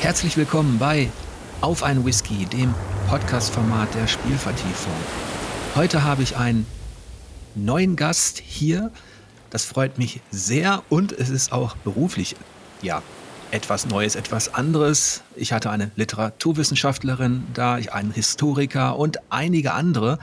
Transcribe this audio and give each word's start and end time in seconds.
Herzlich 0.00 0.36
willkommen 0.36 0.78
bei 0.78 1.10
Auf 1.62 1.82
ein 1.82 2.04
Whisky, 2.04 2.44
dem 2.44 2.74
Podcast-Format 3.08 3.94
der 3.94 4.06
Spielvertiefung. 4.06 4.92
Heute 5.74 6.04
habe 6.04 6.22
ich 6.22 6.36
einen 6.36 6.66
neuen 7.54 7.96
Gast 7.96 8.38
hier. 8.38 8.92
Das 9.50 9.64
freut 9.64 9.98
mich 9.98 10.20
sehr 10.30 10.84
und 10.90 11.12
es 11.12 11.30
ist 11.30 11.50
auch 11.50 11.76
beruflich, 11.78 12.36
ja, 12.82 13.02
etwas 13.50 13.86
Neues, 13.86 14.16
etwas 14.16 14.52
anderes. 14.54 15.22
Ich 15.34 15.52
hatte 15.52 15.70
eine 15.70 15.90
Literaturwissenschaftlerin 15.96 17.44
da, 17.54 17.74
einen 17.74 18.12
Historiker 18.12 18.98
und 18.98 19.18
einige 19.30 19.72
andere. 19.72 20.18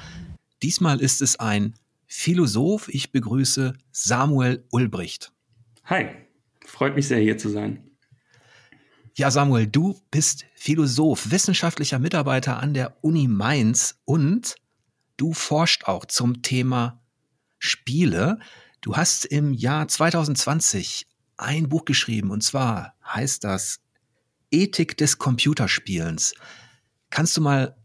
Diesmal 0.61 1.01
ist 1.01 1.21
es 1.21 1.39
ein 1.39 1.73
Philosoph. 2.05 2.89
Ich 2.89 3.11
begrüße 3.11 3.73
Samuel 3.91 4.63
Ulbricht. 4.71 5.33
Hi, 5.85 6.09
freut 6.65 6.95
mich 6.95 7.07
sehr 7.07 7.19
hier 7.19 7.37
zu 7.37 7.49
sein. 7.49 7.92
Ja, 9.16 9.30
Samuel, 9.30 9.67
du 9.67 10.02
bist 10.09 10.45
Philosoph, 10.55 11.30
wissenschaftlicher 11.30 11.99
Mitarbeiter 11.99 12.58
an 12.58 12.73
der 12.73 12.98
Uni 13.02 13.27
Mainz 13.27 13.99
und 14.05 14.55
du 15.17 15.34
forscht 15.34 15.84
auch 15.84 16.05
zum 16.05 16.41
Thema 16.41 16.99
Spiele. 17.59 18.40
Du 18.81 18.95
hast 18.98 19.26
im 19.26 19.54
Jahr 19.54 19.88
2020 19.88 21.05
ein 21.38 21.70
Buch 21.70 21.85
geschrieben 21.85 22.31
und 22.31 22.41
zwar 22.41 22.95
heißt 23.05 23.44
das 23.44 23.81
Ethik 24.49 24.98
des 24.98 25.20
Computerspielens. 25.20 26.34
Kannst 27.12 27.38
du 27.38 27.41
mal 27.41 27.76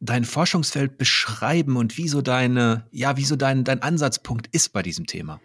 dein 0.00 0.24
Forschungsfeld 0.24 0.96
beschreiben 0.96 1.76
und 1.76 1.98
wieso 1.98 2.22
deine, 2.22 2.86
ja, 2.92 3.18
wieso 3.18 3.36
dein, 3.36 3.62
dein 3.62 3.82
Ansatzpunkt 3.82 4.46
ist 4.52 4.70
bei 4.70 4.82
diesem 4.82 5.06
Thema? 5.06 5.38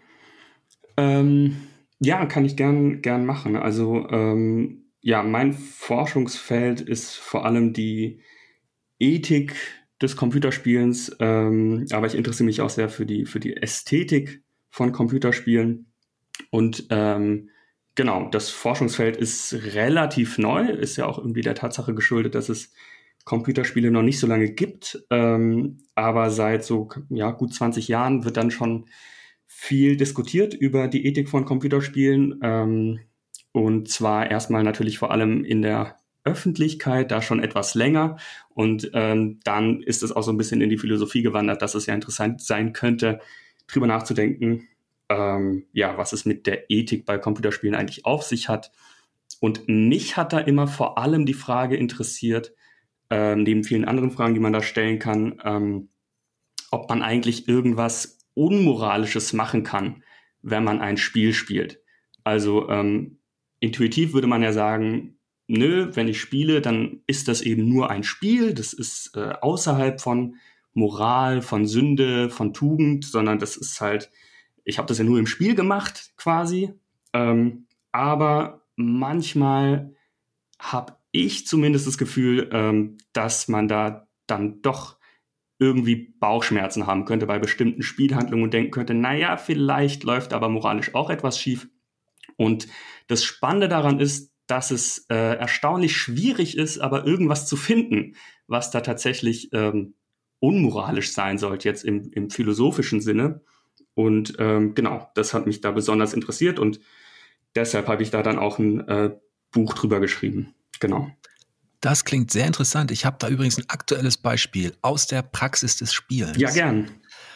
Ähm, 0.96 1.68
ja, 1.98 2.24
kann 2.24 2.46
ich 2.46 2.56
gern, 2.56 3.02
gern 3.02 3.26
machen. 3.26 3.56
Also 3.56 4.08
ähm, 4.08 4.83
ja, 5.04 5.22
mein 5.22 5.52
Forschungsfeld 5.52 6.80
ist 6.80 7.14
vor 7.14 7.44
allem 7.44 7.74
die 7.74 8.22
Ethik 8.98 9.54
des 10.00 10.16
Computerspielens, 10.16 11.14
ähm, 11.20 11.86
aber 11.92 12.06
ich 12.06 12.14
interessiere 12.14 12.46
mich 12.46 12.62
auch 12.62 12.70
sehr 12.70 12.88
für 12.88 13.04
die, 13.04 13.26
für 13.26 13.38
die 13.38 13.54
Ästhetik 13.54 14.42
von 14.70 14.92
Computerspielen. 14.92 15.92
Und 16.48 16.86
ähm, 16.88 17.50
genau, 17.94 18.30
das 18.30 18.48
Forschungsfeld 18.48 19.18
ist 19.18 19.52
relativ 19.74 20.38
neu, 20.38 20.70
ist 20.70 20.96
ja 20.96 21.04
auch 21.04 21.18
irgendwie 21.18 21.42
der 21.42 21.54
Tatsache 21.54 21.94
geschuldet, 21.94 22.34
dass 22.34 22.48
es 22.48 22.72
Computerspiele 23.26 23.90
noch 23.90 24.02
nicht 24.02 24.18
so 24.18 24.26
lange 24.26 24.52
gibt. 24.52 25.04
Ähm, 25.10 25.82
aber 25.94 26.30
seit 26.30 26.64
so 26.64 26.88
ja, 27.10 27.30
gut 27.30 27.52
20 27.52 27.88
Jahren 27.88 28.24
wird 28.24 28.38
dann 28.38 28.50
schon 28.50 28.86
viel 29.44 29.98
diskutiert 29.98 30.54
über 30.54 30.88
die 30.88 31.04
Ethik 31.04 31.28
von 31.28 31.44
Computerspielen. 31.44 32.40
Ähm, 32.42 33.00
und 33.54 33.88
zwar 33.88 34.32
erstmal 34.32 34.64
natürlich 34.64 34.98
vor 34.98 35.12
allem 35.12 35.44
in 35.44 35.62
der 35.62 35.96
Öffentlichkeit, 36.24 37.12
da 37.12 37.22
schon 37.22 37.38
etwas 37.38 37.76
länger. 37.76 38.16
Und 38.48 38.90
ähm, 38.94 39.38
dann 39.44 39.80
ist 39.80 40.02
es 40.02 40.10
auch 40.10 40.22
so 40.22 40.32
ein 40.32 40.36
bisschen 40.36 40.60
in 40.60 40.70
die 40.70 40.76
Philosophie 40.76 41.22
gewandert, 41.22 41.62
dass 41.62 41.76
es 41.76 41.86
ja 41.86 41.94
interessant 41.94 42.42
sein 42.42 42.72
könnte, 42.72 43.20
drüber 43.68 43.86
nachzudenken, 43.86 44.66
ähm, 45.08 45.66
ja, 45.72 45.96
was 45.96 46.12
es 46.12 46.24
mit 46.24 46.48
der 46.48 46.68
Ethik 46.68 47.06
bei 47.06 47.16
Computerspielen 47.16 47.76
eigentlich 47.76 48.04
auf 48.04 48.24
sich 48.24 48.48
hat. 48.48 48.72
Und 49.38 49.68
mich 49.68 50.16
hat 50.16 50.32
da 50.32 50.40
immer 50.40 50.66
vor 50.66 50.98
allem 50.98 51.24
die 51.24 51.32
Frage 51.32 51.76
interessiert, 51.76 52.54
ähm, 53.08 53.44
neben 53.44 53.62
vielen 53.62 53.84
anderen 53.84 54.10
Fragen, 54.10 54.34
die 54.34 54.40
man 54.40 54.52
da 54.52 54.62
stellen 54.62 54.98
kann, 54.98 55.40
ähm, 55.44 55.90
ob 56.72 56.88
man 56.88 57.02
eigentlich 57.02 57.46
irgendwas 57.46 58.18
Unmoralisches 58.34 59.32
machen 59.32 59.62
kann, 59.62 60.02
wenn 60.42 60.64
man 60.64 60.80
ein 60.80 60.96
Spiel 60.96 61.32
spielt. 61.34 61.80
Also 62.24 62.68
ähm, 62.68 63.18
intuitiv 63.64 64.12
würde 64.12 64.26
man 64.26 64.42
ja 64.42 64.52
sagen, 64.52 65.18
nö, 65.46 65.90
wenn 65.94 66.08
ich 66.08 66.20
spiele, 66.20 66.60
dann 66.60 67.00
ist 67.06 67.28
das 67.28 67.40
eben 67.40 67.68
nur 67.68 67.90
ein 67.90 68.04
Spiel, 68.04 68.54
das 68.54 68.72
ist 68.72 69.16
äh, 69.16 69.32
außerhalb 69.40 70.00
von 70.00 70.36
Moral, 70.72 71.42
von 71.42 71.66
Sünde, 71.66 72.30
von 72.30 72.52
Tugend, 72.52 73.04
sondern 73.04 73.38
das 73.38 73.56
ist 73.56 73.80
halt, 73.80 74.10
ich 74.64 74.78
habe 74.78 74.88
das 74.88 74.98
ja 74.98 75.04
nur 75.04 75.18
im 75.18 75.26
Spiel 75.26 75.54
gemacht 75.54 76.12
quasi. 76.16 76.72
Ähm, 77.12 77.66
aber 77.92 78.62
manchmal 78.76 79.94
habe 80.58 80.96
ich 81.12 81.46
zumindest 81.46 81.86
das 81.86 81.98
Gefühl, 81.98 82.50
ähm, 82.52 82.98
dass 83.12 83.46
man 83.48 83.68
da 83.68 84.08
dann 84.26 84.62
doch 84.62 84.98
irgendwie 85.60 85.94
Bauchschmerzen 86.18 86.86
haben 86.86 87.04
könnte 87.04 87.26
bei 87.26 87.38
bestimmten 87.38 87.82
Spielhandlungen 87.82 88.44
und 88.44 88.52
denken 88.52 88.72
könnte, 88.72 88.94
naja, 88.94 89.36
vielleicht 89.36 90.02
läuft 90.02 90.32
aber 90.32 90.48
moralisch 90.48 90.94
auch 90.94 91.10
etwas 91.10 91.38
schief. 91.38 91.68
Und 92.36 92.66
das 93.06 93.24
Spannende 93.24 93.68
daran 93.68 94.00
ist, 94.00 94.32
dass 94.46 94.70
es 94.70 95.06
äh, 95.08 95.36
erstaunlich 95.36 95.96
schwierig 95.96 96.56
ist, 96.56 96.78
aber 96.78 97.06
irgendwas 97.06 97.46
zu 97.46 97.56
finden, 97.56 98.16
was 98.46 98.70
da 98.70 98.80
tatsächlich 98.80 99.50
ähm, 99.52 99.94
unmoralisch 100.38 101.12
sein 101.12 101.38
sollte, 101.38 101.68
jetzt 101.68 101.84
im, 101.84 102.10
im 102.12 102.30
philosophischen 102.30 103.00
Sinne. 103.00 103.40
Und 103.94 104.34
ähm, 104.38 104.74
genau, 104.74 105.10
das 105.14 105.32
hat 105.32 105.46
mich 105.46 105.60
da 105.60 105.70
besonders 105.70 106.12
interessiert 106.12 106.58
und 106.58 106.80
deshalb 107.54 107.88
habe 107.88 108.02
ich 108.02 108.10
da 108.10 108.22
dann 108.22 108.38
auch 108.38 108.58
ein 108.58 108.86
äh, 108.88 109.16
Buch 109.52 109.72
drüber 109.74 110.00
geschrieben. 110.00 110.54
Genau. 110.80 111.10
Das 111.80 112.04
klingt 112.04 112.30
sehr 112.30 112.46
interessant. 112.46 112.90
Ich 112.90 113.04
habe 113.04 113.16
da 113.18 113.28
übrigens 113.28 113.58
ein 113.58 113.68
aktuelles 113.68 114.16
Beispiel 114.16 114.74
aus 114.82 115.06
der 115.06 115.22
Praxis 115.22 115.76
des 115.76 115.92
Spielens. 115.92 116.38
Ja, 116.38 116.50
gern. 116.50 116.90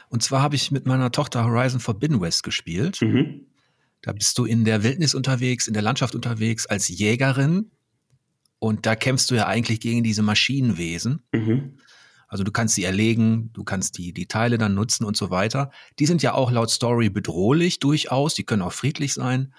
Und 0.08 0.22
zwar 0.22 0.42
habe 0.42 0.56
ich 0.56 0.70
mit 0.70 0.86
meiner 0.86 1.12
Tochter 1.12 1.44
Horizon 1.44 1.80
Forbidden 1.80 2.20
West 2.20 2.42
gespielt. 2.42 3.00
Mhm. 3.02 3.46
Da 4.02 4.12
bist 4.12 4.38
du 4.38 4.44
in 4.44 4.64
der 4.64 4.82
Wildnis 4.82 5.14
unterwegs, 5.14 5.66
in 5.66 5.74
der 5.74 5.82
Landschaft 5.82 6.14
unterwegs 6.14 6.66
als 6.66 6.88
Jägerin. 6.88 7.70
Und 8.58 8.86
da 8.86 8.96
kämpfst 8.96 9.30
du 9.30 9.34
ja 9.34 9.46
eigentlich 9.46 9.80
gegen 9.80 10.02
diese 10.02 10.22
Maschinenwesen. 10.22 11.22
Mhm. 11.32 11.78
Also 12.28 12.44
du 12.44 12.52
kannst 12.52 12.74
sie 12.74 12.84
erlegen, 12.84 13.50
du 13.54 13.64
kannst 13.64 13.96
die, 13.96 14.12
die 14.12 14.26
Teile 14.26 14.58
dann 14.58 14.74
nutzen 14.74 15.04
und 15.04 15.16
so 15.16 15.30
weiter. 15.30 15.70
Die 15.98 16.06
sind 16.06 16.22
ja 16.22 16.34
auch 16.34 16.50
laut 16.50 16.70
Story 16.70 17.08
bedrohlich 17.08 17.78
durchaus, 17.78 18.34
die 18.34 18.44
können 18.44 18.62
auch 18.62 18.72
friedlich 18.72 19.14
sein. 19.14 19.54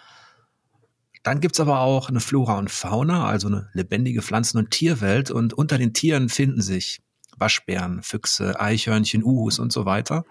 Dann 1.23 1.41
gibt's 1.41 1.59
aber 1.59 1.81
auch 1.81 2.09
eine 2.09 2.19
Flora 2.19 2.57
und 2.57 2.69
Fauna, 2.69 3.25
also 3.27 3.47
eine 3.47 3.69
lebendige 3.73 4.21
Pflanzen- 4.21 4.57
und 4.57 4.71
Tierwelt. 4.71 5.31
Und 5.31 5.53
unter 5.53 5.77
den 5.77 5.93
Tieren 5.93 6.29
finden 6.29 6.61
sich 6.61 7.01
Waschbären, 7.37 8.03
Füchse, 8.03 8.59
Eichhörnchen, 8.59 9.23
Uhus 9.23 9.59
und 9.59 9.73
so 9.73 9.85
weiter. 9.85 10.23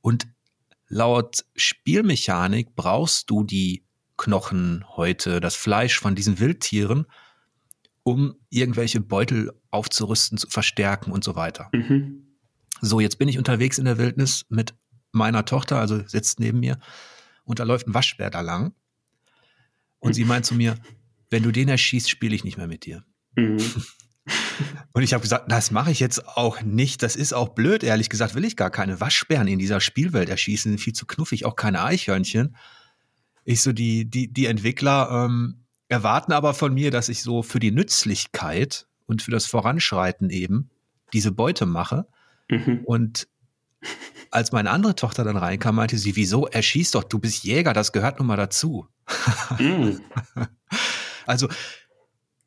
Und 0.00 0.26
Laut 0.88 1.44
Spielmechanik 1.54 2.74
brauchst 2.76 3.30
du 3.30 3.44
die 3.44 3.84
Knochen 4.16 4.84
heute, 4.96 5.40
das 5.40 5.54
Fleisch 5.54 5.98
von 5.98 6.14
diesen 6.14 6.38
Wildtieren, 6.38 7.06
um 8.02 8.36
irgendwelche 8.50 9.00
Beutel 9.00 9.52
aufzurüsten, 9.70 10.38
zu 10.38 10.48
verstärken 10.48 11.10
und 11.10 11.24
so 11.24 11.34
weiter. 11.34 11.68
Mhm. 11.72 12.22
So, 12.80 13.00
jetzt 13.00 13.18
bin 13.18 13.28
ich 13.28 13.38
unterwegs 13.38 13.78
in 13.78 13.84
der 13.84 13.98
Wildnis 13.98 14.46
mit 14.48 14.74
meiner 15.12 15.44
Tochter, 15.44 15.78
also 15.78 16.06
sitzt 16.06 16.40
neben 16.40 16.60
mir, 16.60 16.78
und 17.44 17.58
da 17.58 17.64
läuft 17.64 17.88
ein 17.88 17.94
Waschbär 17.94 18.30
da 18.30 18.40
lang. 18.40 18.74
Und 19.98 20.10
mhm. 20.10 20.14
sie 20.14 20.24
meint 20.24 20.46
zu 20.46 20.54
mir, 20.54 20.76
wenn 21.30 21.42
du 21.42 21.50
den 21.50 21.68
erschießt, 21.68 22.08
spiele 22.08 22.34
ich 22.34 22.44
nicht 22.44 22.56
mehr 22.56 22.68
mit 22.68 22.86
dir. 22.86 23.04
Mhm. 23.34 23.58
Und 24.92 25.02
ich 25.02 25.12
habe 25.12 25.22
gesagt, 25.22 25.50
das 25.50 25.70
mache 25.70 25.90
ich 25.90 26.00
jetzt 26.00 26.26
auch 26.26 26.62
nicht. 26.62 27.02
Das 27.02 27.16
ist 27.16 27.32
auch 27.32 27.50
blöd. 27.50 27.82
Ehrlich 27.82 28.08
gesagt 28.08 28.34
will 28.34 28.44
ich 28.44 28.56
gar 28.56 28.70
keine 28.70 29.00
Waschbären 29.00 29.48
in 29.48 29.58
dieser 29.58 29.80
Spielwelt 29.80 30.28
erschießen. 30.28 30.72
Sind 30.72 30.78
viel 30.78 30.92
zu 30.92 31.06
knuffig, 31.06 31.44
auch 31.44 31.56
keine 31.56 31.82
Eichhörnchen. 31.82 32.56
Ich 33.44 33.62
so, 33.62 33.72
die, 33.72 34.08
die, 34.10 34.32
die 34.32 34.46
Entwickler 34.46 35.26
ähm, 35.26 35.64
erwarten 35.88 36.32
aber 36.32 36.54
von 36.54 36.74
mir, 36.74 36.90
dass 36.90 37.08
ich 37.08 37.22
so 37.22 37.42
für 37.42 37.60
die 37.60 37.70
Nützlichkeit 37.70 38.86
und 39.06 39.22
für 39.22 39.30
das 39.30 39.46
Voranschreiten 39.46 40.30
eben 40.30 40.70
diese 41.12 41.32
Beute 41.32 41.66
mache. 41.66 42.06
Mhm. 42.48 42.82
Und 42.84 43.28
als 44.30 44.52
meine 44.52 44.70
andere 44.70 44.94
Tochter 44.96 45.24
dann 45.24 45.36
reinkam, 45.36 45.76
meinte 45.76 45.98
sie, 45.98 46.16
wieso 46.16 46.46
erschießt 46.46 46.94
doch, 46.94 47.04
du 47.04 47.18
bist 47.18 47.44
Jäger, 47.44 47.72
das 47.72 47.92
gehört 47.92 48.18
nun 48.18 48.26
mal 48.26 48.36
dazu. 48.36 48.86
Mhm. 49.58 50.00
also 51.26 51.48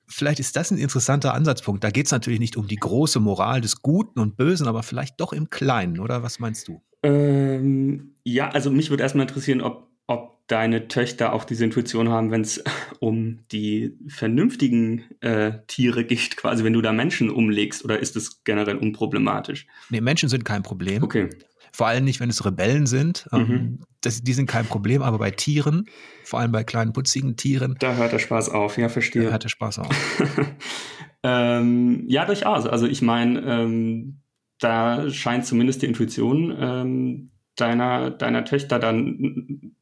vielleicht 0.10 0.40
ist 0.40 0.56
das 0.56 0.72
ein 0.72 0.78
interessanter 0.78 1.34
Ansatzpunkt. 1.34 1.84
Da 1.84 1.92
geht 1.92 2.08
es 2.08 2.12
natürlich 2.12 2.40
nicht 2.40 2.58
um 2.58 2.68
die 2.68 2.76
große 2.76 3.20
Moral 3.20 3.62
des 3.62 3.82
Guten 3.82 4.20
und 4.20 4.36
Bösen, 4.36 4.68
aber 4.68 4.84
vielleicht 4.84 5.20
doch 5.22 5.32
im 5.32 5.50
Kleinen, 5.50 6.00
oder 6.00 6.24
was 6.24 6.40
meinst 6.40 6.68
du? 6.68 6.82
Ähm, 7.04 8.16
ja, 8.24 8.50
also 8.50 8.72
mich 8.72 8.90
würde 8.90 9.04
erstmal 9.04 9.28
interessieren, 9.28 9.62
ob, 9.62 9.88
ob 10.08 10.48
deine 10.48 10.88
Töchter 10.88 11.32
auch 11.32 11.46
diese 11.46 11.64
Intuition 11.64 12.10
haben, 12.10 12.32
wenn 12.32 12.42
es 12.42 12.64
um 13.00 13.40
die 13.52 13.96
vernünftigen 14.08 15.04
äh, 15.22 15.54
Tiere 15.68 16.04
geht, 16.04 16.36
quasi 16.36 16.64
wenn 16.64 16.74
du 16.74 16.82
da 16.82 16.92
Menschen 16.92 17.30
umlegst, 17.30 17.86
oder 17.86 18.00
ist 18.00 18.16
es 18.16 18.44
generell 18.44 18.78
unproblematisch? 18.78 19.68
Nee, 19.90 20.02
Menschen 20.02 20.28
sind 20.28 20.44
kein 20.44 20.64
Problem. 20.64 21.04
Okay. 21.04 21.30
Vor 21.72 21.88
allem 21.88 22.04
nicht, 22.04 22.20
wenn 22.20 22.30
es 22.30 22.46
Rebellen 22.46 22.86
sind. 22.86 23.28
Ähm, 23.32 23.48
mhm. 23.48 23.80
Das, 24.02 24.22
die 24.22 24.34
sind 24.34 24.48
kein 24.48 24.66
Problem, 24.66 25.02
aber 25.02 25.18
bei 25.18 25.32
Tieren, 25.32 25.86
vor 26.24 26.40
allem 26.40 26.52
bei 26.52 26.64
kleinen 26.64 26.94
putzigen 26.94 27.36
Tieren. 27.36 27.76
Da 27.80 27.96
hört 27.96 28.14
der 28.14 28.20
Spaß 28.20 28.50
auf, 28.50 28.78
ja, 28.78 28.90
verstehe. 28.90 29.24
Da 29.24 29.32
hört 29.32 29.44
der 29.44 29.50
Spaß 29.50 29.80
auf. 29.80 29.90
ähm, 31.24 32.04
ja, 32.08 32.26
durchaus. 32.26 32.66
Also 32.66 32.88
ich 32.88 33.02
meine, 33.02 33.42
ähm, 33.42 34.22
da 34.60 35.10
scheint 35.10 35.46
zumindest 35.46 35.82
die 35.82 35.88
Intuition 35.88 36.56
ähm, 36.60 37.30
deiner, 37.56 38.12
deiner 38.12 38.46
Töchter 38.46 38.80
dann 38.80 39.74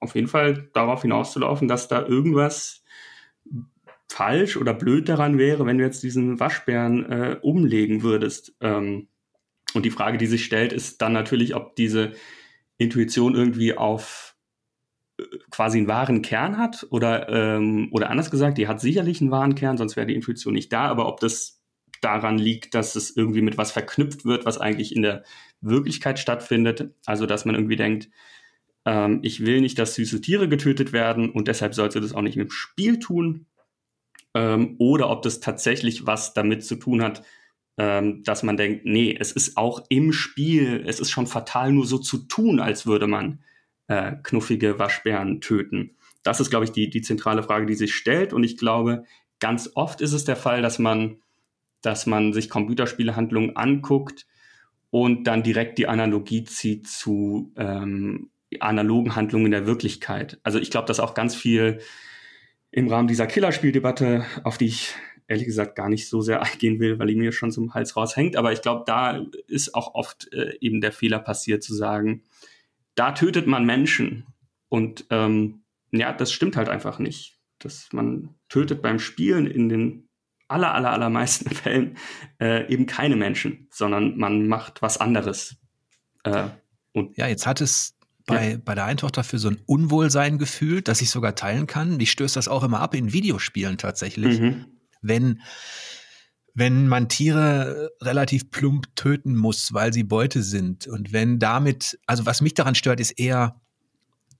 auf 0.00 0.14
jeden 0.14 0.28
Fall 0.28 0.68
darauf 0.72 1.02
hinauszulaufen, 1.02 1.68
dass 1.68 1.88
da 1.88 2.06
irgendwas 2.06 2.84
falsch 4.08 4.56
oder 4.56 4.74
blöd 4.74 5.08
daran 5.08 5.38
wäre, 5.38 5.66
wenn 5.66 5.78
du 5.78 5.84
jetzt 5.84 6.02
diesen 6.02 6.40
Waschbären 6.40 7.04
äh, 7.10 7.36
umlegen 7.42 8.02
würdest. 8.02 8.54
Ähm, 8.60 9.08
und 9.78 9.84
die 9.84 9.90
Frage, 9.90 10.18
die 10.18 10.26
sich 10.26 10.44
stellt, 10.44 10.72
ist 10.72 11.00
dann 11.00 11.12
natürlich, 11.12 11.54
ob 11.54 11.76
diese 11.76 12.12
Intuition 12.78 13.36
irgendwie 13.36 13.76
auf 13.76 14.36
äh, 15.20 15.22
quasi 15.50 15.78
einen 15.78 15.86
wahren 15.86 16.20
Kern 16.20 16.58
hat 16.58 16.84
oder, 16.90 17.28
ähm, 17.28 17.88
oder 17.92 18.10
anders 18.10 18.30
gesagt, 18.30 18.58
die 18.58 18.66
hat 18.66 18.80
sicherlich 18.80 19.20
einen 19.20 19.30
wahren 19.30 19.54
Kern, 19.54 19.76
sonst 19.76 19.94
wäre 19.94 20.08
die 20.08 20.16
Intuition 20.16 20.54
nicht 20.54 20.72
da, 20.72 20.88
aber 20.88 21.06
ob 21.06 21.20
das 21.20 21.62
daran 22.00 22.38
liegt, 22.38 22.74
dass 22.74 22.96
es 22.96 23.16
irgendwie 23.16 23.40
mit 23.40 23.56
was 23.56 23.70
verknüpft 23.70 24.24
wird, 24.24 24.44
was 24.44 24.58
eigentlich 24.58 24.94
in 24.94 25.02
der 25.02 25.22
Wirklichkeit 25.60 26.18
stattfindet. 26.18 26.90
Also, 27.06 27.26
dass 27.26 27.44
man 27.44 27.54
irgendwie 27.54 27.76
denkt, 27.76 28.08
ähm, 28.84 29.20
ich 29.22 29.46
will 29.46 29.60
nicht, 29.60 29.78
dass 29.78 29.94
süße 29.94 30.20
Tiere 30.20 30.48
getötet 30.48 30.92
werden 30.92 31.30
und 31.30 31.46
deshalb 31.46 31.72
sollte 31.74 32.00
das 32.00 32.12
auch 32.12 32.22
nicht 32.22 32.36
mit 32.36 32.48
dem 32.48 32.50
Spiel 32.50 32.98
tun. 32.98 33.46
Ähm, 34.34 34.74
oder 34.80 35.08
ob 35.08 35.22
das 35.22 35.38
tatsächlich 35.38 36.04
was 36.04 36.34
damit 36.34 36.64
zu 36.64 36.74
tun 36.74 37.00
hat, 37.00 37.22
ähm, 37.78 38.24
dass 38.24 38.42
man 38.42 38.56
denkt, 38.56 38.84
nee, 38.84 39.16
es 39.18 39.32
ist 39.32 39.56
auch 39.56 39.84
im 39.88 40.12
Spiel, 40.12 40.84
es 40.86 40.98
ist 40.98 41.10
schon 41.10 41.28
fatal, 41.28 41.72
nur 41.72 41.86
so 41.86 41.98
zu 41.98 42.18
tun, 42.18 42.58
als 42.60 42.86
würde 42.86 43.06
man 43.06 43.40
äh, 43.86 44.16
knuffige 44.22 44.78
Waschbären 44.78 45.40
töten. 45.40 45.96
Das 46.24 46.40
ist, 46.40 46.50
glaube 46.50 46.64
ich, 46.64 46.72
die, 46.72 46.90
die 46.90 47.02
zentrale 47.02 47.44
Frage, 47.44 47.66
die 47.66 47.74
sich 47.74 47.94
stellt. 47.94 48.32
Und 48.32 48.42
ich 48.42 48.58
glaube, 48.58 49.04
ganz 49.38 49.70
oft 49.74 50.00
ist 50.00 50.12
es 50.12 50.24
der 50.24 50.36
Fall, 50.36 50.60
dass 50.60 50.80
man, 50.80 51.22
dass 51.80 52.06
man 52.06 52.32
sich 52.32 52.50
Computerspielehandlungen 52.50 53.56
anguckt 53.56 54.26
und 54.90 55.24
dann 55.24 55.44
direkt 55.44 55.78
die 55.78 55.86
Analogie 55.86 56.44
zieht 56.44 56.88
zu 56.88 57.52
ähm, 57.56 58.30
analogen 58.58 59.14
Handlungen 59.14 59.46
in 59.46 59.52
der 59.52 59.66
Wirklichkeit. 59.66 60.40
Also 60.42 60.58
ich 60.58 60.70
glaube, 60.70 60.88
dass 60.88 60.98
auch 60.98 61.14
ganz 61.14 61.36
viel 61.36 61.80
im 62.70 62.88
Rahmen 62.88 63.08
dieser 63.08 63.26
Killerspieldebatte, 63.26 64.24
auf 64.42 64.58
die 64.58 64.66
ich 64.66 64.94
ehrlich 65.28 65.46
gesagt 65.46 65.76
gar 65.76 65.88
nicht 65.88 66.08
so 66.08 66.20
sehr 66.20 66.42
eingehen 66.42 66.80
will, 66.80 66.98
weil 66.98 67.06
die 67.06 67.14
mir 67.14 67.32
schon 67.32 67.52
zum 67.52 67.74
Hals 67.74 67.96
raushängt. 67.96 68.36
Aber 68.36 68.52
ich 68.52 68.62
glaube, 68.62 68.82
da 68.86 69.24
ist 69.46 69.74
auch 69.74 69.94
oft 69.94 70.32
äh, 70.32 70.58
eben 70.60 70.80
der 70.80 70.92
Fehler 70.92 71.20
passiert 71.20 71.62
zu 71.62 71.74
sagen, 71.74 72.22
da 72.94 73.12
tötet 73.12 73.46
man 73.46 73.64
Menschen. 73.64 74.26
Und 74.68 75.06
ähm, 75.10 75.62
ja, 75.92 76.12
das 76.12 76.32
stimmt 76.32 76.56
halt 76.56 76.68
einfach 76.68 76.98
nicht. 76.98 77.38
Dass 77.60 77.88
man 77.92 78.34
tötet 78.48 78.82
beim 78.82 78.98
Spielen 78.98 79.46
in 79.46 79.68
den 79.68 80.08
aller, 80.48 80.74
aller, 80.74 80.90
allermeisten 80.90 81.50
Fällen 81.54 81.96
äh, 82.40 82.70
eben 82.72 82.86
keine 82.86 83.16
Menschen, 83.16 83.68
sondern 83.70 84.16
man 84.16 84.48
macht 84.48 84.82
was 84.82 84.98
anderes. 84.98 85.56
Äh, 86.24 86.48
und 86.92 87.16
ja, 87.16 87.28
jetzt 87.28 87.46
hat 87.46 87.60
es 87.60 87.94
bei, 88.26 88.52
ja. 88.52 88.58
bei 88.64 88.74
der 88.74 88.84
einen 88.84 88.98
Tochter 88.98 89.24
für 89.24 89.38
so 89.38 89.48
ein 89.48 89.60
Unwohlsein 89.66 90.38
gefühlt, 90.38 90.88
dass 90.88 91.00
ich 91.00 91.10
sogar 91.10 91.34
teilen 91.34 91.66
kann. 91.66 91.98
Die 91.98 92.06
stößt 92.06 92.36
das 92.36 92.48
auch 92.48 92.62
immer 92.62 92.80
ab 92.80 92.94
in 92.94 93.12
Videospielen 93.12 93.78
tatsächlich. 93.78 94.40
Mhm. 94.40 94.77
Wenn, 95.00 95.40
wenn 96.54 96.88
man 96.88 97.08
Tiere 97.08 97.90
relativ 98.00 98.50
plump 98.50 98.94
töten 98.96 99.36
muss, 99.36 99.72
weil 99.72 99.92
sie 99.92 100.04
Beute 100.04 100.42
sind. 100.42 100.86
Und 100.86 101.12
wenn 101.12 101.38
damit, 101.38 101.98
also 102.06 102.26
was 102.26 102.40
mich 102.40 102.54
daran 102.54 102.74
stört, 102.74 103.00
ist 103.00 103.12
eher 103.12 103.60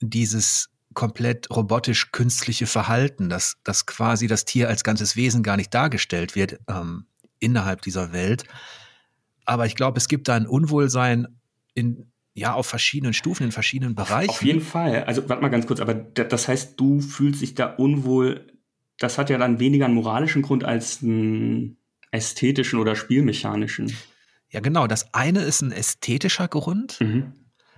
dieses 0.01 0.71
komplett 0.95 1.49
robotisch 1.51 2.11
künstliche 2.11 2.67
Verhalten, 2.67 3.29
dass, 3.29 3.57
dass 3.63 3.87
quasi 3.87 4.27
das 4.27 4.45
Tier 4.45 4.69
als 4.69 4.83
ganzes 4.83 5.15
Wesen 5.15 5.43
gar 5.43 5.57
nicht 5.57 5.73
dargestellt 5.73 6.35
wird 6.35 6.59
ähm, 6.69 7.07
innerhalb 7.39 7.83
dieser 7.83 8.13
Welt. 8.13 8.45
Aber 9.45 9.67
ich 9.67 9.77
glaube, 9.77 9.99
es 9.99 10.09
gibt 10.09 10.29
da 10.29 10.35
ein 10.35 10.47
Unwohlsein 10.47 11.29
in, 11.75 12.11
ja, 12.35 12.55
auf 12.55 12.67
verschiedenen 12.67 13.13
Stufen, 13.13 13.45
in 13.45 13.53
verschiedenen 13.53 13.95
Bereichen. 13.95 14.31
Auf 14.31 14.43
jeden 14.43 14.61
Fall. 14.61 15.05
Also, 15.05 15.29
warte 15.29 15.43
mal 15.43 15.49
ganz 15.49 15.67
kurz, 15.67 15.81
aber 15.81 15.95
das 15.95 16.49
heißt, 16.49 16.79
du 16.79 17.01
fühlst 17.01 17.43
dich 17.43 17.55
da 17.55 17.67
unwohl. 17.67 18.58
Das 18.99 19.19
hat 19.19 19.31
ja 19.31 19.39
dann 19.39 19.61
weniger 19.61 19.85
einen 19.85 19.95
moralischen 19.95 20.43
Grund 20.43 20.65
als 20.65 21.03
einen 21.03 21.79
ästhetischen 22.11 22.79
oder 22.79 22.97
spielmechanischen. 22.97 23.95
Ja, 24.51 24.61
genau. 24.61 24.87
Das 24.87 25.15
eine 25.15 25.41
ist 25.41 25.61
ein 25.61 25.73
ästhetischer 25.73 26.49
Grund. 26.49 27.01
Mhm. 27.01 27.33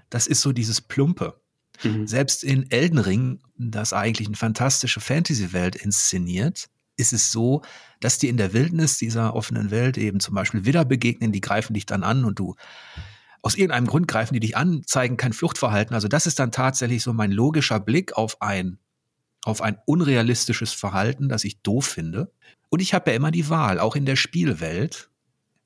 Das 0.09 0.27
ist 0.27 0.41
so 0.41 0.53
dieses 0.53 0.81
Plumpe. 0.81 1.41
Mhm. 1.83 2.07
Selbst 2.07 2.45
in 2.45 2.71
Elden 2.71 2.99
Ring, 2.99 3.41
das 3.57 3.93
eigentlich 3.93 4.29
eine 4.29 4.37
fantastische 4.37 5.01
Fantasy-Welt 5.01 5.77
inszeniert, 5.77 6.69
ist 6.97 7.13
es 7.13 7.33
so, 7.33 7.63
dass 8.01 8.19
die 8.19 8.29
in 8.29 8.37
der 8.37 8.53
Wildnis 8.53 8.99
dieser 8.99 9.35
offenen 9.35 9.71
Welt 9.71 9.97
eben 9.99 10.21
zum 10.21 10.35
Beispiel 10.35 10.65
Widder 10.65 10.85
begegnen, 10.85 11.33
die 11.33 11.41
greifen 11.41 11.75
dich 11.75 11.87
dann 11.87 12.03
an 12.03 12.25
und 12.25 12.39
du 12.39 12.57
aus 13.43 13.55
irgendeinem 13.55 13.87
Grund 13.87 14.07
greifen 14.07 14.35
die 14.35 14.41
dich 14.41 14.57
an, 14.57 14.83
zeigen 14.85 15.17
kein 15.17 15.33
Fluchtverhalten. 15.33 15.95
Also 15.95 16.09
das 16.09 16.27
ist 16.27 16.39
dann 16.39 16.53
tatsächlich 16.53 17.03
so 17.03 17.15
mein 17.15 17.33
logischer 17.33 17.81
Blick 17.81 18.13
auf 18.13 18.43
ein, 18.43 18.79
auf 19.45 19.63
ein 19.63 19.79
unrealistisches 19.87 20.73
Verhalten, 20.73 21.29
das 21.29 21.45
ich 21.45 21.63
doof 21.63 21.87
finde. 21.87 22.33
Und 22.69 22.81
ich 22.81 22.95
habe 22.95 23.11
ja 23.11 23.17
immer 23.17 23.31
die 23.31 23.49
Wahl, 23.49 23.79
auch 23.79 23.97
in 23.97 24.07
der 24.07 24.17
Spielwelt, 24.17 25.11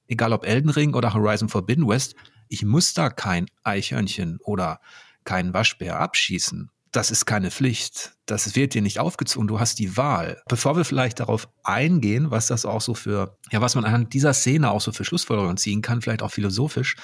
egal 0.07 0.33
ob 0.33 0.47
Elden 0.47 0.71
Ring 0.71 0.95
oder 0.95 1.15
Horizon 1.15 1.49
Forbidden 1.49 1.87
West, 1.89 2.15
ich 2.49 2.65
muss 2.65 2.95
da 2.95 3.11
kein 3.11 3.47
Eichhörnchen 3.63 4.39
oder 4.43 4.81
keinen 5.25 5.55
Waschbär 5.55 5.99
abschießen. 5.99 6.71
Das 6.93 7.11
ist 7.11 7.27
keine 7.27 7.51
Pflicht. 7.51 8.13
Das 8.27 8.55
wird 8.55 8.75
dir 8.75 8.83
nicht 8.83 9.01
aufgezwungen. 9.01 9.49
Du 9.49 9.59
hast 9.59 9.81
die 9.81 9.97
Wahl. 9.97 10.41
Bevor 10.49 10.77
wir 10.77 10.85
vielleicht 10.85 11.19
darauf 11.19 11.49
eingehen, 11.65 12.31
was 12.31 12.47
das 12.47 12.65
auch 12.65 12.81
so 12.81 12.95
für, 12.95 13.37
ja, 13.51 13.61
was 13.61 13.75
man 13.75 13.85
anhand 13.85 14.15
dieser 14.15 14.33
Szene 14.33 14.71
auch 14.71 14.81
so 14.81 14.93
für 14.93 15.05
Schlussfolgerungen 15.05 15.57
ziehen 15.57 15.83
kann, 15.83 16.03
vielleicht 16.03 16.23
auch 16.23 16.31
philosophisch, 16.31 16.95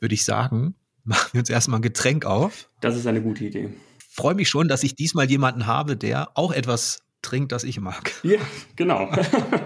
würde 0.00 0.14
ich 0.14 0.24
sagen, 0.24 0.74
machen 1.04 1.28
wir 1.32 1.38
uns 1.40 1.50
erstmal 1.50 1.78
ein 1.78 1.82
Getränk 1.82 2.24
auf. 2.24 2.68
Das 2.80 2.96
ist 2.96 3.06
eine 3.06 3.22
gute 3.22 3.44
Idee. 3.44 3.72
Freue 4.14 4.34
mich 4.34 4.50
schon, 4.50 4.68
dass 4.68 4.82
ich 4.82 4.94
diesmal 4.94 5.30
jemanden 5.30 5.66
habe, 5.66 5.96
der 5.96 6.36
auch 6.36 6.52
etwas 6.52 7.02
trinkt, 7.22 7.50
das 7.50 7.64
ich 7.64 7.80
mag. 7.80 8.12
Ja, 8.22 8.40
genau. 8.76 9.10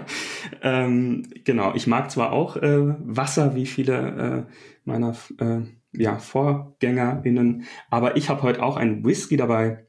ähm, 0.61 1.27
genau, 1.43 1.75
ich 1.75 1.85
mag 1.85 2.09
zwar 2.09 2.31
auch 2.31 2.55
äh, 2.55 2.95
Wasser, 2.99 3.55
wie 3.55 3.65
viele 3.65 4.47
äh, 4.47 4.51
meiner 4.85 5.17
äh, 5.39 5.63
ja, 5.91 6.17
VorgängerInnen, 6.17 7.65
aber 7.89 8.15
ich 8.15 8.29
habe 8.29 8.41
heute 8.41 8.63
auch 8.63 8.77
einen 8.77 9.03
Whisky 9.03 9.35
dabei 9.35 9.85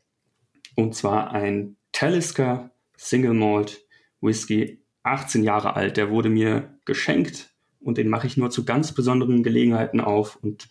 und 0.74 0.96
zwar 0.96 1.30
ein 1.30 1.76
Talisker 1.92 2.72
Single 2.96 3.34
Malt 3.34 3.86
Whisky, 4.20 4.82
18 5.04 5.44
Jahre 5.44 5.76
alt. 5.76 5.96
Der 5.96 6.10
wurde 6.10 6.30
mir 6.30 6.76
geschenkt 6.84 7.54
und 7.78 7.96
den 7.96 8.08
mache 8.08 8.26
ich 8.26 8.36
nur 8.36 8.50
zu 8.50 8.64
ganz 8.64 8.92
besonderen 8.92 9.44
Gelegenheiten 9.44 10.00
auf 10.00 10.34
und 10.42 10.68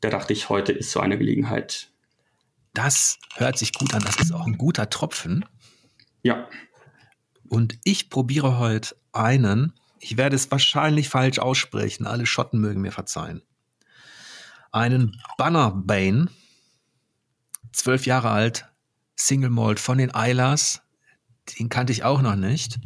da 0.00 0.10
dachte 0.10 0.32
ich, 0.32 0.48
heute 0.48 0.72
ist 0.72 0.90
so 0.90 0.98
eine 0.98 1.16
Gelegenheit. 1.16 1.91
Das 2.74 3.18
hört 3.34 3.58
sich 3.58 3.72
gut 3.72 3.94
an. 3.94 4.02
Das 4.02 4.16
ist 4.16 4.32
auch 4.32 4.46
ein 4.46 4.58
guter 4.58 4.88
Tropfen. 4.88 5.44
Ja. 6.22 6.48
Und 7.48 7.78
ich 7.84 8.08
probiere 8.08 8.58
heute 8.58 8.96
einen. 9.12 9.74
Ich 9.98 10.16
werde 10.16 10.36
es 10.36 10.50
wahrscheinlich 10.50 11.08
falsch 11.08 11.38
aussprechen. 11.38 12.06
Alle 12.06 12.26
Schotten 12.26 12.60
mögen 12.60 12.80
mir 12.80 12.92
verzeihen. 12.92 13.42
Einen 14.70 15.20
Bannerbane, 15.36 16.28
zwölf 17.72 18.06
Jahre 18.06 18.30
alt, 18.30 18.66
Single 19.16 19.50
Malt 19.50 19.78
von 19.78 19.98
den 19.98 20.14
Eilers. 20.14 20.80
Den 21.58 21.68
kannte 21.68 21.92
ich 21.92 22.04
auch 22.04 22.22
noch 22.22 22.36
nicht. 22.36 22.78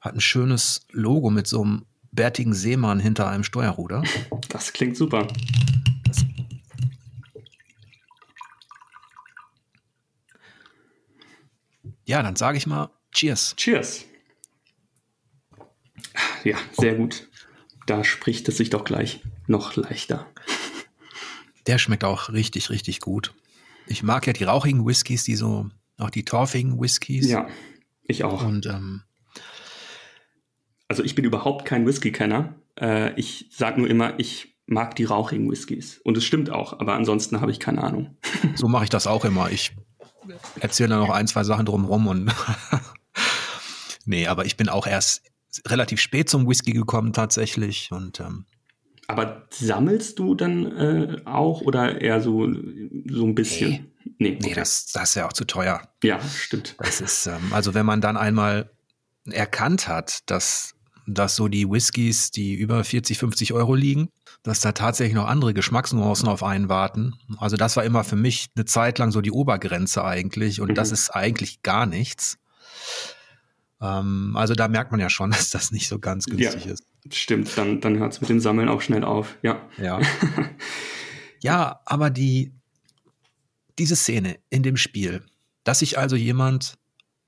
Hat 0.00 0.14
ein 0.14 0.20
schönes 0.20 0.86
Logo 0.90 1.30
mit 1.30 1.46
so 1.46 1.62
einem 1.62 1.86
bärtigen 2.12 2.52
Seemann 2.52 3.00
hinter 3.00 3.28
einem 3.28 3.44
Steuerruder. 3.44 4.02
Das 4.48 4.72
klingt 4.72 4.96
super. 4.96 5.26
Ja, 12.06 12.22
dann 12.22 12.36
sage 12.36 12.56
ich 12.58 12.66
mal 12.66 12.90
Cheers. 13.12 13.54
Cheers. 13.56 14.04
Ja, 16.44 16.56
sehr 16.72 16.94
gut. 16.94 17.28
Da 17.86 18.04
spricht 18.04 18.48
es 18.48 18.56
sich 18.56 18.70
doch 18.70 18.84
gleich 18.84 19.20
noch 19.46 19.76
leichter. 19.76 20.26
Der 21.66 21.78
schmeckt 21.78 22.04
auch 22.04 22.30
richtig, 22.30 22.70
richtig 22.70 23.00
gut. 23.00 23.34
Ich 23.86 24.02
mag 24.02 24.26
ja 24.26 24.32
die 24.32 24.44
rauchigen 24.44 24.86
Whiskys, 24.86 25.24
die 25.24 25.36
so, 25.36 25.68
auch 25.98 26.10
die 26.10 26.24
torfigen 26.24 26.80
Whiskys. 26.80 27.28
Ja, 27.28 27.48
ich 28.02 28.24
auch. 28.24 28.44
Und 28.44 28.66
ähm, 28.66 29.02
also 30.88 31.02
ich 31.02 31.14
bin 31.14 31.24
überhaupt 31.24 31.64
kein 31.64 31.86
Whisky-Kenner. 31.86 32.54
Äh, 32.78 33.18
ich 33.18 33.48
sage 33.50 33.80
nur 33.80 33.88
immer, 33.88 34.18
ich 34.18 34.56
mag 34.66 34.94
die 34.96 35.04
rauchigen 35.04 35.50
Whiskys. 35.50 35.98
Und 36.04 36.16
es 36.16 36.24
stimmt 36.24 36.50
auch, 36.50 36.78
aber 36.78 36.94
ansonsten 36.94 37.40
habe 37.40 37.50
ich 37.50 37.60
keine 37.60 37.82
Ahnung. 37.82 38.16
So 38.56 38.68
mache 38.68 38.84
ich 38.84 38.90
das 38.90 39.06
auch 39.06 39.24
immer. 39.24 39.50
Ich 39.50 39.76
erzähle 40.60 40.90
da 40.90 40.98
noch 40.98 41.10
ein, 41.10 41.26
zwei 41.26 41.44
Sachen 41.44 41.66
drumherum 41.66 42.06
und 42.06 42.32
nee, 44.04 44.26
aber 44.26 44.44
ich 44.44 44.56
bin 44.56 44.68
auch 44.68 44.86
erst 44.86 45.22
relativ 45.66 46.00
spät 46.00 46.28
zum 46.28 46.48
Whisky 46.48 46.72
gekommen 46.72 47.12
tatsächlich 47.12 47.90
und 47.92 48.20
ähm, 48.20 48.46
aber 49.08 49.46
sammelst 49.50 50.18
du 50.18 50.34
dann 50.34 50.66
äh, 50.76 51.16
auch 51.24 51.60
oder 51.60 52.00
eher 52.00 52.20
so, 52.20 52.48
so 53.08 53.24
ein 53.24 53.34
bisschen? 53.34 53.70
Nee, 53.70 53.84
nee, 54.18 54.36
okay. 54.36 54.48
nee 54.48 54.54
das, 54.54 54.86
das 54.92 55.10
ist 55.10 55.14
ja 55.14 55.26
auch 55.26 55.32
zu 55.32 55.44
teuer. 55.44 55.80
Ja, 56.02 56.20
stimmt. 56.20 56.74
Das 56.78 57.00
ist, 57.00 57.26
ähm, 57.26 57.52
also 57.52 57.74
wenn 57.74 57.86
man 57.86 58.00
dann 58.00 58.16
einmal 58.16 58.70
erkannt 59.30 59.86
hat, 59.86 60.28
dass, 60.28 60.74
dass 61.06 61.36
so 61.36 61.48
die 61.48 61.70
Whiskys, 61.70 62.30
die 62.32 62.54
über 62.54 62.82
40, 62.82 63.18
50 63.18 63.52
Euro 63.52 63.74
liegen, 63.74 64.08
dass 64.46 64.60
da 64.60 64.70
tatsächlich 64.70 65.14
noch 65.14 65.26
andere 65.26 65.54
Geschmacksnuancen 65.54 66.28
auf 66.28 66.44
einen 66.44 66.68
warten. 66.68 67.14
Also 67.38 67.56
das 67.56 67.76
war 67.76 67.84
immer 67.84 68.04
für 68.04 68.14
mich 68.14 68.48
eine 68.54 68.64
Zeit 68.64 68.98
lang 68.98 69.10
so 69.10 69.20
die 69.20 69.32
Obergrenze 69.32 70.04
eigentlich 70.04 70.60
und 70.60 70.70
mhm. 70.70 70.74
das 70.74 70.92
ist 70.92 71.10
eigentlich 71.10 71.62
gar 71.62 71.84
nichts. 71.84 72.38
Ähm, 73.80 74.36
also 74.36 74.54
da 74.54 74.68
merkt 74.68 74.92
man 74.92 75.00
ja 75.00 75.10
schon, 75.10 75.30
dass 75.32 75.50
das 75.50 75.72
nicht 75.72 75.88
so 75.88 75.98
ganz 75.98 76.26
günstig 76.26 76.64
ja, 76.64 76.72
ist. 76.72 76.84
Stimmt, 77.10 77.58
dann, 77.58 77.80
dann 77.80 77.98
hört 77.98 78.12
es 78.12 78.20
mit 78.20 78.30
dem 78.30 78.38
Sammeln 78.38 78.68
auch 78.68 78.80
schnell 78.80 79.02
auf, 79.02 79.36
ja. 79.42 79.60
Ja. 79.78 80.00
ja, 81.42 81.80
aber 81.84 82.10
die, 82.10 82.52
diese 83.78 83.96
Szene 83.96 84.38
in 84.48 84.62
dem 84.62 84.76
Spiel, 84.76 85.24
dass 85.64 85.80
sich 85.80 85.98
also 85.98 86.14
jemand 86.14 86.78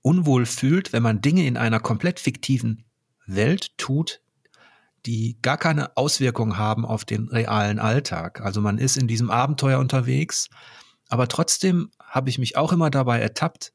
unwohl 0.03 0.47
fühlt, 0.47 0.93
wenn 0.93 1.03
man 1.03 1.21
Dinge 1.21 1.47
in 1.47 1.57
einer 1.57 1.81
komplett 1.81 2.21
fiktiven 2.21 2.85
Welt 3.27 3.77
tut, 3.77 4.21
die 5.07 5.39
gar 5.43 5.57
keine 5.57 5.97
Auswirkungen 5.97 6.59
haben 6.59 6.85
auf 6.85 7.05
den 7.05 7.29
realen 7.29 7.79
Alltag. 7.79 8.41
Also 8.41 8.61
man 8.61 8.79
ist 8.79 8.97
in 8.97 9.09
diesem 9.09 9.31
Abenteuer 9.31 9.79
unterwegs, 9.79 10.49
aber 11.09 11.29
trotzdem 11.29 11.91
habe 12.01 12.31
ich 12.31 12.39
mich 12.39 12.57
auch 12.57 12.73
immer 12.73 12.91
dabei 12.91 13.21
ertappt, 13.21 13.73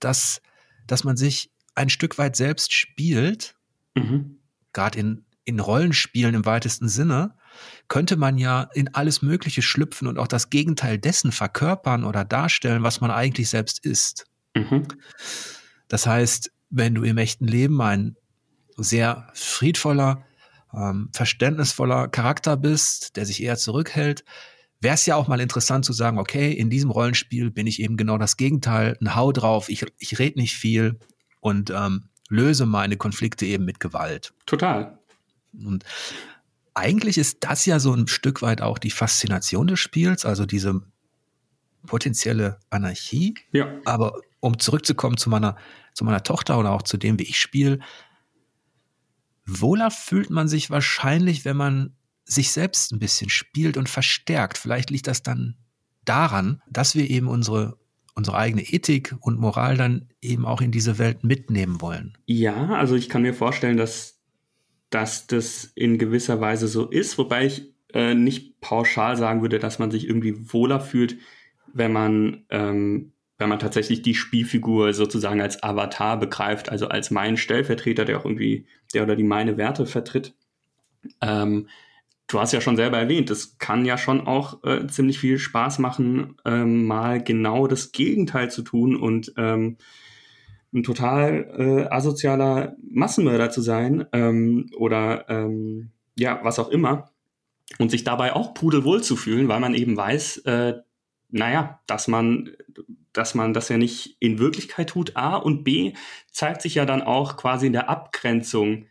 dass, 0.00 0.40
dass 0.86 1.04
man 1.04 1.16
sich 1.16 1.50
ein 1.74 1.90
Stück 1.90 2.18
weit 2.18 2.36
selbst 2.36 2.72
spielt, 2.72 3.54
mhm. 3.94 4.40
gerade 4.72 4.98
in, 4.98 5.24
in 5.44 5.60
Rollenspielen 5.60 6.34
im 6.34 6.46
weitesten 6.46 6.88
Sinne, 6.88 7.34
könnte 7.88 8.16
man 8.16 8.38
ja 8.38 8.68
in 8.74 8.94
alles 8.94 9.22
Mögliche 9.22 9.62
schlüpfen 9.62 10.08
und 10.08 10.18
auch 10.18 10.26
das 10.26 10.50
Gegenteil 10.50 10.98
dessen 10.98 11.32
verkörpern 11.32 12.04
oder 12.04 12.24
darstellen, 12.24 12.82
was 12.82 13.00
man 13.00 13.10
eigentlich 13.10 13.48
selbst 13.48 13.84
ist. 13.84 14.26
Mhm. 14.54 14.88
Das 15.88 16.06
heißt, 16.06 16.50
wenn 16.70 16.94
du 16.94 17.02
im 17.04 17.18
echten 17.18 17.46
Leben 17.46 17.80
ein 17.80 18.16
sehr 18.76 19.28
friedvoller, 19.34 20.24
ähm, 20.76 21.08
verständnisvoller 21.12 22.08
Charakter 22.08 22.56
bist, 22.56 23.16
der 23.16 23.26
sich 23.26 23.42
eher 23.42 23.56
zurückhält, 23.56 24.24
wäre 24.80 24.94
es 24.94 25.06
ja 25.06 25.16
auch 25.16 25.26
mal 25.26 25.40
interessant 25.40 25.84
zu 25.84 25.92
sagen, 25.92 26.18
okay, 26.18 26.52
in 26.52 26.70
diesem 26.70 26.90
Rollenspiel 26.90 27.50
bin 27.50 27.66
ich 27.66 27.80
eben 27.80 27.96
genau 27.96 28.18
das 28.18 28.36
Gegenteil, 28.36 28.96
ein 29.00 29.16
Hau 29.16 29.32
drauf, 29.32 29.68
ich, 29.68 29.84
ich 29.98 30.18
rede 30.18 30.38
nicht 30.38 30.54
viel 30.54 30.98
und 31.40 31.70
ähm, 31.70 32.08
löse 32.28 32.66
meine 32.66 32.96
Konflikte 32.96 33.46
eben 33.46 33.64
mit 33.64 33.80
Gewalt. 33.80 34.34
Total. 34.44 34.98
Und 35.52 35.84
eigentlich 36.74 37.16
ist 37.16 37.38
das 37.40 37.64
ja 37.64 37.80
so 37.80 37.94
ein 37.94 38.06
Stück 38.06 38.42
weit 38.42 38.60
auch 38.60 38.78
die 38.78 38.90
Faszination 38.90 39.66
des 39.66 39.80
Spiels, 39.80 40.26
also 40.26 40.44
diese 40.44 40.82
potenzielle 41.86 42.58
Anarchie. 42.68 43.34
Ja. 43.52 43.80
Aber 43.86 44.20
um 44.40 44.58
zurückzukommen 44.58 45.16
zu 45.16 45.30
meiner, 45.30 45.56
zu 45.94 46.04
meiner 46.04 46.22
Tochter 46.22 46.58
oder 46.58 46.72
auch 46.72 46.82
zu 46.82 46.98
dem, 46.98 47.18
wie 47.18 47.24
ich 47.24 47.38
spiele, 47.38 47.78
wohler 49.46 49.90
fühlt 49.90 50.30
man 50.30 50.48
sich 50.48 50.70
wahrscheinlich, 50.70 51.44
wenn 51.44 51.56
man 51.56 51.96
sich 52.24 52.50
selbst 52.50 52.92
ein 52.92 52.98
bisschen 52.98 53.30
spielt 53.30 53.76
und 53.76 53.88
verstärkt. 53.88 54.58
Vielleicht 54.58 54.90
liegt 54.90 55.06
das 55.06 55.22
dann 55.22 55.56
daran, 56.04 56.60
dass 56.68 56.94
wir 56.94 57.08
eben 57.08 57.28
unsere 57.28 57.78
unsere 58.16 58.38
eigene 58.38 58.62
Ethik 58.62 59.14
und 59.20 59.38
Moral 59.38 59.76
dann 59.76 60.08
eben 60.22 60.46
auch 60.46 60.62
in 60.62 60.72
diese 60.72 60.98
Welt 60.98 61.22
mitnehmen 61.22 61.82
wollen. 61.82 62.16
Ja, 62.24 62.70
also 62.70 62.96
ich 62.96 63.10
kann 63.10 63.22
mir 63.22 63.34
vorstellen, 63.34 63.76
dass, 63.76 64.18
dass 64.88 65.26
das 65.26 65.64
in 65.74 65.98
gewisser 65.98 66.40
Weise 66.40 66.66
so 66.66 66.88
ist, 66.88 67.18
wobei 67.18 67.44
ich 67.44 67.74
äh, 67.92 68.14
nicht 68.14 68.60
pauschal 68.60 69.18
sagen 69.18 69.42
würde, 69.42 69.58
dass 69.58 69.78
man 69.78 69.90
sich 69.90 70.08
irgendwie 70.08 70.50
wohler 70.50 70.80
fühlt, 70.80 71.18
wenn 71.74 71.92
man 71.92 72.46
ähm, 72.48 73.12
wenn 73.38 73.48
man 73.48 73.58
tatsächlich 73.58 74.02
die 74.02 74.14
Spielfigur 74.14 74.92
sozusagen 74.92 75.40
als 75.40 75.62
Avatar 75.62 76.18
begreift, 76.18 76.70
also 76.70 76.88
als 76.88 77.10
meinen 77.10 77.36
Stellvertreter, 77.36 78.04
der 78.04 78.18
auch 78.18 78.24
irgendwie 78.24 78.66
der 78.94 79.02
oder 79.02 79.16
die 79.16 79.24
meine 79.24 79.56
Werte 79.56 79.86
vertritt. 79.86 80.34
Ähm, 81.20 81.68
du 82.28 82.40
hast 82.40 82.52
ja 82.52 82.60
schon 82.60 82.76
selber 82.76 82.98
erwähnt, 82.98 83.30
es 83.30 83.58
kann 83.58 83.84
ja 83.84 83.98
schon 83.98 84.26
auch 84.26 84.64
äh, 84.64 84.86
ziemlich 84.86 85.18
viel 85.18 85.38
Spaß 85.38 85.78
machen, 85.78 86.36
ähm, 86.44 86.86
mal 86.86 87.22
genau 87.22 87.66
das 87.66 87.92
Gegenteil 87.92 88.50
zu 88.50 88.62
tun 88.62 88.96
und 88.96 89.32
ähm, 89.36 89.76
ein 90.72 90.82
total 90.82 91.50
äh, 91.56 91.94
asozialer 91.94 92.76
Massenmörder 92.90 93.50
zu 93.50 93.60
sein 93.60 94.06
ähm, 94.12 94.70
oder 94.76 95.28
ähm, 95.28 95.90
ja, 96.18 96.40
was 96.42 96.58
auch 96.58 96.68
immer. 96.68 97.10
Und 97.78 97.90
sich 97.90 98.04
dabei 98.04 98.32
auch 98.32 98.54
pudelwohl 98.54 99.02
zu 99.02 99.16
fühlen, 99.16 99.48
weil 99.48 99.58
man 99.58 99.74
eben 99.74 99.96
weiß, 99.96 100.38
äh, 100.38 100.74
naja, 101.28 101.80
dass 101.86 102.08
man 102.08 102.50
dass 103.16 103.34
man 103.34 103.54
das 103.54 103.68
ja 103.68 103.78
nicht 103.78 104.16
in 104.20 104.38
Wirklichkeit 104.38 104.90
tut, 104.90 105.16
A, 105.16 105.36
und 105.36 105.64
B, 105.64 105.94
zeigt 106.30 106.62
sich 106.62 106.74
ja 106.74 106.84
dann 106.84 107.02
auch 107.02 107.36
quasi 107.36 107.66
in 107.66 107.72
der 107.72 107.88
Abgrenzung, 107.88 108.86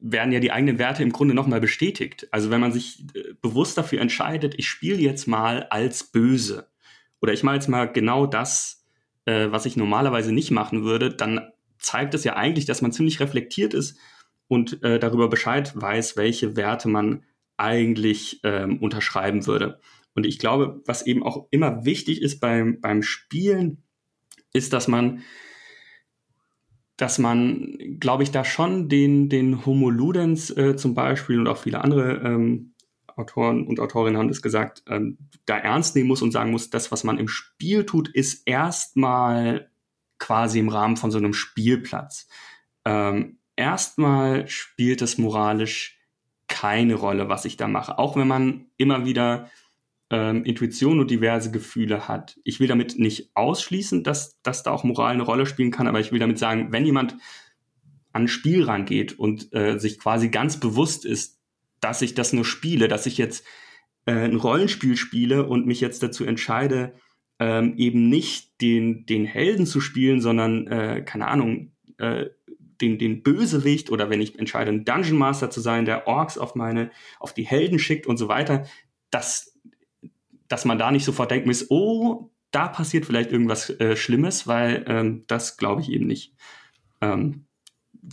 werden 0.00 0.32
ja 0.32 0.40
die 0.40 0.50
eigenen 0.50 0.78
Werte 0.78 1.02
im 1.02 1.12
Grunde 1.12 1.34
nochmal 1.34 1.60
bestätigt. 1.60 2.26
Also 2.32 2.50
wenn 2.50 2.60
man 2.60 2.72
sich 2.72 3.04
äh, 3.14 3.34
bewusst 3.40 3.76
dafür 3.78 4.00
entscheidet, 4.00 4.54
ich 4.56 4.68
spiele 4.68 4.98
jetzt 4.98 5.26
mal 5.26 5.66
als 5.70 6.04
böse 6.04 6.68
oder 7.20 7.32
ich 7.32 7.42
mache 7.42 7.56
jetzt 7.56 7.68
mal 7.68 7.84
genau 7.84 8.26
das, 8.26 8.86
äh, 9.26 9.48
was 9.50 9.66
ich 9.66 9.76
normalerweise 9.76 10.32
nicht 10.32 10.50
machen 10.50 10.84
würde, 10.84 11.10
dann 11.14 11.52
zeigt 11.78 12.14
es 12.14 12.24
ja 12.24 12.34
eigentlich, 12.34 12.64
dass 12.64 12.82
man 12.82 12.92
ziemlich 12.92 13.20
reflektiert 13.20 13.74
ist 13.74 13.98
und 14.48 14.82
äh, 14.82 14.98
darüber 14.98 15.28
Bescheid 15.28 15.72
weiß, 15.74 16.16
welche 16.16 16.56
Werte 16.56 16.88
man 16.88 17.24
eigentlich 17.58 18.40
ähm, 18.42 18.78
unterschreiben 18.78 19.46
würde. 19.46 19.80
Und 20.14 20.26
ich 20.26 20.38
glaube, 20.38 20.82
was 20.86 21.06
eben 21.06 21.22
auch 21.22 21.46
immer 21.50 21.84
wichtig 21.84 22.22
ist 22.22 22.40
beim, 22.40 22.80
beim 22.80 23.02
Spielen, 23.02 23.84
ist, 24.52 24.72
dass 24.72 24.88
man, 24.88 25.22
dass 26.96 27.18
man, 27.18 27.78
glaube 28.00 28.22
ich, 28.22 28.30
da 28.30 28.44
schon 28.44 28.88
den, 28.88 29.28
den 29.28 29.64
Homo 29.64 29.90
Ludens 29.90 30.50
äh, 30.50 30.76
zum 30.76 30.94
Beispiel 30.94 31.38
und 31.38 31.46
auch 31.46 31.58
viele 31.58 31.82
andere 31.82 32.20
ähm, 32.24 32.74
Autoren 33.16 33.66
und 33.66 33.80
Autorinnen 33.80 34.18
haben 34.18 34.28
das 34.28 34.42
gesagt, 34.42 34.82
ähm, 34.88 35.18
da 35.46 35.58
ernst 35.58 35.94
nehmen 35.94 36.08
muss 36.08 36.22
und 36.22 36.32
sagen 36.32 36.50
muss, 36.50 36.70
das, 36.70 36.90
was 36.90 37.04
man 37.04 37.18
im 37.18 37.28
Spiel 37.28 37.84
tut, 37.86 38.08
ist 38.08 38.46
erstmal 38.46 39.70
quasi 40.18 40.58
im 40.58 40.68
Rahmen 40.68 40.96
von 40.96 41.10
so 41.10 41.18
einem 41.18 41.32
Spielplatz. 41.32 42.28
Ähm, 42.84 43.38
erstmal 43.56 44.48
spielt 44.48 45.02
es 45.02 45.18
moralisch 45.18 45.98
keine 46.48 46.94
Rolle, 46.94 47.28
was 47.28 47.44
ich 47.44 47.56
da 47.56 47.68
mache. 47.68 47.98
Auch 47.98 48.16
wenn 48.16 48.28
man 48.28 48.66
immer 48.76 49.04
wieder 49.04 49.50
ähm, 50.10 50.44
Intuition 50.44 50.98
und 51.00 51.10
diverse 51.10 51.50
Gefühle 51.50 52.08
hat. 52.08 52.38
Ich 52.44 52.60
will 52.60 52.68
damit 52.68 52.98
nicht 52.98 53.30
ausschließen, 53.34 54.02
dass, 54.02 54.40
dass 54.42 54.62
da 54.62 54.72
auch 54.72 54.84
Moral 54.84 55.12
eine 55.12 55.22
Rolle 55.22 55.46
spielen 55.46 55.70
kann, 55.70 55.86
aber 55.86 56.00
ich 56.00 56.12
will 56.12 56.18
damit 56.18 56.38
sagen, 56.38 56.72
wenn 56.72 56.84
jemand 56.84 57.16
an 58.12 58.26
Spiel 58.26 58.64
rangeht 58.64 59.18
und 59.18 59.54
äh, 59.54 59.78
sich 59.78 59.98
quasi 59.98 60.28
ganz 60.28 60.58
bewusst 60.58 61.04
ist, 61.04 61.38
dass 61.80 62.02
ich 62.02 62.14
das 62.14 62.32
nur 62.32 62.44
spiele, 62.44 62.88
dass 62.88 63.06
ich 63.06 63.18
jetzt 63.18 63.44
äh, 64.04 64.12
ein 64.12 64.36
Rollenspiel 64.36 64.96
spiele 64.96 65.46
und 65.46 65.66
mich 65.66 65.80
jetzt 65.80 66.02
dazu 66.02 66.24
entscheide, 66.24 66.94
ähm, 67.38 67.74
eben 67.76 68.08
nicht 68.08 68.60
den, 68.60 69.06
den 69.06 69.24
Helden 69.24 69.64
zu 69.64 69.80
spielen, 69.80 70.20
sondern, 70.20 70.66
äh, 70.66 71.02
keine 71.06 71.28
Ahnung, 71.28 71.72
äh, 71.98 72.26
den, 72.80 72.98
den 72.98 73.22
Bösewicht 73.22 73.90
oder 73.90 74.10
wenn 74.10 74.20
ich 74.20 74.38
entscheide, 74.38 74.70
ein 74.70 74.84
Dungeon 74.84 75.18
Master 75.18 75.50
zu 75.50 75.60
sein, 75.60 75.84
der 75.84 76.06
Orks 76.06 76.36
auf 76.36 76.54
meine, 76.54 76.90
auf 77.18 77.32
die 77.32 77.46
Helden 77.46 77.78
schickt 77.78 78.06
und 78.06 78.16
so 78.16 78.28
weiter, 78.28 78.66
das 79.10 79.58
dass 80.50 80.66
man 80.66 80.78
da 80.78 80.90
nicht 80.90 81.04
sofort 81.04 81.30
denken 81.30 81.48
muss, 81.48 81.70
oh, 81.70 82.30
da 82.50 82.66
passiert 82.68 83.06
vielleicht 83.06 83.30
irgendwas 83.30 83.70
äh, 83.70 83.96
Schlimmes, 83.96 84.46
weil 84.46 84.84
ähm, 84.88 85.24
das 85.28 85.56
glaube 85.56 85.80
ich 85.80 85.90
eben 85.90 86.06
nicht. 86.06 86.34
Ähm, 87.00 87.46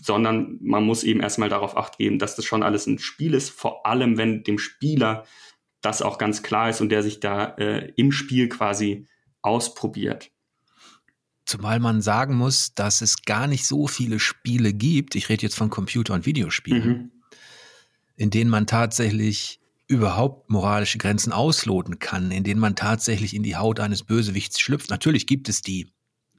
sondern 0.01 0.59
man 0.61 0.83
muss 0.83 1.03
eben 1.03 1.19
erstmal 1.19 1.49
darauf 1.49 1.75
acht 1.75 1.97
geben, 1.97 2.19
dass 2.19 2.35
das 2.35 2.45
schon 2.45 2.61
alles 2.61 2.85
ein 2.85 2.99
Spiel 2.99 3.33
ist, 3.33 3.49
vor 3.49 3.85
allem 3.87 4.17
wenn 4.17 4.43
dem 4.43 4.59
Spieler 4.59 5.25
das 5.81 6.03
auch 6.03 6.19
ganz 6.19 6.43
klar 6.43 6.69
ist 6.69 6.79
und 6.79 6.89
der 6.89 7.01
sich 7.01 7.19
da 7.19 7.55
äh, 7.57 7.91
im 7.95 8.11
Spiel 8.11 8.49
quasi 8.49 9.07
ausprobiert. 9.41 10.29
Zumal 11.45 11.79
man 11.79 12.01
sagen 12.01 12.35
muss, 12.35 12.75
dass 12.75 13.01
es 13.01 13.23
gar 13.23 13.47
nicht 13.47 13.65
so 13.65 13.87
viele 13.87 14.19
Spiele 14.19 14.73
gibt, 14.73 15.15
ich 15.15 15.29
rede 15.29 15.43
jetzt 15.43 15.55
von 15.55 15.71
Computer- 15.71 16.13
und 16.13 16.25
Videospielen, 16.27 16.87
mhm. 16.87 17.11
in 18.15 18.29
denen 18.29 18.51
man 18.51 18.67
tatsächlich 18.67 19.59
überhaupt 19.87 20.49
moralische 20.49 20.97
Grenzen 20.97 21.31
ausloten 21.31 21.99
kann, 21.99 22.31
in 22.31 22.43
denen 22.43 22.59
man 22.59 22.75
tatsächlich 22.75 23.33
in 23.33 23.43
die 23.43 23.55
Haut 23.55 23.79
eines 23.79 24.03
Bösewichts 24.03 24.59
schlüpft. 24.59 24.89
Natürlich 24.89 25.27
gibt 25.27 25.47
es 25.49 25.61
die, 25.61 25.91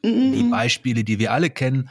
mhm. 0.02 0.32
die 0.32 0.42
Beispiele, 0.44 1.04
die 1.04 1.18
wir 1.18 1.32
alle 1.32 1.50
kennen, 1.50 1.88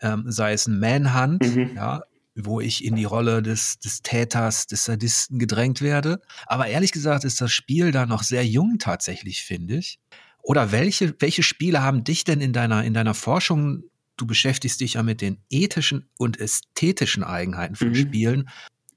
ähm, 0.00 0.24
sei 0.26 0.52
es 0.52 0.66
ein 0.66 0.80
Manhunt, 0.80 1.42
mhm. 1.42 1.76
ja, 1.76 2.02
wo 2.34 2.60
ich 2.60 2.84
in 2.84 2.96
die 2.96 3.04
Rolle 3.04 3.42
des, 3.42 3.78
des 3.78 4.02
Täters, 4.02 4.66
des 4.66 4.84
Sadisten 4.84 5.38
gedrängt 5.38 5.80
werde. 5.80 6.20
Aber 6.46 6.66
ehrlich 6.66 6.92
gesagt 6.92 7.24
ist 7.24 7.40
das 7.40 7.52
Spiel 7.52 7.92
da 7.92 8.06
noch 8.06 8.22
sehr 8.22 8.44
jung 8.44 8.78
tatsächlich, 8.78 9.42
finde 9.42 9.76
ich. 9.76 10.00
Oder 10.42 10.72
welche, 10.72 11.14
welche 11.20 11.42
Spiele 11.42 11.82
haben 11.82 12.02
dich 12.02 12.24
denn 12.24 12.40
in 12.40 12.52
deiner, 12.52 12.82
in 12.84 12.94
deiner 12.94 13.14
Forschung 13.14 13.84
du 14.20 14.26
beschäftigst 14.26 14.80
dich 14.80 14.94
ja 14.94 15.02
mit 15.02 15.20
den 15.20 15.38
ethischen 15.48 16.08
und 16.18 16.38
ästhetischen 16.38 17.24
Eigenheiten 17.24 17.74
von 17.74 17.88
mhm. 17.88 17.94
Spielen. 17.94 18.48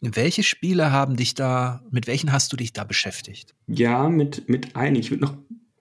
Welche 0.05 0.43
Spiele 0.43 0.91
haben 0.91 1.15
dich 1.15 1.33
da, 1.33 1.81
mit 1.89 2.07
welchen 2.07 2.33
hast 2.33 2.51
du 2.51 2.57
dich 2.57 2.73
da 2.73 2.83
beschäftigt? 2.83 3.55
Ja, 3.67 4.09
mit, 4.09 4.49
mit 4.49 4.75
einigen. 4.75 5.01
Ich 5.01 5.11
würde 5.11 5.23
noch, 5.23 5.37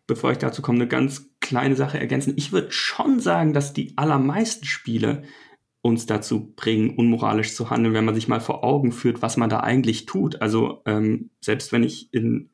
bevor 0.06 0.30
ich 0.30 0.38
dazu 0.38 0.62
komme, 0.62 0.76
eine 0.76 0.86
ganz 0.86 1.28
kleine 1.40 1.74
Sache 1.74 1.98
ergänzen. 1.98 2.34
Ich 2.36 2.52
würde 2.52 2.70
schon 2.70 3.18
sagen, 3.18 3.52
dass 3.52 3.72
die 3.72 3.98
allermeisten 3.98 4.64
Spiele 4.64 5.24
uns 5.80 6.06
dazu 6.06 6.52
bringen, 6.54 6.90
unmoralisch 6.90 7.54
zu 7.56 7.68
handeln, 7.68 7.94
wenn 7.94 8.04
man 8.04 8.14
sich 8.14 8.28
mal 8.28 8.40
vor 8.40 8.62
Augen 8.62 8.92
führt, 8.92 9.22
was 9.22 9.36
man 9.36 9.50
da 9.50 9.58
eigentlich 9.58 10.06
tut. 10.06 10.40
Also 10.40 10.82
ähm, 10.86 11.30
selbst 11.40 11.72
wenn 11.72 11.82
ich 11.82 12.14
in 12.14 12.50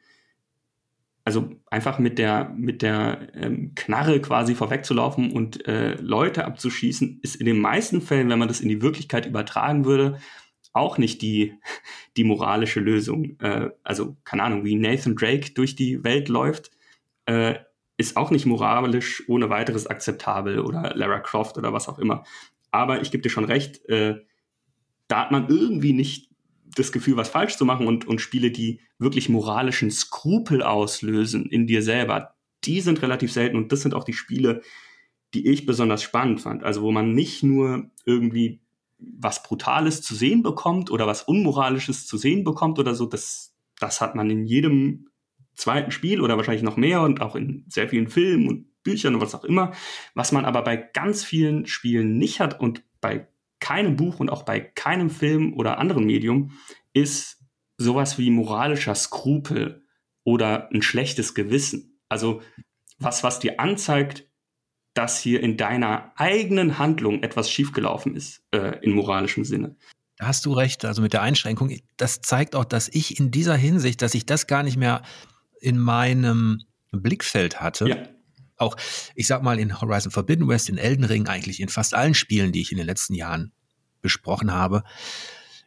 also 1.28 1.50
einfach 1.66 1.98
mit 1.98 2.18
der, 2.18 2.54
mit 2.56 2.80
der 2.80 3.28
ähm, 3.34 3.72
Knarre 3.74 4.18
quasi 4.22 4.54
vorwegzulaufen 4.54 5.30
und 5.30 5.68
äh, 5.68 5.92
Leute 5.96 6.46
abzuschießen, 6.46 7.20
ist 7.20 7.36
in 7.36 7.44
den 7.44 7.60
meisten 7.60 8.00
Fällen, 8.00 8.30
wenn 8.30 8.38
man 8.38 8.48
das 8.48 8.62
in 8.62 8.70
die 8.70 8.80
Wirklichkeit 8.80 9.26
übertragen 9.26 9.84
würde, 9.84 10.18
auch 10.78 10.98
nicht 10.98 11.22
die, 11.22 11.54
die 12.16 12.24
moralische 12.24 12.80
Lösung. 12.80 13.38
Äh, 13.40 13.70
also, 13.82 14.16
keine 14.24 14.42
Ahnung, 14.42 14.64
wie 14.64 14.76
Nathan 14.76 15.16
Drake 15.16 15.52
durch 15.52 15.76
die 15.76 16.02
Welt 16.04 16.28
läuft, 16.28 16.70
äh, 17.26 17.56
ist 17.96 18.16
auch 18.16 18.30
nicht 18.30 18.46
moralisch 18.46 19.24
ohne 19.28 19.50
weiteres 19.50 19.86
akzeptabel 19.86 20.60
oder 20.60 20.94
Lara 20.94 21.18
Croft 21.18 21.58
oder 21.58 21.72
was 21.72 21.88
auch 21.88 21.98
immer. 21.98 22.24
Aber 22.70 23.02
ich 23.02 23.10
gebe 23.10 23.22
dir 23.22 23.30
schon 23.30 23.44
recht, 23.44 23.84
äh, 23.88 24.16
da 25.08 25.22
hat 25.22 25.32
man 25.32 25.48
irgendwie 25.48 25.92
nicht 25.92 26.30
das 26.76 26.92
Gefühl, 26.92 27.16
was 27.16 27.28
falsch 27.28 27.56
zu 27.56 27.64
machen 27.64 27.86
und, 27.86 28.06
und 28.06 28.20
Spiele, 28.20 28.50
die 28.50 28.80
wirklich 28.98 29.28
moralischen 29.28 29.90
Skrupel 29.90 30.62
auslösen 30.62 31.46
in 31.46 31.66
dir 31.66 31.82
selber, 31.82 32.34
die 32.64 32.80
sind 32.80 33.02
relativ 33.02 33.32
selten 33.32 33.56
und 33.56 33.72
das 33.72 33.80
sind 33.80 33.94
auch 33.94 34.04
die 34.04 34.12
Spiele, 34.12 34.62
die 35.34 35.48
ich 35.48 35.66
besonders 35.66 36.02
spannend 36.02 36.40
fand. 36.40 36.62
Also 36.62 36.82
wo 36.82 36.92
man 36.92 37.12
nicht 37.12 37.42
nur 37.42 37.90
irgendwie 38.04 38.60
was 38.98 39.42
Brutales 39.42 40.02
zu 40.02 40.14
sehen 40.14 40.42
bekommt 40.42 40.90
oder 40.90 41.06
was 41.06 41.22
Unmoralisches 41.22 42.06
zu 42.06 42.16
sehen 42.16 42.44
bekommt 42.44 42.78
oder 42.78 42.94
so, 42.94 43.06
das, 43.06 43.54
das 43.78 44.00
hat 44.00 44.14
man 44.14 44.28
in 44.30 44.44
jedem 44.44 45.08
zweiten 45.54 45.90
Spiel 45.90 46.20
oder 46.20 46.36
wahrscheinlich 46.36 46.62
noch 46.62 46.76
mehr 46.76 47.02
und 47.02 47.20
auch 47.20 47.36
in 47.36 47.64
sehr 47.68 47.88
vielen 47.88 48.08
Filmen 48.08 48.48
und 48.48 48.82
Büchern 48.82 49.14
und 49.14 49.20
was 49.20 49.34
auch 49.34 49.44
immer. 49.44 49.72
Was 50.14 50.32
man 50.32 50.44
aber 50.44 50.62
bei 50.62 50.76
ganz 50.76 51.24
vielen 51.24 51.66
Spielen 51.66 52.16
nicht 52.16 52.40
hat 52.40 52.60
und 52.60 52.82
bei 53.00 53.28
keinem 53.60 53.96
Buch 53.96 54.20
und 54.20 54.30
auch 54.30 54.44
bei 54.44 54.60
keinem 54.60 55.10
Film 55.10 55.54
oder 55.54 55.78
anderen 55.78 56.04
Medium 56.04 56.52
ist 56.92 57.42
sowas 57.76 58.18
wie 58.18 58.30
moralischer 58.30 58.94
Skrupel 58.94 59.84
oder 60.24 60.70
ein 60.72 60.82
schlechtes 60.82 61.34
Gewissen. 61.34 62.00
Also 62.08 62.42
was, 62.98 63.22
was 63.24 63.38
dir 63.38 63.60
anzeigt, 63.60 64.27
dass 64.98 65.20
hier 65.20 65.40
in 65.44 65.56
deiner 65.56 66.10
eigenen 66.16 66.76
Handlung 66.80 67.22
etwas 67.22 67.48
schiefgelaufen 67.48 68.16
ist, 68.16 68.42
äh, 68.50 68.80
in 68.82 68.90
moralischem 68.90 69.44
Sinne. 69.44 69.76
Da 70.16 70.26
hast 70.26 70.44
du 70.44 70.52
recht, 70.52 70.84
also 70.84 71.02
mit 71.02 71.12
der 71.12 71.22
Einschränkung. 71.22 71.72
Das 71.96 72.20
zeigt 72.20 72.56
auch, 72.56 72.64
dass 72.64 72.88
ich 72.88 73.20
in 73.20 73.30
dieser 73.30 73.54
Hinsicht, 73.54 74.02
dass 74.02 74.14
ich 74.14 74.26
das 74.26 74.48
gar 74.48 74.64
nicht 74.64 74.76
mehr 74.76 75.02
in 75.60 75.78
meinem 75.78 76.64
Blickfeld 76.90 77.60
hatte. 77.60 77.88
Ja. 77.88 77.96
Auch, 78.56 78.76
ich 79.14 79.28
sag 79.28 79.44
mal, 79.44 79.60
in 79.60 79.80
Horizon 79.80 80.10
Forbidden 80.10 80.48
West, 80.48 80.68
in 80.68 80.78
Elden 80.78 81.04
Ring, 81.04 81.28
eigentlich 81.28 81.60
in 81.60 81.68
fast 81.68 81.94
allen 81.94 82.14
Spielen, 82.14 82.50
die 82.50 82.60
ich 82.60 82.72
in 82.72 82.78
den 82.78 82.86
letzten 82.88 83.14
Jahren 83.14 83.52
besprochen 84.00 84.52
habe, 84.52 84.82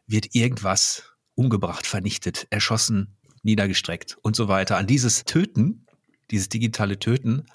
wird 0.07 0.35
irgendwas 0.35 1.03
umgebracht, 1.35 1.87
vernichtet, 1.87 2.47
erschossen, 2.49 3.15
niedergestreckt 3.43 4.17
und 4.23 4.35
so 4.35 4.49
weiter. 4.49 4.75
An 4.75 4.87
dieses 4.87 5.23
Töten, 5.23 5.85
dieses 6.31 6.49
digitale 6.49 6.99
Töten, 6.99 7.45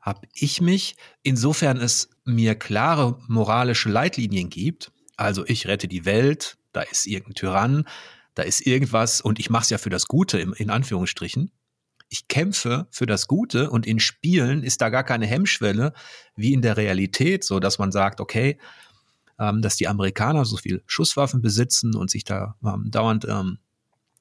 habe 0.00 0.26
ich 0.34 0.60
mich, 0.60 0.96
insofern 1.22 1.76
es 1.78 2.08
mir 2.24 2.54
klare 2.54 3.18
moralische 3.28 3.88
Leitlinien 3.88 4.48
gibt, 4.48 4.92
also 5.16 5.44
ich 5.46 5.66
rette 5.66 5.88
die 5.88 6.04
Welt, 6.04 6.56
da 6.72 6.82
ist 6.82 7.06
irgendein 7.06 7.34
Tyrann, 7.34 7.84
da 8.34 8.42
ist 8.42 8.66
irgendwas 8.66 9.20
und 9.20 9.38
ich 9.38 9.50
mache 9.50 9.64
es 9.64 9.70
ja 9.70 9.78
für 9.78 9.90
das 9.90 10.06
Gute 10.06 10.38
in 10.38 10.70
Anführungsstrichen. 10.70 11.50
Ich 12.08 12.26
kämpfe 12.26 12.88
für 12.90 13.06
das 13.06 13.28
Gute 13.28 13.70
und 13.70 13.86
in 13.86 14.00
Spielen 14.00 14.62
ist 14.62 14.80
da 14.80 14.88
gar 14.88 15.04
keine 15.04 15.26
Hemmschwelle 15.26 15.92
wie 16.34 16.52
in 16.52 16.62
der 16.62 16.76
Realität, 16.76 17.44
so 17.44 17.60
dass 17.60 17.78
man 17.78 17.92
sagt, 17.92 18.20
okay, 18.20 18.58
ähm, 19.38 19.62
dass 19.62 19.76
die 19.76 19.88
Amerikaner 19.88 20.44
so 20.44 20.56
viel 20.56 20.82
Schusswaffen 20.86 21.42
besitzen 21.42 21.94
und 21.94 22.10
sich 22.10 22.24
da 22.24 22.56
ähm, 22.64 22.90
dauernd 22.90 23.26
ähm, 23.28 23.58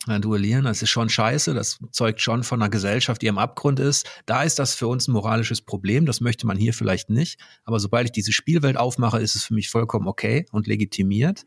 äh, 0.09 0.19
duellieren. 0.19 0.65
Das 0.65 0.81
ist 0.81 0.89
schon 0.89 1.09
scheiße. 1.09 1.53
Das 1.53 1.79
zeugt 1.91 2.21
schon 2.21 2.43
von 2.43 2.61
einer 2.61 2.69
Gesellschaft, 2.69 3.21
die 3.21 3.27
im 3.27 3.37
Abgrund 3.37 3.79
ist. 3.79 4.09
Da 4.25 4.43
ist 4.43 4.59
das 4.59 4.75
für 4.75 4.87
uns 4.87 5.07
ein 5.07 5.13
moralisches 5.13 5.61
Problem. 5.61 6.05
Das 6.05 6.21
möchte 6.21 6.47
man 6.47 6.57
hier 6.57 6.73
vielleicht 6.73 7.09
nicht. 7.09 7.39
Aber 7.63 7.79
sobald 7.79 8.05
ich 8.05 8.11
diese 8.11 8.31
Spielwelt 8.31 8.77
aufmache, 8.77 9.19
ist 9.19 9.35
es 9.35 9.43
für 9.43 9.53
mich 9.53 9.69
vollkommen 9.69 10.07
okay 10.07 10.45
und 10.51 10.67
legitimiert. 10.67 11.45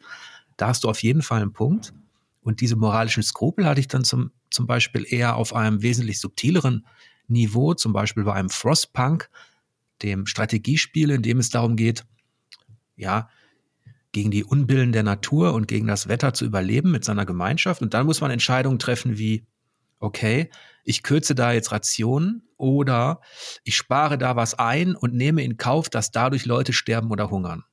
Da 0.57 0.69
hast 0.69 0.85
du 0.85 0.89
auf 0.89 1.03
jeden 1.03 1.23
Fall 1.23 1.43
einen 1.43 1.53
Punkt. 1.53 1.93
Und 2.43 2.61
diese 2.61 2.77
moralischen 2.77 3.23
Skrupel 3.23 3.67
hatte 3.67 3.81
ich 3.81 3.89
dann 3.89 4.05
zum, 4.05 4.33
zum 4.51 4.67
Beispiel 4.67 5.07
eher 5.09 5.37
auf 5.37 5.55
einem 5.55 5.83
wesentlich 5.83 6.21
subtileren 6.21 6.87
Niveau, 7.29 7.75
zum 7.75 7.93
Beispiel 7.93 8.25
bei 8.25 8.33
einem 8.33 8.51
Frostpunk, 8.51 9.31
dem 10.03 10.27
Strategiespiel, 10.27 11.11
in 11.11 11.23
dem 11.23 11.39
es 11.39 11.51
darum 11.51 11.77
geht, 11.77 12.05
ja, 12.97 13.29
gegen 14.13 14.31
die 14.31 14.45
Unbillen 14.45 14.93
der 14.93 15.03
Natur 15.03 15.55
und 15.55 15.67
gegen 15.67 15.87
das 15.87 16.09
Wetter 16.09 16.35
zu 16.35 16.45
überleben 16.45 16.91
mit 16.91 17.05
seiner 17.05 17.27
Gemeinschaft. 17.27 17.83
Und 17.83 17.95
dann 17.95 18.07
muss 18.07 18.21
man 18.21 18.31
Entscheidungen 18.31 18.79
treffen 18.79 19.19
wie, 19.19 19.47
okay, 19.99 20.51
ich 20.85 21.03
kürze 21.03 21.35
da 21.35 21.53
jetzt 21.53 21.73
Rationen 21.73 22.43
oder 22.57 23.21
ich 23.65 23.77
spare 23.77 24.19
da 24.19 24.37
was 24.37 24.55
ein 24.59 24.95
und 24.95 25.15
nehme 25.15 25.43
in 25.43 25.57
Kauf, 25.57 25.89
dass 25.89 26.11
dadurch 26.11 26.45
Leute 26.45 26.73
sterben 26.73 27.11
oder 27.11 27.31
hungern. 27.31 27.65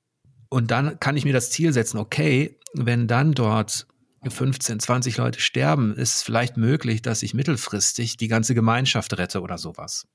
Und 0.50 0.72
dann 0.72 1.00
kann 1.00 1.18
ich 1.18 1.26
mir 1.26 1.34
das 1.34 1.52
Ziel 1.52 1.74
setzen, 1.74 1.98
okay, 1.98 2.58
wenn 2.74 3.08
dann 3.08 3.34
dort 3.34 3.88
15, 4.28 4.80
20 4.80 5.18
Leute 5.18 5.40
sterben, 5.40 5.96
ist 5.96 6.16
es 6.16 6.22
vielleicht 6.24 6.58
möglich, 6.58 7.02
dass 7.02 7.24
ich 7.24 7.34
mittelfristig 7.34 8.18
die 8.18 8.28
ganze 8.28 8.54
Gemeinschaft 8.56 9.18
rette 9.18 9.42
oder 9.42 9.58
sowas. 9.58 10.08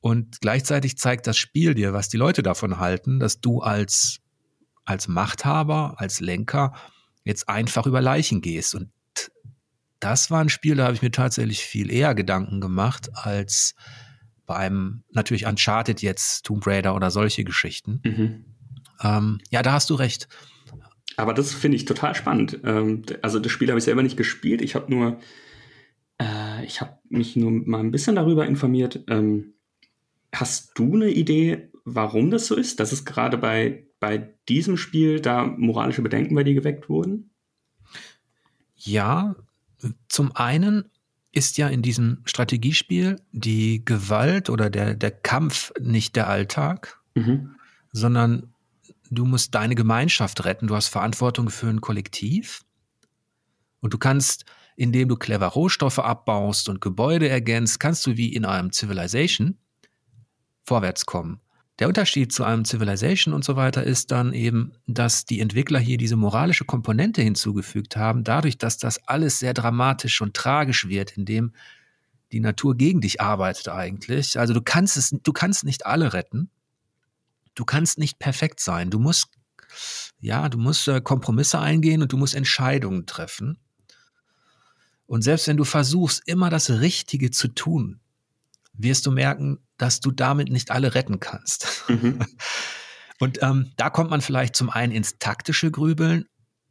Und 0.00 0.40
gleichzeitig 0.40 0.98
zeigt 0.98 1.26
das 1.26 1.38
Spiel 1.38 1.74
dir, 1.74 1.92
was 1.92 2.08
die 2.08 2.16
Leute 2.16 2.42
davon 2.42 2.78
halten, 2.78 3.20
dass 3.20 3.40
du 3.40 3.60
als 3.60 4.20
als 4.84 5.08
Machthaber, 5.08 5.94
als 5.98 6.20
Lenker 6.20 6.74
jetzt 7.24 7.48
einfach 7.48 7.86
über 7.86 8.00
Leichen 8.00 8.40
gehst. 8.40 8.74
Und 8.74 8.90
das 10.00 10.30
war 10.30 10.40
ein 10.40 10.48
Spiel, 10.48 10.76
da 10.76 10.84
habe 10.84 10.94
ich 10.94 11.02
mir 11.02 11.10
tatsächlich 11.10 11.60
viel 11.60 11.90
eher 11.90 12.14
Gedanken 12.14 12.60
gemacht 12.60 13.10
als 13.14 13.74
bei 14.46 14.56
einem 14.56 15.04
natürlich 15.12 15.46
Uncharted 15.46 16.02
jetzt, 16.02 16.44
Tomb 16.44 16.66
Raider 16.66 16.94
oder 16.94 17.10
solche 17.10 17.44
Geschichten. 17.44 18.00
Mhm. 18.04 18.44
Ähm, 19.02 19.38
ja, 19.50 19.62
da 19.62 19.72
hast 19.72 19.88
du 19.90 19.94
recht. 19.94 20.28
Aber 21.16 21.32
das 21.32 21.54
finde 21.54 21.76
ich 21.76 21.84
total 21.84 22.14
spannend. 22.14 22.60
Ähm, 22.64 23.02
also 23.22 23.38
das 23.38 23.52
Spiel 23.52 23.68
habe 23.68 23.78
ich 23.78 23.84
selber 23.84 24.02
nicht 24.02 24.16
gespielt. 24.16 24.60
Ich 24.60 24.74
habe 24.74 24.92
nur, 24.92 25.20
äh, 26.20 26.64
ich 26.64 26.80
habe 26.80 26.98
mich 27.08 27.36
nur 27.36 27.50
mal 27.50 27.80
ein 27.80 27.90
bisschen 27.90 28.16
darüber 28.16 28.46
informiert. 28.46 29.04
Ähm, 29.08 29.54
hast 30.34 30.72
du 30.74 30.94
eine 30.94 31.10
Idee, 31.10 31.70
warum 31.84 32.30
das 32.30 32.46
so 32.46 32.54
ist, 32.54 32.80
dass 32.80 32.92
es 32.92 33.04
gerade 33.04 33.38
bei 33.38 33.86
bei 34.04 34.34
diesem 34.50 34.76
Spiel 34.76 35.20
da 35.20 35.46
moralische 35.46 36.02
Bedenken 36.02 36.34
bei 36.34 36.44
dir 36.44 36.52
geweckt 36.52 36.90
wurden? 36.90 37.30
Ja, 38.76 39.34
zum 40.08 40.36
einen 40.36 40.90
ist 41.32 41.56
ja 41.56 41.68
in 41.68 41.80
diesem 41.80 42.20
Strategiespiel 42.26 43.16
die 43.32 43.82
Gewalt 43.82 44.50
oder 44.50 44.68
der, 44.68 44.94
der 44.94 45.10
Kampf 45.10 45.72
nicht 45.80 46.16
der 46.16 46.28
Alltag, 46.28 47.00
mhm. 47.14 47.56
sondern 47.92 48.52
du 49.10 49.24
musst 49.24 49.54
deine 49.54 49.74
Gemeinschaft 49.74 50.44
retten. 50.44 50.66
Du 50.66 50.76
hast 50.76 50.88
Verantwortung 50.88 51.48
für 51.48 51.68
ein 51.68 51.80
Kollektiv. 51.80 52.62
Und 53.80 53.94
du 53.94 53.98
kannst, 53.98 54.44
indem 54.76 55.08
du 55.08 55.16
clever 55.16 55.46
Rohstoffe 55.46 55.98
abbaust 55.98 56.68
und 56.68 56.82
Gebäude 56.82 57.28
ergänzt, 57.28 57.80
kannst 57.80 58.06
du 58.06 58.18
wie 58.18 58.34
in 58.34 58.44
einem 58.44 58.70
Civilization 58.70 59.56
vorwärts 60.62 61.06
kommen. 61.06 61.40
Der 61.80 61.88
Unterschied 61.88 62.32
zu 62.32 62.44
einem 62.44 62.64
Civilization 62.64 63.34
und 63.34 63.44
so 63.44 63.56
weiter 63.56 63.82
ist 63.82 64.12
dann 64.12 64.32
eben, 64.32 64.72
dass 64.86 65.24
die 65.24 65.40
Entwickler 65.40 65.80
hier 65.80 65.98
diese 65.98 66.14
moralische 66.14 66.64
Komponente 66.64 67.20
hinzugefügt 67.20 67.96
haben, 67.96 68.22
dadurch, 68.22 68.58
dass 68.58 68.78
das 68.78 69.02
alles 69.08 69.40
sehr 69.40 69.54
dramatisch 69.54 70.20
und 70.20 70.34
tragisch 70.34 70.88
wird, 70.88 71.16
indem 71.16 71.52
die 72.30 72.40
Natur 72.40 72.76
gegen 72.76 73.00
dich 73.00 73.20
arbeitet 73.20 73.68
eigentlich. 73.68 74.38
Also 74.38 74.54
du 74.54 74.62
kannst 74.62 74.96
es, 74.96 75.10
du 75.10 75.32
kannst 75.32 75.64
nicht 75.64 75.86
alle 75.86 76.12
retten. 76.12 76.48
Du 77.54 77.64
kannst 77.64 77.98
nicht 77.98 78.18
perfekt 78.18 78.60
sein. 78.60 78.90
Du 78.90 78.98
musst, 78.98 79.28
ja, 80.20 80.48
du 80.48 80.58
musst 80.58 80.86
äh, 80.88 81.00
Kompromisse 81.00 81.58
eingehen 81.58 82.02
und 82.02 82.12
du 82.12 82.16
musst 82.16 82.34
Entscheidungen 82.34 83.06
treffen. 83.06 83.58
Und 85.06 85.22
selbst 85.22 85.46
wenn 85.48 85.56
du 85.56 85.64
versuchst, 85.64 86.22
immer 86.26 86.50
das 86.50 86.70
Richtige 86.70 87.30
zu 87.30 87.48
tun, 87.48 88.00
wirst 88.74 89.06
du 89.06 89.10
merken, 89.10 89.58
dass 89.78 90.00
du 90.00 90.10
damit 90.10 90.50
nicht 90.50 90.70
alle 90.70 90.94
retten 90.94 91.20
kannst. 91.20 91.84
Mhm. 91.88 92.20
Und 93.20 93.38
ähm, 93.42 93.72
da 93.76 93.90
kommt 93.90 94.10
man 94.10 94.20
vielleicht 94.20 94.56
zum 94.56 94.70
einen 94.70 94.92
ins 94.92 95.18
taktische 95.18 95.70
Grübeln, 95.70 96.26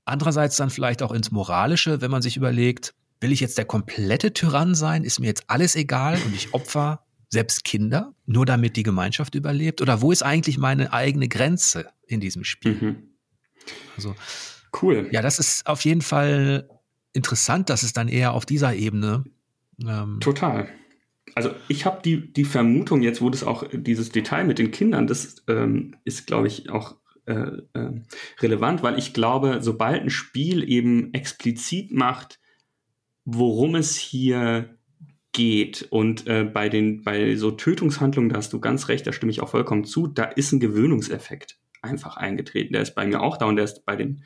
andererseits 0.05 0.57
dann 0.57 0.69
vielleicht 0.69 1.01
auch 1.01 1.11
ins 1.11 1.31
moralische, 1.31 2.01
wenn 2.01 2.11
man 2.11 2.21
sich 2.21 2.37
überlegt, 2.37 2.93
will 3.21 3.31
ich 3.31 3.39
jetzt 3.39 3.57
der 3.57 3.65
komplette 3.65 4.33
Tyrann 4.33 4.75
sein? 4.75 5.03
Ist 5.05 5.19
mir 5.19 5.27
jetzt 5.27 5.45
alles 5.47 5.75
egal 5.75 6.19
und 6.25 6.35
ich 6.35 6.53
opfer 6.53 7.05
selbst 7.29 7.63
Kinder, 7.63 8.13
nur 8.25 8.45
damit 8.45 8.75
die 8.75 8.83
Gemeinschaft 8.83 9.35
überlebt? 9.35 9.81
Oder 9.81 10.01
wo 10.01 10.11
ist 10.11 10.21
eigentlich 10.21 10.57
meine 10.57 10.91
eigene 10.91 11.29
Grenze 11.29 11.89
in 12.05 12.19
diesem 12.19 12.43
Spiel? 12.43 12.73
Mhm. 12.73 12.95
Also 13.95 14.15
cool. 14.81 15.07
Ja, 15.11 15.21
das 15.21 15.39
ist 15.39 15.65
auf 15.65 15.85
jeden 15.85 16.01
Fall 16.01 16.69
interessant, 17.13 17.69
dass 17.69 17.83
es 17.83 17.93
dann 17.93 18.09
eher 18.09 18.33
auf 18.33 18.45
dieser 18.45 18.75
Ebene 18.75 19.23
ähm, 19.81 20.19
total 20.19 20.67
also 21.35 21.51
ich 21.67 21.85
habe 21.85 22.01
die, 22.03 22.31
die 22.31 22.45
Vermutung 22.45 23.01
jetzt, 23.01 23.21
wo 23.21 23.29
das 23.29 23.43
auch 23.43 23.63
dieses 23.71 24.09
Detail 24.09 24.43
mit 24.43 24.59
den 24.59 24.71
Kindern, 24.71 25.07
das 25.07 25.43
ähm, 25.47 25.95
ist, 26.03 26.27
glaube 26.27 26.47
ich, 26.47 26.69
auch 26.69 26.97
äh, 27.25 27.51
äh, 27.73 28.01
relevant, 28.39 28.83
weil 28.83 28.99
ich 28.99 29.13
glaube, 29.13 29.59
sobald 29.61 30.03
ein 30.03 30.09
Spiel 30.09 30.69
eben 30.69 31.13
explizit 31.13 31.91
macht, 31.91 32.39
worum 33.25 33.75
es 33.75 33.95
hier 33.95 34.77
geht. 35.31 35.87
Und 35.89 36.27
äh, 36.27 36.43
bei 36.43 36.69
den, 36.69 37.03
bei 37.03 37.35
so 37.35 37.51
Tötungshandlungen, 37.51 38.29
da 38.29 38.37
hast 38.37 38.53
du 38.53 38.59
ganz 38.59 38.89
recht, 38.89 39.07
da 39.07 39.13
stimme 39.13 39.31
ich 39.31 39.41
auch 39.41 39.49
vollkommen 39.49 39.85
zu, 39.85 40.07
da 40.07 40.25
ist 40.25 40.51
ein 40.51 40.59
Gewöhnungseffekt 40.59 41.57
einfach 41.81 42.17
eingetreten. 42.17 42.73
Der 42.73 42.81
ist 42.81 42.95
bei 42.95 43.05
mir 43.05 43.21
auch 43.21 43.37
da 43.37 43.45
und 43.45 43.55
der 43.55 43.65
ist 43.65 43.85
bei 43.85 43.95
den 43.95 44.23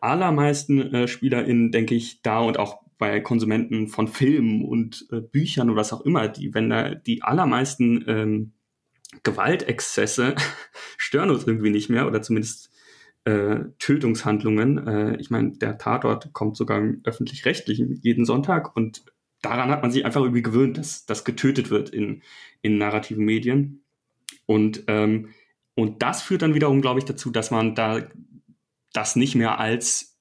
allermeisten 0.00 0.94
äh, 0.94 1.08
SpielerInnen, 1.08 1.70
denke 1.72 1.94
ich, 1.94 2.22
da 2.22 2.40
und 2.40 2.58
auch 2.58 2.81
bei 3.02 3.18
Konsumenten 3.18 3.88
von 3.88 4.06
Filmen 4.06 4.64
und 4.64 5.08
äh, 5.10 5.20
Büchern 5.20 5.68
oder 5.70 5.80
was 5.80 5.92
auch 5.92 6.02
immer, 6.02 6.28
die, 6.28 6.54
wenn 6.54 6.70
da 6.70 6.94
die 6.94 7.24
allermeisten 7.24 8.04
ähm, 8.06 8.52
Gewaltexzesse 9.24 10.36
stören 10.96 11.30
uns 11.30 11.44
irgendwie 11.44 11.70
nicht 11.70 11.90
mehr 11.90 12.06
oder 12.06 12.22
zumindest 12.22 12.70
äh, 13.24 13.56
Tötungshandlungen. 13.80 14.86
Äh, 14.86 15.16
ich 15.16 15.30
meine, 15.30 15.50
der 15.58 15.78
Tatort 15.78 16.32
kommt 16.32 16.56
sogar 16.56 16.78
im 16.78 17.00
öffentlich-rechtlichen 17.02 17.98
jeden 18.02 18.24
Sonntag 18.24 18.76
und 18.76 19.04
daran 19.40 19.70
hat 19.72 19.82
man 19.82 19.90
sich 19.90 20.04
einfach 20.04 20.20
irgendwie 20.20 20.44
gewöhnt, 20.44 20.78
dass 20.78 21.04
das 21.04 21.24
getötet 21.24 21.70
wird 21.70 21.90
in, 21.90 22.22
in 22.60 22.78
narrativen 22.78 23.24
Medien. 23.24 23.82
Und, 24.46 24.84
ähm, 24.86 25.30
und 25.74 26.02
das 26.02 26.22
führt 26.22 26.42
dann 26.42 26.54
wiederum, 26.54 26.80
glaube 26.80 27.00
ich, 27.00 27.04
dazu, 27.04 27.32
dass 27.32 27.50
man 27.50 27.74
da 27.74 28.08
das 28.92 29.16
nicht 29.16 29.34
mehr 29.34 29.58
als 29.58 30.20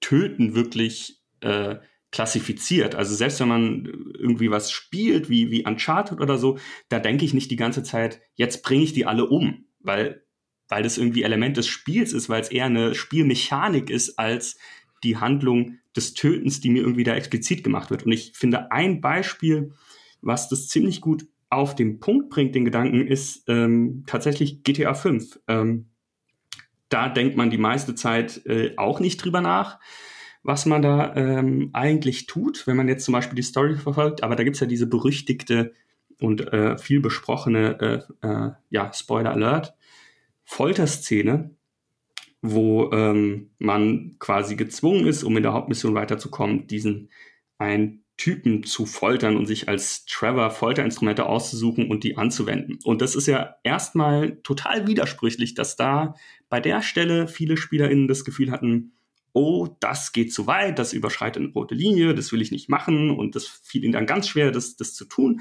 Töten 0.00 0.54
wirklich 0.54 1.20
äh, 1.40 1.76
klassifiziert. 2.14 2.94
Also 2.94 3.12
selbst 3.16 3.40
wenn 3.40 3.48
man 3.48 4.12
irgendwie 4.16 4.48
was 4.48 4.70
spielt, 4.70 5.28
wie, 5.28 5.50
wie 5.50 5.66
Uncharted 5.66 6.20
oder 6.20 6.38
so, 6.38 6.58
da 6.88 7.00
denke 7.00 7.24
ich 7.24 7.34
nicht 7.34 7.50
die 7.50 7.56
ganze 7.56 7.82
Zeit, 7.82 8.20
jetzt 8.36 8.62
bringe 8.62 8.84
ich 8.84 8.92
die 8.92 9.04
alle 9.04 9.26
um, 9.26 9.64
weil, 9.80 10.24
weil 10.68 10.84
das 10.84 10.96
irgendwie 10.96 11.24
Element 11.24 11.56
des 11.56 11.66
Spiels 11.66 12.12
ist, 12.12 12.28
weil 12.28 12.40
es 12.40 12.52
eher 12.52 12.66
eine 12.66 12.94
Spielmechanik 12.94 13.90
ist 13.90 14.16
als 14.16 14.56
die 15.02 15.16
Handlung 15.16 15.78
des 15.96 16.14
Tötens, 16.14 16.60
die 16.60 16.70
mir 16.70 16.82
irgendwie 16.82 17.02
da 17.02 17.16
explizit 17.16 17.64
gemacht 17.64 17.90
wird. 17.90 18.06
Und 18.06 18.12
ich 18.12 18.30
finde 18.32 18.70
ein 18.70 19.00
Beispiel, 19.00 19.72
was 20.22 20.48
das 20.48 20.68
ziemlich 20.68 21.00
gut 21.00 21.26
auf 21.50 21.74
den 21.74 21.98
Punkt 21.98 22.30
bringt, 22.30 22.54
den 22.54 22.64
Gedanken, 22.64 23.08
ist 23.08 23.42
ähm, 23.48 24.04
tatsächlich 24.06 24.62
GTA 24.62 24.94
5. 24.94 25.40
Ähm, 25.48 25.86
da 26.90 27.08
denkt 27.08 27.36
man 27.36 27.50
die 27.50 27.58
meiste 27.58 27.96
Zeit 27.96 28.46
äh, 28.46 28.74
auch 28.76 29.00
nicht 29.00 29.16
drüber 29.16 29.40
nach 29.40 29.80
was 30.44 30.66
man 30.66 30.82
da 30.82 31.16
ähm, 31.16 31.70
eigentlich 31.72 32.26
tut, 32.26 32.66
wenn 32.66 32.76
man 32.76 32.86
jetzt 32.86 33.04
zum 33.04 33.12
Beispiel 33.12 33.34
die 33.34 33.42
Story 33.42 33.76
verfolgt. 33.76 34.22
Aber 34.22 34.36
da 34.36 34.44
gibt's 34.44 34.60
ja 34.60 34.66
diese 34.66 34.86
berüchtigte 34.86 35.72
und 36.20 36.52
äh, 36.52 36.78
viel 36.78 37.00
besprochene, 37.00 38.06
äh, 38.22 38.26
äh, 38.26 38.50
ja, 38.70 38.92
Spoiler 38.92 39.32
Alert, 39.32 39.74
Folterszene, 40.44 41.50
wo 42.42 42.92
ähm, 42.92 43.50
man 43.58 44.16
quasi 44.18 44.54
gezwungen 44.54 45.06
ist, 45.06 45.24
um 45.24 45.36
in 45.36 45.42
der 45.42 45.54
Hauptmission 45.54 45.94
weiterzukommen, 45.94 46.66
diesen 46.66 47.08
einen 47.56 48.04
Typen 48.16 48.62
zu 48.62 48.86
foltern 48.86 49.36
und 49.36 49.46
sich 49.46 49.68
als 49.68 50.04
Trevor 50.04 50.50
Folterinstrumente 50.50 51.26
auszusuchen 51.26 51.90
und 51.90 52.04
die 52.04 52.16
anzuwenden. 52.16 52.78
Und 52.84 53.00
das 53.00 53.16
ist 53.16 53.26
ja 53.26 53.56
erstmal 53.64 54.36
total 54.42 54.86
widersprüchlich, 54.86 55.54
dass 55.54 55.74
da 55.76 56.14
bei 56.48 56.60
der 56.60 56.82
Stelle 56.82 57.26
viele 57.26 57.56
SpielerInnen 57.56 58.06
das 58.06 58.24
Gefühl 58.24 58.52
hatten, 58.52 58.92
oh, 59.34 59.76
das 59.80 60.12
geht 60.12 60.32
zu 60.32 60.46
weit, 60.46 60.78
das 60.78 60.92
überschreitet 60.92 61.42
eine 61.42 61.52
rote 61.52 61.74
Linie, 61.74 62.14
das 62.14 62.32
will 62.32 62.40
ich 62.40 62.52
nicht 62.52 62.70
machen 62.70 63.10
und 63.10 63.34
das 63.34 63.46
fiel 63.46 63.84
ihnen 63.84 63.92
dann 63.92 64.06
ganz 64.06 64.28
schwer, 64.28 64.50
das, 64.50 64.76
das 64.76 64.94
zu 64.94 65.04
tun. 65.04 65.40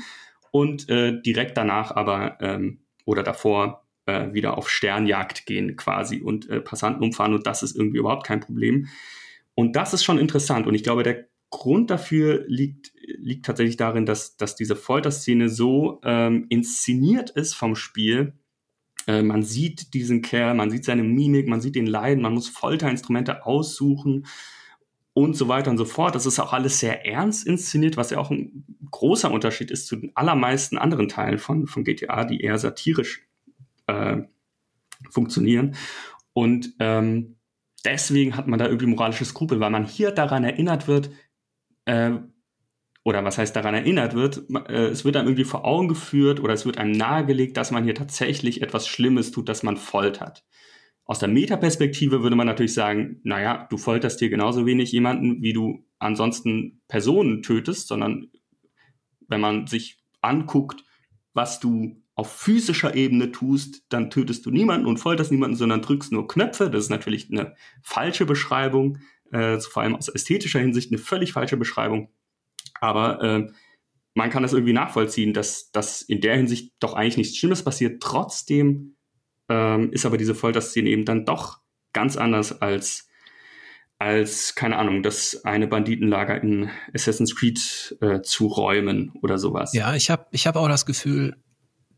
Und 0.52 0.90
äh, 0.90 1.22
direkt 1.22 1.58
danach 1.58 1.92
aber 1.92 2.38
ähm, 2.42 2.82
oder 3.06 3.24
davor 3.24 3.88
äh, 4.06 4.34
wieder 4.34 4.58
auf 4.58 4.70
Sternjagd 4.70 5.46
gehen 5.46 5.76
quasi 5.76 6.22
und 6.22 6.50
äh, 6.50 6.60
Passanten 6.60 7.04
umfahren 7.04 7.34
und 7.34 7.48
das 7.48 7.64
ist 7.64 7.76
irgendwie 7.76 8.00
überhaupt 8.00 8.26
kein 8.26 8.40
Problem. 8.40 8.88
Und 9.56 9.76
das 9.76 9.94
ist 9.94 10.04
schon 10.04 10.18
interessant 10.18 10.68
und 10.68 10.74
ich 10.74 10.84
glaube, 10.84 11.04
der 11.04 11.28
Grund 11.52 11.92
dafür 11.92 12.46
liegt, 12.48 12.94
liegt 13.20 13.46
tatsächlich 13.46 13.78
darin, 13.78 14.08
dass, 14.08 14.38
dass 14.38 14.56
diese 14.56 14.76
Folterszene 14.76 15.50
so 15.50 16.02
ähm, 16.04 16.48
inszeniert 16.50 17.30
ist 17.30 17.54
vom 17.54 17.76
Spiel, 17.76 18.34
äh, 19.08 19.22
man 19.22 19.44
sieht 19.44 19.94
diesen 19.94 20.22
Kerl, 20.22 20.54
man 20.54 20.70
sieht 20.70 20.86
seine 20.86 21.04
Mimik, 21.04 21.48
man 21.48 21.62
sieht 21.62 21.76
den 21.76 21.88
Leiden, 21.88 22.24
man 22.24 22.34
muss 22.34 22.48
Folterinstrumente 22.48 23.46
aussuchen 23.46 24.26
und 25.14 25.36
so 25.36 25.48
weiter 25.48 25.72
und 25.72 25.78
so 25.78 25.86
fort. 25.86 26.16
Das 26.16 26.26
ist 26.26 26.40
auch 26.40 26.54
alles 26.54 26.80
sehr 26.80 27.06
ernst 27.06 27.46
inszeniert, 27.46 27.98
was 27.98 28.10
ja 28.10 28.18
auch 28.18 28.32
ein 28.32 28.66
großer 28.92 29.32
Unterschied 29.32 29.72
ist 29.72 29.88
zu 29.88 29.96
den 29.96 30.16
allermeisten 30.16 30.78
anderen 30.78 31.10
Teilen 31.10 31.38
von, 31.38 31.68
von 31.68 31.84
GTA, 31.84 32.26
die 32.26 32.42
eher 32.42 32.58
satirisch 32.58 33.28
äh, 33.88 34.22
funktionieren. 35.10 35.76
Und 36.34 36.74
ähm, 36.80 37.36
deswegen 37.86 38.36
hat 38.36 38.48
man 38.48 38.60
da 38.60 38.66
irgendwie 38.66 38.88
moralische 38.88 39.26
Skrupel, 39.26 39.60
weil 39.60 39.70
man 39.70 39.86
hier 39.86 40.12
daran 40.12 40.44
erinnert 40.44 40.88
wird, 40.88 41.12
äh, 41.86 42.12
oder 43.04 43.24
was 43.24 43.38
heißt 43.38 43.56
daran 43.56 43.76
erinnert 43.76 44.16
wird, 44.16 44.44
äh, 44.70 44.88
es 44.88 45.04
wird 45.06 45.18
einem 45.18 45.28
irgendwie 45.28 45.44
vor 45.44 45.66
Augen 45.66 45.88
geführt 45.88 46.40
oder 46.40 46.54
es 46.54 46.66
wird 46.66 46.78
einem 46.78 46.94
nahegelegt, 46.94 47.58
dass 47.58 47.72
man 47.72 47.84
hier 47.84 47.96
tatsächlich 47.96 48.62
etwas 48.62 48.88
Schlimmes 48.88 49.32
tut, 49.32 49.50
dass 49.50 49.64
man 49.64 49.78
foltert. 49.78 50.46
Aus 51.06 51.20
der 51.20 51.28
Metaperspektive 51.28 52.24
würde 52.24 52.38
man 52.38 52.48
natürlich 52.48 52.74
sagen, 52.74 53.20
naja, 53.24 53.68
du 53.70 53.78
folterst 53.78 54.20
hier 54.20 54.30
genauso 54.30 54.66
wenig 54.66 54.92
jemanden, 54.94 55.42
wie 55.42 55.52
du 55.52 55.86
ansonsten 56.00 56.82
Personen 56.88 57.42
tötest, 57.42 57.90
sondern 57.90 58.32
wenn 59.28 59.42
man 59.42 59.68
sich 59.68 60.00
anguckt, 60.22 60.86
was 61.34 61.60
du 61.60 62.02
auf 62.16 62.32
physischer 62.32 62.96
Ebene 62.96 63.32
tust, 63.32 63.84
dann 63.90 64.12
tötest 64.12 64.46
du 64.46 64.52
niemanden 64.52 64.86
und 64.86 64.98
folterst 64.98 65.32
niemanden, 65.32 65.58
sondern 65.58 65.82
drückst 65.82 66.12
nur 66.12 66.28
Knöpfe. 66.28 66.70
Das 66.70 66.86
ist 66.86 66.90
natürlich 66.90 67.30
eine 67.32 67.56
falsche 67.82 68.26
Beschreibung, 68.26 69.00
äh, 69.32 69.60
vor 69.60 69.84
allem 69.84 69.96
aus 69.96 70.10
ästhetischer 70.10 70.60
Hinsicht 70.60 70.92
eine 70.92 71.00
völlig 71.00 71.34
falsche 71.34 71.58
Beschreibung. 71.58 72.10
Aber 72.82 73.22
äh, 73.22 73.48
man 74.16 74.30
kann 74.30 74.44
das 74.44 74.54
irgendwie 74.54 74.74
nachvollziehen, 74.74 75.34
dass, 75.34 75.72
dass 75.72 76.02
in 76.02 76.22
der 76.22 76.36
Hinsicht 76.36 76.74
doch 76.80 76.94
eigentlich 76.94 77.18
nichts 77.18 77.38
Schlimmes 77.38 77.64
passiert. 77.64 78.02
Trotzdem 78.02 78.96
ähm, 79.50 79.92
ist 79.92 80.06
aber 80.06 80.18
diese 80.18 80.36
Folterszene 80.36 80.90
eben 80.90 81.06
dann 81.06 81.26
doch 81.26 81.60
ganz 81.94 82.18
anders 82.18 82.62
als, 82.62 83.08
als, 84.00 84.56
keine 84.56 84.78
Ahnung, 84.78 85.04
das 85.04 85.46
eine 85.46 85.68
Banditenlager 85.68 86.42
in 86.42 86.70
Assassin's 86.94 87.36
Creed 87.36 87.98
äh, 88.02 88.22
zu 88.22 88.48
räumen 88.48 89.14
oder 89.22 89.38
sowas. 89.38 89.74
Ja, 89.74 89.96
ich 89.96 90.10
habe 90.10 90.28
ich 90.32 90.48
hab 90.48 90.56
auch 90.56 90.68
das 90.68 90.86
Gefühl, 90.86 91.36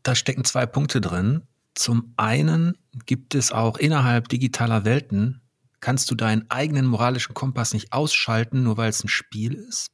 da 0.02 0.14
stecken 0.14 0.44
zwei 0.44 0.66
Punkte 0.66 1.00
drin. 1.00 1.42
Zum 1.74 2.14
einen 2.16 2.78
gibt 3.04 3.34
es 3.34 3.52
auch 3.52 3.76
innerhalb 3.76 4.28
digitaler 4.28 4.84
Welten, 4.84 5.42
kannst 5.80 6.10
du 6.10 6.14
deinen 6.14 6.50
eigenen 6.50 6.86
moralischen 6.86 7.34
Kompass 7.34 7.74
nicht 7.74 7.92
ausschalten, 7.92 8.62
nur 8.62 8.78
weil 8.78 8.88
es 8.88 9.04
ein 9.04 9.08
Spiel 9.08 9.54
ist. 9.54 9.90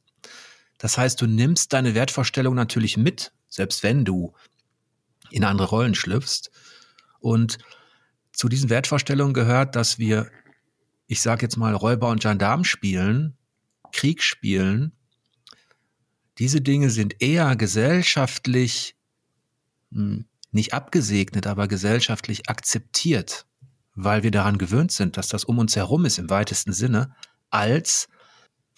Das 0.83 0.97
heißt, 0.97 1.21
du 1.21 1.27
nimmst 1.27 1.71
deine 1.71 1.95
Wertvorstellung 1.95 2.55
natürlich 2.55 2.97
mit, 2.97 3.31
selbst 3.47 3.83
wenn 3.83 4.03
du 4.03 4.33
in 5.29 5.45
andere 5.45 5.69
Rollen 5.69 5.95
schlüpfst. 5.95 6.51
Und 7.21 7.57
zu 8.33 8.49
diesen 8.49 8.69
Wertvorstellungen 8.69 9.33
gehört, 9.33 9.77
dass 9.77 9.97
wir, 9.97 10.29
ich 11.07 11.21
sage 11.21 11.43
jetzt 11.43 11.55
mal, 11.55 11.73
Räuber 11.73 12.09
und 12.09 12.21
Gendarm 12.21 12.65
spielen, 12.65 13.37
Krieg 13.93 14.21
spielen. 14.21 14.91
Diese 16.37 16.59
Dinge 16.59 16.89
sind 16.89 17.21
eher 17.21 17.55
gesellschaftlich 17.55 18.97
hm, 19.93 20.25
nicht 20.51 20.73
abgesegnet, 20.73 21.47
aber 21.47 21.69
gesellschaftlich 21.69 22.49
akzeptiert, 22.49 23.45
weil 23.95 24.23
wir 24.23 24.31
daran 24.31 24.57
gewöhnt 24.57 24.91
sind, 24.91 25.15
dass 25.15 25.29
das 25.29 25.45
um 25.45 25.59
uns 25.59 25.77
herum 25.77 26.03
ist 26.03 26.17
im 26.17 26.29
weitesten 26.29 26.73
Sinne, 26.73 27.15
als 27.51 28.09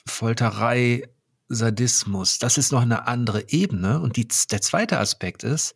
Folterei, 0.05 1.09
Sadismus, 1.47 2.39
das 2.39 2.57
ist 2.57 2.71
noch 2.71 2.81
eine 2.81 3.07
andere 3.07 3.49
Ebene. 3.49 3.99
Und 3.99 4.17
die, 4.17 4.27
der 4.27 4.61
zweite 4.61 4.99
Aspekt 4.99 5.43
ist, 5.43 5.75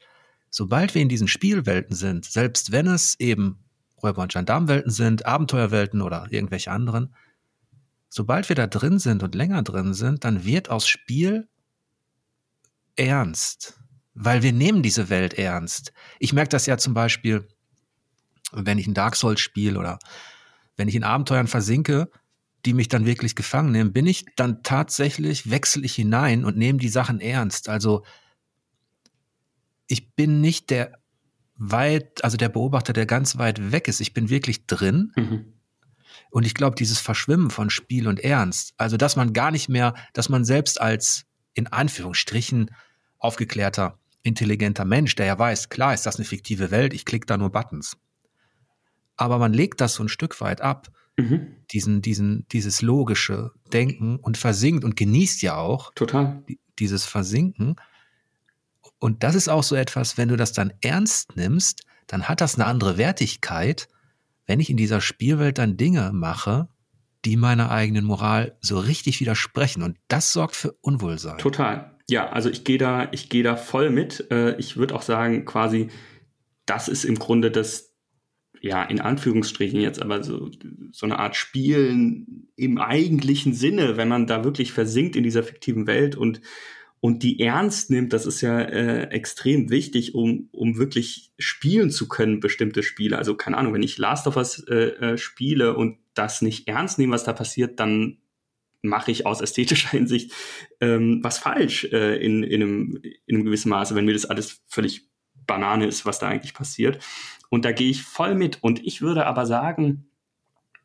sobald 0.49 0.95
wir 0.95 1.01
in 1.01 1.09
diesen 1.09 1.27
Spielwelten 1.27 1.95
sind, 1.95 2.25
selbst 2.25 2.71
wenn 2.71 2.87
es 2.87 3.19
eben 3.19 3.59
Räuber- 4.01 4.23
und 4.23 4.31
Gendarmwelten 4.31 4.91
sind, 4.91 5.25
Abenteuerwelten 5.25 6.01
oder 6.01 6.27
irgendwelche 6.29 6.71
anderen, 6.71 7.13
sobald 8.09 8.49
wir 8.49 8.55
da 8.55 8.67
drin 8.67 8.99
sind 8.99 9.23
und 9.23 9.35
länger 9.35 9.61
drin 9.61 9.93
sind, 9.93 10.23
dann 10.23 10.43
wird 10.43 10.69
aus 10.69 10.87
Spiel 10.87 11.47
ernst, 12.95 13.79
weil 14.13 14.41
wir 14.41 14.53
nehmen 14.53 14.81
diese 14.81 15.09
Welt 15.09 15.35
ernst. 15.35 15.93
Ich 16.19 16.33
merke 16.33 16.49
das 16.49 16.65
ja 16.65 16.77
zum 16.77 16.93
Beispiel, 16.93 17.47
wenn 18.51 18.79
ich 18.79 18.87
ein 18.87 18.93
Dark 18.93 19.15
Souls 19.15 19.39
spiele 19.39 19.77
oder 19.79 19.99
wenn 20.75 20.87
ich 20.87 20.95
in 20.95 21.03
Abenteuern 21.03 21.47
versinke, 21.47 22.09
die 22.65 22.73
mich 22.73 22.89
dann 22.89 23.05
wirklich 23.05 23.35
gefangen 23.35 23.71
nehmen, 23.71 23.93
bin 23.93 24.05
ich 24.05 24.25
dann 24.35 24.63
tatsächlich, 24.63 25.49
wechsle 25.49 25.85
ich 25.85 25.95
hinein 25.95 26.43
und 26.43 26.57
nehme 26.57 26.79
die 26.79 26.89
Sachen 26.89 27.21
ernst. 27.21 27.69
Also 27.69 28.03
ich 29.87 30.13
bin 30.13 30.41
nicht 30.41 30.69
der 30.69 30.99
weit, 31.55 32.23
also 32.23 32.37
der 32.37 32.49
Beobachter, 32.49 32.93
der 32.93 33.05
ganz 33.05 33.37
weit 33.37 33.71
weg 33.71 33.87
ist. 33.87 33.99
Ich 33.99 34.13
bin 34.13 34.29
wirklich 34.29 34.65
drin. 34.65 35.11
Mhm. 35.15 35.53
Und 36.31 36.45
ich 36.45 36.53
glaube, 36.53 36.75
dieses 36.75 36.99
Verschwimmen 36.99 37.49
von 37.49 37.69
Spiel 37.69 38.07
und 38.07 38.19
Ernst, 38.19 38.73
also 38.77 38.97
dass 38.97 39.15
man 39.15 39.33
gar 39.33 39.51
nicht 39.51 39.69
mehr, 39.69 39.93
dass 40.13 40.29
man 40.29 40.45
selbst 40.45 40.79
als 40.79 41.25
in 41.53 41.67
Anführungsstrichen 41.67 42.71
aufgeklärter, 43.17 43.99
intelligenter 44.21 44.85
Mensch, 44.85 45.15
der 45.15 45.25
ja 45.25 45.39
weiß, 45.39 45.69
klar 45.69 45.93
ist 45.93 46.05
das 46.05 46.17
eine 46.17 46.25
fiktive 46.25 46.71
Welt, 46.71 46.93
ich 46.93 47.05
klicke 47.05 47.25
da 47.25 47.37
nur 47.37 47.51
Buttons. 47.51 47.97
Aber 49.15 49.37
man 49.37 49.53
legt 49.53 49.81
das 49.81 49.95
so 49.95 50.03
ein 50.03 50.09
Stück 50.09 50.39
weit 50.41 50.61
ab 50.61 50.89
Mhm. 51.21 51.47
Diesen, 51.71 52.01
diesen, 52.01 52.45
dieses 52.51 52.81
logische 52.81 53.51
Denken 53.71 54.17
und 54.17 54.37
versinkt 54.37 54.83
und 54.83 54.95
genießt 54.95 55.41
ja 55.41 55.57
auch 55.57 55.93
Total. 55.93 56.43
dieses 56.79 57.05
Versinken. 57.05 57.75
Und 58.99 59.23
das 59.23 59.35
ist 59.35 59.49
auch 59.49 59.63
so 59.63 59.75
etwas, 59.75 60.17
wenn 60.17 60.29
du 60.29 60.35
das 60.35 60.51
dann 60.53 60.73
ernst 60.81 61.35
nimmst, 61.35 61.83
dann 62.07 62.27
hat 62.27 62.41
das 62.41 62.55
eine 62.55 62.65
andere 62.65 62.97
Wertigkeit, 62.97 63.87
wenn 64.47 64.59
ich 64.59 64.69
in 64.69 64.77
dieser 64.77 64.99
Spielwelt 64.99 65.59
dann 65.59 65.77
Dinge 65.77 66.11
mache, 66.11 66.67
die 67.25 67.37
meiner 67.37 67.69
eigenen 67.69 68.05
Moral 68.05 68.57
so 68.61 68.79
richtig 68.79 69.19
widersprechen. 69.19 69.83
Und 69.83 69.97
das 70.07 70.33
sorgt 70.33 70.55
für 70.55 70.71
Unwohlsein. 70.81 71.37
Total. 71.37 71.95
Ja, 72.09 72.29
also 72.29 72.49
ich 72.49 72.63
gehe 72.63 72.77
da, 72.77 73.09
ich 73.11 73.29
gehe 73.29 73.43
da 73.43 73.55
voll 73.55 73.89
mit. 73.91 74.31
Äh, 74.31 74.55
ich 74.57 74.77
würde 74.77 74.95
auch 74.95 75.03
sagen, 75.03 75.45
quasi, 75.45 75.89
das 76.65 76.87
ist 76.87 77.03
im 77.03 77.19
Grunde 77.19 77.51
das, 77.51 77.88
ja, 78.61 78.83
in 78.83 78.99
Anführungsstrichen 78.99 79.79
jetzt, 79.79 80.01
aber 80.01 80.23
so, 80.23 80.49
so 80.91 81.05
eine 81.05 81.19
Art 81.19 81.35
Spielen 81.35 82.49
im 82.55 82.77
eigentlichen 82.77 83.53
Sinne, 83.53 83.97
wenn 83.97 84.09
man 84.09 84.27
da 84.27 84.43
wirklich 84.43 84.73
versinkt 84.73 85.15
in 85.15 85.23
dieser 85.23 85.43
fiktiven 85.43 85.87
Welt 85.87 86.15
und 86.15 86.41
und 87.01 87.23
die 87.23 87.39
ernst 87.39 87.89
nimmt, 87.89 88.11
das 88.11 88.25
ist 88.25 88.41
ja 88.41 88.59
äh, 88.59 89.03
extrem 89.11 89.69
wichtig, 89.69 90.15
um, 90.15 90.49
um 90.51 90.77
wirklich 90.77 91.31
spielen 91.37 91.91
zu 91.91 92.09
können, 92.09 92.41
bestimmte 92.41 92.83
Spiele. 92.83 93.17
Also 93.17 93.35
keine 93.35 93.57
Ahnung, 93.57 93.73
wenn 93.73 93.83
ich 93.83 93.97
Last 93.97 94.27
of 94.27 94.35
Us 94.35 94.65
äh, 94.67 94.75
äh, 94.75 95.17
spiele 95.17 95.77
und 95.77 95.97
das 96.13 96.41
nicht 96.41 96.67
ernst 96.67 96.99
nehme, 96.99 97.13
was 97.13 97.23
da 97.23 97.31
passiert, 97.31 97.79
dann 97.79 98.17
mache 98.81 99.11
ich 99.11 99.25
aus 99.25 99.39
ästhetischer 99.39 99.89
Hinsicht 99.91 100.33
ähm, 100.81 101.19
was 101.23 101.37
falsch 101.37 101.85
äh, 101.85 102.17
in, 102.17 102.43
in, 102.43 102.61
einem, 102.61 102.99
in 103.25 103.35
einem 103.35 103.45
gewissen 103.45 103.69
Maße, 103.69 103.95
wenn 103.95 104.05
mir 104.05 104.13
das 104.13 104.25
alles 104.25 104.61
völlig 104.67 105.07
Banane 105.47 105.87
ist, 105.87 106.05
was 106.05 106.19
da 106.19 106.27
eigentlich 106.27 106.53
passiert. 106.53 106.99
Und 107.49 107.65
da 107.65 107.71
gehe 107.71 107.89
ich 107.89 108.03
voll 108.03 108.35
mit. 108.35 108.63
Und 108.63 108.85
ich 108.85 109.01
würde 109.01 109.25
aber 109.25 109.45
sagen, 109.45 110.09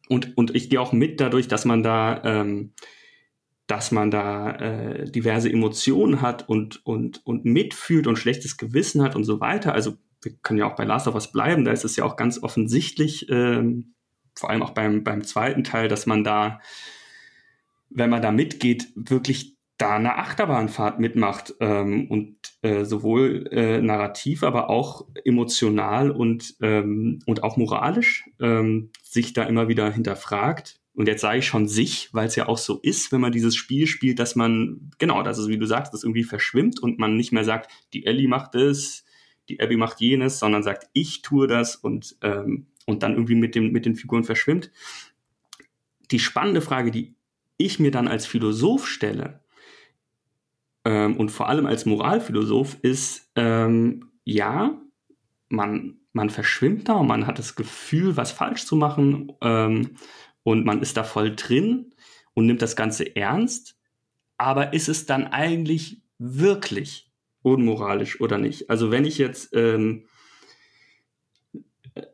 und, 0.09 0.37
und 0.37 0.55
ich 0.55 0.71
gehe 0.71 0.81
auch 0.81 0.93
mit 0.93 1.21
dadurch, 1.21 1.49
dass 1.49 1.65
man 1.65 1.83
da 1.83 2.23
ähm, 2.25 2.73
dass 3.67 3.93
man 3.93 4.11
da 4.11 4.51
äh, 4.57 5.11
diverse 5.11 5.51
Emotionen 5.51 6.21
hat 6.21 6.49
und, 6.49 6.85
und, 6.85 7.27
und 7.27 7.45
mitfühlt 7.45 8.07
und 8.07 8.17
schlechtes 8.17 8.57
Gewissen 8.57 9.03
hat 9.03 9.17
und 9.17 9.25
so 9.25 9.41
weiter. 9.41 9.73
Also 9.73 9.97
wir 10.21 10.33
können 10.43 10.59
ja 10.59 10.71
auch 10.71 10.77
bei 10.77 10.85
Last 10.85 11.09
of 11.09 11.15
Us 11.15 11.33
bleiben, 11.33 11.65
da 11.65 11.73
ist 11.73 11.85
es 11.85 11.97
ja 11.97 12.05
auch 12.05 12.17
ganz 12.17 12.43
offensichtlich, 12.43 13.29
ähm, 13.31 13.95
vor 14.35 14.51
allem 14.51 14.63
auch 14.63 14.71
beim, 14.71 15.05
beim 15.05 15.25
zweiten 15.25 15.65
Teil, 15.65 15.89
dass 15.89 16.07
man 16.07 16.25
da, 16.25 16.61
wenn 17.89 18.11
man 18.11 18.23
da 18.23 18.33
mitgeht, 18.33 18.89
wirklich 18.97 19.54
da 19.85 19.97
eine 19.97 20.17
Achterbahnfahrt 20.17 20.99
mitmacht 20.99 21.55
ähm, 21.61 22.11
und 22.11 22.37
äh, 22.63 22.87
sowohl 22.87 23.49
äh, 23.53 23.83
narrativ, 23.83 24.43
aber 24.43 24.71
auch 24.71 25.07
emotional 25.27 26.11
und, 26.11 26.55
ähm, 26.63 27.19
und 27.27 27.43
auch 27.43 27.59
moralisch 27.59 28.25
ähm, 28.41 28.91
sich 29.03 29.35
da 29.35 29.43
immer 29.45 29.69
wieder 29.69 29.91
hinterfragt 29.93 30.81
und 30.95 31.07
jetzt 31.07 31.21
sage 31.21 31.41
ich 31.41 31.47
schon 31.47 31.69
sich, 31.69 32.09
weil 32.13 32.29
es 32.29 32.37
ja 32.37 32.49
auch 32.49 32.57
so 32.57 32.79
ist, 32.83 33.13
wenn 33.13 33.21
man 33.21 33.33
dieses 33.33 33.57
Spiel 33.57 33.87
spielt, 33.87 34.21
dass 34.21 34.37
man, 34.37 34.91
genau, 34.97 35.23
dass 35.23 35.37
es, 35.37 35.49
wie 35.49 35.59
du 35.59 35.67
sagst, 35.67 35.93
das 35.93 36.03
irgendwie 36.03 36.25
verschwimmt 36.25 36.81
und 36.81 36.99
man 36.99 37.17
nicht 37.19 37.33
mehr 37.33 37.45
sagt, 37.45 37.71
die 37.93 38.07
Ellie 38.07 38.29
macht 38.29 38.55
es, 38.55 39.05
die 39.51 39.61
Abby 39.61 39.77
macht 39.77 40.01
jenes, 40.01 40.39
sondern 40.39 40.63
sagt, 40.63 40.89
ich 40.95 41.21
tue 41.21 41.47
das 41.47 41.77
und, 41.77 42.17
ähm, 42.23 42.69
und 42.87 43.03
dann 43.03 43.13
irgendwie 43.13 43.35
mit, 43.35 43.55
dem, 43.55 43.71
mit 43.71 43.85
den 43.85 43.97
Figuren 43.97 44.25
verschwimmt. 44.25 44.71
Die 46.11 46.21
spannende 46.21 46.63
Frage, 46.63 46.91
die 46.91 47.17
ich 47.59 47.79
mir 47.79 47.91
dann 47.91 48.09
als 48.09 48.25
Philosoph 48.25 48.87
stelle, 48.87 49.44
ähm, 50.85 51.17
und 51.17 51.31
vor 51.31 51.49
allem 51.49 51.67
als 51.67 51.87
Moralphilosoph, 51.87 52.77
ist, 52.83 53.31
ähm, 53.37 54.11
ja, 54.25 54.79
man, 55.49 55.99
man 56.13 56.31
verschwimmt 56.31 56.89
da 56.89 57.03
man 57.03 57.27
hat 57.27 57.39
das 57.39 57.55
Gefühl, 57.55 58.17
was 58.17 58.33
falsch 58.33 58.65
zu 58.65 58.77
machen. 58.77 59.33
Ähm, 59.41 59.97
und 60.43 60.65
man 60.65 60.83
ist 60.83 60.97
da 60.97 61.05
voll 61.05 61.35
drin 61.35 61.95
und 62.35 62.47
nimmt 62.47 62.63
das 62.63 62.77
Ganze 62.77 63.17
ernst. 63.17 63.77
Aber 64.37 64.75
ist 64.75 64.89
es 64.89 65.07
dann 65.07 65.27
eigentlich 65.27 66.03
wirklich 66.19 67.11
unmoralisch 67.43 68.21
oder 68.21 68.39
nicht? 68.39 68.69
Also 68.69 68.91
wenn 68.91 69.05
ich 69.05 69.19
jetzt 69.19 69.55
ähm, 69.55 70.05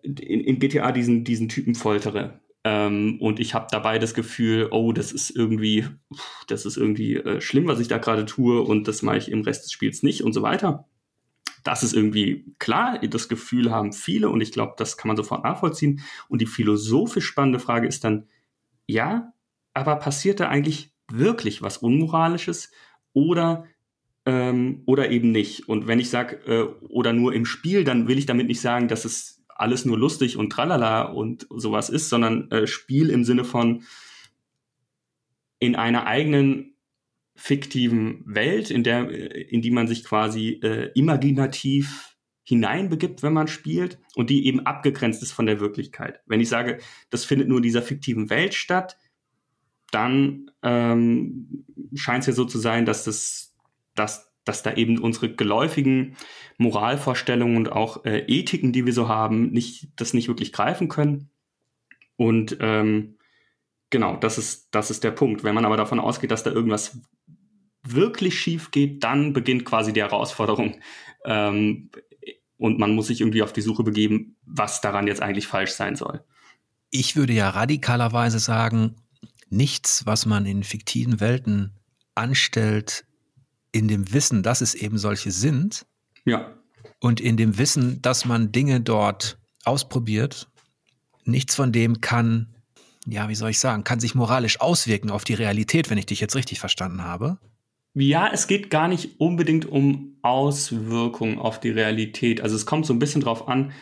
in, 0.03 0.17
in, 0.17 0.59
GTA 0.59 0.93
diesen, 0.93 1.25
diesen 1.25 1.49
Typen 1.49 1.75
foltere 1.75 2.41
ähm, 2.63 3.19
und 3.21 3.41
ich 3.41 3.55
habe 3.55 3.69
dabei 3.71 3.99
das 3.99 4.13
Gefühl, 4.13 4.69
oh, 4.71 4.93
das 4.93 5.13
ist 5.13 5.31
irgendwie, 5.31 5.87
das 6.47 6.67
ist 6.67 6.77
irgendwie 6.77 7.17
äh, 7.17 7.41
schlimm, 7.41 7.67
was 7.67 7.81
ich 7.81 7.89
da 7.89 7.99
gerade 7.99 8.27
tue 8.27 8.61
und 8.61 8.87
das 8.87 9.03
mache 9.03 9.17
ich 9.17 9.31
im 9.31 9.43
Rest 9.43 9.65
des 9.65 9.73
Spiels 9.73 10.03
nicht 10.03 10.23
und 10.23 10.33
so 10.33 10.43
weiter. 10.43 10.87
Das 11.65 11.83
ist 11.83 11.95
irgendwie 11.95 12.55
klar, 12.59 12.99
das 12.99 13.29
Gefühl 13.29 13.71
haben 13.71 13.93
viele 13.93 14.29
und 14.31 14.41
ich 14.41 14.53
glaube, 14.53 14.75
das 14.77 14.97
kann 14.97 15.09
man 15.09 15.17
sofort 15.17 15.45
nachvollziehen. 15.45 16.01
Und 16.29 16.41
die 16.41 16.47
philosophisch 16.47 17.27
spannende 17.27 17.59
Frage 17.59 17.87
ist 17.87 18.05
dann, 18.05 18.29
ja, 18.87 19.33
aber 19.75 19.97
passiert 19.97 20.41
da 20.41 20.49
eigentlich 20.49 20.93
wirklich 21.11 21.63
was 21.63 21.79
Unmoralisches 21.79 22.73
oder, 23.13 23.67
ähm, 24.27 24.83
oder 24.87 25.11
eben 25.11 25.33
nicht? 25.33 25.69
Und 25.69 25.87
wenn 25.87 26.01
ich 26.01 26.11
sage, 26.11 26.37
äh, 26.47 26.63
oder 26.89 27.13
nur 27.13 27.35
im 27.35 27.47
Spiel, 27.47 27.85
dann 27.85 28.09
will 28.09 28.19
ich 28.19 28.27
damit 28.27 28.47
nicht 28.49 28.61
sagen, 28.61 28.89
dass 28.89 29.05
es 29.05 29.40
alles 29.61 29.85
nur 29.85 29.99
lustig 29.99 30.37
und 30.37 30.51
tralala 30.51 31.03
und 31.03 31.47
sowas 31.51 31.91
ist, 31.91 32.09
sondern 32.09 32.51
äh, 32.51 32.67
Spiel 32.67 33.11
im 33.11 33.25
Sinne 33.25 33.45
von 33.45 33.83
in 35.59 35.77
einer 35.77 36.07
eigenen 36.07 36.75
fiktiven 37.37 38.23
Welt, 38.27 38.71
in 38.71 38.83
der, 38.83 39.11
äh, 39.11 39.43
in 39.43 39.63
die 39.63 39.71
man 39.71 39.87
sich 39.87 40.05
quasi 40.05 40.61
äh, 40.63 40.91
imaginativ 40.95 42.17
hineinbegibt, 42.43 43.23
wenn 43.23 43.33
man 43.33 43.49
spielt 43.49 43.99
und 44.17 44.31
die 44.31 44.47
eben 44.47 44.67
abgegrenzt 44.67 45.23
ist 45.23 45.33
von 45.33 45.47
der 45.47 45.61
Wirklichkeit. 45.61 46.21
Wenn 46.27 46.41
ich 46.41 46.49
sage, 46.49 46.79
das 47.11 47.25
findet 47.25 47.49
nur 47.49 47.59
in 47.59 47.63
dieser 47.63 47.83
fiktiven 47.83 48.29
Welt 48.29 48.55
statt, 48.55 48.97
dann 49.93 50.51
ähm, 50.63 51.65
scheint 51.95 52.23
es 52.23 52.27
ja 52.27 52.33
so 52.33 52.45
zu 52.45 52.59
sein, 52.59 52.87
dass 52.87 53.05
das, 53.05 53.55
dass, 53.95 54.30
dass 54.45 54.63
da 54.63 54.75
eben 54.75 54.99
unsere 54.99 55.33
geläufigen 55.33 56.17
Moralvorstellungen 56.59 57.57
und 57.57 57.73
auch 57.73 58.05
äh, 58.05 58.25
Ethiken, 58.27 58.73
die 58.73 58.87
wir 58.87 58.93
so 58.93 59.09
haben, 59.09 59.51
nicht, 59.51 59.89
das 59.97 60.15
nicht 60.15 60.29
wirklich 60.29 60.53
greifen 60.53 60.89
können. 60.89 61.31
Und 62.17 62.57
ähm, 62.61 63.17
genau, 63.91 64.17
das 64.17 64.39
ist, 64.39 64.69
das 64.73 64.91
ist 64.91 65.05
der 65.05 65.11
Punkt. 65.11 65.45
Wenn 65.45 65.55
man 65.55 65.65
aber 65.65 65.77
davon 65.77 66.01
ausgeht, 66.01 66.31
dass 66.31 66.43
da 66.43 66.51
irgendwas 66.51 67.01
wirklich 67.83 68.39
schief 68.39 68.71
geht, 68.71 69.05
dann 69.05 69.33
beginnt 69.33 69.65
quasi 69.65 69.93
die 69.93 70.03
Herausforderung. 70.03 70.81
Ähm, 71.25 71.91
und 72.57 72.79
man 72.79 72.95
muss 72.95 73.07
sich 73.07 73.21
irgendwie 73.21 73.43
auf 73.43 73.55
die 73.55 73.63
Suche 73.63 73.83
begeben, 73.83 74.37
was 74.45 74.81
daran 74.81 75.07
jetzt 75.07 75.23
eigentlich 75.23 75.47
falsch 75.47 75.73
sein 75.73 75.97
soll. 75.97 76.23
Ich 76.91 77.17
würde 77.17 77.33
ja 77.33 77.49
radikalerweise 77.49 78.39
sagen, 78.39 78.97
nichts, 79.49 80.05
was 80.05 80.27
man 80.27 80.45
in 80.45 80.63
fiktiven 80.63 81.21
Welten 81.21 81.79
anstellt, 82.15 83.07
in 83.73 83.89
dem 83.89 84.13
Wissen, 84.13 84.43
dass 84.43 84.61
es 84.61 84.75
eben 84.75 84.99
solche 84.99 85.31
sind. 85.31 85.87
Ja. 86.25 86.55
Und 87.01 87.21
in 87.21 87.37
dem 87.37 87.59
Wissen, 87.59 88.03
dass 88.03 88.25
man 88.25 88.53
Dinge 88.53 88.81
dort 88.81 89.39
ausprobiert, 89.65 90.49
nichts 91.25 91.55
von 91.55 91.73
dem 91.73 92.01
kann, 92.01 92.55
ja, 93.07 93.29
wie 93.29 93.35
soll 93.35 93.51
ich 93.51 93.59
sagen, 93.59 93.85
kann 93.85 94.01
sich 94.01 94.15
moralisch 94.15 94.61
auswirken 94.61 95.11
auf 95.11 95.25
die 95.25 95.35
Realität, 95.35 95.91
wenn 95.91 95.99
ich 95.99 96.07
dich 96.07 96.21
jetzt 96.21 96.37
richtig 96.37 96.61
verstanden 96.61 97.03
habe. 97.03 97.39
Ja, 97.95 98.31
es 98.33 98.47
geht 98.47 98.71
gar 98.71 98.89
nicht 98.89 99.21
unbedingt 99.21 99.67
um 99.67 100.17
Auswirkungen 100.23 101.39
auf 101.39 101.59
die 101.59 101.71
Realität. 101.71 102.41
Also 102.41 102.55
es 102.55 102.67
kommt 102.67 102.87
so 102.87 102.93
ein 102.93 102.99
bisschen 102.99 103.21
drauf 103.21 103.49
an, 103.49 103.73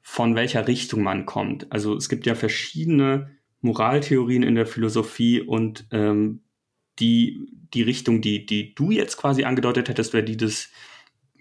von 0.00 0.34
welcher 0.34 0.66
Richtung 0.66 1.02
man 1.02 1.26
kommt. 1.26 1.70
Also 1.70 1.94
es 1.94 2.08
gibt 2.08 2.26
ja 2.26 2.34
verschiedene 2.34 3.30
Moraltheorien 3.60 4.42
in 4.42 4.54
der 4.54 4.66
Philosophie 4.66 5.42
und 5.42 5.86
ähm, 5.90 6.42
die, 6.98 7.46
die 7.74 7.82
Richtung, 7.82 8.20
die, 8.20 8.46
die 8.46 8.74
du 8.74 8.90
jetzt 8.90 9.16
quasi 9.16 9.44
angedeutet 9.44 9.88
hättest, 9.88 10.12
wäre 10.12 10.24
die 10.24 10.36
des 10.36 10.70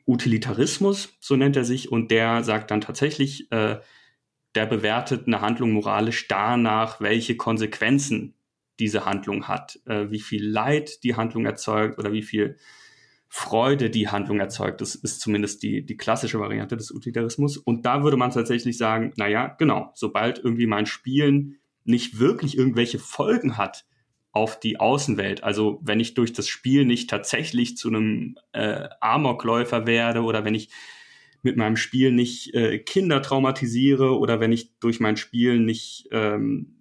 Utilitarismus, 0.06 1.16
so 1.20 1.36
nennt 1.36 1.56
er 1.56 1.66
sich, 1.66 1.92
und 1.92 2.12
der 2.12 2.44
sagt 2.44 2.72
dann 2.72 2.82
tatsächlich, 2.82 3.52
äh, 3.52 3.80
der 4.56 4.66
bewertet 4.66 5.28
eine 5.28 5.42
Handlung 5.42 5.72
moralisch 5.72 6.28
danach, 6.28 7.00
welche 7.00 7.38
Konsequenzen 7.38 8.34
diese 8.80 9.06
Handlung 9.06 9.48
hat, 9.48 9.80
äh, 9.86 10.10
wie 10.10 10.20
viel 10.20 10.48
Leid 10.48 11.04
die 11.04 11.16
Handlung 11.16 11.46
erzeugt 11.46 12.00
oder 12.00 12.12
wie 12.12 12.24
viel 12.24 12.58
Freude 13.28 13.92
die 13.92 14.08
Handlung 14.08 14.40
erzeugt. 14.40 14.82
Das 14.82 14.96
ist 14.96 15.22
zumindest 15.22 15.62
die, 15.62 15.86
die 15.86 15.98
klassische 15.98 16.40
Variante 16.40 16.76
des 16.76 16.90
Utilitarismus. 16.92 17.58
Und 17.58 17.86
da 17.86 18.04
würde 18.04 18.18
man 18.18 18.32
tatsächlich 18.32 18.78
sagen, 18.78 19.14
na 19.18 19.28
ja, 19.28 19.48
genau, 19.60 19.92
sobald 19.94 20.40
irgendwie 20.40 20.66
mein 20.66 20.88
Spielen 20.88 21.60
nicht 21.84 22.20
wirklich 22.20 22.58
irgendwelche 22.58 22.98
Folgen 22.98 23.58
hat 23.58 23.86
auf 24.32 24.60
die 24.60 24.80
Außenwelt, 24.80 25.44
also 25.44 25.80
wenn 25.82 26.00
ich 26.00 26.14
durch 26.14 26.34
das 26.34 26.48
Spiel 26.48 26.86
nicht 26.86 27.10
tatsächlich 27.10 27.78
zu 27.78 27.90
einem 27.90 28.38
äh, 28.52 28.88
Amokläufer 29.02 29.88
werde 29.88 30.22
oder 30.22 30.46
wenn 30.46 30.56
ich 30.56 30.70
mit 31.42 31.58
meinem 31.58 31.78
Spiel 31.78 32.12
nicht 32.12 32.54
äh, 32.54 32.80
Kinder 32.80 33.22
traumatisiere 33.22 34.18
oder 34.18 34.40
wenn 34.40 34.52
ich 34.52 34.78
durch 34.80 35.00
mein 35.00 35.18
Spiel 35.18 35.60
nicht 35.60 36.10
ähm, 36.12 36.76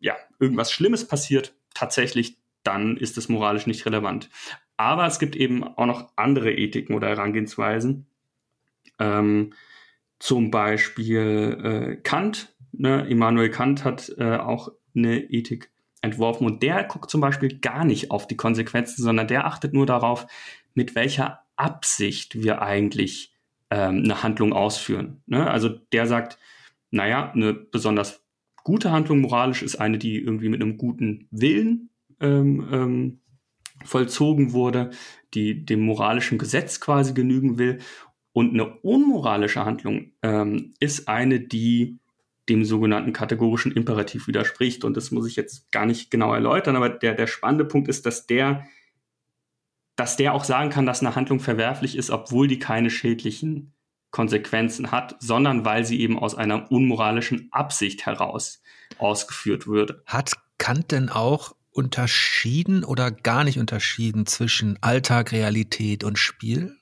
ja, 0.00 0.16
irgendwas 0.40 0.72
Schlimmes 0.72 1.06
passiert, 1.06 1.54
tatsächlich, 1.74 2.38
dann 2.64 2.96
ist 2.96 3.18
es 3.18 3.28
moralisch 3.28 3.66
nicht 3.66 3.86
relevant. 3.86 4.30
Aber 4.76 5.06
es 5.06 5.18
gibt 5.18 5.36
eben 5.36 5.62
auch 5.62 5.86
noch 5.86 6.12
andere 6.16 6.52
Ethiken 6.52 6.96
oder 6.96 7.08
Herangehensweisen. 7.08 8.06
Ähm, 8.98 9.52
zum 10.18 10.50
Beispiel 10.50 11.58
äh, 11.62 11.96
Kant 12.02 12.52
Ne? 12.72 13.06
Immanuel 13.08 13.50
Kant 13.50 13.84
hat 13.84 14.12
äh, 14.18 14.36
auch 14.36 14.72
eine 14.96 15.30
Ethik 15.30 15.70
entworfen 16.02 16.46
und 16.46 16.62
der 16.62 16.84
guckt 16.84 17.10
zum 17.10 17.20
Beispiel 17.20 17.58
gar 17.60 17.84
nicht 17.84 18.10
auf 18.10 18.26
die 18.26 18.36
Konsequenzen, 18.36 19.02
sondern 19.02 19.28
der 19.28 19.46
achtet 19.46 19.72
nur 19.72 19.86
darauf, 19.86 20.26
mit 20.74 20.94
welcher 20.94 21.40
Absicht 21.56 22.42
wir 22.42 22.60
eigentlich 22.60 23.32
ähm, 23.70 24.02
eine 24.04 24.22
Handlung 24.22 24.52
ausführen. 24.52 25.22
Ne? 25.26 25.48
Also 25.48 25.68
der 25.92 26.06
sagt, 26.06 26.38
naja, 26.90 27.32
eine 27.32 27.54
besonders 27.54 28.22
gute 28.64 28.90
Handlung 28.90 29.20
moralisch 29.20 29.62
ist 29.62 29.76
eine, 29.76 29.98
die 29.98 30.18
irgendwie 30.18 30.48
mit 30.48 30.60
einem 30.60 30.76
guten 30.76 31.28
Willen 31.30 31.90
ähm, 32.20 32.68
ähm, 32.70 33.20
vollzogen 33.84 34.52
wurde, 34.52 34.90
die 35.34 35.64
dem 35.64 35.80
moralischen 35.80 36.38
Gesetz 36.38 36.80
quasi 36.80 37.14
genügen 37.14 37.58
will. 37.58 37.78
Und 38.32 38.54
eine 38.54 38.66
unmoralische 38.66 39.64
Handlung 39.64 40.12
ähm, 40.22 40.74
ist 40.80 41.08
eine, 41.08 41.40
die 41.40 41.98
dem 42.48 42.64
sogenannten 42.64 43.12
kategorischen 43.12 43.72
Imperativ 43.72 44.26
widerspricht. 44.26 44.84
Und 44.84 44.96
das 44.96 45.10
muss 45.10 45.26
ich 45.26 45.36
jetzt 45.36 45.70
gar 45.70 45.86
nicht 45.86 46.10
genau 46.10 46.34
erläutern, 46.34 46.76
aber 46.76 46.88
der, 46.88 47.14
der 47.14 47.26
spannende 47.26 47.64
Punkt 47.64 47.88
ist, 47.88 48.04
dass 48.06 48.26
der, 48.26 48.66
dass 49.96 50.16
der 50.16 50.34
auch 50.34 50.44
sagen 50.44 50.70
kann, 50.70 50.86
dass 50.86 51.00
eine 51.00 51.14
Handlung 51.14 51.40
verwerflich 51.40 51.96
ist, 51.96 52.10
obwohl 52.10 52.48
die 52.48 52.58
keine 52.58 52.90
schädlichen 52.90 53.74
Konsequenzen 54.10 54.90
hat, 54.90 55.16
sondern 55.20 55.64
weil 55.64 55.84
sie 55.84 56.00
eben 56.00 56.18
aus 56.18 56.34
einer 56.34 56.70
unmoralischen 56.70 57.48
Absicht 57.50 58.06
heraus 58.06 58.62
ausgeführt 58.98 59.66
würde. 59.66 60.02
Hat 60.06 60.32
Kant 60.58 60.92
denn 60.92 61.08
auch 61.08 61.54
unterschieden 61.70 62.84
oder 62.84 63.10
gar 63.10 63.44
nicht 63.44 63.58
unterschieden 63.58 64.26
zwischen 64.26 64.78
Alltag, 64.82 65.32
Realität 65.32 66.04
und 66.04 66.18
Spiel? 66.18 66.76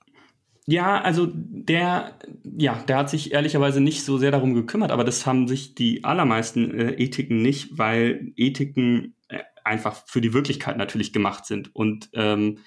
Ja, 0.71 1.01
also 1.01 1.27
der, 1.35 2.17
ja, 2.45 2.81
der 2.87 2.99
hat 2.99 3.11
sich 3.11 3.33
ehrlicherweise 3.33 3.81
nicht 3.81 4.05
so 4.05 4.19
sehr 4.19 4.31
darum 4.31 4.55
gekümmert, 4.55 4.93
aber 4.93 5.03
das 5.03 5.27
haben 5.27 5.49
sich 5.49 5.75
die 5.75 6.05
allermeisten 6.05 6.73
äh, 6.79 6.93
Ethiken 6.93 7.43
nicht, 7.43 7.77
weil 7.77 8.33
Ethiken 8.37 9.17
äh, 9.27 9.41
einfach 9.65 10.05
für 10.07 10.21
die 10.21 10.33
Wirklichkeit 10.33 10.77
natürlich 10.77 11.13
gemacht 11.13 11.45
sind. 11.45 11.75
Und 11.75 12.09
ähm, 12.13 12.59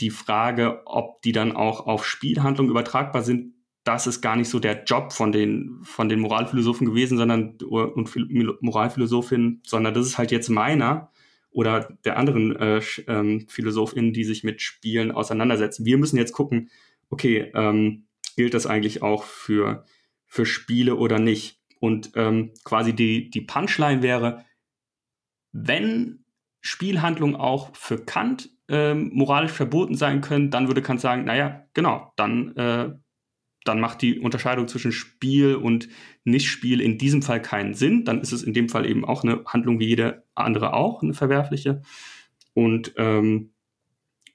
die 0.00 0.08
Frage, 0.08 0.80
ob 0.86 1.20
die 1.20 1.32
dann 1.32 1.54
auch 1.54 1.86
auf 1.86 2.06
Spielhandlungen 2.06 2.70
übertragbar 2.70 3.20
sind, 3.20 3.52
das 3.84 4.06
ist 4.06 4.22
gar 4.22 4.36
nicht 4.36 4.48
so 4.48 4.58
der 4.58 4.84
Job 4.84 5.12
von 5.12 5.30
den, 5.30 5.80
von 5.82 6.08
den 6.08 6.20
Moralphilosophen 6.20 6.86
gewesen, 6.86 7.18
sondern 7.18 7.58
und 7.60 8.62
Moralphilosophinnen, 8.62 9.60
sondern 9.66 9.92
das 9.92 10.06
ist 10.06 10.16
halt 10.16 10.32
jetzt 10.32 10.48
meiner 10.48 11.10
oder 11.50 11.94
der 12.06 12.16
anderen 12.16 12.56
äh, 12.56 12.80
ähm, 13.06 13.46
PhilosophInnen, 13.48 14.14
die 14.14 14.24
sich 14.24 14.44
mit 14.44 14.62
Spielen 14.62 15.12
auseinandersetzen. 15.12 15.84
Wir 15.84 15.98
müssen 15.98 16.16
jetzt 16.16 16.32
gucken, 16.32 16.70
okay, 17.14 17.52
ähm, 17.54 18.08
gilt 18.36 18.54
das 18.54 18.66
eigentlich 18.66 19.02
auch 19.02 19.22
für, 19.22 19.84
für 20.26 20.44
Spiele 20.44 20.96
oder 20.96 21.20
nicht? 21.20 21.60
Und 21.78 22.12
ähm, 22.16 22.52
quasi 22.64 22.92
die, 22.92 23.30
die 23.30 23.40
Punchline 23.40 24.02
wäre, 24.02 24.44
wenn 25.52 26.24
Spielhandlungen 26.60 27.36
auch 27.36 27.74
für 27.76 28.04
Kant 28.04 28.50
ähm, 28.68 29.10
moralisch 29.12 29.52
verboten 29.52 29.94
sein 29.94 30.22
können, 30.22 30.50
dann 30.50 30.66
würde 30.66 30.82
Kant 30.82 31.00
sagen, 31.00 31.24
naja, 31.24 31.66
genau, 31.74 32.12
dann, 32.16 32.56
äh, 32.56 32.90
dann 33.64 33.80
macht 33.80 34.02
die 34.02 34.18
Unterscheidung 34.18 34.66
zwischen 34.66 34.90
Spiel 34.90 35.54
und 35.54 35.88
Nichtspiel 36.24 36.80
in 36.80 36.98
diesem 36.98 37.22
Fall 37.22 37.40
keinen 37.40 37.74
Sinn. 37.74 38.04
Dann 38.04 38.20
ist 38.20 38.32
es 38.32 38.42
in 38.42 38.54
dem 38.54 38.68
Fall 38.68 38.86
eben 38.86 39.04
auch 39.04 39.22
eine 39.22 39.44
Handlung 39.46 39.78
wie 39.78 39.86
jede 39.86 40.24
andere 40.34 40.72
auch, 40.72 41.02
eine 41.02 41.14
verwerfliche. 41.14 41.82
Und 42.54 42.94
ähm, 42.96 43.53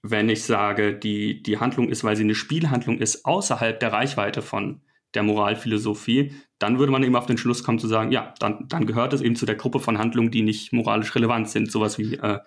wenn 0.02 0.30
ich 0.30 0.44
sage, 0.44 0.98
die, 0.98 1.44
die 1.44 1.58
Handlung 1.58 1.90
ist, 1.90 2.04
weil 2.04 2.16
sie 2.16 2.24
eine 2.24 2.36
Spielhandlung 2.36 3.00
ist, 3.00 3.26
außerhalb 3.26 3.80
der 3.80 3.92
Reichweite 3.92 4.42
von 4.42 4.82
der 5.14 5.24
Moralphilosophie, 5.24 6.34
dann 6.60 6.78
würde 6.78 6.92
man 6.92 7.04
eben 7.04 7.16
auf 7.16 7.26
den 7.26 7.38
Schluss 7.38 7.64
kommen 7.64 7.80
zu 7.80 7.88
sagen, 7.88 8.12
ja, 8.12 8.34
dann, 8.40 8.68
dann 8.68 8.86
gehört 8.86 9.14
es 9.14 9.22
eben 9.22 9.36
zu 9.36 9.46
der 9.46 9.56
Gruppe 9.56 9.80
von 9.80 9.98
Handlungen, 9.98 10.32
die 10.32 10.42
nicht 10.42 10.72
moralisch 10.72 11.16
relevant 11.16 11.50
sind, 11.50 11.72
sowas 11.72 11.98
wie 11.98 12.16
äh, 12.16 12.40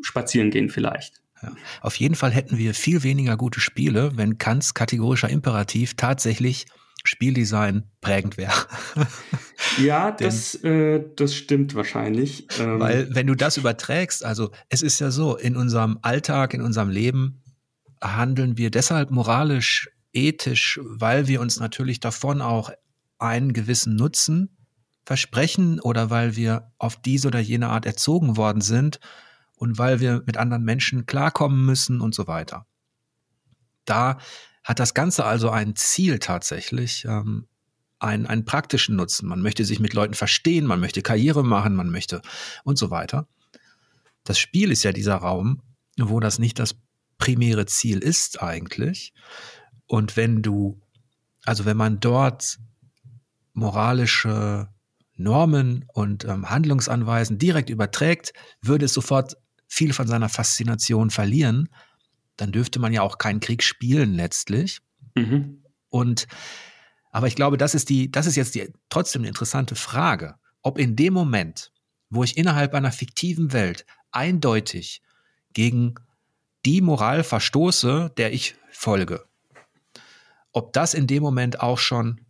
spazieren 0.00 0.50
gehen 0.50 0.70
vielleicht. 0.70 1.22
Ja. 1.42 1.52
Auf 1.80 1.96
jeden 1.96 2.14
Fall 2.14 2.32
hätten 2.32 2.58
wir 2.58 2.74
viel 2.74 3.02
weniger 3.02 3.36
gute 3.36 3.60
Spiele, 3.60 4.12
wenn 4.16 4.38
Kants 4.38 4.74
kategorischer 4.74 5.28
Imperativ 5.28 5.94
tatsächlich 5.94 6.66
Spieldesign 7.04 7.84
prägend 8.00 8.36
wäre. 8.36 8.54
ja, 9.78 10.10
das, 10.10 10.54
äh, 10.64 11.02
das 11.16 11.34
stimmt 11.34 11.74
wahrscheinlich. 11.74 12.46
Ähm, 12.58 12.80
weil 12.80 13.14
wenn 13.14 13.26
du 13.26 13.34
das 13.34 13.56
überträgst, 13.56 14.24
also 14.24 14.50
es 14.70 14.82
ist 14.82 15.00
ja 15.00 15.10
so, 15.10 15.36
in 15.36 15.56
unserem 15.56 15.98
Alltag, 16.02 16.54
in 16.54 16.62
unserem 16.62 16.88
Leben 16.88 17.42
handeln 18.02 18.56
wir 18.56 18.70
deshalb 18.70 19.10
moralisch, 19.10 19.90
ethisch, 20.12 20.80
weil 20.82 21.28
wir 21.28 21.40
uns 21.40 21.60
natürlich 21.60 22.00
davon 22.00 22.40
auch 22.40 22.70
einen 23.18 23.52
gewissen 23.52 23.96
Nutzen 23.96 24.56
versprechen 25.04 25.80
oder 25.80 26.10
weil 26.10 26.36
wir 26.36 26.72
auf 26.78 26.96
diese 26.96 27.28
oder 27.28 27.40
jene 27.40 27.68
Art 27.68 27.84
erzogen 27.84 28.36
worden 28.36 28.62
sind 28.62 29.00
und 29.56 29.78
weil 29.78 30.00
wir 30.00 30.22
mit 30.26 30.36
anderen 30.36 30.64
Menschen 30.64 31.06
klarkommen 31.06 31.64
müssen 31.66 32.00
und 32.00 32.14
so 32.14 32.26
weiter. 32.26 32.66
Da 33.84 34.18
hat 34.64 34.80
das 34.80 34.94
Ganze 34.94 35.24
also 35.24 35.50
ein 35.50 35.76
Ziel 35.76 36.18
tatsächlich, 36.18 37.04
ähm, 37.04 37.46
einen, 37.98 38.26
einen 38.26 38.44
praktischen 38.44 38.96
Nutzen. 38.96 39.28
Man 39.28 39.42
möchte 39.42 39.64
sich 39.64 39.78
mit 39.78 39.94
Leuten 39.94 40.14
verstehen, 40.14 40.66
man 40.66 40.80
möchte 40.80 41.02
Karriere 41.02 41.44
machen, 41.44 41.76
man 41.76 41.90
möchte 41.90 42.22
und 42.64 42.78
so 42.78 42.90
weiter. 42.90 43.28
Das 44.24 44.38
Spiel 44.38 44.72
ist 44.72 44.82
ja 44.82 44.92
dieser 44.92 45.16
Raum, 45.16 45.62
wo 45.98 46.18
das 46.18 46.38
nicht 46.38 46.58
das 46.58 46.76
primäre 47.18 47.66
Ziel 47.66 47.98
ist 47.98 48.42
eigentlich. 48.42 49.12
Und 49.86 50.16
wenn 50.16 50.42
du, 50.42 50.80
also 51.44 51.66
wenn 51.66 51.76
man 51.76 52.00
dort 52.00 52.58
moralische 53.52 54.68
Normen 55.16 55.84
und 55.92 56.24
ähm, 56.24 56.50
Handlungsanweisen 56.50 57.38
direkt 57.38 57.70
überträgt, 57.70 58.32
würde 58.60 58.86
es 58.86 58.94
sofort 58.94 59.36
viel 59.68 59.92
von 59.92 60.06
seiner 60.06 60.28
Faszination 60.28 61.10
verlieren, 61.10 61.68
dann 62.36 62.52
dürfte 62.52 62.78
man 62.78 62.92
ja 62.92 63.02
auch 63.02 63.18
keinen 63.18 63.40
Krieg 63.40 63.62
spielen 63.62 64.14
letztlich. 64.14 64.80
Mhm. 65.14 65.62
Und 65.88 66.26
aber 67.10 67.28
ich 67.28 67.36
glaube, 67.36 67.56
das 67.56 67.76
ist 67.76 67.90
die, 67.90 68.10
das 68.10 68.26
ist 68.26 68.34
jetzt 68.34 68.56
die 68.56 68.72
trotzdem 68.88 69.22
eine 69.22 69.28
interessante 69.28 69.76
Frage, 69.76 70.34
ob 70.62 70.78
in 70.78 70.96
dem 70.96 71.14
Moment, 71.14 71.70
wo 72.10 72.24
ich 72.24 72.36
innerhalb 72.36 72.74
einer 72.74 72.90
fiktiven 72.90 73.52
Welt 73.52 73.86
eindeutig 74.10 75.00
gegen 75.52 75.94
die 76.66 76.80
Moral 76.80 77.22
verstoße, 77.22 78.12
der 78.16 78.32
ich 78.32 78.56
folge, 78.70 79.24
ob 80.52 80.72
das 80.72 80.94
in 80.94 81.06
dem 81.06 81.22
Moment 81.22 81.60
auch 81.60 81.78
schon 81.78 82.20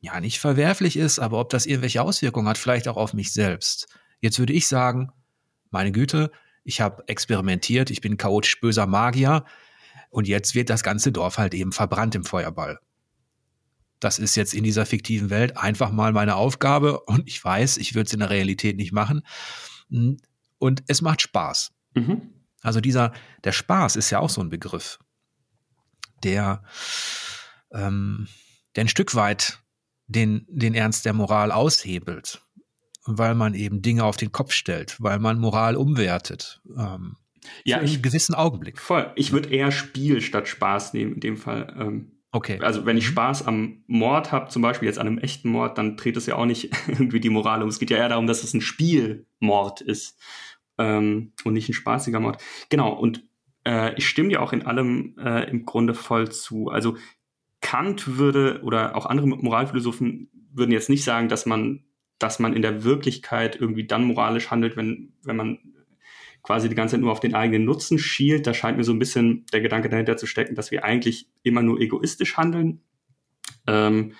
ja 0.00 0.18
nicht 0.20 0.40
verwerflich 0.40 0.96
ist, 0.96 1.18
aber 1.18 1.38
ob 1.38 1.50
das 1.50 1.66
irgendwelche 1.66 2.00
Auswirkungen 2.00 2.48
hat, 2.48 2.58
vielleicht 2.58 2.88
auch 2.88 2.96
auf 2.96 3.12
mich 3.12 3.32
selbst. 3.32 3.88
Jetzt 4.20 4.38
würde 4.38 4.52
ich 4.52 4.66
sagen, 4.66 5.12
meine 5.70 5.92
Güte, 5.92 6.30
ich 6.64 6.80
habe 6.80 7.04
experimentiert, 7.06 7.90
ich 7.90 8.00
bin 8.00 8.16
chaotisch 8.16 8.60
böser 8.60 8.86
Magier 8.86 9.44
und 10.10 10.28
jetzt 10.28 10.54
wird 10.54 10.70
das 10.70 10.82
ganze 10.82 11.12
Dorf 11.12 11.38
halt 11.38 11.54
eben 11.54 11.72
verbrannt 11.72 12.14
im 12.14 12.24
Feuerball. 12.24 12.80
Das 14.00 14.18
ist 14.18 14.34
jetzt 14.34 14.54
in 14.54 14.64
dieser 14.64 14.86
fiktiven 14.86 15.30
Welt 15.30 15.56
einfach 15.56 15.92
mal 15.92 16.12
meine 16.12 16.36
Aufgabe 16.36 17.00
und 17.00 17.28
ich 17.28 17.42
weiß, 17.42 17.76
ich 17.76 17.94
würde 17.94 18.06
es 18.06 18.12
in 18.12 18.20
der 18.20 18.30
Realität 18.30 18.76
nicht 18.76 18.92
machen. 18.92 19.22
Und 20.58 20.82
es 20.86 21.02
macht 21.02 21.20
Spaß. 21.22 21.72
Mhm. 21.94 22.32
Also 22.62 22.80
dieser, 22.80 23.12
der 23.44 23.52
Spaß 23.52 23.96
ist 23.96 24.10
ja 24.10 24.18
auch 24.18 24.30
so 24.30 24.40
ein 24.40 24.50
Begriff, 24.50 24.98
der, 26.22 26.62
ähm, 27.72 28.28
der 28.74 28.84
ein 28.84 28.88
Stück 28.88 29.14
weit 29.14 29.62
den, 30.06 30.46
den 30.48 30.74
Ernst 30.74 31.04
der 31.04 31.12
Moral 31.12 31.52
aushebelt 31.52 32.42
weil 33.18 33.34
man 33.34 33.54
eben 33.54 33.82
Dinge 33.82 34.04
auf 34.04 34.16
den 34.16 34.32
Kopf 34.32 34.52
stellt, 34.52 34.96
weil 35.00 35.18
man 35.18 35.38
Moral 35.38 35.76
umwertet. 35.76 36.60
Ähm, 36.76 37.16
ja, 37.64 37.78
in 37.78 37.88
einem 37.88 38.02
gewissen 38.02 38.34
Augenblick. 38.34 38.78
Voll. 38.78 39.10
Ich 39.16 39.32
würde 39.32 39.50
eher 39.50 39.72
Spiel 39.72 40.20
statt 40.20 40.48
Spaß 40.48 40.92
nehmen 40.94 41.14
in 41.14 41.20
dem 41.20 41.36
Fall. 41.36 41.74
Ähm, 41.78 42.12
okay. 42.32 42.58
Also 42.60 42.86
wenn 42.86 42.96
ich 42.96 43.06
mhm. 43.06 43.12
Spaß 43.12 43.46
am 43.46 43.84
Mord 43.86 44.32
habe, 44.32 44.50
zum 44.50 44.62
Beispiel 44.62 44.86
jetzt 44.86 44.98
an 44.98 45.06
einem 45.06 45.18
echten 45.18 45.48
Mord, 45.50 45.78
dann 45.78 45.96
dreht 45.96 46.16
es 46.16 46.26
ja 46.26 46.36
auch 46.36 46.46
nicht 46.46 46.70
irgendwie 46.86 47.20
die 47.20 47.30
Moral 47.30 47.62
um. 47.62 47.68
Es 47.68 47.78
geht 47.78 47.90
ja 47.90 47.96
eher 47.96 48.08
darum, 48.08 48.26
dass 48.26 48.42
es 48.42 48.54
ein 48.54 48.60
Spielmord 48.60 49.80
ist 49.80 50.18
ähm, 50.78 51.32
und 51.44 51.54
nicht 51.54 51.68
ein 51.68 51.74
spaßiger 51.74 52.20
Mord. 52.20 52.42
Genau. 52.68 52.92
Und 52.92 53.24
äh, 53.66 53.94
ich 53.96 54.08
stimme 54.08 54.28
dir 54.28 54.42
auch 54.42 54.52
in 54.52 54.66
allem 54.66 55.16
äh, 55.18 55.48
im 55.50 55.64
Grunde 55.64 55.94
voll 55.94 56.30
zu. 56.30 56.68
Also 56.68 56.96
Kant 57.60 58.18
würde 58.18 58.60
oder 58.62 58.96
auch 58.96 59.06
andere 59.06 59.26
Moralphilosophen 59.26 60.30
würden 60.52 60.72
jetzt 60.72 60.88
nicht 60.88 61.04
sagen, 61.04 61.28
dass 61.28 61.46
man 61.46 61.84
dass 62.20 62.38
man 62.38 62.54
in 62.54 62.62
der 62.62 62.84
Wirklichkeit 62.84 63.56
irgendwie 63.60 63.86
dann 63.86 64.04
moralisch 64.04 64.50
handelt, 64.50 64.76
wenn, 64.76 65.14
wenn 65.24 65.36
man 65.36 65.58
quasi 66.42 66.68
die 66.68 66.74
ganze 66.74 66.92
Zeit 66.92 67.00
nur 67.00 67.12
auf 67.12 67.20
den 67.20 67.34
eigenen 67.34 67.64
Nutzen 67.64 67.98
schielt. 67.98 68.46
Da 68.46 68.54
scheint 68.54 68.76
mir 68.76 68.84
so 68.84 68.92
ein 68.92 68.98
bisschen 68.98 69.46
der 69.52 69.60
Gedanke 69.60 69.88
dahinter 69.88 70.16
zu 70.16 70.26
stecken, 70.26 70.54
dass 70.54 70.70
wir 70.70 70.84
eigentlich 70.84 71.28
immer 71.42 71.62
nur 71.62 71.80
egoistisch 71.80 72.36
handeln. 72.36 72.82
Ähm, 73.66 74.12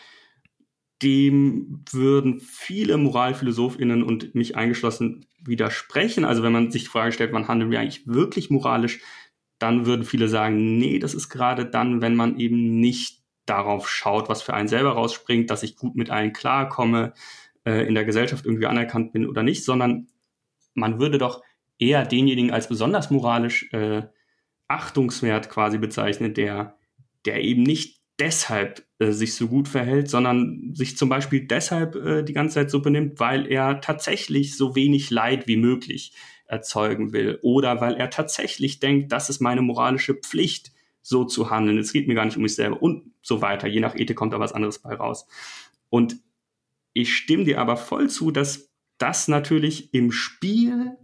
dem 1.03 1.83
würden 1.91 2.41
viele 2.41 2.97
MoralphilosophInnen 2.99 4.03
und 4.03 4.35
mich 4.35 4.57
eingeschlossen 4.57 5.27
widersprechen. 5.43 6.25
Also 6.25 6.43
wenn 6.43 6.53
man 6.53 6.71
sich 6.71 6.85
die 6.85 6.89
Frage 6.91 7.13
stellt, 7.13 7.33
wann 7.33 7.49
handeln 7.49 7.71
wir 7.71 7.81
eigentlich 7.81 8.07
wirklich 8.07 8.51
moralisch, 8.51 9.01
dann 9.59 9.87
würden 9.87 10.05
viele 10.05 10.29
sagen, 10.29 10.79
nee, 10.79 10.99
das 10.99 11.15
ist 11.15 11.29
gerade 11.29 11.67
dann, 11.67 12.03
wenn 12.03 12.17
man 12.17 12.39
eben 12.39 12.81
nicht 12.81 13.21
darauf 13.47 13.89
schaut, 13.89 14.29
was 14.29 14.43
für 14.43 14.55
einen 14.55 14.69
selber 14.69 14.93
rausspringt, 14.93 15.51
dass 15.51 15.63
ich 15.63 15.77
gut 15.77 15.97
mit 15.97 16.11
allen 16.11 16.33
klarkomme, 16.33 17.15
äh, 17.65 17.87
in 17.87 17.95
der 17.95 18.05
Gesellschaft 18.05 18.47
irgendwie 18.47 18.67
anerkannt 18.67 19.13
bin 19.13 19.29
oder 19.29 19.43
nicht, 19.43 19.65
sondern 19.65 20.09
man 20.75 21.01
würde 21.01 21.19
doch 21.19 21.43
eher 21.79 22.05
denjenigen 22.05 22.51
als 22.51 22.69
besonders 22.69 23.11
moralisch 23.11 23.73
äh, 23.73 24.03
achtungswert 24.69 25.49
quasi 25.51 25.79
bezeichnen, 25.79 26.35
der, 26.35 26.77
der 27.25 27.43
eben 27.43 27.63
nicht 27.63 28.01
deshalb 28.19 28.85
äh, 28.99 29.11
sich 29.13 29.35
so 29.35 29.49
gut 29.49 29.67
verhält, 29.67 30.09
sondern 30.09 30.73
sich 30.75 30.97
zum 30.97 31.09
Beispiel 31.09 31.47
deshalb 31.47 31.97
äh, 31.97 32.23
die 32.23 32.35
ganze 32.35 32.55
Zeit 32.55 32.71
so 32.71 32.81
benimmt, 32.81 33.19
weil 33.19 33.51
er 33.51 33.81
tatsächlich 33.81 34.57
so 34.57 34.77
wenig 34.77 35.11
Leid 35.11 35.49
wie 35.49 35.57
möglich 35.57 36.13
erzeugen 36.47 37.13
will 37.13 37.39
oder 37.43 37.81
weil 37.81 37.95
er 37.95 38.11
tatsächlich 38.11 38.81
denkt, 38.81 39.13
das 39.13 39.31
ist 39.31 39.41
meine 39.41 39.63
moralische 39.63 40.15
Pflicht, 40.15 40.73
so 41.03 41.25
zu 41.25 41.51
handeln. 41.51 41.79
Es 41.79 41.93
geht 41.93 42.09
mir 42.09 42.15
gar 42.15 42.25
nicht 42.25 42.37
um 42.37 42.43
mich 42.43 42.55
selber 42.55 42.83
und 42.83 43.13
so 43.23 43.41
weiter. 43.41 43.67
Je 43.67 43.81
nach 43.81 43.97
Ethik 43.97 44.17
kommt 44.17 44.33
da 44.33 44.41
was 44.41 44.53
anderes 44.53 44.81
bei 44.81 44.95
raus. 44.95 45.27
Und 45.89 46.17
ich 46.93 47.15
stimme 47.15 47.45
dir 47.45 47.61
aber 47.61 47.77
voll 47.77 48.09
zu, 48.09 48.31
dass 48.31 48.71
das 48.99 49.29
natürlich 49.29 49.95
im 49.95 50.13
Spiel 50.13 50.97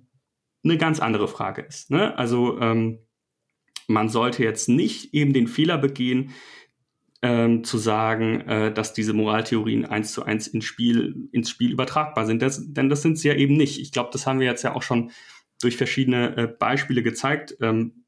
eine 0.65 0.79
ganz 0.79 1.01
andere 1.01 1.29
Frage 1.29 1.63
ist. 1.63 1.91
Ne? 1.91 2.17
Also 2.19 2.61
ähm, 2.61 2.99
man 3.89 4.09
sollte 4.09 4.43
jetzt 4.43 4.69
nicht 4.69 5.15
eben 5.15 5.33
den 5.33 5.49
Fehler 5.49 5.79
begehen, 5.79 6.33
ähm, 7.23 7.65
zu 7.65 7.79
sagen, 7.79 8.43
äh, 8.43 8.73
dass 8.73 8.93
diese 8.93 9.13
Moraltheorien 9.13 9.87
eins 9.87 10.13
zu 10.13 10.23
eins 10.23 10.47
ins 10.47 10.65
Spiel, 10.65 11.29
ins 11.33 11.51
Spiel 11.51 11.73
übertragbar 11.73 12.27
sind. 12.27 12.43
Das, 12.43 12.73
denn 12.73 12.89
das 12.89 13.03
sind 13.03 13.19
sie 13.19 13.29
ja 13.29 13.35
eben 13.35 13.57
nicht. 13.57 13.81
Ich 13.81 13.93
glaube, 13.93 14.11
das 14.13 14.27
haben 14.27 14.41
wir 14.41 14.47
jetzt 14.47 14.63
ja 14.63 14.75
auch 14.75 14.83
schon 14.83 15.11
durch 15.61 15.77
verschiedene 15.77 16.37
äh, 16.37 16.47
Beispiele 16.47 17.03
gezeigt. 17.03 17.57
Ähm, 17.61 18.05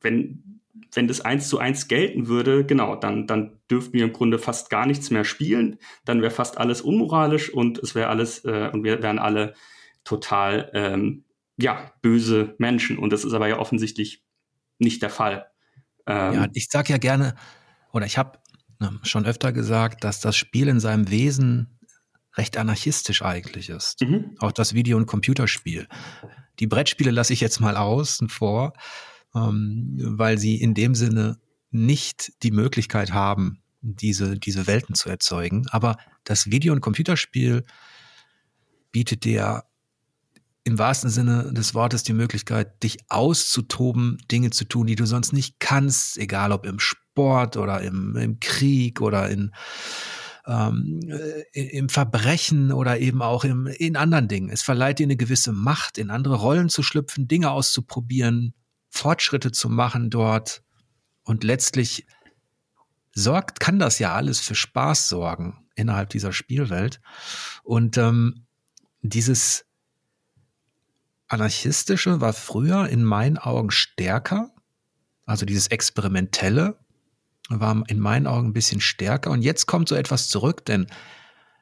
wenn, 0.00 0.57
wenn 0.92 1.08
das 1.08 1.20
eins 1.20 1.48
zu 1.48 1.58
eins 1.58 1.88
gelten 1.88 2.28
würde, 2.28 2.64
genau, 2.64 2.96
dann, 2.96 3.26
dann 3.26 3.58
dürften 3.70 3.94
wir 3.94 4.04
im 4.04 4.12
Grunde 4.12 4.38
fast 4.38 4.70
gar 4.70 4.86
nichts 4.86 5.10
mehr 5.10 5.24
spielen. 5.24 5.78
Dann 6.04 6.22
wäre 6.22 6.30
fast 6.30 6.58
alles 6.58 6.80
unmoralisch 6.80 7.52
und 7.52 7.78
es 7.78 7.94
wäre 7.94 8.08
alles, 8.08 8.44
äh, 8.44 8.70
und 8.72 8.84
wir 8.84 9.02
wären 9.02 9.18
alle 9.18 9.54
total, 10.04 10.70
ähm, 10.74 11.24
ja, 11.56 11.92
böse 12.02 12.54
Menschen. 12.58 12.98
Und 12.98 13.12
das 13.12 13.24
ist 13.24 13.32
aber 13.32 13.48
ja 13.48 13.58
offensichtlich 13.58 14.24
nicht 14.78 15.02
der 15.02 15.10
Fall. 15.10 15.50
Ähm, 16.06 16.34
ja, 16.34 16.46
ich 16.54 16.68
sage 16.68 16.92
ja 16.92 16.98
gerne, 16.98 17.34
oder 17.92 18.06
ich 18.06 18.16
habe 18.16 18.38
ne, 18.78 18.98
schon 19.02 19.26
öfter 19.26 19.52
gesagt, 19.52 20.04
dass 20.04 20.20
das 20.20 20.36
Spiel 20.36 20.68
in 20.68 20.80
seinem 20.80 21.10
Wesen 21.10 21.78
recht 22.36 22.56
anarchistisch 22.56 23.22
eigentlich 23.22 23.68
ist. 23.68 24.00
Mhm. 24.00 24.36
Auch 24.38 24.52
das 24.52 24.74
Video- 24.74 24.96
und 24.96 25.06
Computerspiel. 25.06 25.88
Die 26.60 26.66
Brettspiele 26.66 27.10
lasse 27.10 27.32
ich 27.32 27.40
jetzt 27.40 27.60
mal 27.60 27.76
außen 27.76 28.28
vor, 28.28 28.72
ähm, 29.38 29.96
weil 29.98 30.38
sie 30.38 30.56
in 30.56 30.74
dem 30.74 30.94
Sinne 30.94 31.38
nicht 31.70 32.32
die 32.42 32.50
Möglichkeit 32.50 33.12
haben, 33.12 33.62
diese, 33.80 34.38
diese 34.38 34.66
Welten 34.66 34.94
zu 34.94 35.08
erzeugen. 35.08 35.66
Aber 35.70 35.96
das 36.24 36.50
Video- 36.50 36.72
und 36.72 36.80
Computerspiel 36.80 37.64
bietet 38.90 39.24
dir 39.24 39.64
im 40.64 40.78
wahrsten 40.78 41.10
Sinne 41.10 41.52
des 41.52 41.74
Wortes 41.74 42.02
die 42.02 42.12
Möglichkeit, 42.12 42.82
dich 42.82 42.98
auszutoben, 43.08 44.18
Dinge 44.30 44.50
zu 44.50 44.64
tun, 44.64 44.86
die 44.86 44.96
du 44.96 45.06
sonst 45.06 45.32
nicht 45.32 45.60
kannst, 45.60 46.18
egal 46.18 46.52
ob 46.52 46.66
im 46.66 46.78
Sport 46.78 47.56
oder 47.56 47.80
im, 47.80 48.16
im 48.16 48.38
Krieg 48.40 49.00
oder 49.00 49.30
in, 49.30 49.52
ähm, 50.46 51.00
äh, 51.08 51.60
im 51.78 51.88
Verbrechen 51.88 52.72
oder 52.72 52.98
eben 52.98 53.22
auch 53.22 53.44
im, 53.44 53.66
in 53.66 53.96
anderen 53.96 54.28
Dingen. 54.28 54.50
Es 54.50 54.62
verleiht 54.62 54.98
dir 54.98 55.04
eine 55.04 55.16
gewisse 55.16 55.52
Macht, 55.52 55.96
in 55.96 56.10
andere 56.10 56.36
Rollen 56.36 56.68
zu 56.68 56.82
schlüpfen, 56.82 57.28
Dinge 57.28 57.50
auszuprobieren, 57.50 58.52
Fortschritte 58.90 59.52
zu 59.52 59.68
machen 59.68 60.10
dort 60.10 60.62
und 61.22 61.44
letztlich 61.44 62.06
sorgt, 63.14 63.60
kann 63.60 63.78
das 63.78 63.98
ja 63.98 64.14
alles 64.14 64.40
für 64.40 64.54
Spaß 64.54 65.08
sorgen 65.08 65.66
innerhalb 65.74 66.10
dieser 66.10 66.32
Spielwelt. 66.32 67.00
Und 67.62 67.96
ähm, 67.98 68.46
dieses 69.02 69.66
Anarchistische 71.28 72.20
war 72.20 72.32
früher 72.32 72.88
in 72.88 73.04
meinen 73.04 73.38
Augen 73.38 73.70
stärker. 73.70 74.50
Also 75.26 75.44
dieses 75.44 75.66
Experimentelle 75.68 76.78
war 77.50 77.82
in 77.88 78.00
meinen 78.00 78.26
Augen 78.26 78.48
ein 78.48 78.52
bisschen 78.54 78.80
stärker. 78.80 79.30
Und 79.30 79.42
jetzt 79.42 79.66
kommt 79.66 79.88
so 79.88 79.94
etwas 79.94 80.28
zurück, 80.28 80.64
denn 80.64 80.86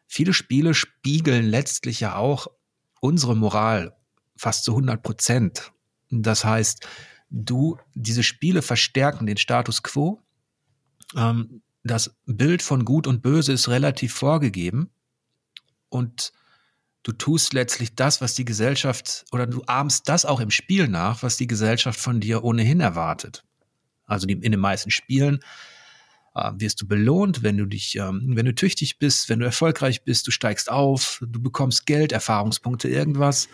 viele 0.06 0.32
Spiele 0.32 0.74
spiegeln 0.74 1.46
letztlich 1.46 2.00
ja 2.00 2.16
auch 2.16 2.46
unsere 3.00 3.36
Moral 3.36 3.96
fast 4.36 4.64
zu 4.64 4.72
100 4.72 5.02
Prozent. 5.02 5.72
Das 6.10 6.44
heißt, 6.44 6.86
du, 7.30 7.78
diese 7.94 8.22
Spiele 8.22 8.62
verstärken 8.62 9.26
den 9.26 9.36
Status 9.36 9.82
quo. 9.82 10.20
Ähm, 11.16 11.62
das 11.84 12.16
Bild 12.26 12.62
von 12.62 12.84
Gut 12.84 13.06
und 13.06 13.22
Böse 13.22 13.52
ist 13.52 13.68
relativ 13.68 14.12
vorgegeben. 14.12 14.90
Und 15.88 16.32
du 17.02 17.12
tust 17.12 17.52
letztlich 17.52 17.94
das, 17.94 18.20
was 18.20 18.34
die 18.34 18.44
Gesellschaft, 18.44 19.24
oder 19.30 19.46
du 19.46 19.62
ahmst 19.66 20.08
das 20.08 20.24
auch 20.24 20.40
im 20.40 20.50
Spiel 20.50 20.88
nach, 20.88 21.22
was 21.22 21.36
die 21.36 21.46
Gesellschaft 21.46 22.00
von 22.00 22.20
dir 22.20 22.42
ohnehin 22.42 22.80
erwartet. 22.80 23.44
Also 24.06 24.26
in 24.26 24.40
den 24.40 24.60
meisten 24.60 24.90
Spielen 24.90 25.40
äh, 26.34 26.52
wirst 26.56 26.82
du 26.82 26.86
belohnt, 26.86 27.42
wenn 27.42 27.56
du 27.56 27.66
dich, 27.66 27.96
ähm, 27.96 28.32
wenn 28.34 28.46
du 28.46 28.54
tüchtig 28.54 28.98
bist, 28.98 29.28
wenn 29.28 29.38
du 29.38 29.46
erfolgreich 29.46 30.02
bist, 30.04 30.26
du 30.26 30.30
steigst 30.30 30.70
auf, 30.70 31.22
du 31.26 31.40
bekommst 31.40 31.86
Geld, 31.86 32.12
Erfahrungspunkte, 32.12 32.88
irgendwas. 32.88 33.48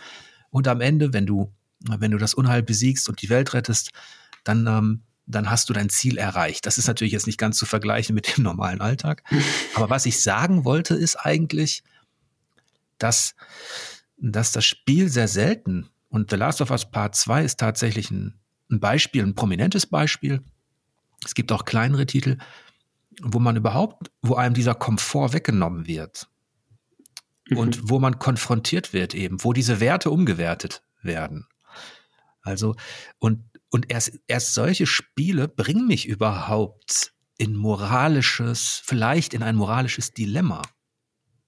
Und 0.49 0.67
am 0.67 0.81
Ende, 0.81 1.13
wenn 1.13 1.25
du, 1.25 1.51
wenn 1.83 2.11
du 2.11 2.17
das 2.17 2.33
Unheil 2.33 2.63
besiegst 2.63 3.09
und 3.09 3.21
die 3.21 3.29
Welt 3.29 3.53
rettest, 3.53 3.91
dann, 4.43 4.67
ähm, 4.67 5.03
dann 5.25 5.49
hast 5.49 5.69
du 5.69 5.73
dein 5.73 5.89
Ziel 5.89 6.17
erreicht. 6.17 6.65
Das 6.65 6.77
ist 6.77 6.87
natürlich 6.87 7.13
jetzt 7.13 7.27
nicht 7.27 7.39
ganz 7.39 7.57
zu 7.57 7.65
vergleichen 7.65 8.15
mit 8.15 8.35
dem 8.37 8.43
normalen 8.43 8.81
Alltag. 8.81 9.23
Aber 9.75 9.89
was 9.89 10.05
ich 10.05 10.21
sagen 10.21 10.65
wollte, 10.65 10.95
ist 10.95 11.15
eigentlich, 11.15 11.83
dass, 12.97 13.35
dass 14.17 14.51
das 14.51 14.65
Spiel 14.65 15.09
sehr 15.09 15.27
selten, 15.27 15.89
und 16.13 16.29
The 16.29 16.35
Last 16.35 16.61
of 16.61 16.69
Us 16.69 16.85
Part 16.85 17.15
2 17.15 17.43
ist 17.43 17.59
tatsächlich 17.59 18.11
ein, 18.11 18.35
ein 18.69 18.79
Beispiel, 18.79 19.23
ein 19.23 19.33
prominentes 19.33 19.87
Beispiel. 19.87 20.43
Es 21.25 21.33
gibt 21.33 21.51
auch 21.51 21.65
kleinere 21.65 22.05
Titel, 22.05 22.37
wo 23.23 23.39
man 23.39 23.55
überhaupt, 23.55 24.11
wo 24.21 24.35
einem 24.35 24.53
dieser 24.53 24.75
Komfort 24.75 25.33
weggenommen 25.33 25.87
wird. 25.87 26.29
Mhm. 27.49 27.57
Und 27.57 27.89
wo 27.89 27.97
man 27.97 28.19
konfrontiert 28.19 28.93
wird 28.93 29.15
eben, 29.15 29.43
wo 29.43 29.53
diese 29.53 29.79
Werte 29.79 30.11
umgewertet 30.11 30.83
werden. 31.01 31.47
Also, 32.43 32.75
und, 33.19 33.43
und 33.71 33.91
erst, 33.91 34.19
erst 34.27 34.53
solche 34.53 34.85
Spiele 34.85 35.47
bringen 35.47 35.87
mich 35.87 36.07
überhaupt 36.07 37.13
in 37.37 37.55
moralisches, 37.55 38.81
vielleicht 38.83 39.33
in 39.33 39.41
ein 39.41 39.55
moralisches 39.55 40.11
Dilemma. 40.11 40.61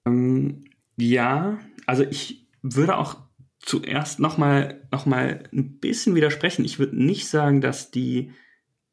Ähm, 0.08 0.66
ja, 0.98 1.60
also 1.86 2.04
ich 2.04 2.48
würde 2.62 2.98
auch 2.98 3.18
zuerst 3.60 4.20
nochmal 4.20 4.88
noch 4.91 5.06
mal 5.06 5.50
ein 5.52 5.80
bisschen 5.80 6.16
widersprechen. 6.16 6.66
Ich 6.66 6.80
würde 6.80 7.04
nicht 7.04 7.28
sagen, 7.28 7.62
dass 7.62 7.91
die 7.91 8.32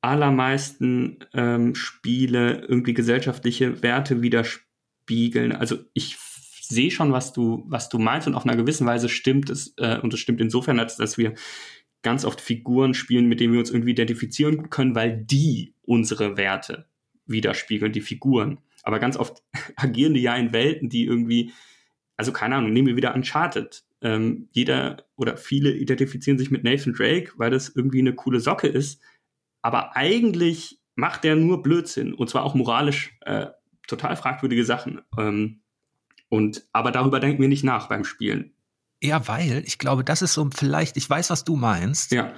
allermeisten 0.00 1.18
ähm, 1.32 1.74
Spiele 1.74 2.66
irgendwie 2.66 2.94
gesellschaftliche 2.94 3.82
Werte 3.82 4.20
widerspiegeln. 4.20 5.52
Also 5.52 5.78
ich 5.94 6.16
sehe 6.60 6.90
schon, 6.90 7.12
was 7.12 7.32
du, 7.32 7.64
was 7.68 7.88
du 7.88 7.98
meinst 7.98 8.26
und 8.26 8.34
auf 8.34 8.44
einer 8.44 8.56
gewissen 8.56 8.86
Weise 8.86 9.08
stimmt 9.08 9.50
es, 9.50 9.74
äh, 9.76 9.98
und 10.00 10.12
es 10.12 10.20
stimmt 10.20 10.40
insofern, 10.40 10.80
als 10.80 10.96
dass 10.96 11.18
wir 11.18 11.34
ganz 12.02 12.24
oft 12.24 12.40
Figuren 12.40 12.94
spielen, 12.94 13.26
mit 13.26 13.40
denen 13.40 13.52
wir 13.52 13.60
uns 13.60 13.70
irgendwie 13.70 13.92
identifizieren 13.92 14.70
können, 14.70 14.94
weil 14.94 15.16
die 15.16 15.74
unsere 15.82 16.36
Werte 16.36 16.86
widerspiegeln, 17.26 17.92
die 17.92 18.00
Figuren. 18.00 18.58
Aber 18.82 18.98
ganz 18.98 19.16
oft 19.16 19.42
agieren 19.76 20.14
die 20.14 20.22
ja 20.22 20.36
in 20.36 20.52
Welten, 20.52 20.88
die 20.88 21.04
irgendwie 21.04 21.52
also 22.22 22.32
keine 22.32 22.56
Ahnung, 22.56 22.72
nehmen 22.72 22.88
wir 22.88 22.96
wieder 22.96 23.14
Uncharted. 23.14 23.82
Ähm, 24.00 24.48
jeder 24.52 25.04
oder 25.16 25.36
viele 25.36 25.72
identifizieren 25.72 26.38
sich 26.38 26.50
mit 26.50 26.64
Nathan 26.64 26.92
Drake, 26.92 27.32
weil 27.36 27.50
das 27.50 27.68
irgendwie 27.68 28.00
eine 28.00 28.14
coole 28.14 28.40
Socke 28.40 28.68
ist. 28.68 29.00
Aber 29.60 29.96
eigentlich 29.96 30.80
macht 30.94 31.24
der 31.24 31.36
nur 31.36 31.62
Blödsinn 31.62 32.14
und 32.14 32.28
zwar 32.28 32.44
auch 32.44 32.54
moralisch 32.54 33.16
äh, 33.22 33.46
total 33.86 34.16
fragwürdige 34.16 34.64
Sachen. 34.64 35.00
Ähm, 35.18 35.60
und 36.28 36.64
aber 36.72 36.92
darüber 36.92 37.20
denken 37.20 37.42
wir 37.42 37.48
nicht 37.48 37.64
nach 37.64 37.88
beim 37.88 38.04
Spielen. 38.04 38.52
Ja, 39.02 39.26
weil 39.26 39.64
ich 39.66 39.78
glaube, 39.78 40.04
das 40.04 40.22
ist 40.22 40.32
so 40.32 40.48
vielleicht, 40.54 40.96
ich 40.96 41.10
weiß, 41.10 41.30
was 41.30 41.44
du 41.44 41.56
meinst. 41.56 42.12
Ja. 42.12 42.32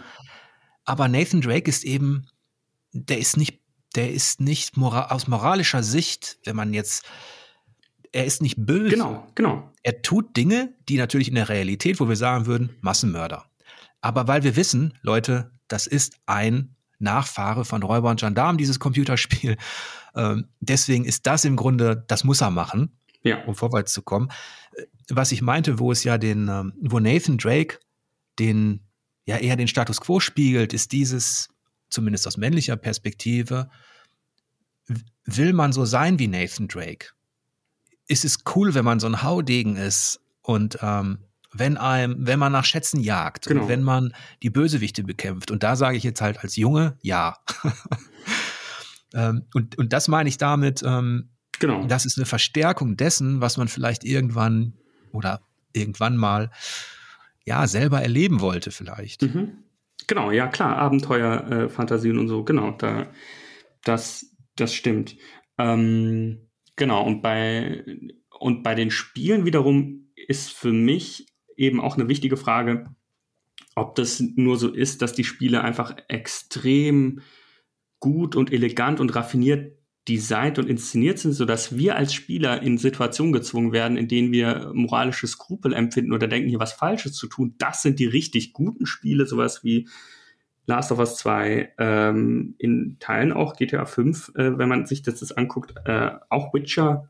Aber 0.85 1.09
Nathan 1.09 1.41
Drake 1.41 1.69
ist 1.69 1.85
eben, 1.85 2.27
der 2.93 3.19
ist 3.19 3.37
nicht, 3.37 3.61
der 3.95 4.11
ist 4.11 4.41
nicht 4.41 4.77
mora 4.77 5.11
aus 5.11 5.29
moralischer 5.29 5.83
Sicht, 5.83 6.39
wenn 6.45 6.57
man 6.57 6.73
jetzt 6.73 7.05
er 8.15 8.25
ist 8.25 8.43
nicht 8.43 8.65
böse. 8.65 8.91
Genau, 8.91 9.27
genau. 9.35 9.73
Er 9.83 10.01
tut 10.03 10.37
Dinge, 10.37 10.73
die 10.89 10.97
natürlich 10.97 11.29
in 11.29 11.35
der 11.35 11.49
Realität, 11.49 11.99
wo 11.99 12.09
wir 12.09 12.17
sagen 12.17 12.47
würden, 12.47 12.77
Massenmörder. 12.81 13.45
Aber 14.01 14.29
weil 14.29 14.45
wir 14.45 14.55
wissen, 14.55 14.97
Leute, 15.03 15.51
das 15.67 15.89
ist 15.89 16.17
ein 16.27 16.77
Nachfahre 17.01 17.65
von 17.65 17.83
Räuber 17.83 18.11
und 18.11 18.21
Gendarm, 18.21 18.57
dieses 18.57 18.79
Computerspiel. 18.79 19.57
Ähm, 20.17 20.47
deswegen 20.61 21.05
ist 21.05 21.27
das 21.27 21.45
im 21.45 21.57
Grunde, 21.57 22.05
das 22.07 22.23
muss 22.23 22.41
er 22.41 22.51
machen, 22.51 22.97
ja. 23.25 23.43
um 23.47 23.57
vorwärts 23.57 23.93
zu 23.93 24.03
kommen. 24.03 24.31
Was 25.11 25.33
ich 25.33 25.43
meinte, 25.43 25.79
wo 25.79 25.93
es 25.93 26.05
ja 26.05 26.19
den, 26.19 26.49
ähm, 26.49 26.73
wo 26.81 26.99
Nathan 26.99 27.39
Drake 27.39 27.79
den, 28.39 28.81
ja 29.27 29.37
eher 29.37 29.57
den 29.57 29.69
Status 29.69 30.01
quo 30.01 30.21
spiegelt, 30.21 30.73
ist 30.73 30.93
dieses, 30.93 31.49
zumindest 31.89 32.27
aus 32.27 32.37
männlicher 32.37 32.77
Perspektive, 32.77 33.71
will 35.25 35.53
man 35.53 35.73
so 35.73 35.85
sein 35.85 36.19
wie 36.19 36.29
Nathan 36.29 36.69
Drake? 36.69 37.15
ist 38.07 38.25
es 38.25 38.39
cool, 38.55 38.75
wenn 38.75 38.85
man 38.85 39.01
so 39.01 39.07
ein 39.07 39.23
Haudegen 39.23 39.77
ist 39.77 40.21
und 40.43 40.79
ähm, 40.83 41.19
wenn 41.53 41.77
einem, 41.77 42.27
wenn 42.27 42.39
man 42.39 42.53
nach 42.53 42.65
Schätzen 42.65 43.01
jagt, 43.01 43.47
genau. 43.47 43.69
wenn 43.69 43.83
man 43.83 44.13
die 44.43 44.51
Bösewichte 44.51 45.05
bekämpft. 45.05 45.51
Und 45.51 45.63
da 45.63 45.77
sage 45.77 45.97
ich 45.97 46.03
jetzt 46.03 46.21
halt 46.21 46.41
als 46.41 46.57
Junge, 46.57 46.99
ja. 47.01 47.39
ähm, 49.15 49.45
und, 49.55 49.79
und 49.79 49.93
das 49.93 50.09
meine 50.09 50.29
ich 50.29 50.37
damit, 50.37 50.83
ähm, 50.85 51.31
genau. 51.61 51.87
das 51.87 52.07
ist 52.07 52.19
eine 52.19 52.27
Verstärkung 52.27 52.97
dessen, 52.97 53.41
was 53.41 53.57
man 53.57 53.69
vielleicht 53.69 54.05
irgendwann 54.05 54.75
oder 55.15 55.41
irgendwann 55.73 56.17
mal 56.17 56.51
ja 57.45 57.67
selber 57.67 58.01
erleben 58.01 58.41
wollte, 58.41 58.71
vielleicht. 58.71 59.23
Mhm. 59.23 59.65
Genau, 60.07 60.31
ja 60.31 60.49
klar, 60.49 60.77
Abenteuer, 60.77 61.51
äh, 61.51 61.69
Fantasien 61.69 62.19
und 62.19 62.29
so, 62.29 62.45
genau, 62.45 62.73
da, 62.73 63.07
das, 63.85 64.37
das 64.57 64.75
stimmt. 64.75 65.17
Ähm, 65.59 66.49
genau, 66.77 67.05
und 67.05 67.23
bei, 67.23 67.85
und 68.39 68.63
bei 68.63 68.75
den 68.75 68.91
Spielen 68.91 69.45
wiederum 69.45 70.13
ist 70.15 70.53
für 70.53 70.73
mich 70.73 71.27
eben 71.57 71.81
auch 71.81 71.97
eine 71.97 72.09
wichtige 72.09 72.37
Frage, 72.37 72.87
ob 73.77 73.95
das 73.95 74.21
nur 74.21 74.57
so 74.57 74.73
ist, 74.73 75.03
dass 75.03 75.13
die 75.13 75.25
Spiele 75.25 75.63
einfach 75.63 75.97
extrem 76.09 77.21
gut 78.01 78.37
und 78.37 78.53
elegant 78.53 79.01
und 79.01 79.15
raffiniert 79.15 79.79
designt 80.09 80.59
und 80.59 80.69
inszeniert 80.69 81.19
sind, 81.19 81.33
sodass 81.33 81.77
wir 81.77 81.97
als 81.97 82.13
Spieler 82.13 82.63
in 82.63 82.77
Situationen 82.77 83.33
gezwungen 83.33 83.73
werden, 83.73 83.97
in 83.97 84.09
denen 84.09 84.33
wir 84.33 84.71
moralische 84.75 85.27
Skrupel 85.27 85.73
empfinden 85.73 86.13
oder 86.13 86.29
denken, 86.29 86.49
hier 86.49 86.59
was 86.59 86.75
Falsches 86.75 87.15
zu 87.15 87.27
tun. 87.27 87.55
Das 87.59 87.83
sind 87.83 87.99
die 87.99 88.07
richtig 88.07 88.53
guten 88.53 88.87
Spiele, 88.87 89.27
sowas 89.27 89.65
wie 89.65 89.89
Last 90.67 90.93
of 90.93 90.99
Us 90.99 91.17
2, 91.17 91.75
ähm, 91.79 92.55
in 92.59 92.97
Teilen 92.99 93.33
auch 93.33 93.57
GTA 93.57 93.87
5, 93.87 94.33
äh, 94.35 94.59
wenn 94.59 94.69
man 94.69 94.87
sich 94.87 95.03
das, 95.03 95.21
das 95.21 95.33
anguckt, 95.33 95.75
äh, 95.85 96.13
auch 96.29 96.53
Witcher 96.55 97.09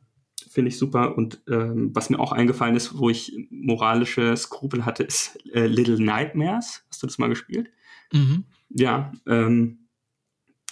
finde 0.51 0.69
ich 0.69 0.79
super. 0.79 1.17
Und 1.17 1.43
ähm, 1.49 1.91
was 1.95 2.11
mir 2.11 2.19
auch 2.19 2.33
eingefallen 2.33 2.77
ist, 2.77 2.99
wo 2.99 3.11
ich 3.11 3.33
moralische 3.51 4.37
Skrupel 4.37 4.85
hatte, 4.85 5.03
ist 5.03 5.39
äh, 5.53 5.67
Little 5.67 6.01
Nightmares. 6.01 6.85
Hast 6.89 7.03
du 7.03 7.07
das 7.07 7.19
mal 7.19 7.29
gespielt? 7.29 7.71
Mhm. 8.13 8.45
Ja, 8.71 9.13
ähm, 9.27 9.84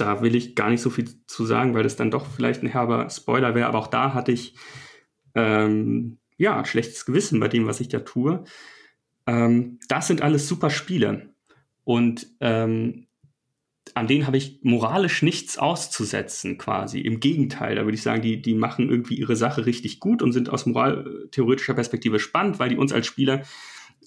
da 0.02 0.20
will 0.20 0.34
ich 0.34 0.54
gar 0.54 0.68
nicht 0.68 0.82
so 0.82 0.90
viel 0.90 1.08
zu 1.26 1.46
sagen, 1.46 1.74
weil 1.74 1.84
das 1.84 1.96
dann 1.96 2.10
doch 2.10 2.26
vielleicht 2.26 2.62
ein 2.62 2.68
herber 2.68 3.08
Spoiler 3.08 3.54
wäre. 3.54 3.68
Aber 3.68 3.78
auch 3.78 3.86
da 3.86 4.14
hatte 4.14 4.32
ich 4.32 4.54
ähm, 5.34 6.18
ja 6.36 6.64
schlechtes 6.64 7.06
Gewissen 7.06 7.40
bei 7.40 7.48
dem, 7.48 7.66
was 7.66 7.80
ich 7.80 7.88
da 7.88 8.00
tue. 8.00 8.44
Ähm, 9.26 9.78
das 9.88 10.08
sind 10.08 10.20
alles 10.20 10.48
super 10.48 10.70
Spiele. 10.70 11.34
Und 11.84 12.26
ähm, 12.40 13.06
an 13.94 14.06
denen 14.06 14.26
habe 14.26 14.36
ich 14.36 14.60
moralisch 14.62 15.22
nichts 15.22 15.58
auszusetzen, 15.58 16.58
quasi. 16.58 17.00
Im 17.00 17.20
Gegenteil, 17.20 17.76
da 17.76 17.84
würde 17.84 17.96
ich 17.96 18.02
sagen, 18.02 18.22
die, 18.22 18.42
die 18.42 18.54
machen 18.54 18.88
irgendwie 18.88 19.14
ihre 19.14 19.36
Sache 19.36 19.66
richtig 19.66 20.00
gut 20.00 20.22
und 20.22 20.32
sind 20.32 20.50
aus 20.50 20.66
moraltheoretischer 20.66 21.74
Perspektive 21.74 22.18
spannend, 22.18 22.58
weil 22.58 22.70
die 22.70 22.76
uns 22.76 22.92
als 22.92 23.06
Spieler 23.06 23.42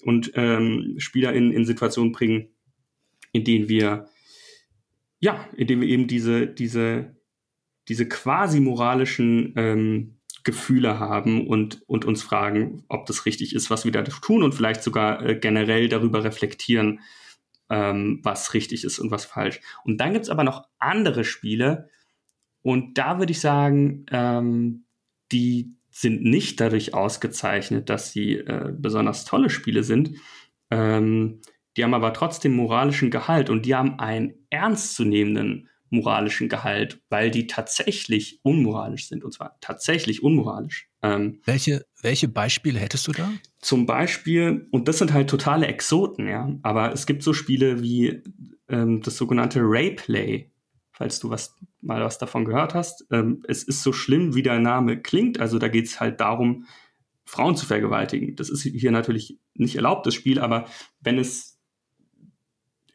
und 0.02 0.32
ähm, 0.34 0.96
Spieler 0.98 1.32
in, 1.32 1.52
in 1.52 1.64
Situationen 1.64 2.12
bringen, 2.12 2.48
in 3.32 3.44
denen 3.44 3.68
wir, 3.68 4.08
ja, 5.20 5.48
in 5.56 5.66
denen 5.66 5.82
wir 5.82 5.88
eben 5.88 6.06
diese, 6.06 6.46
diese, 6.46 7.16
diese 7.88 8.08
quasi 8.08 8.60
moralischen 8.60 9.52
ähm, 9.56 10.18
Gefühle 10.44 10.98
haben 11.00 11.46
und, 11.46 11.82
und 11.88 12.04
uns 12.04 12.22
fragen, 12.22 12.84
ob 12.88 13.06
das 13.06 13.26
richtig 13.26 13.54
ist, 13.54 13.70
was 13.70 13.84
wir 13.84 13.92
da 13.92 14.02
tun 14.02 14.42
und 14.42 14.54
vielleicht 14.54 14.82
sogar 14.82 15.24
äh, 15.24 15.36
generell 15.36 15.88
darüber 15.88 16.22
reflektieren, 16.22 17.00
ähm, 17.68 18.20
was 18.22 18.54
richtig 18.54 18.84
ist 18.84 18.98
und 18.98 19.10
was 19.10 19.24
falsch. 19.24 19.60
Und 19.84 19.98
dann 20.00 20.12
gibt's 20.12 20.30
aber 20.30 20.44
noch 20.44 20.68
andere 20.78 21.24
Spiele 21.24 21.88
und 22.66 22.98
da 22.98 23.20
würde 23.20 23.30
ich 23.30 23.40
sagen, 23.40 24.06
ähm, 24.10 24.86
die 25.30 25.76
sind 25.88 26.24
nicht 26.24 26.60
dadurch 26.60 26.94
ausgezeichnet, 26.94 27.88
dass 27.88 28.10
sie 28.10 28.38
äh, 28.38 28.72
besonders 28.76 29.24
tolle 29.24 29.50
Spiele 29.50 29.84
sind. 29.84 30.16
Ähm, 30.72 31.40
die 31.76 31.84
haben 31.84 31.94
aber 31.94 32.12
trotzdem 32.12 32.54
moralischen 32.54 33.10
Gehalt 33.10 33.50
und 33.50 33.66
die 33.66 33.74
haben 33.74 33.98
einen 33.98 34.34
ernstzunehmenden 34.50 35.68
moralischen 35.90 36.48
Gehalt, 36.48 37.00
weil 37.10 37.30
die 37.30 37.46
tatsächlich 37.46 38.40
unmoralisch 38.42 39.08
sind 39.08 39.24
und 39.24 39.32
zwar 39.32 39.56
tatsächlich 39.60 40.22
unmoralisch. 40.22 40.88
Ähm, 41.02 41.40
welche, 41.44 41.86
welche 42.02 42.28
Beispiele 42.28 42.80
hättest 42.80 43.06
du 43.06 43.12
da? 43.12 43.30
Zum 43.60 43.86
Beispiel, 43.86 44.66
und 44.72 44.88
das 44.88 44.98
sind 44.98 45.12
halt 45.12 45.30
totale 45.30 45.66
Exoten, 45.66 46.26
ja, 46.28 46.50
aber 46.62 46.92
es 46.92 47.06
gibt 47.06 47.22
so 47.22 47.32
Spiele 47.32 47.82
wie 47.82 48.22
ähm, 48.68 49.00
das 49.02 49.16
sogenannte 49.16 49.60
Rayplay, 49.62 50.50
falls 50.90 51.20
du 51.20 51.30
was 51.30 51.54
mal 51.82 52.02
was 52.02 52.18
davon 52.18 52.44
gehört 52.44 52.74
hast. 52.74 53.06
Ähm, 53.12 53.44
es 53.46 53.62
ist 53.62 53.82
so 53.82 53.92
schlimm, 53.92 54.34
wie 54.34 54.42
der 54.42 54.58
Name 54.58 55.00
klingt. 55.00 55.38
Also 55.38 55.58
da 55.58 55.68
geht 55.68 55.86
es 55.86 56.00
halt 56.00 56.20
darum, 56.20 56.66
Frauen 57.24 57.56
zu 57.56 57.66
vergewaltigen. 57.66 58.34
Das 58.36 58.48
ist 58.48 58.62
hier 58.62 58.90
natürlich 58.90 59.38
nicht 59.54 59.76
erlaubt, 59.76 60.06
das 60.06 60.14
Spiel, 60.14 60.40
aber 60.40 60.66
wenn 61.00 61.18
es 61.18 61.55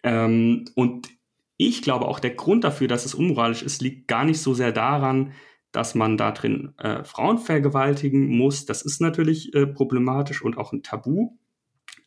ähm, 0.04 0.66
und 0.76 1.10
ich 1.58 1.82
glaube 1.82 2.08
auch, 2.08 2.20
der 2.20 2.32
Grund 2.32 2.64
dafür, 2.64 2.88
dass 2.88 3.06
es 3.06 3.14
unmoralisch 3.14 3.62
ist, 3.62 3.82
liegt 3.82 4.08
gar 4.08 4.26
nicht 4.26 4.42
so 4.42 4.54
sehr 4.54 4.72
daran, 4.72 5.34
dass 5.72 5.96
man 5.96 6.18
da 6.18 6.32
drin 6.32 6.74
äh, 6.80 7.04
Frauen 7.04 7.38
vergewaltigen 7.38 8.36
muss. 8.36 8.66
Das 8.66 8.82
ist 8.82 9.00
natürlich 9.00 9.54
äh, 9.54 9.68
problematisch 9.68 10.42
und 10.42 10.58
auch 10.58 10.74
ein 10.74 10.84
Tabu. 10.84 11.38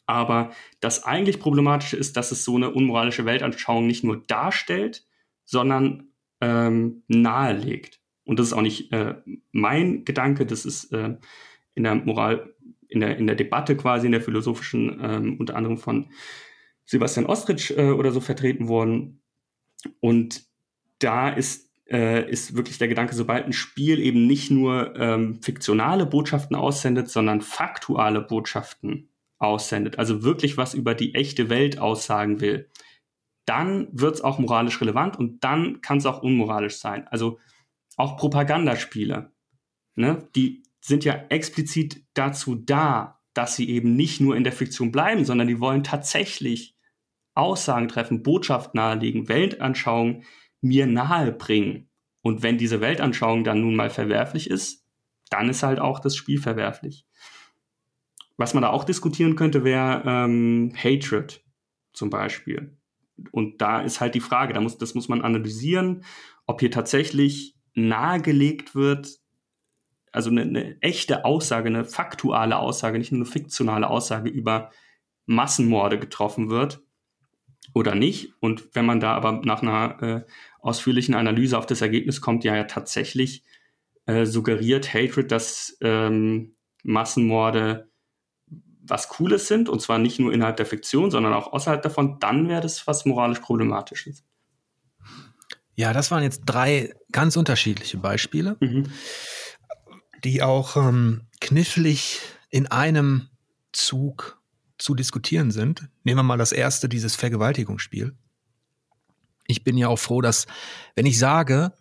Aber 0.07 0.51
das 0.81 1.05
eigentlich 1.05 1.41
Problematische 1.41 1.97
ist, 1.97 2.17
dass 2.17 2.31
es 2.31 2.45
so 2.45 2.57
eine 2.57 2.71
unmoralische 2.71 3.25
Weltanschauung 3.25 3.87
nicht 3.87 4.05
nur 4.05 4.23
darstellt, 4.27 5.07
sondern 5.45 6.09
ähm, 6.41 7.05
nahelegt. 7.09 8.01
Und 8.25 8.39
das 8.39 8.49
ist 8.49 8.53
auch 8.53 8.63
nicht 8.63 8.93
äh, 8.93 9.15
mein 9.53 10.05
Gedanke, 10.05 10.47
das 10.47 10.65
ist 10.65 10.93
äh, 10.93 11.17
in 11.75 11.85
der 11.85 11.95
Moral, 11.95 12.55
in 12.89 13.01
der, 13.01 13.17
in 13.17 13.27
der 13.27 13.37
Debatte 13.37 13.77
quasi, 13.77 14.07
in 14.07 14.13
der 14.13 14.21
philosophischen, 14.21 14.99
ähm, 15.03 15.37
unter 15.39 15.57
anderem 15.57 15.79
von 15.79 16.11
Sebastian 16.87 17.27
Ostrich 17.27 17.77
äh, 17.77 17.91
oder 17.91 18.11
so 18.11 18.21
vertreten 18.21 18.69
worden. 18.69 19.23
Und 20.01 20.43
da 20.99 21.29
ist, 21.29 21.71
äh, 21.91 22.29
ist 22.31 22.57
wirklich 22.57 22.79
der 22.79 22.89
Gedanke, 22.89 23.15
sobald 23.15 23.47
ein 23.47 23.53
Spiel 23.53 23.99
eben 24.01 24.27
nicht 24.27 24.51
nur 24.51 24.97
ähm, 24.97 25.43
fiktionale 25.43 26.07
Botschaften 26.07 26.57
aussendet, 26.57 27.09
sondern 27.09 27.41
faktuale 27.41 28.21
Botschaften 28.21 29.11
aussendet, 29.39 29.99
also 29.99 30.23
wirklich 30.23 30.57
was 30.57 30.75
über 30.75 30.95
die 30.95 31.15
echte 31.15 31.51
Welt 31.51 31.79
aussagen 31.79 32.41
will, 32.41 32.71
dann 33.47 33.89
wird 33.93 34.15
es 34.15 34.21
auch 34.23 34.39
moralisch 34.39 34.81
relevant 34.81 35.19
und 35.19 35.45
dann 35.45 35.81
kann 35.83 35.99
es 35.99 36.07
auch 36.07 36.23
unmoralisch 36.23 36.77
sein. 36.77 37.07
Also 37.09 37.39
auch 37.97 38.17
Propagandaspiele, 38.17 39.33
ne, 39.97 40.29
die 40.35 40.63
sind 40.81 41.05
ja 41.05 41.15
explizit 41.29 42.05
dazu 42.15 42.55
da, 42.55 43.21
dass 43.35 43.57
sie 43.57 43.69
eben 43.69 43.97
nicht 43.97 44.21
nur 44.21 44.37
in 44.37 44.45
der 44.45 44.53
Fiktion 44.53 44.93
bleiben, 44.93 45.25
sondern 45.25 45.49
die 45.49 45.61
wollen 45.61 45.85
tatsächlich 45.85 46.74
Aussagen 47.35 47.89
treffen, 47.89 48.23
Botschaft 48.23 48.75
nahelegen, 48.75 49.29
Weltanschauung 49.29 50.23
mir 50.61 50.87
nahe 50.87 51.33
bringen. 51.33 51.91
Und 52.23 52.43
wenn 52.43 52.59
diese 52.59 52.81
Weltanschauung 52.81 53.45
dann 53.45 53.61
nun 53.61 53.77
mal 53.77 53.91
verwerflich 53.91 54.49
ist, 54.49 54.87
dann 55.31 55.49
ist 55.49 55.63
halt 55.63 55.79
auch 55.79 56.01
das 56.01 56.17
Spiel 56.17 56.41
verwerflich. 56.41 57.07
Was 58.37 58.55
man 58.55 58.63
da 58.63 58.71
auch 58.71 58.85
diskutieren 58.85 59.37
könnte, 59.37 59.65
wäre 59.65 60.03
ähm, 60.07 60.73
Hatred 60.77 61.45
zum 61.93 62.11
Beispiel. 62.11 62.79
Und 63.31 63.61
da 63.61 63.81
ist 63.81 64.01
halt 64.01 64.15
die 64.15 64.21
Frage, 64.21 64.55
da 64.55 64.61
muss, 64.61 64.79
das 64.79 64.95
muss 64.95 65.09
man 65.09 65.23
analysieren, 65.23 66.05
ob 66.47 66.61
hier 66.61 66.71
tatsächlich 66.71 67.57
nahegelegt 67.75 68.75
wird, 68.75 69.19
also 70.11 70.31
eine, 70.31 70.43
eine 70.43 70.81
echte 70.81 71.25
Aussage, 71.25 71.69
eine 71.69 71.85
faktuale 71.85 72.59
Aussage, 72.59 72.99
nicht 72.99 73.13
nur 73.13 73.23
eine 73.23 73.31
fiktionale 73.31 73.89
Aussage 73.89 74.31
über 74.31 74.71
Massenmorde 75.27 75.99
getroffen 75.99 76.51
wird 76.51 76.81
oder 77.73 77.95
nicht. 77.95 78.33
Und 78.41 78.69
wenn 78.75 78.87
man 78.87 79.01
da 79.01 79.15
aber 79.15 79.41
nach 79.45 79.63
einer 79.63 80.03
äh, 80.03 80.23
ausführlichen 80.61 81.15
Analyse 81.15 81.59
auf 81.59 81.67
das 81.67 81.81
Ergebnis 81.81 82.21
kommt, 82.21 82.45
ja, 82.45 82.55
ja 82.55 82.65
tatsächlich 82.65 83.43
äh, 84.07 84.27
suggeriert 84.27 84.93
Hatred, 84.93 85.33
dass 85.33 85.77
ähm, 85.81 86.57
Massenmorde 86.83 87.89
was 88.87 89.09
Cooles 89.09 89.49
sind, 89.49 89.69
und 89.71 89.81
zwar 89.81 89.99
nicht 89.99 90.21
nur 90.21 90.33
innerhalb 90.33 90.59
der 90.59 90.67
Fiktion, 90.67 91.11
sondern 91.11 91.33
auch 91.33 91.53
außerhalb 91.53 91.81
davon, 91.81 92.19
dann 92.21 92.49
wäre 92.49 92.61
das 92.61 92.87
was 92.87 93.07
moralisch 93.07 93.41
Problematisches. 93.41 94.25
Ja, 95.75 95.93
das 95.93 96.11
waren 96.11 96.23
jetzt 96.23 96.43
drei 96.45 96.95
ganz 97.11 97.37
unterschiedliche 97.37 97.97
Beispiele, 97.97 98.57
mhm. 98.61 98.91
die 100.23 100.43
auch 100.43 100.77
ähm, 100.77 101.23
knifflig 101.41 102.21
in 102.51 102.67
einem 102.67 103.29
Zug 103.73 104.41
zu 104.85 104.95
diskutieren 104.95 105.51
sind. 105.51 105.89
Nehmen 106.03 106.19
wir 106.19 106.23
mal 106.25 106.37
das 106.37 106.53
erste, 106.53 106.91
dieses 106.91 107.17
Vergewaltigungsspiel. 107.17 108.15
Ich 109.47 109.65
bin 109.65 109.79
ja 109.79 109.89
auch 109.89 109.99
froh, 109.99 110.21
dass, 110.21 110.47
wenn 110.95 111.07
ich 111.07 111.19
sage, 111.19 111.73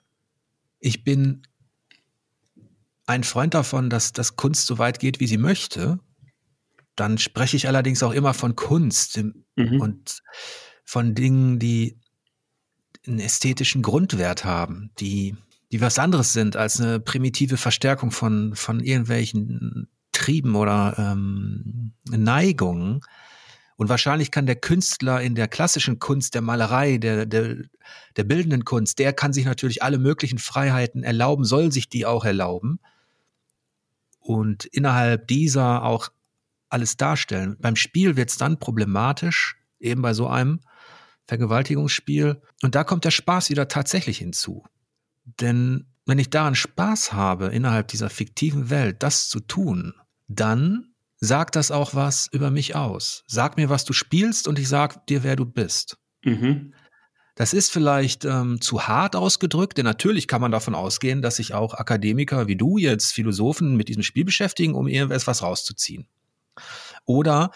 ich 0.79 1.03
bin 1.03 1.45
ein 3.05 3.25
Freund 3.25 3.55
davon, 3.55 3.89
dass, 3.89 4.13
dass 4.13 4.37
Kunst 4.37 4.67
so 4.67 4.77
weit 4.77 4.99
geht, 4.99 5.19
wie 5.19 5.27
sie 5.27 5.37
möchte, 5.37 5.99
dann 6.95 7.17
spreche 7.17 7.57
ich 7.57 7.67
allerdings 7.67 8.03
auch 8.03 8.13
immer 8.13 8.33
von 8.33 8.55
Kunst 8.55 9.17
mhm. 9.57 9.81
und 9.81 10.23
von 10.85 11.13
Dingen, 11.13 11.59
die 11.59 11.99
einen 13.05 13.19
ästhetischen 13.19 13.81
Grundwert 13.81 14.45
haben, 14.45 14.91
die, 14.99 15.35
die 15.73 15.81
was 15.81 15.99
anderes 15.99 16.31
sind 16.31 16.55
als 16.55 16.79
eine 16.79 17.01
primitive 17.01 17.57
Verstärkung 17.57 18.11
von, 18.11 18.55
von 18.55 18.79
irgendwelchen 18.79 19.89
Trieben 20.23 20.55
oder 20.55 20.95
ähm, 20.97 21.91
Neigungen. 22.09 23.01
Und 23.75 23.89
wahrscheinlich 23.89 24.31
kann 24.31 24.45
der 24.45 24.55
Künstler 24.55 25.21
in 25.21 25.35
der 25.35 25.49
klassischen 25.49 25.99
Kunst, 25.99 26.33
der 26.33 26.41
Malerei, 26.41 26.97
der, 26.97 27.25
der, 27.25 27.57
der 28.15 28.23
bildenden 28.23 28.63
Kunst, 28.63 28.99
der 28.99 29.11
kann 29.11 29.33
sich 29.33 29.43
natürlich 29.43 29.83
alle 29.83 29.97
möglichen 29.97 30.37
Freiheiten 30.37 31.03
erlauben, 31.03 31.43
soll 31.43 31.73
sich 31.73 31.89
die 31.89 32.05
auch 32.05 32.23
erlauben. 32.23 32.79
Und 34.19 34.63
innerhalb 34.63 35.27
dieser 35.27 35.83
auch 35.83 36.09
alles 36.69 36.95
darstellen. 36.95 37.57
Beim 37.59 37.75
Spiel 37.75 38.15
wird 38.15 38.29
es 38.29 38.37
dann 38.37 38.59
problematisch, 38.59 39.57
eben 39.81 40.01
bei 40.01 40.13
so 40.13 40.27
einem 40.27 40.61
Vergewaltigungsspiel. 41.27 42.41
Und 42.61 42.75
da 42.75 42.85
kommt 42.85 43.03
der 43.03 43.11
Spaß 43.11 43.49
wieder 43.49 43.67
tatsächlich 43.67 44.19
hinzu. 44.19 44.63
Denn 45.25 45.87
wenn 46.05 46.19
ich 46.19 46.29
daran 46.29 46.55
Spaß 46.55 47.11
habe, 47.11 47.47
innerhalb 47.47 47.89
dieser 47.89 48.09
fiktiven 48.09 48.69
Welt 48.69 49.03
das 49.03 49.27
zu 49.27 49.41
tun, 49.41 49.93
dann 50.27 50.93
sagt 51.19 51.55
das 51.55 51.71
auch 51.71 51.95
was 51.95 52.27
über 52.31 52.51
mich 52.51 52.75
aus. 52.75 53.23
Sag 53.27 53.57
mir, 53.57 53.69
was 53.69 53.85
du 53.85 53.93
spielst 53.93 54.47
und 54.47 54.59
ich 54.59 54.67
sag 54.67 55.07
dir, 55.07 55.23
wer 55.23 55.35
du 55.35 55.45
bist. 55.45 55.97
Mhm. 56.23 56.73
Das 57.35 57.53
ist 57.53 57.71
vielleicht 57.71 58.25
ähm, 58.25 58.61
zu 58.61 58.87
hart 58.87 59.15
ausgedrückt, 59.15 59.77
denn 59.77 59.85
natürlich 59.85 60.27
kann 60.27 60.41
man 60.41 60.51
davon 60.51 60.75
ausgehen, 60.75 61.21
dass 61.21 61.37
sich 61.37 61.53
auch 61.53 61.73
Akademiker 61.73 62.47
wie 62.47 62.55
du 62.55 62.77
jetzt 62.77 63.11
Philosophen 63.11 63.75
mit 63.75 63.87
diesem 63.87 64.03
Spiel 64.03 64.23
beschäftigen, 64.25 64.75
um 64.75 64.87
irgendwas 64.87 65.41
rauszuziehen. 65.41 66.07
Oder 67.05 67.51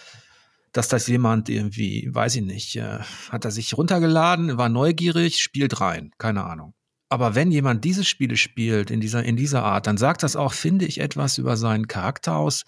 dass 0.72 0.88
das 0.88 1.08
jemand 1.08 1.50
irgendwie, 1.50 2.10
weiß 2.12 2.36
ich 2.38 2.44
nicht, 2.44 2.76
äh, 2.76 3.00
hat 3.30 3.46
er 3.46 3.52
sich 3.52 3.78
runtergeladen, 3.78 4.58
war 4.58 4.70
neugierig, 4.70 5.42
spielt 5.42 5.80
rein, 5.80 6.12
keine 6.18 6.44
Ahnung. 6.46 6.74
Aber 7.10 7.36
wenn 7.36 7.52
jemand 7.52 7.86
diese 7.86 8.04
Spiele 8.04 8.36
spielt 8.36 8.92
in 8.92 9.00
dieser, 9.00 9.24
in 9.24 9.38
dieser 9.38 9.64
Art, 9.64 9.88
dann 9.88 9.98
sagt 9.98 10.24
das 10.24 10.36
auch, 10.36 10.54
finde 10.54 10.86
ich, 10.86 11.00
etwas 11.00 11.38
über 11.38 11.56
seinen 11.56 11.88
Charakter 11.88 12.36
aus. 12.36 12.64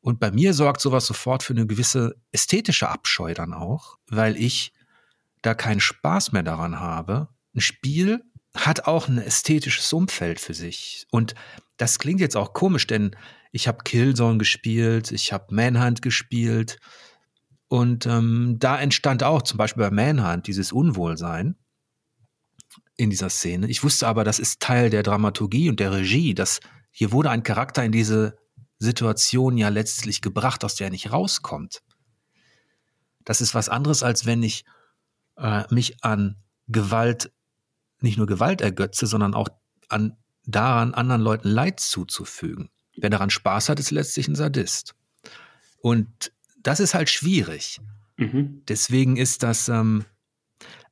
Und 0.00 0.20
bei 0.20 0.30
mir 0.30 0.52
sorgt 0.52 0.80
sowas 0.80 1.06
sofort 1.06 1.42
für 1.42 1.54
eine 1.54 1.66
gewisse 1.66 2.16
ästhetische 2.32 2.88
Abscheu 2.88 3.34
dann 3.34 3.54
auch, 3.54 3.98
weil 4.08 4.36
ich 4.36 4.72
da 5.40 5.54
keinen 5.54 5.80
Spaß 5.80 6.32
mehr 6.32 6.42
daran 6.42 6.80
habe. 6.80 7.28
Ein 7.54 7.60
Spiel 7.60 8.22
hat 8.54 8.86
auch 8.86 9.08
ein 9.08 9.18
ästhetisches 9.18 9.92
Umfeld 9.92 10.38
für 10.38 10.54
sich. 10.54 11.06
Und 11.10 11.34
das 11.78 11.98
klingt 11.98 12.20
jetzt 12.20 12.36
auch 12.36 12.52
komisch, 12.52 12.86
denn 12.86 13.16
ich 13.52 13.68
habe 13.68 13.84
Killzone 13.84 14.38
gespielt, 14.38 15.12
ich 15.12 15.32
habe 15.32 15.54
Manhunt 15.54 16.02
gespielt. 16.02 16.78
Und 17.68 18.06
ähm, 18.06 18.56
da 18.58 18.78
entstand 18.78 19.22
auch 19.22 19.42
zum 19.42 19.56
Beispiel 19.56 19.82
bei 19.82 19.90
Manhunt 19.90 20.46
dieses 20.46 20.72
Unwohlsein 20.72 21.56
in 22.96 23.10
dieser 23.10 23.30
Szene. 23.30 23.68
Ich 23.68 23.82
wusste 23.82 24.06
aber, 24.06 24.24
das 24.24 24.38
ist 24.38 24.60
Teil 24.60 24.90
der 24.90 25.02
Dramaturgie 25.02 25.68
und 25.68 25.80
der 25.80 25.92
Regie, 25.92 26.34
dass 26.34 26.60
hier 26.90 27.12
wurde 27.12 27.30
ein 27.30 27.42
Charakter 27.42 27.84
in 27.84 27.92
diese 27.92 28.36
Situation 28.78 29.56
ja 29.56 29.68
letztlich 29.68 30.20
gebracht, 30.20 30.64
aus 30.64 30.74
der 30.74 30.88
er 30.88 30.90
nicht 30.90 31.12
rauskommt. 31.12 31.82
Das 33.24 33.40
ist 33.40 33.54
was 33.54 33.68
anderes, 33.68 34.02
als 34.02 34.26
wenn 34.26 34.42
ich 34.42 34.64
äh, 35.36 35.62
mich 35.70 36.04
an 36.04 36.36
Gewalt, 36.68 37.32
nicht 38.00 38.18
nur 38.18 38.26
Gewalt 38.26 38.60
ergötze, 38.60 39.06
sondern 39.06 39.34
auch 39.34 39.48
an 39.88 40.16
daran, 40.44 40.94
anderen 40.94 41.22
Leuten 41.22 41.48
Leid 41.48 41.80
zuzufügen. 41.80 42.70
Wer 42.96 43.10
daran 43.10 43.30
Spaß 43.30 43.68
hat, 43.68 43.78
ist 43.78 43.90
letztlich 43.90 44.28
ein 44.28 44.34
Sadist. 44.34 44.94
Und 45.78 46.32
das 46.62 46.80
ist 46.80 46.94
halt 46.94 47.08
schwierig. 47.08 47.80
Mhm. 48.16 48.62
Deswegen 48.68 49.16
ist 49.16 49.42
das, 49.42 49.68
ähm, 49.68 50.04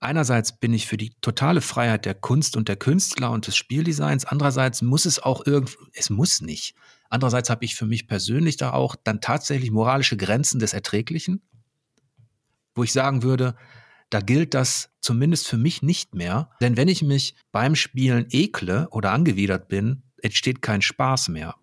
einerseits 0.00 0.58
bin 0.58 0.72
ich 0.72 0.86
für 0.86 0.96
die 0.96 1.12
totale 1.20 1.60
Freiheit 1.60 2.04
der 2.04 2.14
Kunst 2.14 2.56
und 2.56 2.68
der 2.68 2.76
Künstler 2.76 3.30
und 3.30 3.46
des 3.46 3.56
Spieldesigns, 3.56 4.24
andererseits 4.24 4.82
muss 4.82 5.04
es 5.04 5.18
auch 5.18 5.46
irgendwo, 5.46 5.78
es 5.92 6.10
muss 6.10 6.40
nicht. 6.40 6.74
Andererseits 7.10 7.50
habe 7.50 7.64
ich 7.64 7.74
für 7.76 7.86
mich 7.86 8.06
persönlich 8.06 8.56
da 8.56 8.72
auch 8.72 8.96
dann 8.96 9.20
tatsächlich 9.20 9.70
moralische 9.70 10.16
Grenzen 10.16 10.58
des 10.60 10.72
Erträglichen, 10.72 11.42
wo 12.74 12.84
ich 12.84 12.92
sagen 12.92 13.22
würde, 13.22 13.56
da 14.10 14.20
gilt 14.20 14.54
das 14.54 14.90
zumindest 15.00 15.46
für 15.46 15.56
mich 15.56 15.82
nicht 15.82 16.14
mehr. 16.14 16.50
Denn 16.60 16.76
wenn 16.76 16.88
ich 16.88 17.02
mich 17.02 17.36
beim 17.52 17.76
Spielen 17.76 18.26
ekle 18.30 18.88
oder 18.90 19.12
angewidert 19.12 19.68
bin, 19.68 20.02
entsteht 20.22 20.62
kein 20.62 20.82
Spaß 20.82 21.28
mehr. 21.28 21.54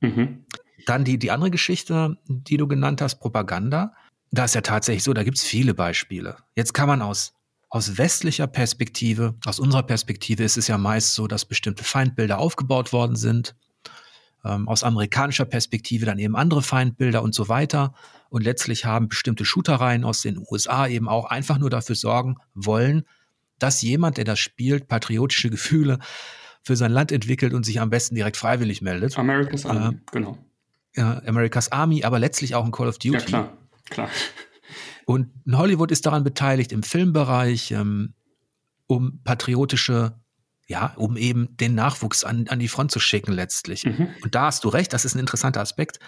Mhm. 0.00 0.44
Dann 0.86 1.04
die, 1.04 1.18
die 1.18 1.30
andere 1.30 1.50
Geschichte, 1.50 2.16
die 2.26 2.56
du 2.56 2.66
genannt 2.66 3.02
hast, 3.02 3.16
Propaganda. 3.20 3.94
Da 4.30 4.44
ist 4.44 4.54
ja 4.54 4.62
tatsächlich 4.62 5.02
so, 5.02 5.12
da 5.12 5.24
gibt 5.24 5.36
es 5.36 5.44
viele 5.44 5.74
Beispiele. 5.74 6.36
Jetzt 6.56 6.72
kann 6.72 6.88
man 6.88 7.02
aus, 7.02 7.34
aus 7.70 7.96
westlicher 7.98 8.48
Perspektive, 8.48 9.36
aus 9.46 9.60
unserer 9.60 9.84
Perspektive 9.84 10.42
ist 10.42 10.58
es 10.58 10.66
ja 10.66 10.76
meist 10.76 11.14
so, 11.14 11.28
dass 11.28 11.44
bestimmte 11.44 11.84
Feindbilder 11.84 12.38
aufgebaut 12.38 12.92
worden 12.92 13.14
sind. 13.14 13.54
Ähm, 14.44 14.68
aus 14.68 14.82
amerikanischer 14.82 15.44
Perspektive 15.44 16.04
dann 16.04 16.18
eben 16.18 16.34
andere 16.34 16.62
Feindbilder 16.62 17.22
und 17.22 17.34
so 17.34 17.48
weiter. 17.48 17.94
Und 18.28 18.42
letztlich 18.42 18.84
haben 18.86 19.08
bestimmte 19.08 19.44
Shootereien 19.44 20.04
aus 20.04 20.22
den 20.22 20.44
USA 20.50 20.88
eben 20.88 21.08
auch 21.08 21.26
einfach 21.26 21.58
nur 21.58 21.70
dafür 21.70 21.94
sorgen 21.94 22.36
wollen, 22.54 23.04
dass 23.58 23.82
jemand, 23.82 24.16
der 24.16 24.24
das 24.24 24.40
spielt, 24.40 24.88
patriotische 24.88 25.50
Gefühle 25.50 25.98
für 26.62 26.74
sein 26.74 26.90
Land 26.90 27.12
entwickelt 27.12 27.54
und 27.54 27.64
sich 27.64 27.80
am 27.80 27.90
besten 27.90 28.14
direkt 28.14 28.36
freiwillig 28.36 28.82
meldet. 28.82 29.16
America's 29.16 29.64
Army, 29.64 29.94
äh, 29.94 29.98
genau. 30.10 30.38
Ja, 30.96 31.22
America's 31.24 31.70
Army, 31.70 32.02
aber 32.02 32.18
letztlich 32.18 32.54
auch 32.54 32.64
in 32.64 32.72
Call 32.72 32.88
of 32.88 32.98
Duty. 32.98 33.18
Ja, 33.18 33.20
klar, 33.20 33.52
klar. 33.90 34.10
Und 35.10 35.32
Hollywood 35.50 35.90
ist 35.90 36.06
daran 36.06 36.22
beteiligt 36.22 36.70
im 36.70 36.84
Filmbereich, 36.84 37.72
ähm, 37.72 38.14
um 38.86 39.20
patriotische, 39.24 40.14
ja, 40.68 40.94
um 40.94 41.16
eben 41.16 41.56
den 41.56 41.74
Nachwuchs 41.74 42.22
an, 42.22 42.46
an 42.46 42.60
die 42.60 42.68
Front 42.68 42.92
zu 42.92 43.00
schicken 43.00 43.32
letztlich. 43.32 43.84
Mhm. 43.84 44.06
Und 44.22 44.36
da 44.36 44.42
hast 44.42 44.62
du 44.62 44.68
recht, 44.68 44.92
das 44.92 45.04
ist 45.04 45.16
ein 45.16 45.18
interessanter 45.18 45.62
Aspekt, 45.62 45.98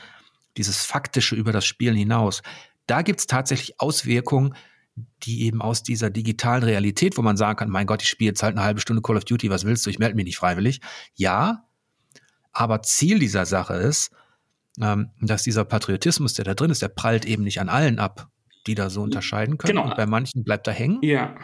dieses 0.56 0.84
Faktische 0.84 1.34
über 1.34 1.50
das 1.50 1.64
Spielen 1.66 1.96
hinaus. 1.96 2.42
Da 2.86 3.02
gibt 3.02 3.18
es 3.18 3.26
tatsächlich 3.26 3.80
Auswirkungen, 3.80 4.54
die 5.24 5.46
eben 5.46 5.62
aus 5.62 5.82
dieser 5.82 6.08
digitalen 6.08 6.62
Realität, 6.62 7.18
wo 7.18 7.22
man 7.22 7.36
sagen 7.36 7.56
kann, 7.56 7.70
mein 7.70 7.88
Gott, 7.88 8.02
ich 8.02 8.08
spiele 8.08 8.28
jetzt 8.28 8.44
halt 8.44 8.56
eine 8.56 8.64
halbe 8.64 8.80
Stunde 8.80 9.02
Call 9.02 9.16
of 9.16 9.24
Duty, 9.24 9.50
was 9.50 9.64
willst 9.64 9.84
du, 9.84 9.90
ich 9.90 9.98
melde 9.98 10.14
mich 10.14 10.26
nicht 10.26 10.36
freiwillig. 10.36 10.80
Ja, 11.16 11.64
aber 12.52 12.82
Ziel 12.82 13.18
dieser 13.18 13.46
Sache 13.46 13.74
ist, 13.74 14.12
ähm, 14.80 15.10
dass 15.20 15.42
dieser 15.42 15.64
Patriotismus, 15.64 16.34
der 16.34 16.44
da 16.44 16.54
drin 16.54 16.70
ist, 16.70 16.82
der 16.82 16.88
prallt 16.88 17.24
eben 17.24 17.42
nicht 17.42 17.60
an 17.60 17.68
allen 17.68 17.98
ab, 17.98 18.28
die 18.66 18.74
da 18.74 18.90
so 18.90 19.02
unterscheiden 19.02 19.58
können. 19.58 19.76
Genau. 19.76 19.88
Und 19.88 19.96
bei 19.96 20.06
manchen 20.06 20.44
bleibt 20.44 20.66
er 20.66 20.72
hängen. 20.72 20.98
Ja. 21.02 21.34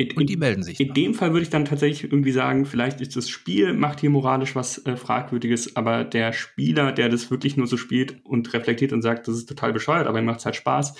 In, 0.00 0.16
und 0.16 0.30
die 0.30 0.36
melden 0.36 0.62
sich. 0.62 0.78
In 0.78 0.88
dann. 0.88 0.94
dem 0.94 1.14
Fall 1.14 1.32
würde 1.32 1.42
ich 1.42 1.50
dann 1.50 1.64
tatsächlich 1.64 2.04
irgendwie 2.04 2.30
sagen, 2.30 2.66
vielleicht 2.66 3.00
ist 3.00 3.16
das 3.16 3.28
Spiel, 3.28 3.72
macht 3.72 3.98
hier 3.98 4.10
moralisch 4.10 4.54
was 4.54 4.86
äh, 4.86 4.96
Fragwürdiges, 4.96 5.74
aber 5.74 6.04
der 6.04 6.32
Spieler, 6.32 6.92
der 6.92 7.08
das 7.08 7.32
wirklich 7.32 7.56
nur 7.56 7.66
so 7.66 7.76
spielt 7.76 8.24
und 8.24 8.52
reflektiert 8.52 8.92
und 8.92 9.02
sagt, 9.02 9.26
das 9.26 9.34
ist 9.34 9.48
total 9.48 9.72
bescheuert, 9.72 10.06
aber 10.06 10.20
ihm 10.20 10.24
macht 10.24 10.38
es 10.38 10.44
halt 10.44 10.54
Spaß, 10.54 10.94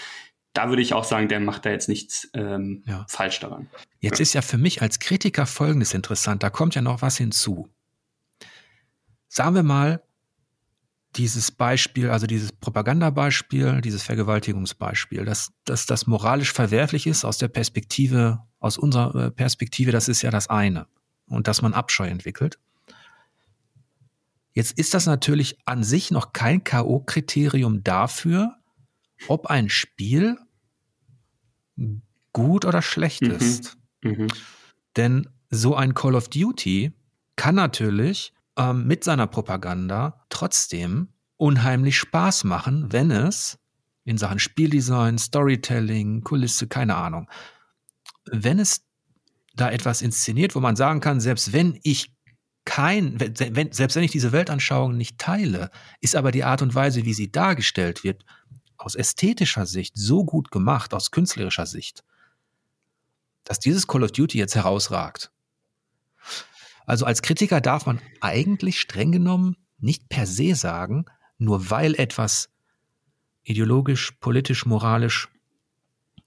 da 0.52 0.68
würde 0.68 0.82
ich 0.82 0.94
auch 0.94 1.04
sagen, 1.04 1.28
der 1.28 1.38
macht 1.38 1.64
da 1.64 1.70
jetzt 1.70 1.88
nichts 1.88 2.28
ähm, 2.34 2.82
ja. 2.86 3.06
falsch 3.08 3.38
daran. 3.38 3.68
Jetzt 4.00 4.18
ja. 4.18 4.22
ist 4.22 4.32
ja 4.32 4.42
für 4.42 4.58
mich 4.58 4.82
als 4.82 4.98
Kritiker 4.98 5.46
Folgendes 5.46 5.94
interessant, 5.94 6.42
da 6.42 6.50
kommt 6.50 6.74
ja 6.74 6.82
noch 6.82 7.00
was 7.00 7.18
hinzu. 7.18 7.68
Sagen 9.28 9.54
wir 9.54 9.62
mal, 9.62 10.02
dieses 11.16 11.50
Beispiel, 11.50 12.10
also 12.10 12.26
dieses 12.26 12.52
Propagandabeispiel, 12.52 13.80
dieses 13.80 14.02
Vergewaltigungsbeispiel, 14.02 15.24
dass, 15.24 15.52
dass 15.64 15.86
das 15.86 16.06
moralisch 16.06 16.52
verwerflich 16.52 17.06
ist 17.06 17.24
aus 17.24 17.38
der 17.38 17.48
Perspektive, 17.48 18.42
aus 18.60 18.78
unserer 18.78 19.14
äh, 19.14 19.30
Perspektive, 19.30 19.90
das 19.90 20.08
ist 20.08 20.22
ja 20.22 20.30
das 20.30 20.48
eine. 20.48 20.86
Und 21.26 21.48
dass 21.48 21.62
man 21.62 21.74
Abscheu 21.74 22.06
entwickelt. 22.06 22.58
Jetzt 24.52 24.78
ist 24.78 24.94
das 24.94 25.06
natürlich 25.06 25.58
an 25.66 25.84
sich 25.84 26.10
noch 26.10 26.32
kein 26.32 26.64
K.O.-Kriterium 26.64 27.82
dafür, 27.82 28.56
ob 29.28 29.46
ein 29.46 29.68
Spiel 29.68 30.38
gut 32.32 32.64
oder 32.64 32.82
schlecht 32.82 33.22
mhm. 33.22 33.30
ist. 33.32 33.76
Mhm. 34.02 34.28
Denn 34.96 35.28
so 35.50 35.74
ein 35.74 35.94
Call 35.94 36.14
of 36.14 36.28
Duty 36.28 36.92
kann 37.36 37.54
natürlich 37.54 38.32
ähm, 38.58 38.86
mit 38.86 39.04
seiner 39.04 39.26
Propaganda 39.26 40.24
trotzdem 40.28 41.08
unheimlich 41.36 41.96
Spaß 41.96 42.44
machen, 42.44 42.92
wenn 42.92 43.10
es 43.10 43.58
in 44.04 44.18
Sachen 44.18 44.38
Spieldesign, 44.38 45.18
Storytelling, 45.18 46.22
Kulisse, 46.22 46.66
keine 46.66 46.96
Ahnung, 46.96 47.30
wenn 48.30 48.58
es 48.58 48.82
da 49.54 49.70
etwas 49.70 50.02
inszeniert, 50.02 50.54
wo 50.54 50.60
man 50.60 50.76
sagen 50.76 51.00
kann, 51.00 51.20
selbst 51.20 51.52
wenn 51.52 51.78
ich 51.82 52.14
kein, 52.64 53.18
wenn, 53.18 53.72
selbst 53.72 53.96
wenn 53.96 54.04
ich 54.04 54.10
diese 54.10 54.32
Weltanschauung 54.32 54.96
nicht 54.96 55.18
teile, 55.18 55.70
ist 56.00 56.16
aber 56.16 56.32
die 56.32 56.44
Art 56.44 56.60
und 56.60 56.74
Weise, 56.74 57.04
wie 57.04 57.14
sie 57.14 57.32
dargestellt 57.32 58.04
wird, 58.04 58.24
aus 58.76 58.94
ästhetischer 58.94 59.66
Sicht 59.66 59.96
so 59.96 60.24
gut 60.24 60.50
gemacht, 60.50 60.92
aus 60.92 61.10
künstlerischer 61.10 61.66
Sicht, 61.66 62.04
dass 63.44 63.58
dieses 63.58 63.86
Call 63.86 64.04
of 64.04 64.12
Duty 64.12 64.38
jetzt 64.38 64.54
herausragt. 64.54 65.32
Also 66.88 67.04
als 67.04 67.20
Kritiker 67.20 67.60
darf 67.60 67.84
man 67.84 68.00
eigentlich 68.22 68.80
streng 68.80 69.12
genommen 69.12 69.56
nicht 69.78 70.08
per 70.08 70.26
se 70.26 70.54
sagen, 70.54 71.04
nur 71.36 71.70
weil 71.70 71.94
etwas 71.94 72.48
ideologisch, 73.42 74.12
politisch, 74.20 74.64
moralisch, 74.64 75.28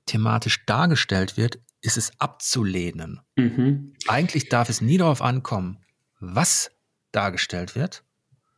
thematisch 0.06 0.64
dargestellt 0.68 1.36
wird, 1.36 1.60
ist 1.82 1.98
es 1.98 2.12
abzulehnen. 2.20 3.22
Mhm. 3.36 3.96
Eigentlich 4.08 4.50
darf 4.50 4.70
es 4.70 4.82
nie 4.82 4.98
darauf 4.98 5.24
ankommen, 5.24 5.80
was 6.20 6.70
dargestellt 7.12 7.76
wird, 7.76 8.04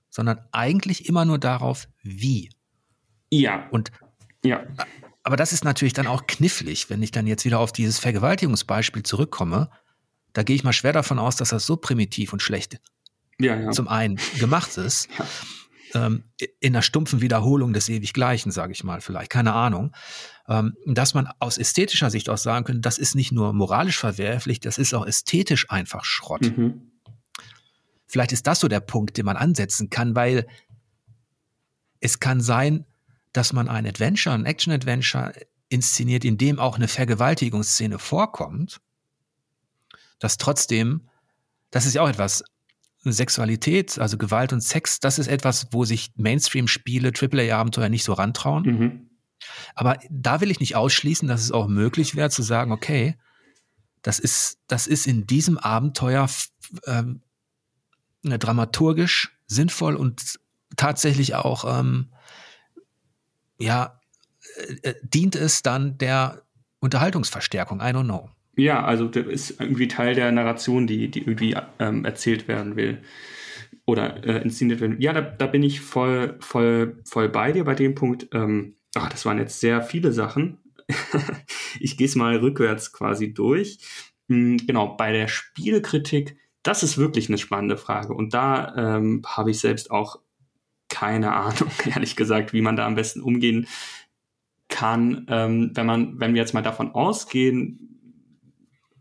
sondern 0.09 0.41
eigentlich 0.51 1.07
immer 1.07 1.23
nur 1.23 1.39
darauf, 1.39 1.87
wie. 2.01 2.49
Ja. 3.31 3.69
Und 3.69 3.93
ja. 4.43 4.67
Aber 5.23 5.37
das 5.37 5.53
ist 5.53 5.63
natürlich 5.63 5.93
dann 5.93 6.07
auch 6.07 6.27
knifflig, 6.27 6.89
wenn 6.89 7.01
ich 7.01 7.11
dann 7.11 7.27
jetzt 7.27 7.45
wieder 7.45 7.59
auf 7.59 7.71
dieses 7.71 7.97
Vergewaltigungsbeispiel 7.97 9.03
zurückkomme. 9.03 9.69
Da 10.33 10.43
gehe 10.43 10.55
ich 10.55 10.63
mal 10.63 10.73
schwer 10.73 10.93
davon 10.93 11.19
aus, 11.19 11.35
dass 11.35 11.49
das 11.49 11.65
so 11.65 11.77
primitiv 11.77 12.33
und 12.33 12.41
schlecht 12.41 12.79
ja, 13.39 13.55
ja. 13.55 13.71
zum 13.71 13.87
einen 13.87 14.19
gemacht 14.39 14.77
ist. 14.77 15.07
ja. 15.93 16.05
ähm, 16.07 16.23
in 16.59 16.75
einer 16.75 16.81
stumpfen 16.81 17.21
Wiederholung 17.21 17.73
des 17.73 17.89
Ewiggleichen, 17.89 18.51
sage 18.51 18.73
ich 18.73 18.83
mal, 18.83 19.01
vielleicht, 19.01 19.29
keine 19.29 19.53
Ahnung. 19.53 19.93
Ähm, 20.47 20.75
dass 20.85 21.13
man 21.13 21.29
aus 21.39 21.57
ästhetischer 21.57 22.09
Sicht 22.09 22.29
auch 22.29 22.37
sagen 22.37 22.65
könnte, 22.65 22.81
das 22.81 22.97
ist 22.97 23.15
nicht 23.15 23.31
nur 23.31 23.53
moralisch 23.53 23.97
verwerflich, 23.97 24.59
das 24.59 24.77
ist 24.77 24.93
auch 24.93 25.05
ästhetisch 25.05 25.69
einfach 25.69 26.03
Schrott. 26.03 26.41
Mhm. 26.57 26.91
Vielleicht 28.07 28.31
ist 28.31 28.45
das 28.45 28.59
so 28.59 28.67
der 28.67 28.81
Punkt, 28.81 29.17
den 29.17 29.25
man 29.25 29.37
ansetzen 29.37 29.89
kann, 29.89 30.15
weil 30.15 30.45
es 31.99 32.19
kann 32.19 32.41
sein, 32.41 32.85
dass 33.31 33.53
man 33.53 33.67
ein 33.67 33.87
Adventure, 33.87 34.35
ein 34.35 34.45
Action-Adventure 34.45 35.33
inszeniert, 35.69 36.25
in 36.25 36.37
dem 36.37 36.59
auch 36.59 36.75
eine 36.75 36.87
Vergewaltigungsszene 36.87 37.97
vorkommt, 37.97 38.81
dass 40.23 40.37
trotzdem, 40.37 41.01
das 41.69 41.85
ist 41.85 41.95
ja 41.95 42.01
auch 42.01 42.09
etwas, 42.09 42.43
Sexualität, 43.05 43.99
also 43.99 44.17
Gewalt 44.17 44.53
und 44.53 44.61
Sex, 44.61 45.01
das 45.01 45.19
ist 45.19 45.27
etwas, 45.27 45.67
wo 45.71 45.83
sich 45.83 46.11
Mainstream-Spiele, 46.15 47.11
AAA-Abenteuer 47.11 47.89
nicht 47.89 48.05
so 48.05 48.13
rantrauen. 48.13 48.63
Mhm. 48.63 49.09
Aber 49.75 49.99
da 50.09 50.39
will 50.39 50.51
ich 50.51 50.61
nicht 50.61 50.77
ausschließen, 50.77 51.27
dass 51.27 51.41
es 51.41 51.51
auch 51.51 51.67
möglich 51.67 52.15
wäre 52.15 52.29
zu 52.29 52.43
sagen, 52.43 52.71
okay, 52.71 53.17
das 54.01 54.19
ist, 54.19 54.59
das 54.67 54.87
ist 54.87 55.05
in 55.05 55.27
diesem 55.27 55.57
Abenteuer 55.57 56.29
ähm, 56.85 57.21
dramaturgisch 58.23 59.37
sinnvoll 59.47 59.95
und 59.95 60.39
tatsächlich 60.77 61.35
auch 61.35 61.79
ähm, 61.79 62.13
ja, 63.59 63.99
äh, 64.55 64.89
äh, 64.89 64.95
dient 65.03 65.35
es 65.35 65.61
dann 65.61 65.97
der 65.97 66.43
Unterhaltungsverstärkung? 66.79 67.79
I 67.79 67.91
don't 67.91 68.05
know. 68.05 68.29
Ja, 68.55 68.83
also 68.83 69.07
das 69.07 69.25
ist 69.25 69.59
irgendwie 69.59 69.87
Teil 69.87 70.15
der 70.15 70.31
Narration, 70.31 70.85
die, 70.85 71.09
die 71.09 71.21
irgendwie 71.21 71.55
ähm, 71.79 72.05
erzählt 72.05 72.47
werden 72.47 72.75
will 72.75 73.01
oder 73.85 74.23
äh, 74.23 74.41
inszeniert 74.43 74.79
werden. 74.79 75.01
Ja, 75.01 75.13
da, 75.13 75.21
da 75.21 75.47
bin 75.47 75.63
ich 75.63 75.81
voll, 75.81 76.37
voll, 76.39 76.99
voll 77.05 77.29
bei 77.29 77.51
dir 77.51 77.63
bei 77.63 77.75
dem 77.75 77.95
Punkt. 77.95 78.27
Ähm, 78.31 78.75
ach, 78.95 79.09
das 79.09 79.25
waren 79.25 79.39
jetzt 79.39 79.59
sehr 79.59 79.81
viele 79.81 80.13
Sachen. 80.13 80.59
ich 81.79 81.97
gehe 81.97 82.07
es 82.07 82.15
mal 82.15 82.37
rückwärts 82.37 82.93
quasi 82.93 83.33
durch. 83.33 83.79
Mhm, 84.27 84.57
genau, 84.67 84.95
bei 84.95 85.11
der 85.11 85.27
Spielkritik, 85.27 86.37
das 86.61 86.83
ist 86.83 86.97
wirklich 86.97 87.29
eine 87.29 87.37
spannende 87.39 87.77
Frage. 87.77 88.13
Und 88.13 88.33
da 88.33 88.97
ähm, 88.97 89.23
habe 89.25 89.51
ich 89.51 89.59
selbst 89.59 89.91
auch 89.91 90.19
keine 90.89 91.33
Ahnung, 91.33 91.71
ehrlich 91.93 92.15
gesagt, 92.15 92.53
wie 92.53 92.61
man 92.61 92.75
da 92.75 92.85
am 92.85 92.95
besten 92.95 93.21
umgehen 93.21 93.67
kann, 94.69 95.25
ähm, 95.29 95.71
wenn 95.73 95.85
man, 95.85 96.19
wenn 96.19 96.33
wir 96.33 96.41
jetzt 96.41 96.53
mal 96.53 96.61
davon 96.61 96.91
ausgehen, 96.91 97.92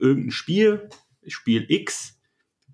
irgendein 0.03 0.33
Spiel, 0.33 0.91
Spiel 1.27 1.65
X, 1.69 2.21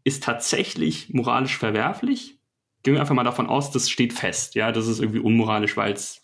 ist 0.05 0.25
tatsächlich 0.25 1.11
moralisch 1.11 1.59
verwerflich. 1.59 2.41
Gehen 2.83 2.95
wir 2.95 3.01
einfach 3.01 3.15
mal 3.15 3.25
davon 3.25 3.47
aus, 3.47 3.71
das 3.71 3.91
steht 3.91 4.13
fest, 4.13 4.55
ja, 4.55 4.73
das 4.73 4.87
ist 4.87 5.01
irgendwie 5.01 5.21
unmoralisch, 5.21 5.77
weil 5.77 5.93
es 5.93 6.23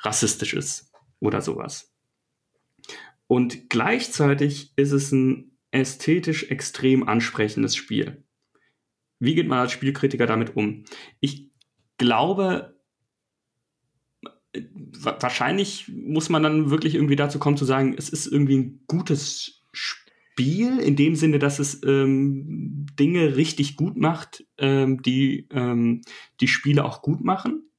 rassistisch 0.00 0.54
ist 0.54 0.92
oder 1.20 1.40
sowas. 1.40 1.94
Und 3.28 3.70
gleichzeitig 3.70 4.72
ist 4.76 4.92
es 4.92 5.12
ein 5.12 5.56
ästhetisch 5.70 6.50
extrem 6.50 7.08
ansprechendes 7.08 7.76
Spiel. 7.76 8.24
Wie 9.20 9.34
geht 9.34 9.46
man 9.46 9.60
als 9.60 9.72
Spielkritiker 9.72 10.26
damit 10.26 10.56
um? 10.56 10.84
Ich 11.20 11.50
glaube, 11.98 12.76
wahrscheinlich 14.52 15.88
muss 15.88 16.28
man 16.28 16.42
dann 16.42 16.70
wirklich 16.70 16.96
irgendwie 16.96 17.16
dazu 17.16 17.38
kommen 17.38 17.56
zu 17.56 17.64
sagen, 17.64 17.94
es 17.96 18.08
ist 18.08 18.26
irgendwie 18.26 18.58
ein 18.58 18.84
gutes 18.86 19.64
Spiel 19.72 20.01
in 20.38 20.96
dem 20.96 21.14
Sinne, 21.14 21.38
dass 21.38 21.58
es 21.58 21.82
ähm, 21.84 22.86
Dinge 22.98 23.36
richtig 23.36 23.76
gut 23.76 23.96
macht, 23.96 24.44
ähm, 24.58 25.02
die 25.02 25.46
ähm, 25.50 26.02
die 26.40 26.48
Spiele 26.48 26.84
auch 26.84 27.02
gut 27.02 27.22
machen. 27.22 27.70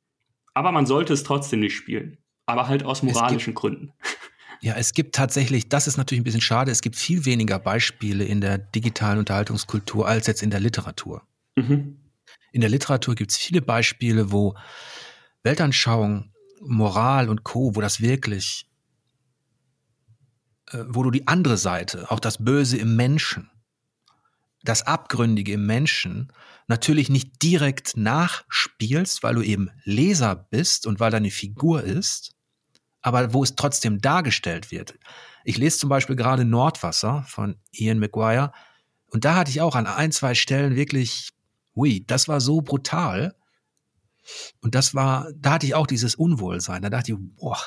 Aber 0.53 0.71
man 0.71 0.85
sollte 0.85 1.13
es 1.13 1.23
trotzdem 1.23 1.61
nicht 1.61 1.75
spielen. 1.75 2.17
Aber 2.45 2.67
halt 2.67 2.83
aus 2.83 3.03
moralischen 3.03 3.53
gibt, 3.53 3.59
Gründen. 3.59 3.93
Ja, 4.61 4.75
es 4.75 4.93
gibt 4.93 5.15
tatsächlich, 5.15 5.67
das 5.67 5.87
ist 5.87 5.97
natürlich 5.97 6.21
ein 6.21 6.23
bisschen 6.23 6.39
schade, 6.39 6.71
es 6.71 6.81
gibt 6.81 6.95
viel 6.95 7.25
weniger 7.25 7.59
Beispiele 7.59 8.23
in 8.23 8.39
der 8.39 8.57
digitalen 8.57 9.19
Unterhaltungskultur 9.19 10.07
als 10.07 10.27
jetzt 10.27 10.41
in 10.41 10.51
der 10.51 10.61
Literatur. 10.61 11.23
Mhm. 11.57 11.97
In 12.53 12.61
der 12.61 12.69
Literatur 12.69 13.15
gibt 13.15 13.31
es 13.31 13.37
viele 13.37 13.61
Beispiele, 13.61 14.31
wo 14.31 14.55
Weltanschauung, 15.43 16.31
Moral 16.61 17.27
und 17.27 17.43
Co., 17.43 17.75
wo 17.75 17.81
das 17.81 17.99
wirklich, 17.99 18.65
wo 20.87 21.03
du 21.03 21.11
die 21.11 21.27
andere 21.27 21.57
Seite, 21.57 22.09
auch 22.11 22.19
das 22.19 22.43
Böse 22.43 22.77
im 22.77 22.95
Menschen, 22.95 23.49
das 24.63 24.83
Abgründige 24.83 25.53
im 25.53 25.65
Menschen 25.65 26.31
natürlich 26.67 27.09
nicht 27.09 27.43
direkt 27.43 27.97
nachspielst, 27.97 29.23
weil 29.23 29.35
du 29.35 29.41
eben 29.41 29.69
Leser 29.83 30.35
bist 30.35 30.87
und 30.87 30.99
weil 30.99 31.11
deine 31.11 31.31
Figur 31.31 31.83
ist, 31.83 32.33
aber 33.01 33.33
wo 33.33 33.43
es 33.43 33.55
trotzdem 33.55 33.99
dargestellt 33.99 34.71
wird. 34.71 34.97
Ich 35.43 35.57
lese 35.57 35.79
zum 35.79 35.89
Beispiel 35.89 36.15
gerade 36.15 36.45
Nordwasser 36.45 37.25
von 37.27 37.57
Ian 37.71 37.99
McGuire 37.99 38.53
und 39.07 39.25
da 39.25 39.35
hatte 39.35 39.51
ich 39.51 39.61
auch 39.61 39.75
an 39.75 39.85
ein, 39.85 40.11
zwei 40.11 40.33
Stellen 40.33 40.75
wirklich 40.75 41.33
hui, 41.75 42.03
das 42.05 42.27
war 42.27 42.41
so 42.41 42.61
brutal. 42.61 43.35
Und 44.61 44.75
das 44.75 44.95
war, 44.95 45.27
da 45.35 45.53
hatte 45.53 45.65
ich 45.65 45.75
auch 45.75 45.87
dieses 45.87 46.15
Unwohlsein. 46.15 46.81
Da 46.81 46.89
dachte 46.89 47.11
ich, 47.11 47.17
boah. 47.19 47.59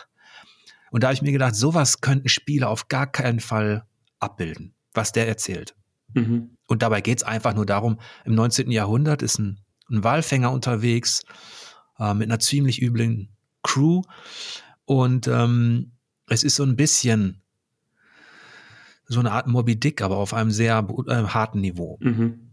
Und 0.96 1.02
da 1.02 1.08
habe 1.08 1.14
ich 1.14 1.20
mir 1.20 1.32
gedacht, 1.32 1.54
sowas 1.54 2.00
könnten 2.00 2.30
Spiele 2.30 2.68
auf 2.68 2.88
gar 2.88 3.06
keinen 3.06 3.40
Fall 3.40 3.84
abbilden, 4.18 4.72
was 4.94 5.12
der 5.12 5.28
erzählt. 5.28 5.76
Mhm. 6.14 6.56
Und 6.68 6.80
dabei 6.80 7.02
geht 7.02 7.18
es 7.18 7.22
einfach 7.22 7.52
nur 7.52 7.66
darum, 7.66 8.00
im 8.24 8.34
19. 8.34 8.70
Jahrhundert 8.70 9.20
ist 9.20 9.38
ein, 9.38 9.58
ein 9.90 10.02
Walfänger 10.04 10.50
unterwegs 10.50 11.22
äh, 11.98 12.14
mit 12.14 12.30
einer 12.30 12.38
ziemlich 12.38 12.80
üblen 12.80 13.28
Crew. 13.62 14.04
Und 14.86 15.28
ähm, 15.28 15.92
es 16.30 16.42
ist 16.42 16.56
so 16.56 16.62
ein 16.62 16.76
bisschen 16.76 17.42
so 19.04 19.20
eine 19.20 19.32
Art 19.32 19.48
Moby 19.48 19.78
Dick, 19.78 20.00
aber 20.00 20.16
auf 20.16 20.32
einem 20.32 20.50
sehr 20.50 20.78
äh, 21.08 21.24
harten 21.24 21.60
Niveau. 21.60 21.98
Mhm. 22.00 22.52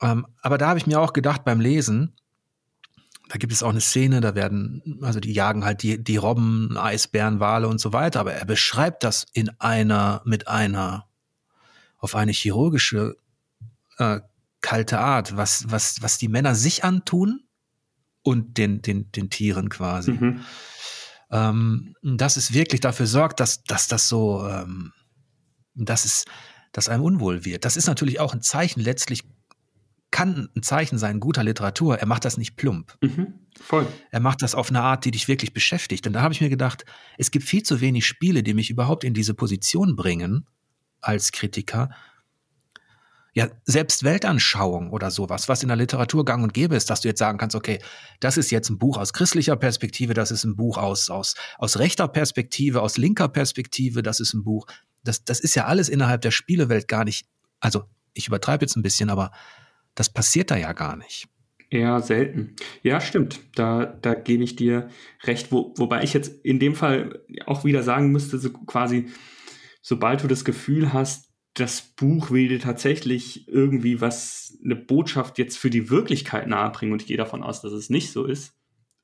Ähm, 0.00 0.28
aber 0.42 0.58
da 0.58 0.68
habe 0.68 0.78
ich 0.78 0.86
mir 0.86 1.00
auch 1.00 1.12
gedacht 1.12 1.44
beim 1.44 1.58
Lesen, 1.58 2.14
da 3.30 3.38
gibt 3.38 3.52
es 3.52 3.62
auch 3.62 3.70
eine 3.70 3.80
Szene, 3.80 4.20
da 4.20 4.34
werden, 4.34 4.98
also 5.02 5.20
die 5.20 5.32
jagen 5.32 5.64
halt 5.64 5.84
die, 5.84 6.02
die 6.02 6.16
Robben, 6.16 6.76
Eisbären, 6.76 7.38
Wale 7.38 7.68
und 7.68 7.80
so 7.80 7.92
weiter, 7.92 8.18
aber 8.18 8.32
er 8.32 8.44
beschreibt 8.44 9.04
das 9.04 9.24
in 9.32 9.50
einer, 9.60 10.20
mit 10.24 10.48
einer, 10.48 11.06
auf 11.98 12.16
eine 12.16 12.32
chirurgische, 12.32 13.16
äh, 13.98 14.18
kalte 14.62 14.98
Art, 14.98 15.36
was, 15.36 15.70
was, 15.70 16.02
was 16.02 16.18
die 16.18 16.26
Männer 16.26 16.56
sich 16.56 16.82
antun 16.82 17.44
und 18.22 18.58
den, 18.58 18.82
den, 18.82 19.12
den 19.12 19.30
Tieren 19.30 19.68
quasi. 19.68 20.10
Mhm. 20.10 20.40
Ähm, 21.30 21.94
dass 22.02 22.36
es 22.36 22.52
wirklich 22.52 22.80
dafür 22.80 23.06
sorgt, 23.06 23.38
dass, 23.38 23.62
dass 23.62 23.86
das 23.86 24.08
so, 24.08 24.44
ähm, 24.48 24.92
dass 25.74 26.04
es, 26.04 26.24
dass 26.72 26.88
einem 26.88 27.04
unwohl 27.04 27.44
wird. 27.44 27.64
Das 27.64 27.76
ist 27.76 27.86
natürlich 27.86 28.18
auch 28.18 28.34
ein 28.34 28.42
Zeichen 28.42 28.80
letztlich 28.80 29.22
kann 30.10 30.48
ein 30.56 30.62
Zeichen 30.62 30.98
sein 30.98 31.20
guter 31.20 31.44
Literatur. 31.44 31.98
Er 31.98 32.06
macht 32.06 32.24
das 32.24 32.36
nicht 32.36 32.56
plump. 32.56 32.96
Mhm, 33.00 33.34
voll. 33.60 33.86
Er 34.10 34.20
macht 34.20 34.42
das 34.42 34.54
auf 34.54 34.70
eine 34.70 34.82
Art, 34.82 35.04
die 35.04 35.10
dich 35.10 35.28
wirklich 35.28 35.52
beschäftigt. 35.52 36.06
Und 36.06 36.14
da 36.14 36.22
habe 36.22 36.34
ich 36.34 36.40
mir 36.40 36.48
gedacht, 36.48 36.84
es 37.16 37.30
gibt 37.30 37.44
viel 37.44 37.62
zu 37.62 37.80
wenig 37.80 38.06
Spiele, 38.06 38.42
die 38.42 38.54
mich 38.54 38.70
überhaupt 38.70 39.04
in 39.04 39.14
diese 39.14 39.34
Position 39.34 39.96
bringen 39.96 40.46
als 41.00 41.32
Kritiker. 41.32 41.90
Ja, 43.32 43.48
selbst 43.64 44.02
Weltanschauung 44.02 44.90
oder 44.90 45.12
sowas, 45.12 45.48
was 45.48 45.62
in 45.62 45.68
der 45.68 45.76
Literatur 45.76 46.24
gang 46.24 46.42
und 46.42 46.52
gäbe 46.52 46.74
ist, 46.74 46.90
dass 46.90 47.02
du 47.02 47.08
jetzt 47.08 47.20
sagen 47.20 47.38
kannst, 47.38 47.54
okay, 47.54 47.78
das 48.18 48.36
ist 48.36 48.50
jetzt 48.50 48.70
ein 48.70 48.78
Buch 48.78 48.98
aus 48.98 49.12
christlicher 49.12 49.54
Perspektive, 49.54 50.14
das 50.14 50.32
ist 50.32 50.42
ein 50.42 50.56
Buch 50.56 50.78
aus, 50.78 51.10
aus, 51.10 51.36
aus 51.58 51.78
rechter 51.78 52.08
Perspektive, 52.08 52.82
aus 52.82 52.98
linker 52.98 53.28
Perspektive, 53.28 54.02
das 54.02 54.18
ist 54.18 54.34
ein 54.34 54.42
Buch. 54.42 54.66
Das, 55.04 55.24
das 55.24 55.38
ist 55.38 55.54
ja 55.54 55.66
alles 55.66 55.88
innerhalb 55.88 56.22
der 56.22 56.32
Spielewelt 56.32 56.88
gar 56.88 57.04
nicht, 57.04 57.28
also 57.60 57.84
ich 58.14 58.26
übertreibe 58.26 58.64
jetzt 58.64 58.76
ein 58.76 58.82
bisschen, 58.82 59.10
aber 59.10 59.30
das 59.94 60.12
passiert 60.12 60.50
da 60.50 60.56
ja 60.56 60.72
gar 60.72 60.96
nicht. 60.96 61.28
Ja, 61.72 62.00
selten. 62.00 62.56
Ja, 62.82 63.00
stimmt. 63.00 63.40
Da, 63.54 63.86
da 63.86 64.14
gebe 64.14 64.42
ich 64.42 64.56
dir 64.56 64.88
recht. 65.22 65.52
Wo, 65.52 65.72
wobei 65.76 66.02
ich 66.02 66.12
jetzt 66.14 66.44
in 66.44 66.58
dem 66.58 66.74
Fall 66.74 67.20
auch 67.46 67.64
wieder 67.64 67.84
sagen 67.84 68.10
müsste, 68.10 68.38
so 68.38 68.50
quasi, 68.50 69.08
sobald 69.80 70.22
du 70.22 70.26
das 70.26 70.44
Gefühl 70.44 70.92
hast, 70.92 71.30
das 71.54 71.80
Buch 71.80 72.30
will 72.30 72.48
dir 72.48 72.60
tatsächlich 72.60 73.46
irgendwie 73.48 74.00
was, 74.00 74.58
eine 74.64 74.76
Botschaft 74.76 75.38
jetzt 75.38 75.58
für 75.58 75.70
die 75.70 75.90
Wirklichkeit 75.90 76.48
nahebringen 76.48 76.92
und 76.92 77.02
ich 77.02 77.08
gehe 77.08 77.16
davon 77.16 77.42
aus, 77.42 77.60
dass 77.60 77.72
es 77.72 77.90
nicht 77.90 78.12
so 78.12 78.24
ist, 78.24 78.54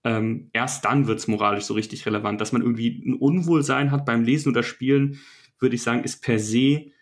ähm, 0.04 0.50
erst 0.52 0.84
dann 0.84 1.06
wird 1.06 1.18
es 1.18 1.28
moralisch 1.28 1.64
so 1.64 1.74
richtig 1.74 2.06
relevant. 2.06 2.40
Dass 2.40 2.52
man 2.52 2.62
irgendwie 2.62 3.02
ein 3.04 3.14
Unwohlsein 3.14 3.90
hat 3.92 4.06
beim 4.06 4.24
Lesen 4.24 4.50
oder 4.50 4.62
Spielen, 4.62 5.20
würde 5.58 5.76
ich 5.76 5.82
sagen, 5.82 6.02
ist 6.02 6.22
per 6.22 6.38
se 6.38 6.92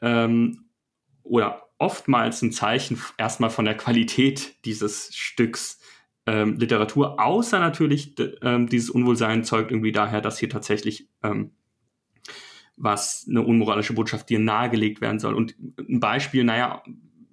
ähm, 0.00 0.64
oder 1.22 1.62
oftmals 1.82 2.40
ein 2.42 2.52
Zeichen 2.52 3.02
erstmal 3.18 3.50
von 3.50 3.64
der 3.64 3.76
Qualität 3.76 4.64
dieses 4.64 5.12
Stücks 5.14 5.80
ähm, 6.26 6.56
Literatur, 6.56 7.20
außer 7.20 7.58
natürlich 7.58 8.14
ähm, 8.42 8.68
dieses 8.68 8.88
Unwohlsein 8.88 9.42
zeugt 9.42 9.72
irgendwie 9.72 9.90
daher, 9.90 10.20
dass 10.20 10.38
hier 10.38 10.48
tatsächlich 10.48 11.08
ähm, 11.24 11.50
was 12.76 13.26
eine 13.28 13.42
unmoralische 13.42 13.94
Botschaft 13.94 14.30
dir 14.30 14.38
nahegelegt 14.38 15.00
werden 15.00 15.18
soll. 15.18 15.34
Und 15.34 15.56
ein 15.76 15.98
Beispiel, 15.98 16.44
naja, 16.44 16.84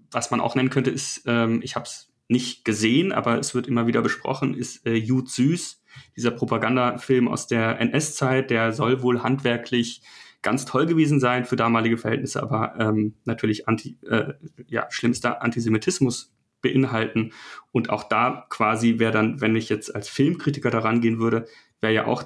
was 0.09 0.31
man 0.31 0.41
auch 0.41 0.55
nennen 0.55 0.71
könnte, 0.71 0.89
ist, 0.89 1.21
ähm, 1.27 1.61
ich 1.63 1.75
habe 1.75 1.85
es 1.85 2.11
nicht 2.27 2.65
gesehen, 2.65 3.11
aber 3.11 3.37
es 3.37 3.53
wird 3.53 3.67
immer 3.67 3.85
wieder 3.85 4.01
besprochen, 4.01 4.55
ist 4.55 4.83
äh, 4.87 4.95
Jud 4.95 5.29
Süß, 5.29 5.83
dieser 6.15 6.31
Propagandafilm 6.31 7.27
aus 7.27 7.45
der 7.45 7.79
NS-Zeit, 7.79 8.49
der 8.49 8.73
soll 8.73 9.03
wohl 9.03 9.21
handwerklich 9.21 10.01
ganz 10.41 10.65
toll 10.65 10.85
gewesen 10.85 11.19
sein 11.19 11.45
für 11.45 11.55
damalige 11.55 11.97
Verhältnisse, 11.97 12.41
aber 12.41 12.75
ähm, 12.79 13.15
natürlich 13.25 13.67
anti, 13.67 13.97
äh, 14.07 14.33
ja, 14.67 14.87
schlimmster 14.89 15.41
Antisemitismus 15.41 16.33
beinhalten. 16.61 17.31
Und 17.71 17.89
auch 17.89 18.03
da 18.03 18.45
quasi 18.49 18.99
wäre 18.99 19.11
dann, 19.11 19.41
wenn 19.41 19.55
ich 19.55 19.69
jetzt 19.69 19.93
als 19.93 20.09
Filmkritiker 20.09 20.71
daran 20.71 21.01
gehen 21.01 21.19
würde, 21.19 21.45
wäre 21.81 21.93
ja 21.93 22.05
auch 22.05 22.23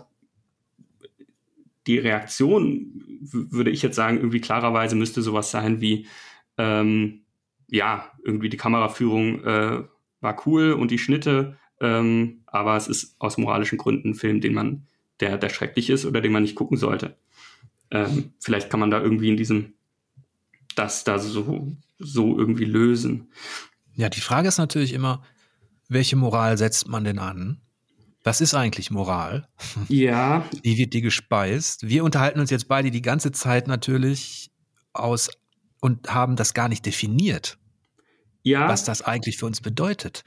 die 1.88 1.98
Reaktion, 1.98 3.20
würde 3.22 3.72
ich 3.72 3.82
jetzt 3.82 3.96
sagen, 3.96 4.18
irgendwie 4.18 4.42
klarerweise 4.42 4.96
müsste 4.96 5.22
sowas 5.22 5.52
sein 5.52 5.82
wie, 5.82 6.08
ähm, 6.58 7.24
ja, 7.68 8.12
irgendwie 8.24 8.50
die 8.50 8.58
Kameraführung 8.58 9.44
äh, 9.44 9.84
war 10.22 10.42
cool 10.46 10.74
und 10.74 10.92
die 10.92 11.00
Schnitte, 11.00 11.58
ähm, 11.82 12.44
aber 12.46 12.78
es 12.78 12.88
ist 12.88 13.16
aus 13.20 13.38
moralischen 13.38 13.78
Gründen 13.78 14.12
ein 14.12 14.16
Film, 14.16 14.40
den 14.40 14.54
man, 14.54 14.88
der, 15.20 15.38
der 15.38 15.50
schrecklich 15.50 15.90
ist 15.90 16.06
oder 16.06 16.22
den 16.22 16.32
man 16.32 16.44
nicht 16.44 16.56
gucken 16.56 16.78
sollte. 16.78 17.18
Ähm, 17.94 18.34
vielleicht 18.40 18.70
kann 18.70 18.80
man 18.80 18.92
da 18.92 19.00
irgendwie 19.00 19.30
in 19.30 19.38
diesem, 19.38 19.74
das 20.76 21.04
da 21.04 21.20
so, 21.20 21.72
so 22.00 22.38
irgendwie 22.38 22.66
lösen. 22.66 23.32
Ja, 23.94 24.10
die 24.10 24.20
Frage 24.20 24.48
ist 24.48 24.58
natürlich 24.58 24.94
immer, 24.94 25.24
welche 25.88 26.16
Moral 26.16 26.58
setzt 26.58 26.88
man 26.88 27.04
denn 27.04 27.20
an? 27.20 27.62
Was 28.24 28.42
ist 28.42 28.56
eigentlich 28.56 28.90
Moral? 28.90 29.48
Ja. 29.90 30.46
Wie 30.64 30.78
wird 30.78 30.94
die 30.94 31.02
gespeist? 31.02 31.88
Wir 31.88 32.04
unterhalten 32.04 32.40
uns 32.40 32.50
jetzt 32.50 32.68
beide 32.68 32.90
die 32.90 33.02
ganze 33.02 33.32
Zeit 33.32 33.68
natürlich 33.68 34.52
aus 34.94 35.30
und 35.80 36.14
haben 36.14 36.36
das 36.36 36.54
gar 36.54 36.70
nicht 36.70 36.86
definiert. 36.86 37.60
Ja. 38.42 38.68
Was 38.68 38.84
das 38.84 39.04
eigentlich 39.04 39.38
für 39.38 39.46
uns 39.46 39.62
bedeutet. 39.62 40.24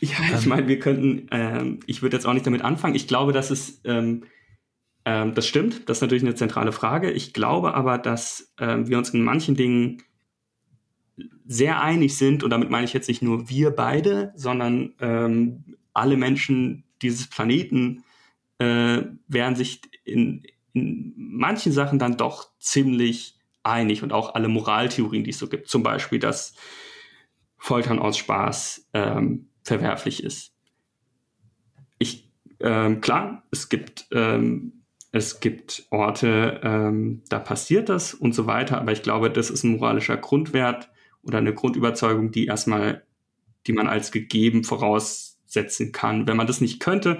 Ja, 0.00 0.10
ich 0.36 0.44
ähm, 0.44 0.48
meine, 0.48 0.68
wir 0.68 0.78
könnten, 0.78 1.26
ähm, 1.32 1.80
ich 1.86 2.02
würde 2.02 2.16
jetzt 2.16 2.26
auch 2.26 2.32
nicht 2.32 2.46
damit 2.46 2.62
anfangen. 2.62 2.94
Ich 2.94 3.08
glaube, 3.08 3.32
dass 3.32 3.50
es, 3.50 3.80
ähm, 3.84 4.24
ähm, 5.08 5.32
das 5.32 5.46
stimmt, 5.46 5.88
das 5.88 5.96
ist 5.96 6.02
natürlich 6.02 6.22
eine 6.22 6.34
zentrale 6.34 6.70
Frage. 6.70 7.10
Ich 7.10 7.32
glaube 7.32 7.72
aber, 7.72 7.96
dass 7.96 8.52
ähm, 8.60 8.88
wir 8.88 8.98
uns 8.98 9.08
in 9.08 9.22
manchen 9.22 9.56
Dingen 9.56 10.02
sehr 11.46 11.80
einig 11.80 12.14
sind, 12.18 12.42
und 12.44 12.50
damit 12.50 12.68
meine 12.68 12.84
ich 12.84 12.92
jetzt 12.92 13.08
nicht 13.08 13.22
nur 13.22 13.48
wir 13.48 13.70
beide, 13.70 14.34
sondern 14.36 14.92
ähm, 15.00 15.76
alle 15.94 16.18
Menschen 16.18 16.84
dieses 17.00 17.26
Planeten 17.26 18.04
äh, 18.58 19.04
wären 19.28 19.56
sich 19.56 19.80
in, 20.04 20.42
in 20.74 21.14
manchen 21.16 21.72
Sachen 21.72 21.98
dann 21.98 22.18
doch 22.18 22.50
ziemlich 22.58 23.38
einig 23.62 24.02
und 24.02 24.12
auch 24.12 24.34
alle 24.34 24.48
Moraltheorien, 24.48 25.24
die 25.24 25.30
es 25.30 25.38
so 25.38 25.48
gibt. 25.48 25.68
Zum 25.68 25.82
Beispiel, 25.82 26.18
dass 26.18 26.52
Foltern 27.56 27.98
aus 27.98 28.18
Spaß 28.18 28.90
ähm, 28.92 29.48
verwerflich 29.62 30.22
ist. 30.22 30.52
Ich, 31.98 32.30
ähm, 32.60 33.00
klar, 33.00 33.44
es 33.50 33.70
gibt, 33.70 34.06
ähm, 34.12 34.77
es 35.10 35.40
gibt 35.40 35.86
Orte, 35.90 36.60
ähm, 36.62 37.22
da 37.28 37.38
passiert 37.38 37.88
das 37.88 38.14
und 38.14 38.34
so 38.34 38.46
weiter, 38.46 38.80
aber 38.80 38.92
ich 38.92 39.02
glaube, 39.02 39.30
das 39.30 39.50
ist 39.50 39.64
ein 39.64 39.72
moralischer 39.72 40.16
Grundwert, 40.16 40.90
oder 41.22 41.38
eine 41.38 41.54
Grundüberzeugung, 41.54 42.30
die 42.30 42.46
erstmal, 42.46 43.04
die 43.66 43.72
man 43.72 43.86
als 43.86 44.10
gegeben 44.10 44.64
voraussetzen 44.64 45.92
kann. 45.92 46.26
Wenn 46.26 46.36
man 46.36 46.46
das 46.46 46.60
nicht 46.60 46.80
könnte, 46.80 47.18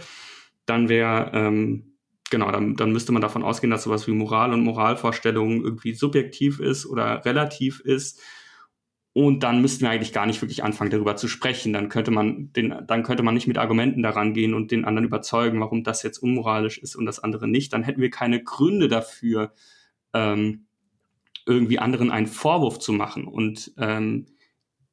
dann 0.66 0.88
wäre, 0.88 1.30
ähm, 1.34 1.92
genau, 2.30 2.50
dann, 2.50 2.74
dann 2.74 2.92
müsste 2.92 3.12
man 3.12 3.22
davon 3.22 3.42
ausgehen, 3.42 3.70
dass 3.70 3.84
sowas 3.84 4.06
wie 4.06 4.12
Moral 4.12 4.52
und 4.52 4.62
Moralvorstellungen 4.62 5.62
irgendwie 5.62 5.94
subjektiv 5.94 6.58
ist 6.60 6.86
oder 6.86 7.24
relativ 7.24 7.80
ist. 7.80 8.20
Und 9.18 9.42
dann 9.42 9.60
müssten 9.60 9.82
wir 9.82 9.90
eigentlich 9.90 10.12
gar 10.12 10.26
nicht 10.26 10.40
wirklich 10.42 10.62
anfangen, 10.62 10.92
darüber 10.92 11.16
zu 11.16 11.26
sprechen. 11.26 11.72
Dann 11.72 11.88
könnte 11.88 12.12
man 12.12 12.52
den, 12.52 12.72
dann 12.86 13.02
könnte 13.02 13.24
man 13.24 13.34
nicht 13.34 13.48
mit 13.48 13.58
Argumenten 13.58 14.00
daran 14.00 14.32
gehen 14.32 14.54
und 14.54 14.70
den 14.70 14.84
anderen 14.84 15.08
überzeugen, 15.08 15.58
warum 15.58 15.82
das 15.82 16.04
jetzt 16.04 16.18
unmoralisch 16.18 16.78
ist 16.78 16.94
und 16.94 17.04
das 17.04 17.18
andere 17.18 17.48
nicht. 17.48 17.72
Dann 17.72 17.82
hätten 17.82 18.00
wir 18.00 18.10
keine 18.10 18.40
Gründe 18.40 18.86
dafür, 18.86 19.52
ähm, 20.14 20.66
irgendwie 21.46 21.80
anderen 21.80 22.12
einen 22.12 22.28
Vorwurf 22.28 22.78
zu 22.78 22.92
machen. 22.92 23.24
Und 23.24 23.72
ähm, 23.76 24.26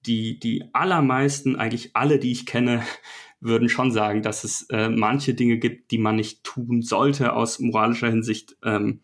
die, 0.07 0.39
die 0.39 0.63
allermeisten, 0.73 1.55
eigentlich 1.55 1.95
alle, 1.95 2.17
die 2.17 2.32
ich 2.32 2.47
kenne, 2.47 2.82
würden 3.39 3.69
schon 3.69 3.91
sagen, 3.91 4.23
dass 4.23 4.43
es 4.43 4.63
äh, 4.71 4.89
manche 4.89 5.36
Dinge 5.36 5.59
gibt, 5.59 5.91
die 5.91 5.99
man 5.99 6.15
nicht 6.15 6.43
tun 6.43 6.82
sollte 6.82 7.34
aus 7.34 7.59
moralischer 7.59 8.09
Hinsicht. 8.09 8.57
Ähm, 8.63 9.01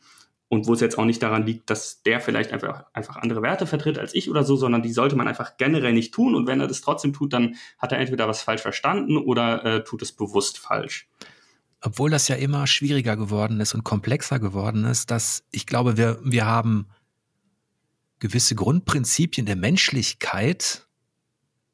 und 0.51 0.67
wo 0.67 0.73
es 0.73 0.81
jetzt 0.81 0.97
auch 0.97 1.05
nicht 1.05 1.23
daran 1.23 1.45
liegt, 1.45 1.69
dass 1.69 2.03
der 2.03 2.19
vielleicht 2.19 2.51
einfach, 2.51 2.83
einfach 2.91 3.15
andere 3.15 3.41
Werte 3.41 3.65
vertritt 3.65 3.97
als 3.97 4.13
ich 4.13 4.29
oder 4.29 4.43
so, 4.43 4.57
sondern 4.57 4.81
die 4.81 4.91
sollte 4.91 5.15
man 5.15 5.29
einfach 5.29 5.55
generell 5.55 5.93
nicht 5.93 6.13
tun. 6.13 6.35
Und 6.35 6.45
wenn 6.45 6.59
er 6.59 6.67
das 6.67 6.81
trotzdem 6.81 7.13
tut, 7.13 7.31
dann 7.31 7.55
hat 7.77 7.93
er 7.93 7.99
entweder 7.99 8.27
was 8.27 8.41
falsch 8.41 8.61
verstanden 8.61 9.15
oder 9.15 9.63
äh, 9.63 9.83
tut 9.85 10.01
es 10.01 10.11
bewusst 10.11 10.57
falsch. 10.59 11.07
Obwohl 11.79 12.09
das 12.09 12.27
ja 12.27 12.35
immer 12.35 12.67
schwieriger 12.67 13.15
geworden 13.15 13.61
ist 13.61 13.73
und 13.73 13.85
komplexer 13.85 14.39
geworden 14.39 14.83
ist, 14.83 15.09
dass 15.09 15.45
ich 15.51 15.65
glaube, 15.65 15.95
wir, 15.95 16.19
wir 16.21 16.45
haben 16.45 16.87
gewisse 18.19 18.53
Grundprinzipien 18.53 19.45
der 19.45 19.55
Menschlichkeit, 19.55 20.85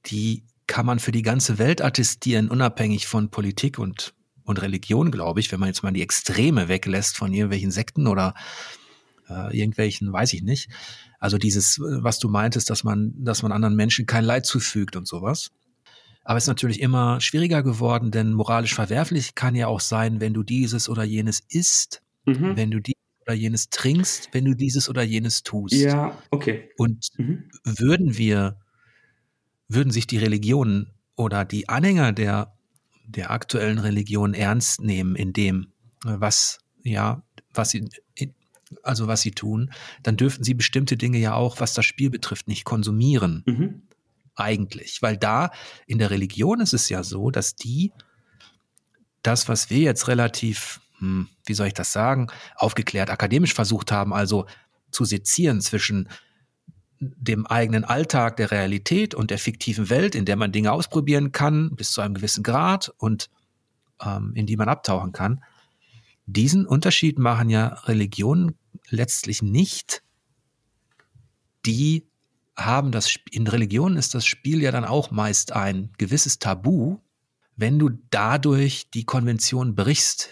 die 0.05 0.43
kann 0.67 0.85
man 0.85 0.99
für 0.99 1.11
die 1.11 1.23
ganze 1.23 1.57
Welt 1.57 1.81
attestieren, 1.81 2.47
unabhängig 2.47 3.07
von 3.07 3.31
Politik 3.31 3.79
und, 3.79 4.13
und 4.47 4.61
Religion, 4.61 5.11
glaube 5.11 5.41
ich, 5.41 5.51
wenn 5.51 5.59
man 5.59 5.67
jetzt 5.67 5.83
mal 5.83 5.91
die 5.91 6.01
Extreme 6.01 6.69
weglässt 6.69 7.17
von 7.17 7.33
irgendwelchen 7.33 7.69
Sekten 7.69 8.07
oder 8.07 8.33
äh, 9.29 9.55
irgendwelchen, 9.55 10.11
weiß 10.11 10.31
ich 10.33 10.41
nicht. 10.41 10.69
Also 11.19 11.37
dieses, 11.37 11.79
was 11.81 12.17
du 12.19 12.29
meintest, 12.29 12.69
dass 12.69 12.85
man, 12.85 13.13
dass 13.17 13.43
man 13.43 13.51
anderen 13.51 13.75
Menschen 13.75 14.05
kein 14.05 14.23
Leid 14.23 14.45
zufügt 14.45 14.95
und 14.95 15.05
sowas. 15.05 15.51
Aber 16.23 16.37
es 16.37 16.45
ist 16.45 16.47
natürlich 16.47 16.79
immer 16.79 17.19
schwieriger 17.19 17.61
geworden, 17.61 18.09
denn 18.09 18.31
moralisch 18.31 18.73
verwerflich 18.73 19.35
kann 19.35 19.53
ja 19.53 19.67
auch 19.67 19.81
sein, 19.81 20.21
wenn 20.21 20.33
du 20.33 20.43
dieses 20.43 20.87
oder 20.87 21.03
jenes 21.03 21.41
isst, 21.49 22.01
mhm. 22.25 22.55
wenn 22.55 22.71
du 22.71 22.79
die 22.79 22.95
oder 23.25 23.33
jenes 23.33 23.69
trinkst, 23.69 24.29
wenn 24.31 24.45
du 24.45 24.53
dieses 24.53 24.87
oder 24.87 25.03
jenes 25.03 25.43
tust. 25.43 25.73
Ja, 25.73 26.17
okay. 26.31 26.69
Und 26.77 27.09
mhm. 27.17 27.49
würden 27.65 28.17
wir, 28.17 28.57
würden 29.67 29.91
sich 29.91 30.07
die 30.07 30.17
Religionen 30.17 30.93
oder 31.17 31.43
die 31.43 31.67
Anhänger 31.67 32.13
der, 32.13 32.56
der 33.07 33.31
aktuellen 33.31 33.79
Religion 33.79 34.33
ernst 34.33 34.81
nehmen 34.81 35.15
in 35.15 35.33
dem, 35.33 35.71
was, 36.03 36.59
ja, 36.83 37.23
was 37.53 37.71
sie, 37.71 37.89
also 38.83 39.07
was 39.07 39.21
sie 39.21 39.31
tun, 39.31 39.71
dann 40.03 40.17
dürften 40.17 40.43
sie 40.43 40.53
bestimmte 40.53 40.97
Dinge 40.97 41.17
ja 41.17 41.33
auch, 41.33 41.59
was 41.59 41.73
das 41.73 41.85
Spiel 41.85 42.09
betrifft, 42.09 42.47
nicht 42.47 42.65
konsumieren. 42.65 43.43
Mhm. 43.45 43.81
Eigentlich. 44.35 45.01
Weil 45.01 45.17
da 45.17 45.51
in 45.87 45.97
der 45.97 46.11
Religion 46.11 46.61
ist 46.61 46.73
es 46.73 46.89
ja 46.89 47.03
so, 47.03 47.31
dass 47.31 47.55
die 47.55 47.91
das, 49.23 49.49
was 49.49 49.69
wir 49.71 49.79
jetzt 49.79 50.07
relativ 50.07 50.79
hm, 50.99 51.29
wie 51.45 51.53
soll 51.53 51.67
ich 51.67 51.73
das 51.73 51.93
sagen, 51.93 52.27
aufgeklärt 52.55 53.09
akademisch 53.09 53.53
versucht 53.53 53.91
haben, 53.91 54.13
also 54.13 54.45
zu 54.91 55.05
sezieren 55.05 55.61
zwischen 55.61 56.09
dem 56.99 57.45
eigenen 57.45 57.83
Alltag 57.83 58.37
der 58.37 58.51
Realität 58.51 59.13
und 59.13 59.31
der 59.31 59.37
fiktiven 59.37 59.89
Welt, 59.89 60.15
in 60.15 60.25
der 60.25 60.35
man 60.35 60.51
Dinge 60.51 60.71
ausprobieren 60.71 61.31
kann, 61.31 61.75
bis 61.75 61.91
zu 61.91 62.01
einem 62.01 62.15
gewissen 62.15 62.43
Grad 62.43 62.91
und 62.97 63.29
ähm, 64.03 64.31
in 64.35 64.45
die 64.45 64.57
man 64.57 64.69
abtauchen 64.69 65.11
kann. 65.11 65.43
Diesen 66.25 66.65
Unterschied 66.65 67.19
machen 67.19 67.49
ja 67.49 67.67
Religionen 67.85 68.55
letztlich 68.89 69.41
nicht. 69.41 70.03
Die 71.65 72.05
haben 72.55 72.91
das, 72.91 73.15
in 73.31 73.47
Religionen 73.47 73.97
ist 73.97 74.15
das 74.15 74.25
Spiel 74.25 74.61
ja 74.61 74.71
dann 74.71 74.85
auch 74.85 75.11
meist 75.11 75.53
ein 75.53 75.91
gewisses 75.97 76.39
Tabu, 76.39 76.97
wenn 77.55 77.79
du 77.79 77.89
dadurch 78.09 78.89
die 78.89 79.05
Konvention 79.05 79.75
brichst, 79.75 80.29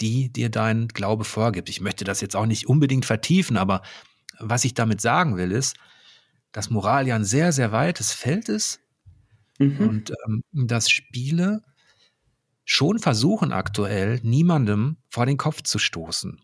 die 0.00 0.32
dir 0.32 0.50
dein 0.50 0.88
Glaube 0.88 1.24
vorgibt. 1.24 1.68
Ich 1.68 1.80
möchte 1.80 2.04
das 2.04 2.20
jetzt 2.20 2.36
auch 2.36 2.46
nicht 2.46 2.68
unbedingt 2.68 3.04
vertiefen, 3.04 3.56
aber 3.56 3.82
was 4.40 4.64
ich 4.64 4.74
damit 4.74 5.00
sagen 5.00 5.36
will, 5.36 5.52
ist, 5.52 5.76
dass 6.52 6.70
Moral 6.70 7.06
ja 7.06 7.14
ein 7.14 7.24
sehr, 7.24 7.52
sehr 7.52 7.72
weites 7.72 8.12
Feld 8.12 8.48
ist 8.48 8.80
mhm. 9.58 9.80
und 9.80 10.12
ähm, 10.26 10.42
dass 10.52 10.90
Spiele 10.90 11.62
schon 12.64 12.98
versuchen 12.98 13.52
aktuell, 13.52 14.20
niemandem 14.22 14.98
vor 15.08 15.26
den 15.26 15.36
Kopf 15.36 15.62
zu 15.62 15.78
stoßen. 15.78 16.40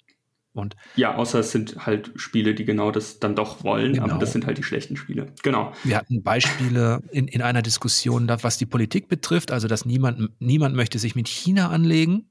Und 0.54 0.76
ja, 0.94 1.16
außer 1.16 1.40
es 1.40 1.50
sind 1.50 1.84
halt 1.84 2.12
Spiele, 2.14 2.54
die 2.54 2.64
genau 2.64 2.92
das 2.92 3.18
dann 3.18 3.34
doch 3.34 3.64
wollen, 3.64 3.94
genau. 3.94 4.04
aber 4.04 4.18
das 4.18 4.32
sind 4.32 4.46
halt 4.46 4.56
die 4.56 4.62
schlechten 4.62 4.96
Spiele. 4.96 5.32
Genau. 5.42 5.74
Wir 5.82 5.96
hatten 5.96 6.22
Beispiele 6.22 7.02
in, 7.10 7.26
in 7.26 7.42
einer 7.42 7.60
Diskussion, 7.60 8.28
was 8.28 8.56
die 8.56 8.66
Politik 8.66 9.08
betrifft, 9.08 9.50
also 9.50 9.66
dass 9.66 9.84
niemand, 9.84 10.30
niemand 10.40 10.76
möchte 10.76 11.00
sich 11.00 11.16
mit 11.16 11.26
China 11.26 11.70
anlegen. 11.70 12.30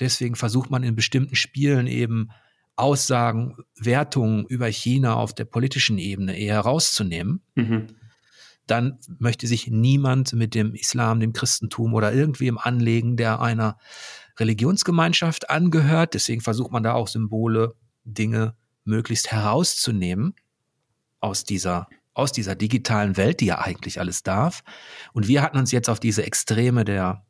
Deswegen 0.00 0.36
versucht 0.36 0.70
man 0.70 0.82
in 0.82 0.94
bestimmten 0.94 1.34
Spielen 1.34 1.86
eben 1.86 2.28
Aussagen, 2.76 3.56
Wertungen 3.76 4.46
über 4.46 4.66
China 4.66 5.14
auf 5.14 5.34
der 5.34 5.44
politischen 5.44 5.98
Ebene 5.98 6.38
eher 6.38 6.60
rauszunehmen, 6.60 7.42
mhm. 7.54 7.88
dann 8.66 8.98
möchte 9.18 9.46
sich 9.46 9.68
niemand 9.68 10.32
mit 10.32 10.54
dem 10.54 10.74
Islam, 10.74 11.20
dem 11.20 11.32
Christentum 11.32 11.94
oder 11.94 12.12
irgendwem 12.12 12.58
anlegen, 12.58 13.16
der 13.16 13.40
einer 13.40 13.78
Religionsgemeinschaft 14.38 15.50
angehört. 15.50 16.14
Deswegen 16.14 16.40
versucht 16.40 16.72
man 16.72 16.82
da 16.82 16.94
auch 16.94 17.08
Symbole, 17.08 17.74
Dinge 18.04 18.56
möglichst 18.84 19.30
herauszunehmen 19.30 20.34
aus 21.20 21.44
dieser 21.44 21.88
aus 22.14 22.32
dieser 22.32 22.54
digitalen 22.54 23.16
Welt, 23.16 23.40
die 23.40 23.46
ja 23.46 23.58
eigentlich 23.60 23.98
alles 23.98 24.22
darf. 24.22 24.62
Und 25.12 25.28
wir 25.28 25.42
hatten 25.42 25.56
uns 25.56 25.72
jetzt 25.72 25.88
auf 25.88 25.98
diese 25.98 26.24
Extreme 26.24 26.84
der, 26.84 27.24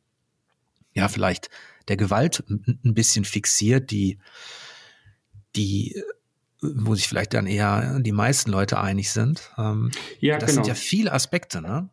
ja, 0.93 1.07
vielleicht 1.07 1.49
der 1.87 1.97
Gewalt 1.97 2.43
ein 2.49 2.93
bisschen 2.93 3.25
fixiert, 3.25 3.91
die, 3.91 4.19
die, 5.55 6.01
wo 6.61 6.95
sich 6.95 7.07
vielleicht 7.07 7.33
dann 7.33 7.47
eher 7.47 7.99
die 7.99 8.11
meisten 8.11 8.51
Leute 8.51 8.79
einig 8.79 9.11
sind. 9.11 9.51
Ähm, 9.57 9.91
ja, 10.19 10.37
das 10.37 10.51
genau. 10.51 10.63
sind 10.63 10.67
ja 10.67 10.75
viele 10.75 11.11
Aspekte, 11.11 11.61
ne? 11.61 11.89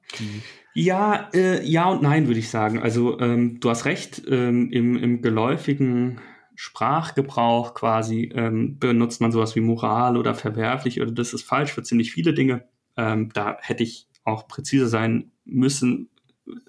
Ja, 0.74 1.28
äh, 1.34 1.64
ja 1.64 1.88
und 1.88 2.02
nein, 2.02 2.26
würde 2.26 2.40
ich 2.40 2.50
sagen. 2.50 2.78
Also 2.80 3.18
ähm, 3.20 3.60
du 3.60 3.70
hast 3.70 3.84
recht, 3.84 4.22
ähm, 4.28 4.70
im, 4.70 4.96
im 4.96 5.22
geläufigen 5.22 6.20
Sprachgebrauch 6.54 7.74
quasi 7.74 8.30
ähm, 8.34 8.78
benutzt 8.78 9.20
man 9.20 9.32
sowas 9.32 9.56
wie 9.56 9.60
moral 9.60 10.16
oder 10.16 10.34
verwerflich 10.34 11.00
oder 11.00 11.10
das 11.10 11.32
ist 11.32 11.42
falsch 11.42 11.72
für 11.72 11.82
ziemlich 11.82 12.12
viele 12.12 12.34
Dinge. 12.34 12.64
Ähm, 12.96 13.30
da 13.32 13.56
hätte 13.60 13.82
ich 13.82 14.08
auch 14.24 14.46
präziser 14.46 14.86
sein 14.86 15.30
müssen, 15.44 16.10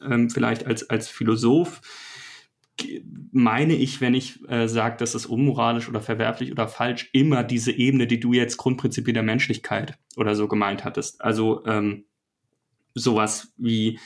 ähm, 0.01 0.29
vielleicht 0.29 0.65
als, 0.65 0.89
als 0.89 1.09
Philosoph. 1.09 1.81
Meine 3.31 3.75
ich, 3.75 4.01
wenn 4.01 4.13
ich 4.13 4.47
äh, 4.49 4.67
sage, 4.67 4.97
das 4.97 5.15
ist 5.15 5.25
unmoralisch 5.25 5.87
oder 5.87 6.01
verwerflich 6.01 6.51
oder 6.51 6.67
falsch, 6.67 7.09
immer 7.13 7.43
diese 7.43 7.71
Ebene, 7.71 8.07
die 8.07 8.19
du 8.19 8.33
jetzt 8.33 8.57
Grundprinzipien 8.57 9.13
der 9.13 9.23
Menschlichkeit 9.23 9.97
oder 10.17 10.35
so 10.35 10.47
gemeint 10.47 10.83
hattest. 10.83 11.21
Also 11.21 11.65
ähm, 11.65 12.05
sowas 12.93 13.53
wie 13.57 13.99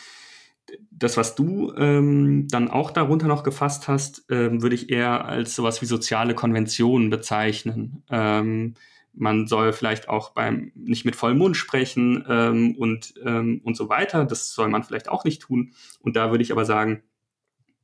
das, 0.92 1.18
was 1.18 1.36
du 1.36 1.74
ähm, 1.78 2.48
dann 2.50 2.70
auch 2.70 2.92
darunter 2.92 3.28
noch 3.28 3.44
gefasst 3.44 3.88
hast, 3.88 4.26
ähm, 4.30 4.62
würde 4.62 4.76
ich 4.76 4.90
eher 4.90 5.26
als 5.26 5.56
sowas 5.56 5.82
wie 5.82 5.86
soziale 5.86 6.34
Konventionen 6.34 7.10
bezeichnen. 7.10 8.04
Ähm, 8.10 8.76
man 9.14 9.48
soll 9.48 9.74
vielleicht 9.74 10.10
auch 10.10 10.32
beim 10.32 10.72
nicht 10.76 11.06
mit 11.06 11.16
vollem 11.16 11.38
Mund 11.38 11.56
sprechen 11.56 12.26
ähm, 12.28 12.76
und, 12.78 13.14
ähm, 13.24 13.62
und 13.64 13.78
so 13.78 13.90
weiter. 13.90 14.26
Das 14.26 14.52
soll 14.52 14.68
man 14.68 14.84
vielleicht 14.84 15.10
auch 15.10 15.24
nicht 15.24 15.42
tun. 15.42 15.72
Und 16.00 16.16
da 16.16 16.32
würde 16.32 16.44
ich 16.44 16.52
aber 16.52 16.66
sagen, 16.66 17.04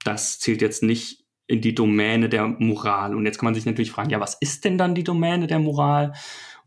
das 0.04 0.40
zählt 0.40 0.62
jetzt 0.62 0.84
nicht 0.84 1.26
in 1.48 1.62
die 1.62 1.76
Domäne 1.76 2.30
der 2.30 2.48
Moral. 2.48 3.16
Und 3.16 3.26
jetzt 3.26 3.38
kann 3.38 3.48
man 3.48 3.56
sich 3.56 3.66
natürlich 3.66 3.92
fragen, 3.92 4.10
ja, 4.10 4.20
was 4.20 4.36
ist 4.36 4.64
denn 4.64 4.78
dann 4.78 4.96
die 4.96 5.04
Domäne 5.04 5.48
der 5.48 5.60
Moral? 5.60 6.14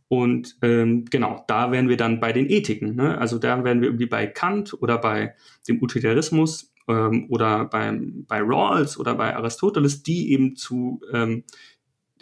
Und 0.08 0.56
ähm, 0.62 1.06
genau, 1.06 1.42
da 1.48 1.72
wären 1.72 1.88
wir 1.88 1.96
dann 1.96 2.20
bei 2.20 2.32
den 2.32 2.48
Ethiken. 2.50 2.94
Ne? 2.94 3.18
Also 3.18 3.38
da 3.38 3.64
wären 3.64 3.80
wir 3.80 3.88
irgendwie 3.88 4.06
bei 4.06 4.26
Kant 4.26 4.74
oder 4.74 4.98
bei 4.98 5.34
dem 5.66 5.82
Utilitarismus 5.82 6.72
ähm, 6.86 7.26
oder 7.30 7.64
beim, 7.64 8.26
bei 8.28 8.40
Rawls 8.40 8.98
oder 8.98 9.14
bei 9.14 9.34
Aristoteles, 9.34 10.02
die 10.02 10.32
eben 10.32 10.56
zu 10.56 11.00
ähm, 11.12 11.44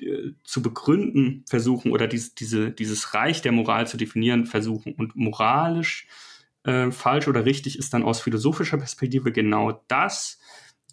äh, 0.03 0.33
zu 0.45 0.63
begründen 0.63 1.45
versuchen 1.49 1.93
oder 1.93 2.07
dies, 2.07 2.35
diese, 2.35 2.71
dieses 2.71 3.15
Reich 3.15 3.43
der 3.43 3.53
Moral 3.53 3.87
zu 3.87 3.97
definieren 3.97 4.47
versuchen. 4.47 4.95
Und 4.95 5.17
moralisch 5.17 6.07
äh, 6.65 6.91
falsch 6.91 7.29
oder 7.29 7.45
richtig 7.45 7.79
ist 7.79 7.93
dann 7.93 8.03
aus 8.03 8.21
philosophischer 8.21 8.79
Perspektive 8.79 9.33
genau 9.33 9.83
das, 9.89 10.41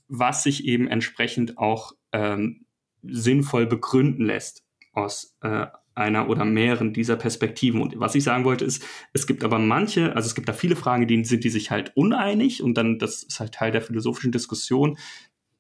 was 0.10 0.43
sich 0.43 0.66
eben 0.66 0.88
entsprechend 0.88 1.57
auch 1.57 1.93
ähm, 2.12 2.66
sinnvoll 3.03 3.66
begründen 3.66 4.26
lässt 4.26 4.66
aus 4.91 5.38
äh, 5.41 5.68
einer 5.95 6.30
oder 6.30 6.45
mehreren 6.45 6.93
dieser 6.93 7.16
Perspektiven. 7.16 7.82
Und 7.82 7.99
was 7.99 8.16
ich 8.16 8.24
sagen 8.24 8.45
wollte 8.45 8.66
ist, 8.66 8.86
es 9.14 9.28
gibt 9.28 9.43
aber 9.43 9.60
manche, 9.60 10.16
also 10.16 10.28
es 10.28 10.36
gibt 10.36 10.49
da 10.49 10.53
viele 10.53 10.76
Fragen, 10.76 11.07
die 11.07 11.24
sind 11.26 11.43
die 11.43 11.49
sich 11.49 11.72
halt 11.72 11.95
uneinig 11.95 12.64
und 12.64 12.76
dann, 12.76 12.99
das 12.99 13.24
ist 13.24 13.39
halt 13.39 13.53
Teil 13.53 13.72
der 13.72 13.82
philosophischen 13.82 14.32
Diskussion, 14.32 14.97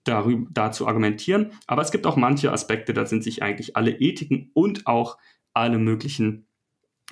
darüber, 0.03 0.47
dazu 0.51 0.87
argumentieren. 0.87 1.51
Aber 1.67 1.81
es 1.81 1.91
gibt 1.91 2.07
auch 2.07 2.15
manche 2.15 2.51
Aspekte, 2.51 2.93
da 2.93 3.05
sind 3.05 3.23
sich 3.23 3.43
eigentlich 3.43 3.75
alle 3.75 3.91
Ethiken 3.91 4.49
und 4.53 4.87
auch 4.87 5.17
alle 5.53 5.77
möglichen 5.77 6.47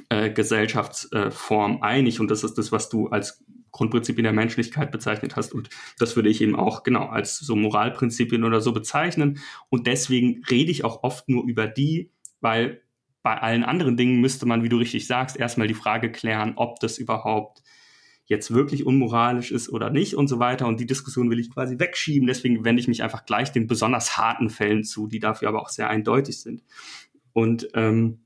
äh, 0.10 0.30
Gesellschaftsformen 0.32 1.80
äh, 1.80 1.82
einig. 1.82 2.20
Und 2.20 2.32
das 2.32 2.44
ist 2.44 2.58
das, 2.58 2.72
was 2.72 2.90
du 2.90 3.08
als 3.08 3.44
Grundprinzipien 3.78 4.24
der 4.24 4.34
Menschlichkeit 4.34 4.92
bezeichnet 4.92 5.36
hast. 5.36 5.54
Und 5.54 5.70
das 6.00 6.16
würde 6.16 6.30
ich 6.30 6.42
eben 6.42 6.56
auch 6.56 6.84
genau 6.84 7.08
als 7.08 7.38
so 7.38 7.56
Moralprinzipien 7.56 8.44
oder 8.44 8.60
so 8.60 8.74
bezeichnen. 8.74 9.40
Und 9.70 9.88
deswegen 9.88 10.44
rede 10.50 10.72
ich 10.72 10.84
auch 10.84 11.04
oft 11.04 11.30
nur 11.30 11.46
über 11.46 11.68
die, 11.68 12.12
weil 12.42 12.82
bei 13.24 13.42
allen 13.42 13.64
anderen 13.64 13.98
Dingen 13.98 14.22
müsste 14.22 14.46
man, 14.46 14.64
wie 14.64 14.70
du 14.70 14.78
richtig 14.78 15.06
sagst, 15.08 15.38
erstmal 15.38 15.68
die 15.68 15.74
Frage 15.74 16.12
klären, 16.12 16.54
ob 16.56 16.80
das 16.80 16.98
überhaupt 16.98 17.62
jetzt 18.26 18.54
wirklich 18.54 18.86
unmoralisch 18.86 19.52
ist 19.52 19.70
oder 19.70 19.90
nicht 19.90 20.16
und 20.16 20.28
so 20.28 20.40
weiter. 20.40 20.68
Und 20.68 20.80
die 20.80 20.86
Diskussion 20.86 21.30
will 21.30 21.40
ich 21.40 21.52
quasi 21.52 21.80
wegschieben. 21.80 22.28
Deswegen 22.28 22.66
wende 22.66 22.82
ich 22.82 22.88
mich 22.88 23.04
einfach 23.04 23.26
gleich 23.26 23.52
den 23.52 23.68
besonders 23.68 24.18
harten 24.18 24.50
Fällen 24.50 24.84
zu, 24.84 25.08
die 25.08 25.20
dafür 25.20 25.50
aber 25.50 25.62
auch 25.62 25.70
sehr 25.70 25.90
eindeutig 25.90 26.42
sind. 26.42 26.64
Und 27.34 27.70
ähm, 27.74 28.20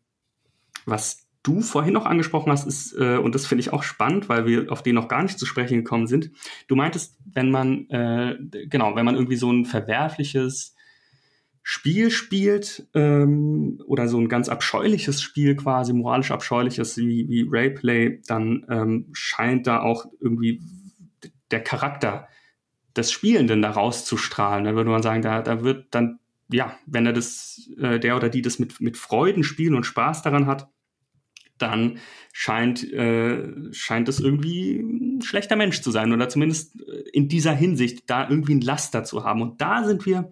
was 0.85 1.20
du 1.43 1.61
vorhin 1.61 1.93
noch 1.93 2.05
angesprochen 2.05 2.51
hast, 2.51 2.67
ist, 2.67 2.93
äh, 2.93 3.17
und 3.17 3.35
das 3.35 3.47
finde 3.47 3.61
ich 3.61 3.73
auch 3.73 3.83
spannend, 3.83 4.29
weil 4.29 4.45
wir 4.45 4.71
auf 4.71 4.83
den 4.83 4.95
noch 4.95 5.07
gar 5.07 5.23
nicht 5.23 5.39
zu 5.39 5.45
sprechen 5.45 5.77
gekommen 5.77 6.07
sind. 6.07 6.31
Du 6.67 6.75
meintest, 6.75 7.17
wenn 7.33 7.51
man, 7.51 7.89
äh, 7.89 8.37
genau, 8.67 8.95
wenn 8.95 9.05
man 9.05 9.15
irgendwie 9.15 9.37
so 9.37 9.51
ein 9.51 9.65
verwerfliches 9.65 10.75
Spiel 11.63 12.09
spielt 12.09 12.87
ähm, 12.95 13.81
oder 13.85 14.07
so 14.07 14.19
ein 14.19 14.29
ganz 14.29 14.49
abscheuliches 14.49 15.21
Spiel 15.21 15.55
quasi, 15.55 15.93
moralisch 15.93 16.31
abscheuliches 16.31 16.97
wie, 16.97 17.29
wie 17.29 17.47
Rayplay, 17.49 18.21
dann 18.25 18.65
ähm, 18.69 19.09
scheint 19.13 19.67
da 19.67 19.81
auch 19.81 20.05
irgendwie 20.19 20.61
der 21.51 21.61
Charakter 21.61 22.27
des 22.95 23.11
Spielenden 23.11 23.61
da 23.61 23.71
rauszustrahlen. 23.71 24.65
Da 24.65 24.75
würde 24.75 24.89
man 24.89 25.03
sagen, 25.03 25.21
da, 25.21 25.41
da 25.41 25.63
wird 25.63 25.87
dann, 25.91 26.19
ja, 26.51 26.77
wenn 26.87 27.05
er 27.05 27.13
das, 27.13 27.69
äh, 27.77 27.99
der 27.99 28.15
oder 28.15 28.29
die 28.29 28.41
das 28.41 28.59
mit, 28.59 28.81
mit 28.81 28.97
Freuden 28.97 29.43
spielen 29.43 29.75
und 29.75 29.85
Spaß 29.85 30.23
daran 30.23 30.47
hat, 30.47 30.67
dann 31.61 31.99
scheint, 32.33 32.91
äh, 32.91 33.73
scheint 33.73 34.09
es 34.09 34.19
irgendwie 34.19 34.79
ein 34.79 35.21
schlechter 35.21 35.55
Mensch 35.55 35.81
zu 35.81 35.91
sein 35.91 36.13
oder 36.13 36.29
zumindest 36.29 36.79
äh, 36.81 37.03
in 37.13 37.27
dieser 37.27 37.53
Hinsicht 37.53 38.09
da 38.09 38.29
irgendwie 38.29 38.55
ein 38.55 38.61
Laster 38.61 39.03
zu 39.03 39.23
haben. 39.23 39.41
Und 39.41 39.61
da 39.61 39.83
sind 39.83 40.05
wir 40.05 40.31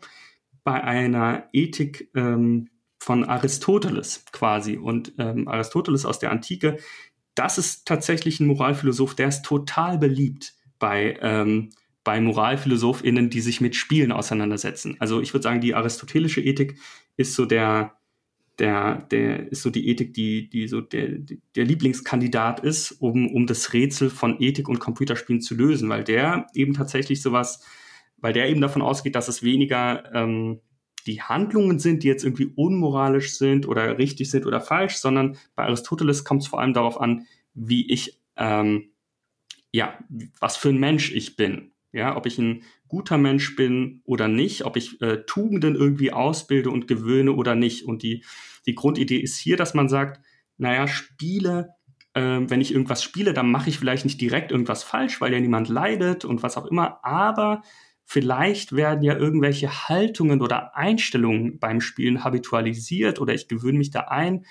bei 0.64 0.84
einer 0.84 1.46
Ethik 1.54 2.10
ähm, 2.16 2.70
von 3.00 3.24
Aristoteles 3.24 4.26
quasi. 4.32 4.78
Und 4.78 5.14
ähm, 5.18 5.48
Aristoteles 5.48 6.06
aus 6.06 6.20
der 6.20 6.32
Antike, 6.32 6.78
das 7.36 7.58
ist 7.58 7.88
tatsächlich 7.88 8.40
ein 8.40 8.48
Moralphilosoph, 8.48 9.16
der 9.16 9.30
ist 9.30 9.44
total 9.44 9.98
beliebt 9.98 10.54
bei, 10.78 11.18
ähm, 11.22 11.70
bei 12.04 12.20
MoralphilosophInnen, 12.20 13.30
die 13.30 13.42
sich 13.42 13.62
mit 13.62 13.76
Spielen 13.76 14.12
auseinandersetzen. 14.12 14.98
Also 15.00 15.22
ich 15.22 15.34
würde 15.34 15.44
sagen, 15.44 15.62
die 15.62 15.76
aristotelische 15.76 16.42
Ethik 16.42 16.78
ist 17.18 17.34
so 17.36 17.46
der, 17.46 17.99
der, 18.60 19.08
der 19.12 19.52
ist 19.52 19.62
so 19.62 19.70
die 19.70 19.88
Ethik, 19.88 20.14
die, 20.14 20.50
die 20.50 20.68
so 20.68 20.82
der, 20.82 21.18
der 21.56 21.66
Lieblingskandidat 21.66 22.60
ist, 22.60 22.92
um, 22.92 23.34
um 23.34 23.48
das 23.48 23.74
Rätsel 23.74 24.10
von 24.10 24.42
Ethik 24.42 24.68
und 24.68 24.80
Computerspielen 24.80 25.42
zu 25.42 25.56
lösen, 25.56 25.90
weil 25.90 26.04
der 26.04 26.48
eben 26.54 26.74
tatsächlich 26.74 27.22
sowas 27.22 27.64
weil 28.22 28.34
der 28.34 28.50
eben 28.50 28.62
davon 28.62 28.82
ausgeht, 28.82 29.16
dass 29.16 29.28
es 29.28 29.44
weniger 29.44 30.14
ähm, 30.14 30.60
die 31.06 31.22
Handlungen 31.22 31.80
sind, 31.80 32.04
die 32.04 32.08
jetzt 32.08 32.24
irgendwie 32.24 32.52
unmoralisch 32.56 33.38
sind 33.38 33.68
oder 33.68 33.98
richtig 33.98 34.30
sind 34.30 34.46
oder 34.46 34.62
falsch, 34.62 34.96
sondern 34.96 35.38
bei 35.56 35.64
Aristoteles 35.64 36.24
kommt 36.24 36.44
es 36.44 36.48
vor 36.48 36.60
allem 36.60 36.74
darauf 36.74 37.00
an, 37.00 37.26
wie 37.54 37.92
ich, 37.92 38.20
ähm, 38.36 38.90
ja, 39.72 39.98
was 40.40 40.58
für 40.58 40.70
ein 40.70 40.80
Mensch 40.80 41.12
ich 41.12 41.36
bin. 41.36 41.72
Ja, 41.92 42.16
ob 42.16 42.28
ich 42.28 42.38
ein 42.38 42.64
guter 42.90 43.18
Mensch 43.18 43.56
bin 43.56 44.02
oder 44.04 44.28
nicht, 44.28 44.66
ob 44.66 44.76
ich 44.76 45.02
äh, 45.02 45.24
Tugenden 45.26 45.76
irgendwie 45.76 46.12
ausbilde 46.12 46.70
und 46.70 46.88
gewöhne 46.88 47.32
oder 47.34 47.56
nicht. 47.56 47.86
Und 47.86 48.04
die, 48.04 48.26
die 48.66 48.76
Grundidee 48.76 49.20
ist 49.20 49.38
hier, 49.38 49.56
dass 49.56 49.74
man 49.74 49.88
sagt, 49.88 50.20
naja, 50.58 50.88
Spiele, 50.88 51.70
äh, 52.14 52.22
wenn 52.42 52.60
ich 52.60 52.74
irgendwas 52.74 53.02
spiele, 53.02 53.34
dann 53.34 53.50
mache 53.50 53.70
ich 53.70 53.80
vielleicht 53.80 54.04
nicht 54.04 54.20
direkt 54.20 54.52
irgendwas 54.52 54.84
falsch, 54.84 55.22
weil 55.22 55.32
ja 55.32 55.40
niemand 55.40 55.70
leidet 55.70 56.26
und 56.26 56.44
was 56.44 56.58
auch 56.58 56.66
immer, 56.66 57.06
aber 57.06 57.62
Vielleicht 58.12 58.76
werden 58.76 59.04
ja 59.04 59.16
irgendwelche 59.16 59.88
Haltungen 59.88 60.42
oder 60.42 60.76
Einstellungen 60.76 61.60
beim 61.60 61.80
Spielen 61.80 62.24
habitualisiert 62.24 63.22
oder 63.22 63.36
ich 63.36 63.48
gewöhne 63.48 63.78
mich 63.78 63.92
da 63.92 64.00
ein 64.06 64.48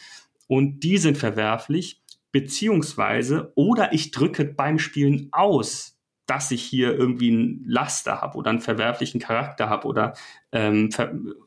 und 0.46 0.84
die 0.84 0.96
sind 0.96 1.18
verwerflich, 1.18 2.00
beziehungsweise 2.30 3.52
oder 3.56 3.92
ich 3.92 4.12
drücke 4.12 4.44
beim 4.44 4.78
Spielen 4.78 5.30
aus, 5.32 5.97
dass 6.28 6.50
ich 6.50 6.62
hier 6.62 6.94
irgendwie 6.94 7.30
ein 7.30 7.64
Laster 7.66 8.20
habe 8.20 8.36
oder 8.36 8.50
einen 8.50 8.60
verwerflichen 8.60 9.18
Charakter 9.18 9.68
habe 9.68 9.88
oder 9.88 10.12
ähm, 10.52 10.90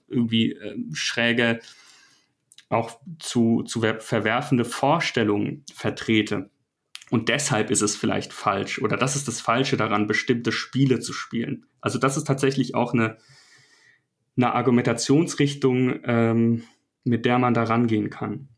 irgendwie 0.07 0.53
äh, 0.53 0.75
schräge, 0.91 1.59
auch 2.67 2.99
zu, 3.19 3.63
zu 3.63 3.81
verwerfende 3.81 4.65
Vorstellungen 4.65 5.63
vertrete. 5.73 6.49
Und 7.11 7.29
deshalb 7.29 7.69
ist 7.69 7.81
es 7.81 7.95
vielleicht 7.95 8.33
falsch 8.33 8.81
oder 8.81 8.97
das 8.97 9.15
ist 9.15 9.27
das 9.27 9.39
Falsche 9.39 9.77
daran, 9.77 10.07
bestimmte 10.07 10.51
Spiele 10.51 10.99
zu 10.99 11.13
spielen. 11.13 11.65
Also 11.79 11.99
das 11.99 12.17
ist 12.17 12.25
tatsächlich 12.25 12.73
auch 12.73 12.93
eine, 12.93 13.17
eine 14.35 14.53
Argumentationsrichtung, 14.53 15.99
ähm, 16.05 16.63
mit 17.03 17.25
der 17.25 17.37
man 17.37 17.53
da 17.53 17.63
rangehen 17.63 18.09
kann. 18.09 18.49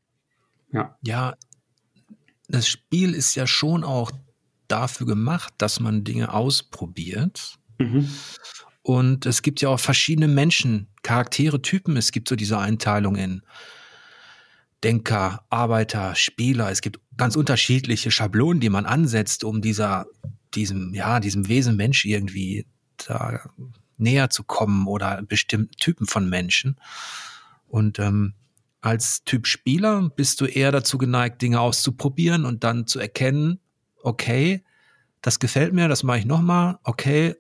Ja. 0.72 0.98
Ja, 1.02 1.36
das 2.48 2.68
Spiel 2.68 3.14
ist 3.14 3.36
ja 3.36 3.46
schon 3.46 3.84
auch 3.84 4.12
dafür 4.74 5.08
gemacht, 5.08 5.54
dass 5.58 5.80
man 5.80 6.04
Dinge 6.04 6.34
ausprobiert. 6.34 7.56
Mhm. 7.78 8.10
Und 8.82 9.26
es 9.26 9.42
gibt 9.42 9.62
ja 9.62 9.70
auch 9.70 9.80
verschiedene 9.80 10.28
Menschen, 10.28 10.88
Charaktere, 11.04 11.62
Typen. 11.62 11.96
Es 11.96 12.12
gibt 12.12 12.28
so 12.28 12.36
diese 12.36 12.58
Einteilung 12.58 13.16
in 13.16 13.42
Denker, 14.84 15.46
Arbeiter, 15.50 16.16
Spieler. 16.16 16.70
Es 16.70 16.82
gibt 16.82 17.00
ganz 17.16 17.36
unterschiedliche 17.36 18.12
Schablonen, 18.12 18.60
die 18.60 18.70
man 18.70 18.86
ansetzt, 18.86 19.46
um 19.46 19.62
dieser, 19.62 20.08
diesem, 20.54 20.94
ja, 20.94 21.22
diesem 21.22 21.48
Wesen 21.48 21.78
Mensch 21.78 22.04
irgendwie 22.04 22.66
da 23.08 23.40
näher 23.98 24.30
zu 24.30 24.44
kommen 24.44 24.88
oder 24.88 25.22
bestimmten 25.22 25.76
Typen 25.78 26.06
von 26.08 26.28
Menschen. 26.28 26.78
Und 27.68 28.00
ähm, 28.00 28.34
als 28.82 29.24
Typ 29.24 29.48
Spieler 29.48 30.10
bist 30.10 30.42
du 30.42 30.46
eher 30.46 30.74
dazu 30.74 30.98
geneigt, 30.98 31.42
Dinge 31.42 31.62
auszuprobieren 31.62 32.44
und 32.44 32.66
dann 32.66 32.86
zu 32.86 33.00
erkennen, 33.00 33.60
okay, 34.04 34.64
das 35.22 35.40
gefällt 35.40 35.74
mir, 35.74 35.88
das 35.88 36.04
mache 36.04 36.20
ich 36.20 36.26
nochmal, 36.26 36.78
okay, 36.84 37.36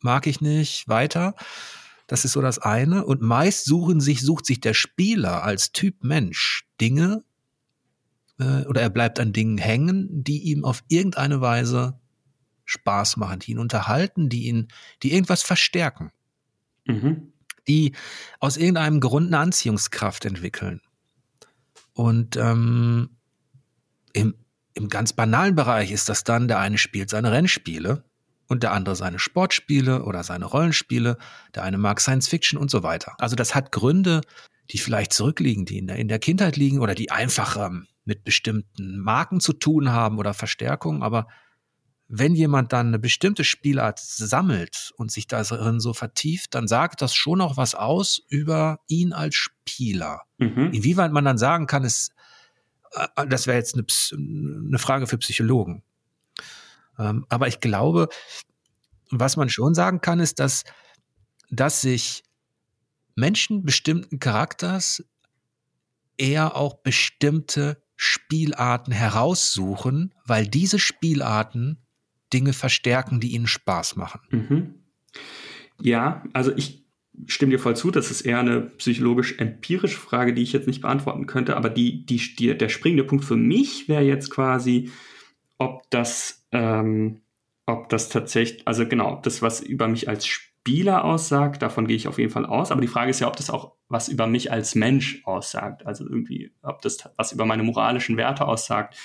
mag 0.00 0.26
ich 0.26 0.40
nicht, 0.40 0.88
weiter. 0.88 1.34
Das 2.06 2.24
ist 2.24 2.32
so 2.32 2.40
das 2.40 2.58
eine. 2.58 3.04
Und 3.04 3.20
meist 3.20 3.64
suchen 3.64 4.00
sich, 4.00 4.22
sucht 4.22 4.46
sich 4.46 4.60
der 4.60 4.74
Spieler 4.74 5.42
als 5.42 5.72
Typ 5.72 6.02
Mensch 6.02 6.66
Dinge 6.80 7.24
äh, 8.38 8.64
oder 8.66 8.80
er 8.80 8.90
bleibt 8.90 9.20
an 9.20 9.32
Dingen 9.32 9.58
hängen, 9.58 10.08
die 10.24 10.42
ihm 10.44 10.64
auf 10.64 10.82
irgendeine 10.88 11.40
Weise 11.40 11.98
Spaß 12.64 13.16
machen, 13.16 13.40
die 13.40 13.52
ihn 13.52 13.58
unterhalten, 13.58 14.28
die 14.28 14.46
ihn, 14.46 14.68
die 15.02 15.12
irgendwas 15.12 15.42
verstärken. 15.42 16.10
Mhm. 16.86 17.32
Die 17.68 17.92
aus 18.38 18.56
irgendeinem 18.56 19.00
Grund 19.00 19.28
eine 19.28 19.38
Anziehungskraft 19.38 20.24
entwickeln. 20.24 20.80
Und 21.92 22.36
ähm, 22.36 23.10
im, 24.12 24.34
im 24.76 24.88
ganz 24.88 25.12
banalen 25.14 25.54
Bereich 25.54 25.90
ist 25.90 26.08
das 26.08 26.22
dann, 26.22 26.48
der 26.48 26.58
eine 26.58 26.78
spielt 26.78 27.08
seine 27.08 27.32
Rennspiele 27.32 28.04
und 28.46 28.62
der 28.62 28.72
andere 28.72 28.94
seine 28.94 29.18
Sportspiele 29.18 30.04
oder 30.04 30.22
seine 30.22 30.44
Rollenspiele, 30.44 31.16
der 31.54 31.62
eine 31.64 31.78
mag 31.78 32.00
Science 32.00 32.28
Fiction 32.28 32.58
und 32.58 32.70
so 32.70 32.82
weiter. 32.82 33.14
Also 33.18 33.36
das 33.36 33.54
hat 33.54 33.72
Gründe, 33.72 34.20
die 34.70 34.78
vielleicht 34.78 35.14
zurückliegen, 35.14 35.64
die 35.64 35.78
in 35.78 35.86
der, 35.86 35.96
in 35.96 36.08
der 36.08 36.18
Kindheit 36.18 36.56
liegen 36.56 36.80
oder 36.80 36.94
die 36.94 37.10
einfach 37.10 37.56
ähm, 37.56 37.86
mit 38.04 38.22
bestimmten 38.22 38.98
Marken 38.98 39.40
zu 39.40 39.54
tun 39.54 39.90
haben 39.90 40.18
oder 40.18 40.34
Verstärkung. 40.34 41.02
Aber 41.02 41.26
wenn 42.08 42.34
jemand 42.34 42.72
dann 42.72 42.88
eine 42.88 42.98
bestimmte 42.98 43.44
Spielart 43.44 43.98
sammelt 43.98 44.92
und 44.96 45.10
sich 45.10 45.26
darin 45.26 45.80
so 45.80 45.92
vertieft, 45.92 46.54
dann 46.54 46.68
sagt 46.68 47.02
das 47.02 47.14
schon 47.14 47.40
auch 47.40 47.56
was 47.56 47.74
aus 47.74 48.22
über 48.28 48.78
ihn 48.88 49.12
als 49.12 49.34
Spieler. 49.34 50.22
Mhm. 50.38 50.70
Inwieweit 50.72 51.12
man 51.12 51.24
dann 51.24 51.38
sagen 51.38 51.66
kann, 51.66 51.84
äh, 51.84 51.90
das 53.28 53.46
wäre 53.46 53.58
jetzt 53.58 53.74
eine, 53.74 53.84
eine, 54.68 54.78
Frage 54.78 55.06
für 55.06 55.18
Psychologen. 55.18 55.82
Ähm, 56.98 57.26
aber 57.28 57.48
ich 57.48 57.60
glaube, 57.60 58.08
was 59.10 59.36
man 59.36 59.48
schon 59.48 59.74
sagen 59.74 60.00
kann, 60.00 60.20
ist, 60.20 60.38
dass, 60.40 60.64
dass 61.50 61.80
sich 61.80 62.24
Menschen 63.14 63.64
bestimmten 63.64 64.18
Charakters 64.18 65.04
eher 66.16 66.56
auch 66.56 66.74
bestimmte 66.82 67.82
Spielarten 67.96 68.92
heraussuchen, 68.92 70.14
weil 70.24 70.46
diese 70.46 70.78
Spielarten 70.78 71.82
Dinge 72.32 72.52
verstärken, 72.52 73.20
die 73.20 73.32
ihnen 73.32 73.46
Spaß 73.46 73.96
machen. 73.96 74.20
Mhm. 74.30 74.74
Ja, 75.80 76.24
also 76.32 76.54
ich 76.56 76.85
stimme 77.26 77.52
dir 77.52 77.58
voll 77.58 77.76
zu, 77.76 77.90
das 77.90 78.10
ist 78.10 78.22
eher 78.22 78.40
eine 78.40 78.60
psychologisch-empirische 78.60 79.98
Frage, 79.98 80.34
die 80.34 80.42
ich 80.42 80.52
jetzt 80.52 80.66
nicht 80.66 80.82
beantworten 80.82 81.26
könnte, 81.26 81.56
aber 81.56 81.70
die, 81.70 82.04
die, 82.04 82.18
die 82.36 82.56
der 82.56 82.68
springende 82.68 83.04
Punkt 83.04 83.24
für 83.24 83.36
mich 83.36 83.88
wäre 83.88 84.02
jetzt 84.02 84.30
quasi, 84.30 84.90
ob 85.58 85.88
das, 85.90 86.46
ähm, 86.52 87.22
ob 87.64 87.88
das 87.88 88.08
tatsächlich, 88.08 88.66
also 88.66 88.86
genau, 88.86 89.20
das, 89.22 89.42
was 89.42 89.60
über 89.60 89.88
mich 89.88 90.08
als 90.08 90.26
Spieler 90.26 91.04
aussagt, 91.04 91.62
davon 91.62 91.86
gehe 91.86 91.96
ich 91.96 92.08
auf 92.08 92.18
jeden 92.18 92.30
Fall 92.32 92.46
aus, 92.46 92.70
aber 92.70 92.80
die 92.80 92.88
Frage 92.88 93.10
ist 93.10 93.20
ja, 93.20 93.28
ob 93.28 93.36
das 93.36 93.50
auch 93.50 93.72
was 93.88 94.08
über 94.08 94.26
mich 94.26 94.52
als 94.52 94.74
Mensch 94.74 95.22
aussagt, 95.24 95.86
also 95.86 96.04
irgendwie, 96.04 96.52
ob 96.62 96.82
das 96.82 96.98
was 97.16 97.32
über 97.32 97.46
meine 97.46 97.62
moralischen 97.62 98.16
Werte 98.16 98.46
aussagt 98.46 98.96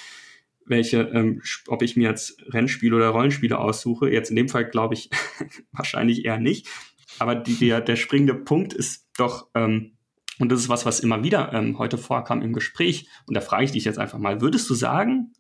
welche, 0.66 1.02
ähm, 1.14 1.42
ob 1.68 1.82
ich 1.82 1.96
mir 1.96 2.10
jetzt 2.10 2.42
Rennspiele 2.54 2.96
oder 2.96 3.10
Rollenspiele 3.10 3.58
aussuche. 3.58 4.10
Jetzt 4.10 4.30
in 4.30 4.36
dem 4.36 4.50
Fall 4.50 4.66
glaube 4.66 4.96
ich 4.96 5.10
wahrscheinlich 5.72 6.26
eher 6.26 6.40
nicht. 6.40 6.68
Aber 7.20 7.36
die, 7.36 7.56
der, 7.56 7.82
der 7.82 7.96
springende 7.96 8.36
Punkt 8.36 8.74
ist 8.74 9.10
doch, 9.18 9.50
ähm, 9.56 9.98
und 10.40 10.50
das 10.50 10.62
ist 10.62 10.70
was, 10.70 10.86
was 10.86 11.00
immer 11.00 11.24
wieder 11.24 11.54
ähm, 11.54 11.78
heute 11.78 11.98
vorkam 11.98 12.42
im 12.42 12.54
Gespräch, 12.54 13.08
und 13.28 13.36
da 13.36 13.42
frage 13.42 13.66
ich 13.66 13.72
dich 13.72 13.86
jetzt 13.86 14.00
einfach 14.00 14.18
mal, 14.18 14.42
würdest 14.42 14.70
du 14.70 14.74
sagen, 14.74 15.34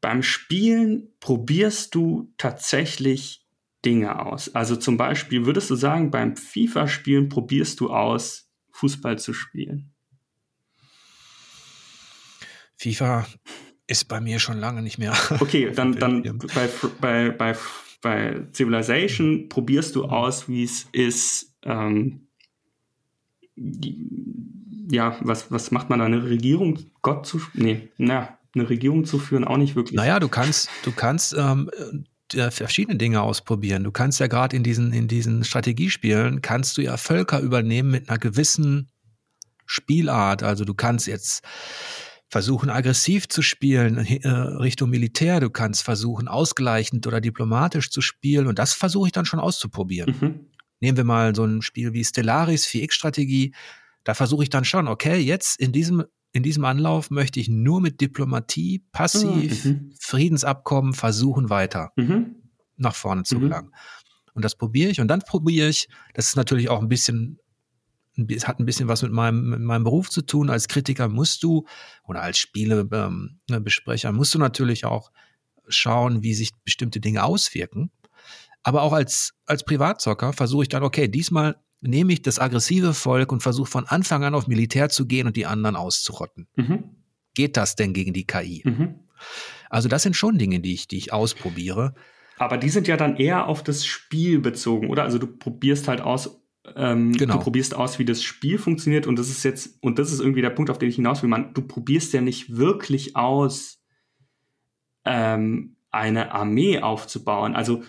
beim 0.00 0.22
Spielen 0.22 1.08
probierst 1.20 1.94
du 1.94 2.32
tatsächlich 2.38 3.46
Dinge 3.84 4.24
aus? 4.24 4.54
Also 4.54 4.76
zum 4.76 4.96
Beispiel, 4.96 5.46
würdest 5.46 5.70
du 5.70 5.74
sagen, 5.74 6.10
beim 6.10 6.36
FIFA-Spielen 6.36 7.28
probierst 7.28 7.80
du 7.80 7.90
aus, 7.90 8.50
Fußball 8.72 9.18
zu 9.18 9.32
spielen? 9.32 9.94
FIFA 12.76 13.26
ist 13.86 14.08
bei 14.08 14.20
mir 14.20 14.38
schon 14.38 14.58
lange 14.58 14.82
nicht 14.82 14.98
mehr. 14.98 15.16
Okay, 15.40 15.70
dann, 15.74 15.92
dann 15.98 16.22
bei, 16.54 16.68
bei, 17.00 17.30
bei, 17.30 17.56
bei 18.06 18.46
Civilization 18.52 19.48
probierst 19.48 19.96
du 19.96 20.04
aus, 20.04 20.48
wie 20.48 20.62
es 20.62 20.86
ist, 20.92 21.56
ähm, 21.64 22.28
ja, 24.88 25.16
was, 25.22 25.50
was 25.50 25.72
macht 25.72 25.90
man 25.90 25.98
da? 25.98 26.04
Eine 26.04 26.22
Regierung, 26.22 26.78
Gott 27.02 27.26
zu, 27.26 27.40
nee, 27.54 27.88
na, 27.98 28.38
eine 28.54 28.70
Regierung 28.70 29.04
zu 29.04 29.18
führen, 29.18 29.42
auch 29.42 29.56
nicht 29.56 29.74
wirklich. 29.74 29.96
Naja, 29.96 30.20
du 30.20 30.28
kannst, 30.28 30.70
du 30.84 30.92
kannst 30.92 31.34
ähm, 31.36 31.68
verschiedene 32.50 32.96
Dinge 32.96 33.22
ausprobieren. 33.22 33.82
Du 33.82 33.90
kannst 33.90 34.20
ja 34.20 34.28
gerade 34.28 34.54
in 34.54 34.62
diesen, 34.62 34.92
in 34.92 35.08
diesen 35.08 35.42
Strategiespielen, 35.42 36.42
kannst 36.42 36.76
du 36.76 36.82
ja 36.82 36.96
Völker 36.96 37.40
übernehmen 37.40 37.90
mit 37.90 38.08
einer 38.08 38.18
gewissen 38.18 38.88
Spielart. 39.64 40.44
Also 40.44 40.64
du 40.64 40.74
kannst 40.74 41.08
jetzt 41.08 41.42
versuchen, 42.28 42.70
aggressiv 42.70 43.28
zu 43.28 43.42
spielen 43.42 43.98
äh, 43.98 44.28
Richtung 44.28 44.90
Militär. 44.90 45.40
Du 45.40 45.50
kannst 45.50 45.82
versuchen, 45.82 46.28
ausgleichend 46.28 47.06
oder 47.06 47.20
diplomatisch 47.20 47.90
zu 47.90 48.00
spielen. 48.00 48.46
Und 48.46 48.58
das 48.58 48.72
versuche 48.72 49.08
ich 49.08 49.12
dann 49.12 49.26
schon 49.26 49.40
auszuprobieren. 49.40 50.14
Mhm. 50.20 50.46
Nehmen 50.80 50.96
wir 50.96 51.04
mal 51.04 51.34
so 51.34 51.44
ein 51.44 51.62
Spiel 51.62 51.92
wie 51.92 52.04
Stellaris 52.04 52.66
4X-Strategie. 52.66 53.54
Da 54.04 54.14
versuche 54.14 54.42
ich 54.42 54.50
dann 54.50 54.64
schon, 54.64 54.88
okay, 54.88 55.18
jetzt 55.18 55.58
in 55.60 55.72
diesem, 55.72 56.04
in 56.32 56.42
diesem 56.42 56.64
Anlauf 56.64 57.10
möchte 57.10 57.40
ich 57.40 57.48
nur 57.48 57.80
mit 57.80 58.00
Diplomatie, 58.00 58.84
passiv, 58.92 59.64
mhm. 59.64 59.92
Friedensabkommen 59.98 60.92
versuchen, 60.94 61.48
weiter 61.48 61.92
mhm. 61.96 62.36
nach 62.76 62.94
vorne 62.94 63.22
zu 63.22 63.36
mhm. 63.36 63.40
gelangen. 63.40 63.70
Und 64.34 64.44
das 64.44 64.54
probiere 64.54 64.90
ich. 64.90 65.00
Und 65.00 65.08
dann 65.08 65.20
probiere 65.20 65.68
ich, 65.68 65.88
das 66.12 66.26
ist 66.26 66.36
natürlich 66.36 66.68
auch 66.68 66.82
ein 66.82 66.88
bisschen 66.88 67.38
es 68.16 68.48
hat 68.48 68.58
ein 68.58 68.66
bisschen 68.66 68.88
was 68.88 69.02
mit 69.02 69.12
meinem, 69.12 69.50
mit 69.50 69.60
meinem 69.60 69.84
Beruf 69.84 70.10
zu 70.10 70.22
tun. 70.22 70.50
Als 70.50 70.68
Kritiker 70.68 71.08
musst 71.08 71.42
du 71.42 71.66
oder 72.04 72.22
als 72.22 72.38
Spielebesprecher 72.38 74.08
ähm, 74.08 74.14
musst 74.14 74.34
du 74.34 74.38
natürlich 74.38 74.84
auch 74.84 75.10
schauen, 75.68 76.22
wie 76.22 76.34
sich 76.34 76.52
bestimmte 76.64 77.00
Dinge 77.00 77.24
auswirken. 77.24 77.90
Aber 78.62 78.82
auch 78.82 78.92
als, 78.92 79.34
als 79.44 79.64
Privatzocker 79.64 80.32
versuche 80.32 80.64
ich 80.64 80.68
dann, 80.68 80.82
okay, 80.82 81.08
diesmal 81.08 81.56
nehme 81.80 82.12
ich 82.12 82.22
das 82.22 82.38
aggressive 82.38 82.94
Volk 82.94 83.30
und 83.32 83.42
versuche 83.42 83.70
von 83.70 83.86
Anfang 83.86 84.24
an 84.24 84.34
auf 84.34 84.48
Militär 84.48 84.88
zu 84.88 85.06
gehen 85.06 85.26
und 85.26 85.36
die 85.36 85.46
anderen 85.46 85.76
auszurotten. 85.76 86.48
Mhm. 86.56 86.84
Geht 87.34 87.56
das 87.56 87.76
denn 87.76 87.92
gegen 87.92 88.12
die 88.12 88.26
KI? 88.26 88.62
Mhm. 88.64 89.00
Also 89.70 89.88
das 89.88 90.02
sind 90.02 90.16
schon 90.16 90.38
Dinge, 90.38 90.60
die 90.60 90.74
ich, 90.74 90.88
die 90.88 90.96
ich 90.96 91.12
ausprobiere. 91.12 91.94
Aber 92.38 92.58
die 92.58 92.68
sind 92.68 92.88
ja 92.88 92.96
dann 92.96 93.16
eher 93.16 93.46
auf 93.46 93.62
das 93.62 93.86
Spiel 93.86 94.40
bezogen, 94.40 94.88
oder? 94.90 95.04
Also 95.04 95.18
du 95.18 95.26
probierst 95.26 95.88
halt 95.88 96.00
aus, 96.00 96.42
ähm, 96.74 97.12
genau. 97.12 97.34
Du 97.34 97.40
probierst 97.44 97.74
aus, 97.74 97.98
wie 97.98 98.04
das 98.04 98.22
Spiel 98.22 98.58
funktioniert 98.58 99.06
und 99.06 99.18
das 99.18 99.28
ist 99.28 99.44
jetzt, 99.44 99.82
und 99.82 99.98
das 99.98 100.12
ist 100.12 100.20
irgendwie 100.20 100.42
der 100.42 100.50
Punkt, 100.50 100.70
auf 100.70 100.78
den 100.78 100.88
ich 100.88 100.96
hinaus 100.96 101.22
will, 101.22 101.28
man, 101.28 101.54
du 101.54 101.62
probierst 101.62 102.12
ja 102.12 102.20
nicht 102.20 102.56
wirklich 102.56 103.16
aus, 103.16 103.82
ähm, 105.04 105.76
eine 105.90 106.32
Armee 106.32 106.80
aufzubauen. 106.80 107.54
Also 107.54 107.82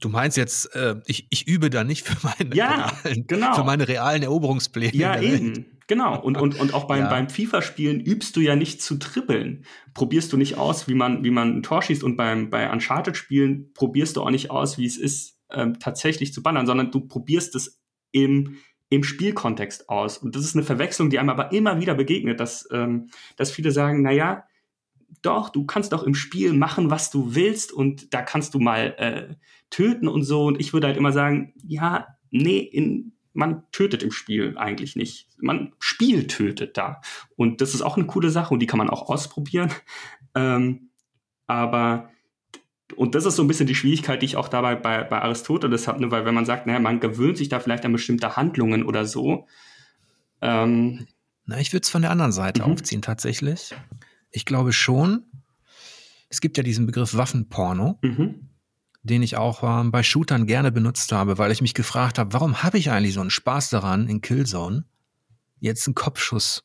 Du 0.00 0.08
meinst 0.08 0.36
jetzt, 0.36 0.74
äh, 0.74 0.96
ich, 1.06 1.26
ich 1.30 1.46
übe 1.46 1.68
da 1.70 1.84
nicht 1.84 2.06
für 2.06 2.16
meine, 2.26 2.54
ja, 2.54 2.86
realen, 3.04 3.26
genau. 3.26 3.54
für 3.54 3.64
meine 3.64 3.86
realen 3.86 4.22
Eroberungspläne. 4.22 4.94
Ja, 4.94 5.20
eben. 5.20 5.66
Genau. 5.86 6.18
Und, 6.20 6.38
und, 6.38 6.58
und 6.58 6.72
auch 6.72 6.84
beim, 6.84 7.00
ja. 7.00 7.10
beim 7.10 7.28
FIFA-Spielen 7.28 8.00
übst 8.00 8.36
du 8.36 8.40
ja 8.40 8.56
nicht 8.56 8.80
zu 8.80 8.96
dribbeln. 8.96 9.64
Probierst 9.92 10.32
du 10.32 10.36
nicht 10.38 10.56
aus, 10.56 10.88
wie 10.88 10.94
man, 10.94 11.24
wie 11.24 11.30
man 11.30 11.58
ein 11.58 11.62
Tor 11.62 11.82
schießt. 11.82 12.02
Und 12.02 12.16
beim, 12.16 12.48
bei 12.48 12.70
Uncharted-Spielen 12.70 13.72
probierst 13.74 14.16
du 14.16 14.22
auch 14.22 14.30
nicht 14.30 14.50
aus, 14.50 14.78
wie 14.78 14.86
es 14.86 14.96
ist, 14.96 15.38
ähm, 15.56 15.78
tatsächlich 15.78 16.32
zu 16.32 16.42
bannern, 16.42 16.66
sondern 16.66 16.90
du 16.90 17.00
probierst 17.00 17.54
es 17.54 17.80
im, 18.12 18.56
im 18.88 19.04
Spielkontext 19.04 19.88
aus. 19.88 20.18
Und 20.18 20.36
das 20.36 20.44
ist 20.44 20.54
eine 20.54 20.64
Verwechslung, 20.64 21.10
die 21.10 21.18
einem 21.18 21.30
aber 21.30 21.52
immer 21.52 21.80
wieder 21.80 21.94
begegnet, 21.94 22.40
dass, 22.40 22.68
ähm, 22.72 23.10
dass 23.36 23.50
viele 23.50 23.70
sagen, 23.70 24.02
na 24.02 24.12
ja, 24.12 24.44
doch, 25.22 25.48
du 25.48 25.64
kannst 25.64 25.92
doch 25.92 26.02
im 26.02 26.14
Spiel 26.14 26.52
machen, 26.52 26.90
was 26.90 27.10
du 27.10 27.34
willst 27.34 27.72
und 27.72 28.12
da 28.12 28.22
kannst 28.22 28.54
du 28.54 28.58
mal 28.58 28.94
äh, 28.98 29.34
töten 29.70 30.08
und 30.08 30.22
so. 30.24 30.44
Und 30.44 30.60
ich 30.60 30.72
würde 30.72 30.86
halt 30.88 30.96
immer 30.96 31.12
sagen, 31.12 31.54
ja, 31.62 32.06
nee, 32.30 32.58
in 32.58 33.14
man 33.34 33.64
tötet 33.72 34.02
im 34.02 34.12
Spiel 34.12 34.56
eigentlich 34.56 34.96
nicht. 34.96 35.28
Man 35.38 35.74
Spiel 35.80 36.26
tötet 36.28 36.76
da. 36.78 37.00
Und 37.36 37.60
das 37.60 37.74
ist 37.74 37.82
auch 37.82 37.96
eine 37.96 38.06
coole 38.06 38.30
Sache 38.30 38.54
und 38.54 38.60
die 38.60 38.66
kann 38.66 38.78
man 38.78 38.88
auch 38.88 39.10
ausprobieren. 39.10 39.70
Ähm, 40.36 40.90
aber 41.46 42.10
und 42.96 43.14
das 43.14 43.24
ist 43.24 43.36
so 43.36 43.42
ein 43.42 43.48
bisschen 43.48 43.66
die 43.66 43.74
Schwierigkeit, 43.74 44.20
die 44.20 44.26
ich 44.26 44.36
auch 44.36 44.48
dabei 44.48 44.74
bei, 44.76 45.02
bei 45.04 45.20
Aristoteles 45.20 45.88
habe, 45.88 46.00
ne? 46.00 46.10
weil 46.10 46.24
wenn 46.24 46.34
man 46.34 46.44
sagt, 46.44 46.66
naja, 46.66 46.78
man 46.78 47.00
gewöhnt 47.00 47.38
sich 47.38 47.48
da 47.48 47.60
vielleicht 47.60 47.84
an 47.84 47.92
bestimmte 47.92 48.36
Handlungen 48.36 48.84
oder 48.84 49.06
so. 49.06 49.46
Ähm, 50.42 51.06
Na, 51.46 51.58
ich 51.60 51.72
würde 51.72 51.84
es 51.84 51.90
von 51.90 52.02
der 52.02 52.10
anderen 52.10 52.32
Seite 52.32 52.62
mhm. 52.62 52.72
aufziehen, 52.72 53.02
tatsächlich. 53.02 53.74
Ich 54.30 54.44
glaube 54.44 54.72
schon, 54.72 55.24
es 56.28 56.40
gibt 56.40 56.56
ja 56.56 56.62
diesen 56.62 56.86
Begriff 56.86 57.16
Waffenporno. 57.16 57.98
Mhm 58.02 58.48
den 59.04 59.22
ich 59.22 59.36
auch 59.36 59.62
ähm, 59.62 59.90
bei 59.90 60.02
Shootern 60.02 60.46
gerne 60.46 60.72
benutzt 60.72 61.12
habe, 61.12 61.36
weil 61.36 61.52
ich 61.52 61.60
mich 61.60 61.74
gefragt 61.74 62.18
habe, 62.18 62.32
warum 62.32 62.62
habe 62.62 62.78
ich 62.78 62.90
eigentlich 62.90 63.12
so 63.12 63.20
einen 63.20 63.30
Spaß 63.30 63.68
daran, 63.68 64.08
in 64.08 64.22
Killzone 64.22 64.86
jetzt 65.60 65.86
einen 65.86 65.94
Kopfschuss 65.94 66.64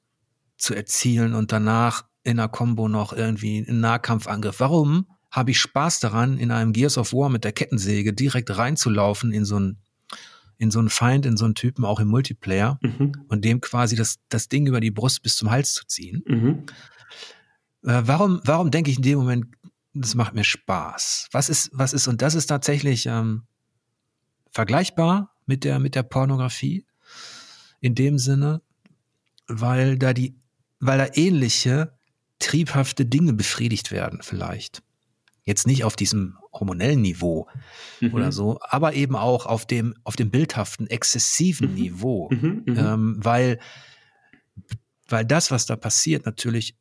zu 0.57 0.73
erzielen 0.73 1.33
und 1.33 1.51
danach 1.51 2.05
in 2.23 2.39
einer 2.39 2.47
Combo 2.47 2.87
noch 2.87 3.11
irgendwie 3.11 3.65
einen 3.67 3.81
Nahkampfangriff. 3.81 4.61
Warum 4.61 5.07
habe 5.31 5.51
ich 5.51 5.59
Spaß 5.59 5.99
daran, 5.99 6.37
in 6.37 6.51
einem 6.51 6.73
Gears 6.73 6.97
of 6.97 7.13
War 7.13 7.29
mit 7.29 7.43
der 7.43 7.51
Kettensäge 7.51 8.13
direkt 8.13 8.57
reinzulaufen 8.57 9.31
in 9.31 9.45
so 9.45 9.57
einen 9.57 9.77
in 10.59 10.71
so 10.71 10.79
einen 10.79 10.89
Feind, 10.89 11.25
in 11.25 11.37
so 11.37 11.45
einen 11.45 11.55
Typen, 11.55 11.85
auch 11.85 12.01
im 12.01 12.09
Multiplayer 12.09 12.79
mhm. 12.81 13.13
und 13.29 13.45
dem 13.45 13.61
quasi 13.61 13.95
das, 13.95 14.19
das 14.27 14.49
Ding 14.49 14.67
über 14.67 14.81
die 14.81 14.91
Brust 14.91 15.23
bis 15.23 15.37
zum 15.37 15.49
Hals 15.49 15.73
zu 15.73 15.87
ziehen. 15.87 16.21
Mhm. 16.27 16.65
Äh, 17.83 18.01
warum, 18.05 18.41
warum 18.43 18.69
denke 18.69 18.91
ich 18.91 18.97
in 18.97 19.03
dem 19.03 19.19
Moment, 19.19 19.45
das 19.93 20.15
macht 20.15 20.35
mir 20.35 20.43
Spaß. 20.43 21.29
Was 21.31 21.47
ist, 21.47 21.69
was 21.73 21.93
ist, 21.93 22.09
und 22.09 22.21
das 22.21 22.35
ist 22.35 22.47
tatsächlich 22.47 23.05
ähm, 23.05 23.43
vergleichbar 24.51 25.33
mit 25.45 25.63
der, 25.63 25.79
mit 25.79 25.95
der 25.95 26.03
Pornografie 26.03 26.85
in 27.79 27.95
dem 27.95 28.19
Sinne, 28.19 28.61
weil 29.47 29.97
da 29.97 30.13
die, 30.13 30.35
weil 30.81 30.97
da 30.97 31.07
ähnliche 31.13 31.97
triebhafte 32.39 33.05
Dinge 33.05 33.31
befriedigt 33.31 33.91
werden, 33.91 34.19
vielleicht. 34.21 34.83
Jetzt 35.49 35.65
nicht 35.65 35.83
auf 35.83 35.95
diesem 35.95 36.37
hormonellen 36.53 37.01
Niveau 37.01 37.47
mhm. 38.01 38.13
oder 38.13 38.31
so, 38.31 38.59
aber 38.61 38.93
eben 38.93 39.15
auch 39.15 39.47
auf 39.47 39.65
dem, 39.65 39.95
auf 40.03 40.15
dem 40.15 40.29
bildhaften, 40.29 40.85
exzessiven 40.85 41.69
mhm. 41.69 41.73
Niveau, 41.73 42.29
mhm, 42.31 42.61
mhm. 42.67 42.77
ähm, 42.77 43.17
weil, 43.17 43.59
weil 45.07 45.25
das, 45.25 45.49
was 45.49 45.65
da 45.65 45.75
passiert, 45.75 46.27
natürlich 46.27 46.77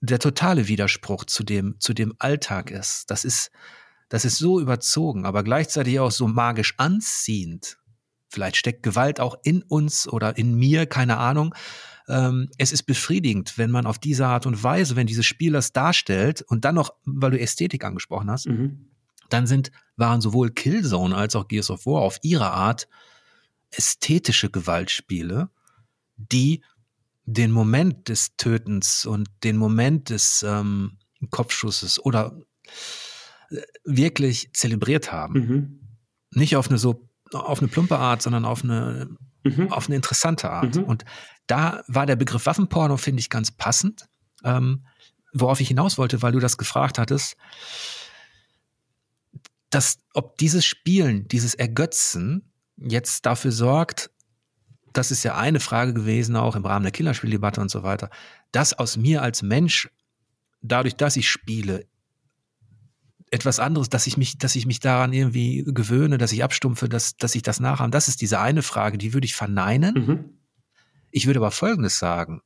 der 0.00 0.18
totale 0.18 0.66
Widerspruch 0.66 1.26
zu 1.26 1.44
dem, 1.44 1.76
zu 1.78 1.94
dem 1.94 2.12
Alltag 2.18 2.72
ist. 2.72 3.08
Das 3.08 3.24
ist, 3.24 3.52
das 4.08 4.24
ist 4.24 4.38
so 4.38 4.60
überzogen, 4.60 5.24
aber 5.24 5.44
gleichzeitig 5.44 6.00
auch 6.00 6.10
so 6.10 6.26
magisch 6.26 6.74
anziehend. 6.76 7.78
Vielleicht 8.28 8.56
steckt 8.56 8.82
Gewalt 8.82 9.20
auch 9.20 9.36
in 9.44 9.62
uns 9.62 10.08
oder 10.08 10.36
in 10.36 10.56
mir, 10.56 10.86
keine 10.86 11.18
Ahnung. 11.18 11.54
Ähm, 12.08 12.48
es 12.58 12.72
ist 12.72 12.84
befriedigend, 12.84 13.58
wenn 13.58 13.70
man 13.70 13.86
auf 13.86 13.98
diese 13.98 14.26
Art 14.26 14.46
und 14.46 14.62
Weise, 14.62 14.96
wenn 14.96 15.06
dieses 15.06 15.26
Spiel 15.26 15.52
das 15.52 15.72
darstellt 15.72 16.42
und 16.42 16.64
dann 16.64 16.74
noch, 16.74 16.94
weil 17.04 17.32
du 17.32 17.40
Ästhetik 17.40 17.84
angesprochen 17.84 18.30
hast, 18.30 18.46
mhm. 18.46 18.90
dann 19.28 19.46
sind, 19.46 19.70
waren 19.96 20.20
sowohl 20.20 20.50
Killzone 20.50 21.14
als 21.14 21.36
auch 21.36 21.48
Gears 21.48 21.70
of 21.70 21.86
War 21.86 22.00
auf 22.00 22.18
ihre 22.22 22.50
Art 22.50 22.88
ästhetische 23.70 24.50
Gewaltspiele, 24.50 25.50
die 26.16 26.62
den 27.26 27.50
Moment 27.50 28.08
des 28.08 28.36
Tötens 28.36 29.04
und 29.04 29.28
den 29.44 29.58
Moment 29.58 30.08
des 30.08 30.42
ähm, 30.48 30.96
Kopfschusses 31.30 32.02
oder 32.02 32.40
äh, 33.50 33.60
wirklich 33.84 34.50
zelebriert 34.54 35.12
haben. 35.12 35.34
Mhm. 35.34 35.80
Nicht 36.30 36.56
auf 36.56 36.68
eine 36.68 36.78
so 36.78 37.06
auf 37.34 37.58
eine 37.58 37.68
plumpe 37.68 37.98
Art, 37.98 38.22
sondern 38.22 38.46
auf 38.46 38.64
eine 38.64 39.10
mhm. 39.44 39.70
auf 39.70 39.86
eine 39.86 39.96
interessante 39.96 40.50
Art. 40.50 40.76
Mhm. 40.76 40.84
Und 40.84 41.04
da 41.48 41.82
war 41.88 42.06
der 42.06 42.16
Begriff 42.16 42.46
Waffenporno 42.46 42.96
finde 42.96 43.20
ich 43.20 43.30
ganz 43.30 43.50
passend. 43.50 44.06
Ähm, 44.44 44.84
worauf 45.32 45.60
ich 45.60 45.68
hinaus 45.68 45.98
wollte, 45.98 46.22
weil 46.22 46.32
du 46.32 46.40
das 46.40 46.56
gefragt 46.56 46.98
hattest, 46.98 47.36
dass 49.70 49.98
ob 50.14 50.38
dieses 50.38 50.64
Spielen, 50.64 51.28
dieses 51.28 51.54
Ergötzen 51.54 52.52
jetzt 52.76 53.26
dafür 53.26 53.52
sorgt, 53.52 54.10
das 54.92 55.10
ist 55.10 55.22
ja 55.24 55.36
eine 55.36 55.60
Frage 55.60 55.92
gewesen, 55.92 56.36
auch 56.36 56.56
im 56.56 56.64
Rahmen 56.64 56.84
der 56.84 56.92
Killerspieldebatte 56.92 57.60
und 57.60 57.70
so 57.70 57.82
weiter, 57.82 58.10
dass 58.52 58.72
aus 58.72 58.96
mir 58.96 59.22
als 59.22 59.42
Mensch, 59.42 59.90
dadurch, 60.62 60.96
dass 60.96 61.16
ich 61.16 61.28
spiele, 61.28 61.86
etwas 63.30 63.60
anderes, 63.60 63.90
dass 63.90 64.06
ich 64.06 64.16
mich, 64.16 64.38
dass 64.38 64.56
ich 64.56 64.64
mich 64.64 64.80
daran 64.80 65.12
irgendwie 65.12 65.62
gewöhne, 65.66 66.16
dass 66.16 66.32
ich 66.32 66.42
abstumpfe, 66.42 66.88
dass, 66.88 67.16
dass 67.16 67.34
ich 67.34 67.42
das 67.42 67.60
nachhabe. 67.60 67.90
Das 67.90 68.08
ist 68.08 68.22
diese 68.22 68.40
eine 68.40 68.62
Frage, 68.62 68.96
die 68.96 69.12
würde 69.12 69.26
ich 69.26 69.34
verneinen. 69.34 69.94
Mhm. 69.94 70.37
Ich 71.10 71.26
würde 71.26 71.40
aber 71.40 71.50
Folgendes 71.50 71.98
sagen. 71.98 72.42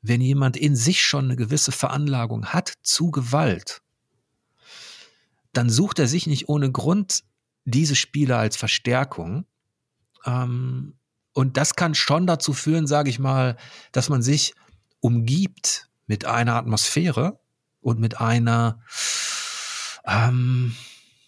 Wenn 0.00 0.20
jemand 0.20 0.56
in 0.56 0.76
sich 0.76 1.02
schon 1.02 1.24
eine 1.24 1.36
gewisse 1.36 1.72
Veranlagung 1.72 2.46
hat 2.46 2.74
zu 2.82 3.10
Gewalt, 3.10 3.82
dann 5.52 5.70
sucht 5.70 5.98
er 5.98 6.06
sich 6.06 6.26
nicht 6.26 6.48
ohne 6.48 6.70
Grund 6.70 7.24
diese 7.64 7.96
Spiele 7.96 8.36
als 8.36 8.56
Verstärkung, 8.56 9.44
ähm, 10.24 10.94
und 11.32 11.56
das 11.56 11.76
kann 11.76 11.94
schon 11.94 12.26
dazu 12.26 12.52
führen, 12.52 12.86
sage 12.86 13.10
ich 13.10 13.18
mal, 13.18 13.56
dass 13.92 14.08
man 14.08 14.22
sich 14.22 14.54
umgibt 15.00 15.88
mit 16.06 16.24
einer 16.24 16.56
Atmosphäre 16.56 17.38
und 17.80 18.00
mit 18.00 18.20
einer 18.20 18.82
ähm, 20.04 20.74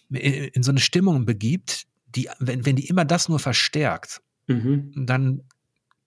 in 0.09 0.63
so 0.63 0.71
eine 0.71 0.81
Stimmung 0.81 1.25
begibt, 1.25 1.87
die, 2.07 2.29
wenn, 2.39 2.65
wenn 2.65 2.75
die 2.75 2.87
immer 2.87 3.05
das 3.05 3.29
nur 3.29 3.39
verstärkt, 3.39 4.21
mhm. 4.47 4.91
dann 5.05 5.43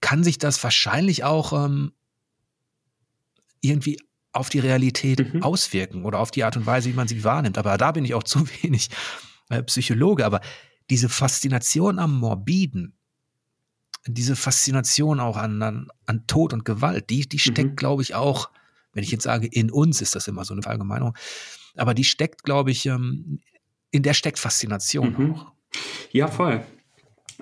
kann 0.04 0.22
sich 0.22 0.36
das 0.36 0.62
wahrscheinlich 0.62 1.24
auch 1.24 1.54
ähm, 1.64 1.92
irgendwie 3.62 3.98
auf 4.32 4.50
die 4.50 4.58
Realität 4.58 5.32
mhm. 5.32 5.42
auswirken 5.42 6.04
oder 6.04 6.18
auf 6.18 6.30
die 6.30 6.44
Art 6.44 6.58
und 6.58 6.66
Weise, 6.66 6.90
wie 6.90 6.94
man 6.94 7.08
sie 7.08 7.24
wahrnimmt. 7.24 7.56
Aber 7.56 7.78
da 7.78 7.90
bin 7.90 8.04
ich 8.04 8.12
auch 8.12 8.22
zu 8.24 8.46
wenig 8.62 8.90
äh, 9.48 9.62
Psychologe. 9.62 10.26
Aber 10.26 10.42
diese 10.90 11.08
Faszination 11.08 11.98
am 11.98 12.18
Morbiden, 12.18 12.98
diese 14.06 14.36
Faszination 14.36 15.20
auch 15.20 15.38
an, 15.38 15.62
an, 15.62 15.88
an 16.04 16.26
Tod 16.26 16.52
und 16.52 16.66
Gewalt, 16.66 17.08
die, 17.08 17.26
die 17.26 17.38
steckt, 17.38 17.70
mhm. 17.70 17.76
glaube 17.76 18.02
ich, 18.02 18.14
auch, 18.14 18.50
wenn 18.92 19.04
ich 19.04 19.10
jetzt 19.10 19.24
sage, 19.24 19.46
in 19.46 19.70
uns 19.70 20.02
ist 20.02 20.14
das 20.14 20.28
immer 20.28 20.44
so 20.44 20.52
eine 20.52 20.66
Allgemeinung, 20.66 21.16
aber 21.76 21.94
die 21.94 22.04
steckt, 22.04 22.42
glaube 22.42 22.72
ich, 22.72 22.84
ähm, 22.84 23.40
in 23.90 24.02
der 24.02 24.12
steckt 24.12 24.38
Faszination 24.38 25.14
mhm. 25.16 25.34
auch. 25.34 25.52
Ja, 26.12 26.28
voll. 26.28 26.62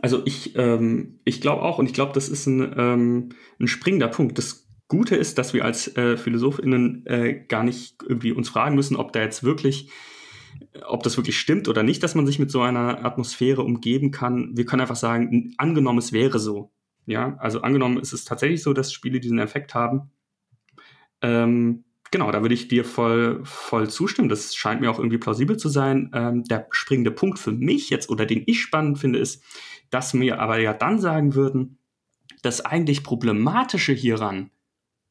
Also 0.02 0.22
ich, 0.26 0.56
ähm, 0.56 1.20
ich 1.24 1.40
glaube 1.40 1.62
auch, 1.62 1.78
und 1.78 1.86
ich 1.86 1.94
glaube, 1.94 2.12
das 2.12 2.28
ist 2.28 2.46
ein, 2.46 2.74
ähm, 2.76 3.28
ein 3.58 3.68
springender 3.68 4.08
Punkt. 4.08 4.36
Das 4.36 4.68
Gute 4.88 5.16
ist, 5.16 5.38
dass 5.38 5.54
wir 5.54 5.64
als 5.64 5.96
äh, 5.96 6.18
PhilosophInnen 6.18 7.06
äh, 7.06 7.44
gar 7.48 7.64
nicht 7.64 7.96
irgendwie 8.06 8.32
uns 8.32 8.50
fragen 8.50 8.74
müssen, 8.74 8.96
ob 8.96 9.12
da 9.12 9.20
jetzt 9.20 9.42
wirklich 9.42 9.90
ob 10.84 11.02
das 11.02 11.16
wirklich 11.16 11.38
stimmt 11.38 11.68
oder 11.68 11.82
nicht, 11.82 12.02
dass 12.02 12.14
man 12.14 12.26
sich 12.26 12.38
mit 12.38 12.50
so 12.50 12.60
einer 12.62 13.04
Atmosphäre 13.04 13.62
umgeben 13.62 14.10
kann. 14.10 14.56
Wir 14.56 14.64
können 14.64 14.82
einfach 14.82 14.96
sagen, 14.96 15.54
angenommen, 15.56 15.98
es 15.98 16.12
wäre 16.12 16.38
so. 16.38 16.72
Ja, 17.06 17.36
also 17.38 17.62
angenommen, 17.62 17.98
ist 17.98 18.12
es 18.12 18.24
tatsächlich 18.24 18.62
so, 18.62 18.72
dass 18.72 18.92
Spiele 18.92 19.18
diesen 19.18 19.38
Effekt 19.38 19.74
haben. 19.74 20.12
Ähm, 21.20 21.84
genau, 22.12 22.30
da 22.30 22.42
würde 22.42 22.54
ich 22.54 22.68
dir 22.68 22.84
voll, 22.84 23.40
voll 23.44 23.90
zustimmen. 23.90 24.28
Das 24.28 24.54
scheint 24.54 24.80
mir 24.80 24.90
auch 24.90 24.98
irgendwie 24.98 25.18
plausibel 25.18 25.56
zu 25.56 25.68
sein. 25.68 26.12
Ähm, 26.14 26.44
der 26.44 26.68
springende 26.70 27.10
Punkt 27.10 27.40
für 27.40 27.50
mich 27.50 27.90
jetzt 27.90 28.08
oder 28.08 28.26
den 28.26 28.44
ich 28.46 28.60
spannend 28.60 29.00
finde, 29.00 29.18
ist, 29.18 29.42
dass 29.90 30.14
wir 30.14 30.38
aber 30.38 30.60
ja 30.60 30.72
dann 30.72 31.00
sagen 31.00 31.34
würden, 31.34 31.78
das 32.42 32.60
eigentlich 32.60 33.02
Problematische 33.02 33.92
hieran 33.92 34.50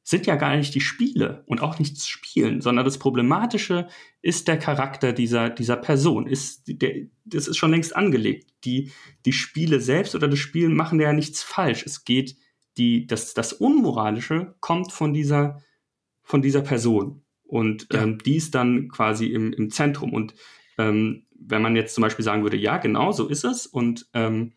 sind 0.04 0.26
ja 0.26 0.36
gar 0.36 0.56
nicht 0.58 0.74
die 0.74 0.82
Spiele 0.82 1.44
und 1.46 1.62
auch 1.62 1.78
nicht 1.78 1.96
das 1.96 2.08
Spielen, 2.08 2.60
sondern 2.62 2.86
das 2.86 2.98
Problematische 2.98 3.88
ist 4.22 4.48
der 4.48 4.58
Charakter 4.58 5.14
dieser, 5.14 5.50
dieser 5.50 5.78
Person. 5.78 6.26
Ist, 6.26 6.64
der, 6.66 7.08
das 7.24 7.48
ist 7.48 7.58
schon 7.58 7.72
längst 7.72 7.96
angelegt. 7.96 8.52
Die, 8.66 8.92
die 9.26 9.34
Spiele 9.34 9.80
selbst 9.80 10.16
oder 10.16 10.28
das 10.28 10.40
Spielen 10.40 10.76
machen 10.76 11.00
ja 11.00 11.14
nichts 11.14 11.44
falsch. 11.44 11.84
Es 11.86 12.04
geht, 12.04 12.36
die, 12.78 13.06
das, 13.06 13.34
das 13.36 13.54
Unmoralische 13.54 14.56
kommt 14.60 14.92
von 14.92 15.14
dieser, 15.14 15.62
von 16.32 16.42
dieser 16.42 16.62
Person. 16.62 17.22
Und 17.44 17.88
ja. 17.92 18.02
ähm, 18.02 18.18
die 18.20 18.38
ist 18.38 18.56
dann 18.56 18.88
quasi 18.88 19.28
im, 19.28 19.52
im 19.52 19.70
Zentrum. 19.70 20.14
Und 20.14 20.34
ähm, 20.78 21.26
wenn 21.38 21.62
man 21.62 21.76
jetzt 21.76 21.94
zum 21.94 22.02
Beispiel 22.02 22.24
sagen 22.24 22.44
würde, 22.44 22.56
ja, 22.56 22.78
genau, 22.78 23.12
so 23.12 23.28
ist 23.28 23.44
es. 23.44 23.68
Und, 23.68 24.08
ähm, 24.14 24.54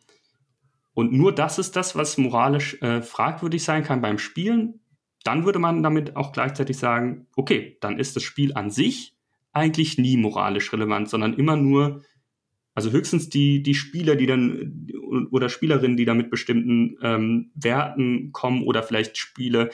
und 0.93 1.11
nur 1.11 1.35
das 1.35 1.59
ist 1.59 1.75
das, 1.75 1.95
was 1.97 2.17
moralisch 2.17 2.81
äh, 2.81 3.01
fragwürdig 3.01 3.61
sein 3.63 3.83
kann 3.83 4.01
beim 4.01 4.17
Spielen, 4.17 4.79
dann 5.25 5.43
würde 5.43 5.59
man 5.59 5.83
damit 5.83 6.15
auch 6.15 6.31
gleichzeitig 6.31 6.77
sagen, 6.77 7.27
okay, 7.35 7.77
dann 7.81 7.99
ist 7.99 8.15
das 8.15 8.23
Spiel 8.23 8.53
an 8.53 8.71
sich 8.71 9.17
eigentlich 9.51 9.97
nie 9.97 10.15
moralisch 10.15 10.71
relevant, 10.71 11.09
sondern 11.09 11.33
immer 11.33 11.57
nur, 11.57 12.03
also 12.73 12.91
höchstens 12.91 13.29
die, 13.29 13.61
die 13.63 13.75
Spieler, 13.75 14.15
die 14.15 14.27
dann 14.27 14.87
oder 15.31 15.49
Spielerinnen, 15.49 15.97
die 15.97 16.05
da 16.05 16.13
mit 16.13 16.29
bestimmten 16.29 16.97
ähm, 17.01 17.51
Werten 17.55 18.31
kommen 18.31 18.63
oder 18.63 18.83
vielleicht 18.83 19.17
Spiele 19.17 19.71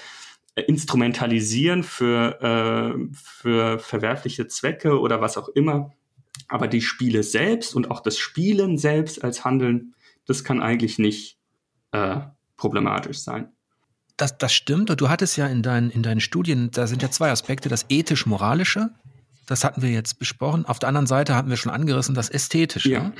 instrumentalisieren 0.55 1.83
für, 1.83 2.41
äh, 2.41 3.13
für 3.13 3.79
verwerfliche 3.79 4.47
Zwecke 4.47 4.99
oder 4.99 5.21
was 5.21 5.37
auch 5.37 5.49
immer. 5.49 5.93
Aber 6.47 6.67
die 6.67 6.81
Spiele 6.81 7.23
selbst 7.23 7.75
und 7.75 7.89
auch 7.89 8.01
das 8.01 8.17
Spielen 8.17 8.77
selbst 8.77 9.23
als 9.23 9.45
Handeln, 9.45 9.93
das 10.25 10.43
kann 10.43 10.61
eigentlich 10.61 10.99
nicht 10.99 11.37
äh, 11.91 12.17
problematisch 12.57 13.19
sein. 13.19 13.51
Das, 14.17 14.37
das 14.37 14.53
stimmt. 14.53 14.89
Und 14.89 15.01
du 15.01 15.09
hattest 15.09 15.37
ja 15.37 15.47
in 15.47 15.63
deinen, 15.63 15.89
in 15.89 16.03
deinen 16.03 16.21
Studien, 16.21 16.69
da 16.71 16.85
sind 16.87 17.01
ja 17.01 17.09
zwei 17.09 17.31
Aspekte, 17.31 17.69
das 17.69 17.85
ethisch-moralische, 17.89 18.91
das 19.47 19.63
hatten 19.63 19.81
wir 19.81 19.89
jetzt 19.89 20.19
besprochen. 20.19 20.65
Auf 20.65 20.79
der 20.79 20.89
anderen 20.89 21.07
Seite 21.07 21.35
hatten 21.35 21.49
wir 21.49 21.57
schon 21.57 21.71
angerissen, 21.71 22.13
das 22.13 22.29
Ästhetische. 22.29 22.91
Ja. 22.91 23.13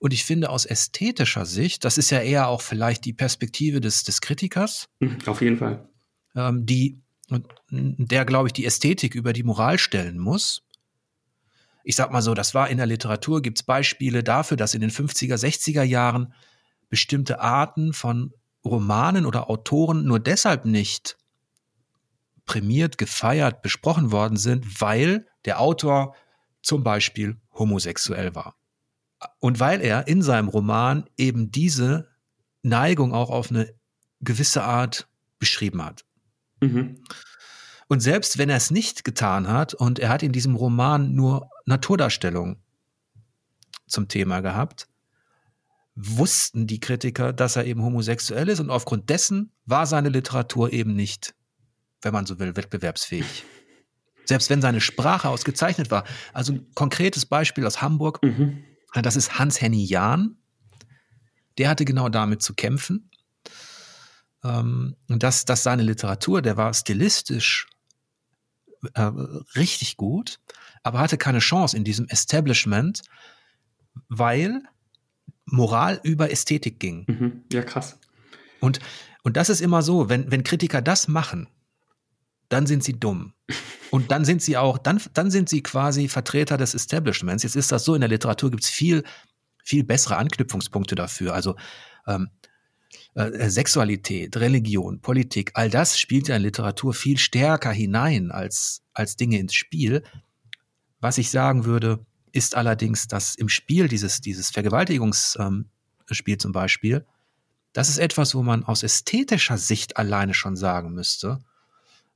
Und 0.00 0.12
ich 0.12 0.24
finde 0.24 0.50
aus 0.50 0.64
ästhetischer 0.64 1.46
Sicht, 1.46 1.84
das 1.84 1.98
ist 1.98 2.10
ja 2.10 2.20
eher 2.20 2.48
auch 2.48 2.60
vielleicht 2.60 3.04
die 3.04 3.12
Perspektive 3.12 3.80
des, 3.80 4.04
des 4.04 4.20
Kritikers. 4.20 4.86
Mhm, 5.00 5.18
auf 5.26 5.40
jeden 5.40 5.58
Fall. 5.58 5.88
Ähm, 6.36 6.66
die, 6.66 7.00
der, 7.70 8.24
glaube 8.24 8.48
ich, 8.48 8.52
die 8.52 8.66
Ästhetik 8.66 9.14
über 9.14 9.32
die 9.32 9.42
Moral 9.42 9.78
stellen 9.78 10.18
muss. 10.18 10.62
Ich 11.82 11.96
sag 11.96 12.12
mal 12.12 12.22
so, 12.22 12.34
das 12.34 12.54
war 12.54 12.68
in 12.68 12.76
der 12.76 12.86
Literatur, 12.86 13.42
gibt 13.42 13.58
es 13.58 13.62
Beispiele 13.62 14.22
dafür, 14.22 14.56
dass 14.56 14.74
in 14.74 14.80
den 14.80 14.90
50er, 14.90 15.36
60er 15.36 15.82
Jahren 15.82 16.34
bestimmte 16.88 17.40
Arten 17.40 17.92
von 17.92 18.32
Romanen 18.64 19.26
oder 19.26 19.48
Autoren 19.48 20.04
nur 20.04 20.20
deshalb 20.20 20.64
nicht 20.64 21.16
prämiert, 22.44 22.98
gefeiert, 22.98 23.62
besprochen 23.62 24.12
worden 24.12 24.36
sind, 24.36 24.80
weil 24.80 25.26
der 25.44 25.60
Autor 25.60 26.14
zum 26.62 26.82
Beispiel 26.82 27.36
homosexuell 27.52 28.34
war. 28.34 28.56
Und 29.40 29.60
weil 29.60 29.80
er 29.80 30.06
in 30.08 30.22
seinem 30.22 30.48
Roman 30.48 31.08
eben 31.16 31.50
diese 31.50 32.08
Neigung 32.62 33.14
auch 33.14 33.30
auf 33.30 33.50
eine 33.50 33.72
gewisse 34.20 34.62
Art 34.62 35.08
beschrieben 35.38 35.84
hat. 35.84 36.04
Mhm. 36.60 37.02
Und 37.88 38.00
selbst 38.00 38.38
wenn 38.38 38.50
er 38.50 38.56
es 38.56 38.70
nicht 38.70 39.04
getan 39.04 39.48
hat 39.48 39.74
und 39.74 39.98
er 39.98 40.08
hat 40.08 40.22
in 40.22 40.32
diesem 40.32 40.56
Roman 40.56 41.14
nur 41.14 41.48
Naturdarstellung 41.66 42.56
zum 43.86 44.08
Thema 44.08 44.40
gehabt, 44.40 44.88
wussten 45.94 46.66
die 46.66 46.80
Kritiker, 46.80 47.32
dass 47.32 47.56
er 47.56 47.64
eben 47.64 47.82
homosexuell 47.82 48.48
ist 48.48 48.60
und 48.60 48.70
aufgrund 48.70 49.08
dessen 49.08 49.52
war 49.64 49.86
seine 49.86 50.10
Literatur 50.10 50.72
eben 50.72 50.94
nicht, 50.94 51.34
wenn 52.02 52.12
man 52.12 52.26
so 52.26 52.38
will, 52.38 52.56
wettbewerbsfähig. 52.56 53.44
Selbst 54.24 54.50
wenn 54.50 54.60
seine 54.60 54.80
Sprache 54.80 55.28
ausgezeichnet 55.28 55.90
war. 55.90 56.04
Also 56.32 56.54
ein 56.54 56.66
konkretes 56.74 57.26
Beispiel 57.26 57.64
aus 57.64 57.80
Hamburg. 57.80 58.22
Mhm. 58.22 58.64
Das 58.92 59.14
ist 59.14 59.38
Hans-Henny 59.38 59.84
Jahn. 59.84 60.36
Der 61.58 61.68
hatte 61.68 61.84
genau 61.84 62.08
damit 62.08 62.42
zu 62.42 62.54
kämpfen. 62.54 63.10
Ähm, 64.44 64.96
und 65.08 65.22
dass, 65.22 65.44
dass 65.44 65.62
seine 65.62 65.82
Literatur, 65.82 66.42
der 66.42 66.56
war 66.56 66.72
stilistisch 66.74 67.66
äh, 68.94 69.10
richtig 69.56 69.96
gut, 69.96 70.38
aber 70.82 70.98
hatte 70.98 71.18
keine 71.18 71.40
Chance 71.40 71.76
in 71.76 71.84
diesem 71.84 72.06
Establishment, 72.08 73.02
weil 74.08 74.62
Moral 75.46 76.00
über 76.02 76.30
Ästhetik 76.30 76.78
ging. 76.80 77.04
Mhm. 77.06 77.44
Ja, 77.52 77.62
krass. 77.62 77.98
Und, 78.60 78.80
und 79.22 79.36
das 79.36 79.48
ist 79.48 79.60
immer 79.60 79.82
so, 79.82 80.08
wenn, 80.08 80.30
wenn 80.30 80.44
Kritiker 80.44 80.82
das 80.82 81.08
machen, 81.08 81.48
dann 82.48 82.66
sind 82.66 82.84
sie 82.84 82.98
dumm. 82.98 83.32
Und 83.90 84.10
dann 84.10 84.24
sind 84.24 84.42
sie 84.42 84.56
auch, 84.56 84.78
dann, 84.78 85.00
dann 85.14 85.30
sind 85.30 85.48
sie 85.48 85.62
quasi 85.62 86.08
Vertreter 86.08 86.56
des 86.56 86.74
Establishments. 86.74 87.42
Jetzt 87.42 87.56
ist 87.56 87.72
das 87.72 87.84
so, 87.84 87.94
in 87.94 88.00
der 88.00 88.10
Literatur 88.10 88.50
gibt 88.50 88.64
es 88.64 88.70
viel, 88.70 89.04
viel 89.64 89.84
bessere 89.84 90.16
Anknüpfungspunkte 90.16 90.94
dafür. 90.94 91.34
Also 91.34 91.56
ähm, 92.06 92.30
äh, 93.16 93.48
Sexualität, 93.48 94.36
Religion, 94.36 95.00
Politik, 95.00 95.50
all 95.54 95.70
das 95.70 95.98
spielt 95.98 96.28
ja 96.28 96.36
in 96.36 96.42
Literatur 96.42 96.92
viel 96.92 97.16
stärker 97.16 97.72
hinein 97.72 98.30
als, 98.30 98.82
als 98.92 99.16
Dinge 99.16 99.38
ins 99.38 99.54
Spiel. 99.54 100.02
Was 101.00 101.16
ich 101.16 101.30
sagen 101.30 101.64
würde, 101.64 102.04
ist 102.32 102.54
allerdings, 102.54 103.08
dass 103.08 103.34
im 103.34 103.48
Spiel 103.48 103.88
dieses, 103.88 104.20
dieses 104.20 104.50
Vergewaltigungsspiel 104.50 105.24
ähm, 105.40 106.38
zum 106.38 106.52
Beispiel, 106.52 107.06
das 107.72 107.88
ist 107.88 107.96
etwas, 107.96 108.34
wo 108.34 108.42
man 108.42 108.64
aus 108.64 108.82
ästhetischer 108.82 109.56
Sicht 109.56 109.96
alleine 109.96 110.34
schon 110.34 110.54
sagen 110.54 110.92
müsste, 110.92 111.38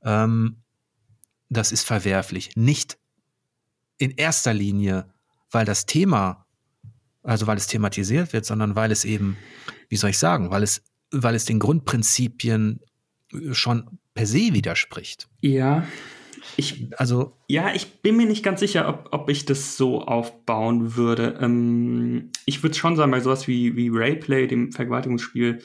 ähm, 0.02 0.56
das 1.48 1.72
ist 1.72 1.86
verwerflich. 1.86 2.50
Nicht 2.56 2.98
in 3.96 4.10
erster 4.10 4.52
Linie, 4.52 5.10
weil 5.50 5.64
das 5.64 5.86
Thema, 5.86 6.44
also 7.22 7.46
weil 7.46 7.56
es 7.56 7.68
thematisiert 7.68 8.34
wird, 8.34 8.44
sondern 8.44 8.76
weil 8.76 8.92
es 8.92 9.06
eben, 9.06 9.38
wie 9.88 9.96
soll 9.96 10.10
ich 10.10 10.18
sagen, 10.18 10.50
weil 10.50 10.62
es, 10.62 10.82
weil 11.10 11.34
es 11.34 11.44
den 11.44 11.58
Grundprinzipien 11.58 12.80
schon 13.52 13.98
per 14.14 14.26
se 14.26 14.52
widerspricht. 14.52 15.28
Ja. 15.40 15.86
Ich, 16.56 16.88
also, 16.96 17.36
ja, 17.48 17.74
ich 17.74 18.00
bin 18.02 18.16
mir 18.16 18.26
nicht 18.26 18.42
ganz 18.42 18.60
sicher, 18.60 18.88
ob, 18.88 19.08
ob 19.12 19.28
ich 19.30 19.44
das 19.44 19.76
so 19.76 20.02
aufbauen 20.02 20.96
würde. 20.96 21.38
Ähm, 21.40 22.30
ich 22.44 22.62
würde 22.62 22.76
schon 22.76 22.96
sagen, 22.96 23.10
bei 23.10 23.20
sowas 23.20 23.46
wie, 23.46 23.76
wie 23.76 23.90
Rayplay, 23.92 24.46
dem 24.46 24.72
Vergewaltigungsspiel, 24.72 25.60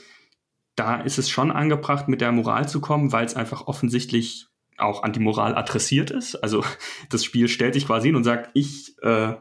da 0.75 1.01
ist 1.01 1.17
es 1.17 1.29
schon 1.29 1.51
angebracht, 1.51 2.07
mit 2.07 2.21
der 2.21 2.31
Moral 2.31 2.67
zu 2.67 2.81
kommen, 2.81 3.11
weil 3.11 3.25
es 3.25 3.35
einfach 3.35 3.67
offensichtlich 3.67 4.47
auch 4.77 5.03
an 5.03 5.13
die 5.13 5.21
Moral 5.21 5.55
adressiert 5.55 6.11
ist. 6.11 6.35
Also 6.35 6.63
das 7.09 7.23
Spiel 7.23 7.47
stellt 7.47 7.73
sich 7.73 7.87
quasi 7.87 8.09
hin 8.09 8.15
und 8.15 8.23
sagt, 8.23 8.51
ich 8.53 9.01
äh, 9.01 9.35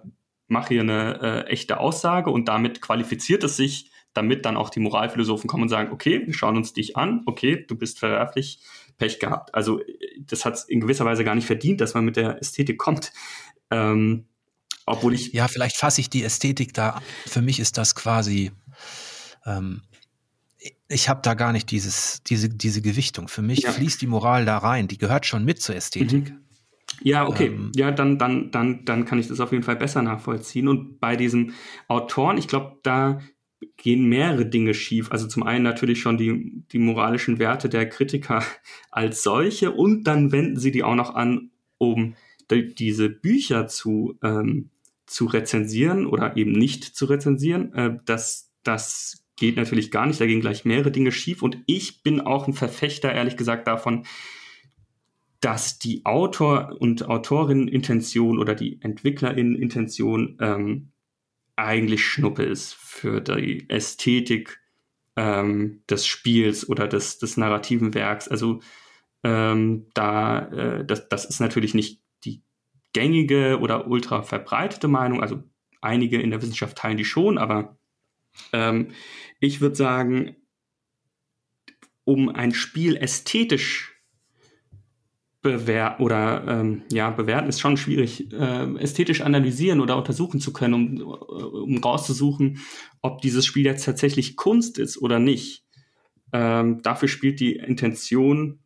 mache 0.46 0.68
hier 0.68 0.82
eine 0.82 1.20
äh, 1.20 1.50
echte 1.50 1.78
Aussage 1.78 2.30
und 2.30 2.48
damit 2.48 2.80
qualifiziert 2.80 3.44
es 3.44 3.56
sich, 3.56 3.90
damit 4.14 4.44
dann 4.44 4.56
auch 4.56 4.70
die 4.70 4.80
Moralphilosophen 4.80 5.48
kommen 5.48 5.64
und 5.64 5.68
sagen, 5.68 5.92
okay, 5.92 6.22
wir 6.24 6.34
schauen 6.34 6.56
uns 6.56 6.72
dich 6.72 6.96
an, 6.96 7.22
okay, 7.26 7.64
du 7.66 7.76
bist 7.76 7.98
verwerflich, 7.98 8.60
Pech 8.96 9.18
gehabt. 9.18 9.54
Also 9.54 9.80
das 10.20 10.44
hat 10.44 10.54
es 10.54 10.64
in 10.64 10.80
gewisser 10.80 11.04
Weise 11.04 11.24
gar 11.24 11.34
nicht 11.34 11.46
verdient, 11.46 11.80
dass 11.80 11.94
man 11.94 12.04
mit 12.04 12.16
der 12.16 12.40
Ästhetik 12.40 12.78
kommt. 12.78 13.12
Ähm, 13.70 14.26
obwohl 14.86 15.14
ich. 15.14 15.32
Ja, 15.32 15.48
vielleicht 15.48 15.76
fasse 15.76 16.00
ich 16.00 16.10
die 16.10 16.22
Ästhetik 16.22 16.74
da. 16.74 17.02
Für 17.26 17.42
mich 17.42 17.58
ist 17.58 17.76
das 17.76 17.94
quasi 17.94 18.52
ähm, 19.46 19.82
ich 20.88 21.08
habe 21.08 21.20
da 21.22 21.34
gar 21.34 21.52
nicht 21.52 21.70
dieses, 21.70 22.22
diese, 22.24 22.48
diese 22.48 22.80
Gewichtung. 22.80 23.28
Für 23.28 23.42
mich 23.42 23.60
ja. 23.60 23.72
fließt 23.72 24.00
die 24.00 24.06
Moral 24.06 24.44
da 24.44 24.58
rein. 24.58 24.88
Die 24.88 24.98
gehört 24.98 25.26
schon 25.26 25.44
mit 25.44 25.60
zur 25.60 25.74
Ästhetik. 25.74 26.30
Mhm. 26.30 26.40
Ja, 27.02 27.26
okay. 27.26 27.46
Ähm, 27.46 27.72
ja, 27.74 27.90
dann, 27.90 28.18
dann, 28.18 28.50
dann, 28.50 28.84
dann 28.84 29.04
kann 29.04 29.18
ich 29.18 29.28
das 29.28 29.40
auf 29.40 29.52
jeden 29.52 29.64
Fall 29.64 29.76
besser 29.76 30.02
nachvollziehen. 30.02 30.68
Und 30.68 31.00
bei 31.00 31.16
diesen 31.16 31.54
Autoren, 31.88 32.38
ich 32.38 32.48
glaube, 32.48 32.78
da 32.82 33.20
gehen 33.76 34.08
mehrere 34.08 34.46
Dinge 34.46 34.74
schief. 34.74 35.10
Also 35.10 35.26
zum 35.26 35.42
einen 35.42 35.64
natürlich 35.64 36.00
schon 36.00 36.16
die, 36.16 36.62
die 36.72 36.78
moralischen 36.78 37.38
Werte 37.38 37.68
der 37.68 37.88
Kritiker 37.88 38.42
als 38.90 39.22
solche 39.22 39.72
und 39.72 40.04
dann 40.04 40.32
wenden 40.32 40.58
sie 40.58 40.70
die 40.70 40.82
auch 40.82 40.94
noch 40.94 41.14
an, 41.14 41.50
um 41.78 42.14
die, 42.50 42.74
diese 42.74 43.08
Bücher 43.08 43.66
zu, 43.66 44.18
ähm, 44.22 44.70
zu 45.06 45.26
rezensieren 45.26 46.06
oder 46.06 46.36
eben 46.36 46.52
nicht 46.52 46.84
zu 46.84 47.06
rezensieren. 47.06 47.72
Äh, 47.74 47.98
das, 48.04 48.52
das 48.62 49.24
geht 49.36 49.56
natürlich 49.56 49.90
gar 49.90 50.06
nicht. 50.06 50.20
Da 50.20 50.26
gehen 50.26 50.40
gleich 50.40 50.64
mehrere 50.64 50.90
Dinge 50.90 51.12
schief. 51.12 51.42
Und 51.42 51.58
ich 51.66 52.02
bin 52.02 52.20
auch 52.20 52.46
ein 52.46 52.54
Verfechter, 52.54 53.12
ehrlich 53.12 53.36
gesagt, 53.36 53.66
davon, 53.66 54.04
dass 55.40 55.78
die 55.78 56.06
Autor- 56.06 56.76
und 56.80 57.06
Autorinnen-Intention 57.06 58.38
oder 58.38 58.54
die 58.54 58.80
Entwicklerinnen-Intention 58.80 60.38
ähm, 60.40 60.92
eigentlich 61.56 62.04
Schnuppe 62.04 62.42
ist 62.42 62.74
für 62.74 63.20
die 63.20 63.68
Ästhetik 63.68 64.60
ähm, 65.16 65.82
des 65.88 66.06
Spiels 66.06 66.68
oder 66.68 66.88
des, 66.88 67.18
des 67.18 67.36
narrativen 67.36 67.94
Werks. 67.94 68.28
Also 68.28 68.60
ähm, 69.22 69.86
da, 69.94 70.48
äh, 70.48 70.84
das, 70.84 71.08
das 71.08 71.24
ist 71.24 71.40
natürlich 71.40 71.74
nicht 71.74 72.02
die 72.24 72.42
gängige 72.92 73.58
oder 73.60 73.86
ultra 73.88 74.22
verbreitete 74.22 74.88
Meinung. 74.88 75.22
Also 75.22 75.42
einige 75.80 76.20
in 76.20 76.30
der 76.30 76.42
Wissenschaft 76.42 76.76
teilen 76.78 76.96
die 76.96 77.04
schon, 77.04 77.38
aber 77.38 77.78
ähm, 78.52 78.88
ich 79.40 79.60
würde 79.60 79.76
sagen, 79.76 80.36
um 82.04 82.28
ein 82.28 82.52
Spiel 82.52 82.96
ästhetisch 82.96 83.93
bewerten 85.44 86.02
oder 86.02 86.42
ähm, 86.48 86.82
ja 86.90 87.10
bewerten 87.10 87.50
ist 87.50 87.60
schon 87.60 87.76
schwierig 87.76 88.32
äh, 88.32 88.76
ästhetisch 88.78 89.20
analysieren 89.20 89.80
oder 89.80 89.98
untersuchen 89.98 90.40
zu 90.40 90.54
können 90.54 90.74
um, 90.74 91.00
um 91.02 91.78
rauszusuchen 91.78 92.60
ob 93.02 93.20
dieses 93.20 93.44
Spiel 93.44 93.66
jetzt 93.66 93.84
tatsächlich 93.84 94.34
Kunst 94.34 94.78
ist 94.78 94.96
oder 94.96 95.18
nicht. 95.18 95.62
Ähm, 96.32 96.80
dafür 96.80 97.08
spielt 97.08 97.38
die 97.38 97.56
Intention 97.56 98.60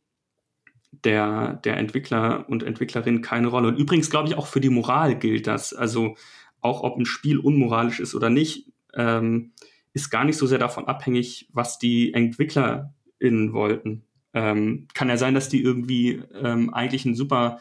der 1.05 1.55
der 1.65 1.77
Entwickler 1.77 2.49
und 2.49 2.63
Entwicklerin 2.63 3.21
keine 3.23 3.49
Rolle. 3.49 3.69
Und 3.69 3.77
übrigens 3.77 4.09
glaube 4.09 4.29
ich 4.29 4.37
auch 4.37 4.47
für 4.47 4.61
die 4.61 4.71
Moral 4.71 5.19
gilt 5.19 5.49
das. 5.49 5.75
Also 5.75 6.15
auch 6.61 6.85
ob 6.85 6.97
ein 6.97 7.07
Spiel 7.07 7.39
unmoralisch 7.41 7.99
ist 7.99 8.15
oder 8.15 8.31
nicht 8.31 8.71
ähm, 8.95 9.53
ist 9.93 10.11
gar 10.11 10.25
nicht 10.25 10.37
so 10.37 10.47
sehr 10.47 10.59
davon 10.59 10.87
abhängig, 10.87 11.49
was 11.53 11.81
die 11.81 12.15
EntwicklerInnen 12.15 13.53
wollten. 13.53 14.05
Ähm, 14.39 14.86
kann 14.94 15.09
ja 15.09 15.16
sein, 15.16 15.35
dass 15.35 15.48
die 15.48 15.62
irgendwie 15.62 16.23
ähm, 16.32 16.73
eigentlich 16.73 17.05
ein 17.05 17.16
super, 17.16 17.59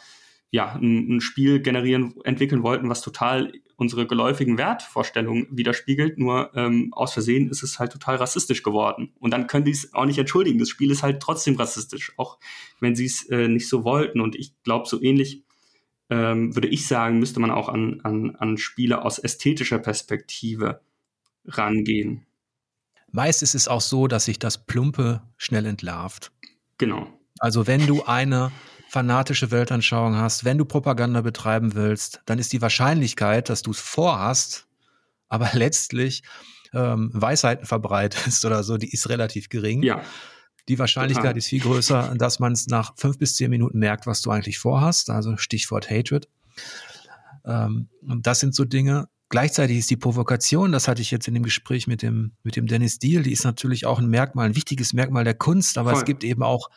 ja, 0.51 0.75
ein, 0.75 1.17
ein, 1.17 1.21
Spiel 1.21 1.59
generieren, 1.59 2.13
entwickeln 2.23 2.61
wollten, 2.61 2.87
was 2.87 3.01
total 3.01 3.51
unsere 3.77 4.05
geläufigen 4.05 4.59
Wertvorstellungen 4.59 5.47
widerspiegelt, 5.49 6.19
nur 6.19 6.51
ähm, 6.55 6.93
aus 6.93 7.13
Versehen 7.13 7.49
ist 7.49 7.63
es 7.63 7.79
halt 7.79 7.91
total 7.91 8.17
rassistisch 8.17 8.61
geworden. 8.61 9.13
Und 9.19 9.31
dann 9.31 9.47
können 9.47 9.65
die 9.65 9.71
es 9.71 9.93
auch 9.95 10.05
nicht 10.05 10.19
entschuldigen. 10.19 10.59
Das 10.59 10.69
Spiel 10.69 10.91
ist 10.91 11.01
halt 11.01 11.19
trotzdem 11.19 11.55
rassistisch, 11.55 12.11
auch 12.17 12.37
wenn 12.79 12.95
sie 12.95 13.05
es 13.05 13.27
äh, 13.29 13.47
nicht 13.47 13.67
so 13.67 13.83
wollten. 13.83 14.21
Und 14.21 14.35
ich 14.35 14.53
glaube, 14.63 14.87
so 14.87 15.01
ähnlich 15.01 15.43
ähm, 16.09 16.55
würde 16.55 16.67
ich 16.67 16.87
sagen, 16.87 17.19
müsste 17.19 17.39
man 17.39 17.51
auch 17.51 17.69
an, 17.69 18.01
an, 18.03 18.35
an 18.35 18.57
Spiele 18.57 19.03
aus 19.03 19.19
ästhetischer 19.19 19.79
Perspektive 19.79 20.81
rangehen. 21.45 22.25
meist 23.11 23.41
ist 23.41 23.55
es 23.55 23.67
auch 23.67 23.81
so, 23.81 24.07
dass 24.07 24.25
sich 24.25 24.37
das 24.37 24.65
Plumpe 24.65 25.23
schnell 25.37 25.65
entlarvt. 25.65 26.31
Genau. 26.77 27.07
Also 27.39 27.67
wenn 27.67 27.85
du 27.85 28.03
eine 28.03 28.51
fanatische 28.89 29.51
Weltanschauung 29.51 30.15
hast, 30.15 30.45
wenn 30.45 30.57
du 30.57 30.65
Propaganda 30.65 31.21
betreiben 31.21 31.75
willst, 31.75 32.21
dann 32.25 32.39
ist 32.39 32.53
die 32.53 32.61
Wahrscheinlichkeit, 32.61 33.49
dass 33.49 33.61
du 33.61 33.71
es 33.71 33.79
vorhast, 33.79 34.67
aber 35.27 35.49
letztlich 35.53 36.23
ähm, 36.73 37.09
Weisheiten 37.13 37.65
verbreitest 37.65 38.45
oder 38.45 38.63
so, 38.63 38.77
die 38.77 38.91
ist 38.91 39.09
relativ 39.09 39.49
gering. 39.49 39.83
Ja. 39.83 40.01
Die 40.67 40.79
Wahrscheinlichkeit 40.79 41.23
Total. 41.23 41.37
ist 41.37 41.47
viel 41.47 41.61
größer, 41.61 42.13
dass 42.17 42.39
man 42.39 42.51
es 42.51 42.67
nach 42.67 42.93
fünf 42.97 43.17
bis 43.17 43.35
zehn 43.35 43.49
Minuten 43.49 43.79
merkt, 43.79 44.05
was 44.05 44.21
du 44.21 44.31
eigentlich 44.31 44.59
vorhast. 44.59 45.09
Also 45.09 45.37
Stichwort 45.37 45.89
Hatred. 45.89 46.27
Ähm, 47.45 47.87
und 48.01 48.27
das 48.27 48.41
sind 48.41 48.53
so 48.53 48.65
Dinge. 48.65 49.07
Gleichzeitig 49.29 49.77
ist 49.79 49.89
die 49.89 49.97
Provokation, 49.97 50.71
das 50.71 50.87
hatte 50.87 51.01
ich 51.01 51.11
jetzt 51.11 51.27
in 51.27 51.33
dem 51.33 51.43
Gespräch 51.43 51.85
mit 51.87 52.01
dem, 52.01 52.31
mit 52.43 52.55
dem 52.55 52.65
Dennis 52.65 52.97
Deal, 52.97 53.23
die 53.23 53.33
ist 53.33 53.43
natürlich 53.43 53.85
auch 53.85 53.99
ein 53.99 54.07
Merkmal, 54.07 54.45
ein 54.45 54.55
wichtiges 54.55 54.93
Merkmal 54.93 55.25
der 55.25 55.33
Kunst, 55.33 55.77
aber 55.77 55.91
Voll. 55.91 55.99
es 55.99 56.05
gibt 56.05 56.23
eben 56.23 56.43
auch, 56.43 56.69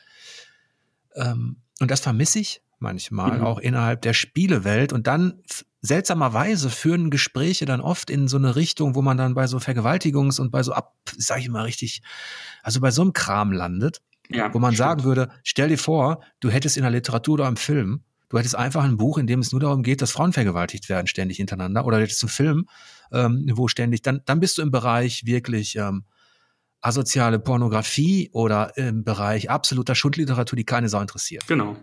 ähm, 1.15 1.59
und 1.81 1.91
das 1.91 2.01
vermisse 2.01 2.41
ich 2.41 2.63
manchmal, 2.81 3.39
mhm. 3.39 3.45
auch 3.45 3.59
innerhalb 3.59 4.03
der 4.03 4.15
Spielewelt. 4.15 4.93
Und 4.93 5.07
dann 5.07 5.43
seltsamerweise 5.83 6.71
führen 6.71 7.11
Gespräche 7.11 7.67
dann 7.67 7.81
oft 7.81 8.11
in 8.11 8.27
so 8.27 8.37
eine 8.37 8.57
Richtung, 8.57 8.95
wo 8.95 9.03
man 9.03 9.17
dann 9.17 9.35
bei 9.35 9.47
so 9.47 9.59
Vergewaltigungs- 9.59 10.41
und 10.41 10.51
bei 10.51 10.63
so 10.63 10.73
ab, 10.73 10.97
sag 11.17 11.39
ich 11.39 11.49
mal 11.49 11.63
richtig, 11.63 12.03
also 12.63 12.81
bei 12.81 12.91
so 12.91 13.03
einem 13.03 13.13
Kram 13.13 13.53
landet, 13.53 14.03
ja, 14.29 14.53
wo 14.53 14.59
man 14.59 14.73
stimmt. 14.73 14.89
sagen 14.89 15.05
würde, 15.05 15.31
stell 15.45 15.69
dir 15.69 15.79
vor, 15.79 16.23
du 16.41 16.51
hättest 16.51 16.77
in 16.77 16.83
der 16.83 16.91
Literatur 16.91 17.35
oder 17.35 17.49
im 17.49 17.57
Film, 17.57 18.03
du 18.31 18.39
hättest 18.39 18.57
einfach 18.57 18.85
ein 18.85 18.97
Buch, 18.97 19.19
in 19.19 19.27
dem 19.27 19.41
es 19.41 19.53
nur 19.53 19.61
darum 19.61 19.83
geht, 19.83 20.01
dass 20.01 20.13
Frauen 20.13 20.33
vergewaltigt 20.33 20.89
werden, 20.89 21.07
ständig 21.07 21.37
hintereinander, 21.37 21.85
oder 21.85 21.99
du 21.99 22.05
hättest 22.05 22.23
einen 22.23 22.31
Film, 22.31 22.69
ähm, 23.13 23.51
wo 23.53 23.69
ständig, 23.69 24.01
dann, 24.03 24.23
dann 24.25 24.41
bist 24.41 24.57
du 24.57 24.63
im 24.63 24.71
Bereich 24.71 25.27
wirklich 25.27 25.77
ähm, 25.77 26.05
asoziale 26.81 27.39
Pornografie 27.39 28.31
oder 28.33 28.77
im 28.79 29.05
Bereich 29.05 29.51
absoluter 29.51 29.95
Schundliteratur, 29.95 30.57
die 30.57 30.65
keine 30.65 30.89
Sau 30.89 31.01
interessiert. 31.01 31.47
Genau. 31.47 31.77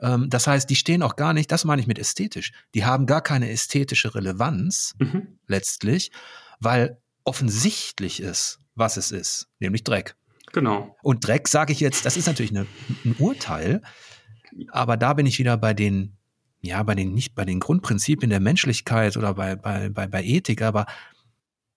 Ähm, 0.00 0.30
das 0.30 0.46
heißt, 0.46 0.70
die 0.70 0.76
stehen 0.76 1.02
auch 1.02 1.16
gar 1.16 1.34
nicht, 1.34 1.52
das 1.52 1.64
meine 1.64 1.82
ich 1.82 1.86
mit 1.86 1.98
ästhetisch, 1.98 2.52
die 2.74 2.84
haben 2.84 3.06
gar 3.06 3.20
keine 3.20 3.50
ästhetische 3.50 4.14
Relevanz 4.14 4.94
mhm. 4.98 5.38
letztlich, 5.46 6.10
weil 6.60 6.98
offensichtlich 7.24 8.20
ist, 8.20 8.60
was 8.74 8.96
es 8.96 9.10
ist, 9.10 9.48
nämlich 9.58 9.84
Dreck. 9.84 10.16
Genau. 10.52 10.96
Und 11.02 11.26
Dreck 11.26 11.48
sage 11.48 11.72
ich 11.72 11.80
jetzt, 11.80 12.06
das 12.06 12.16
ist 12.16 12.26
natürlich 12.26 12.52
eine, 12.52 12.66
ein 13.04 13.16
Urteil, 13.18 13.82
aber 14.70 14.96
da 14.96 15.14
bin 15.14 15.26
ich 15.26 15.38
wieder 15.38 15.56
bei 15.56 15.74
den, 15.74 16.16
ja, 16.60 16.82
bei 16.82 16.94
den, 16.94 17.14
nicht 17.14 17.34
bei 17.34 17.44
den 17.44 17.60
Grundprinzipien 17.60 18.30
der 18.30 18.40
Menschlichkeit 18.40 19.16
oder 19.16 19.34
bei, 19.34 19.56
bei, 19.56 19.88
bei, 19.88 20.06
bei 20.06 20.24
Ethik, 20.24 20.62
aber 20.62 20.86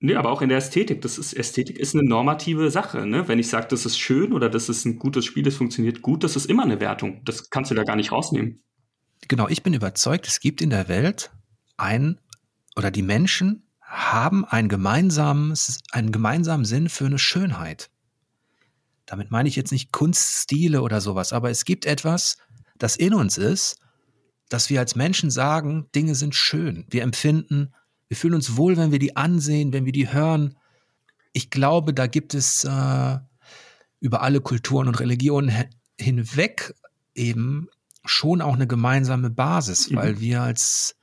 Nee, 0.02 0.16
aber 0.16 0.32
auch 0.32 0.42
in 0.42 0.48
der 0.48 0.60
Ästhetik. 0.60 1.02
Das 1.02 1.18
ist, 1.18 1.34
Ästhetik 1.34 1.78
ist 1.78 1.94
eine 1.94 2.08
normative 2.08 2.72
Sache. 2.72 3.06
Ne? 3.06 3.28
Wenn 3.28 3.38
ich 3.38 3.50
sage, 3.50 3.68
das 3.70 3.86
ist 3.86 4.00
schön 4.00 4.32
oder 4.32 4.50
das 4.50 4.70
ist 4.70 4.86
ein 4.86 4.98
gutes 4.98 5.26
Spiel, 5.26 5.44
das 5.44 5.56
funktioniert 5.56 6.02
gut, 6.02 6.24
das 6.24 6.38
ist 6.38 6.46
immer 6.46 6.64
eine 6.64 6.80
Wertung. 6.80 7.22
Das 7.26 7.50
kannst 7.50 7.70
du 7.70 7.76
da 7.76 7.84
gar 7.84 7.98
nicht 7.98 8.14
rausnehmen. 8.14 8.64
Genau, 9.28 9.50
ich 9.50 9.62
bin 9.62 9.74
überzeugt, 9.74 10.26
es 10.26 10.40
gibt 10.40 10.62
in 10.62 10.70
der 10.70 10.88
Welt 10.88 11.32
ein 11.76 12.18
oder 12.78 12.92
die 12.92 13.02
Menschen 13.02 13.64
haben 13.82 14.46
ein 14.46 14.70
gemeinsames, 14.70 15.80
einen 15.92 16.14
gemeinsamen 16.14 16.64
Sinn 16.64 16.88
für 16.88 17.06
eine 17.06 17.20
Schönheit. 17.20 17.90
Damit 19.06 19.32
meine 19.32 19.50
ich 19.50 19.56
jetzt 19.56 19.72
nicht 19.72 19.92
Kunststile 19.92 20.82
oder 20.82 21.02
sowas, 21.02 21.34
aber 21.34 21.50
es 21.50 21.66
gibt 21.66 21.86
etwas, 21.86 22.38
das 22.80 22.96
in 22.96 23.14
uns 23.14 23.38
ist, 23.38 23.78
dass 24.50 24.72
wir 24.72 24.80
als 24.80 24.96
Menschen 24.96 25.30
sagen, 25.30 25.86
Dinge 25.94 26.16
sind 26.16 26.34
schön. 26.34 26.86
Wir 26.90 27.04
empfinden 27.04 27.74
wir 28.10 28.18
fühlen 28.18 28.34
uns 28.34 28.58
wohl, 28.58 28.76
wenn 28.76 28.92
wir 28.92 29.00
die 29.00 29.16
ansehen, 29.16 29.72
wenn 29.72 29.86
wir 29.86 29.94
die 29.94 30.12
hören. 30.12 30.58
Ich 31.32 31.52
glaube, 31.52 31.94
da 31.94 32.08
gibt 32.08 32.34
es 32.34 32.64
äh, 32.64 33.18
über 34.00 34.22
alle 34.24 34.42
Kulturen 34.42 34.88
und 34.88 35.00
Religionen 35.00 35.54
hinweg 35.98 36.74
eben 37.14 37.70
schon 38.04 38.42
auch 38.42 38.56
eine 38.56 38.66
gemeinsame 38.66 39.30
Basis, 39.30 39.90
mhm. 39.90 39.96
weil 39.96 40.20
wir 40.20 40.42
als 40.42 40.96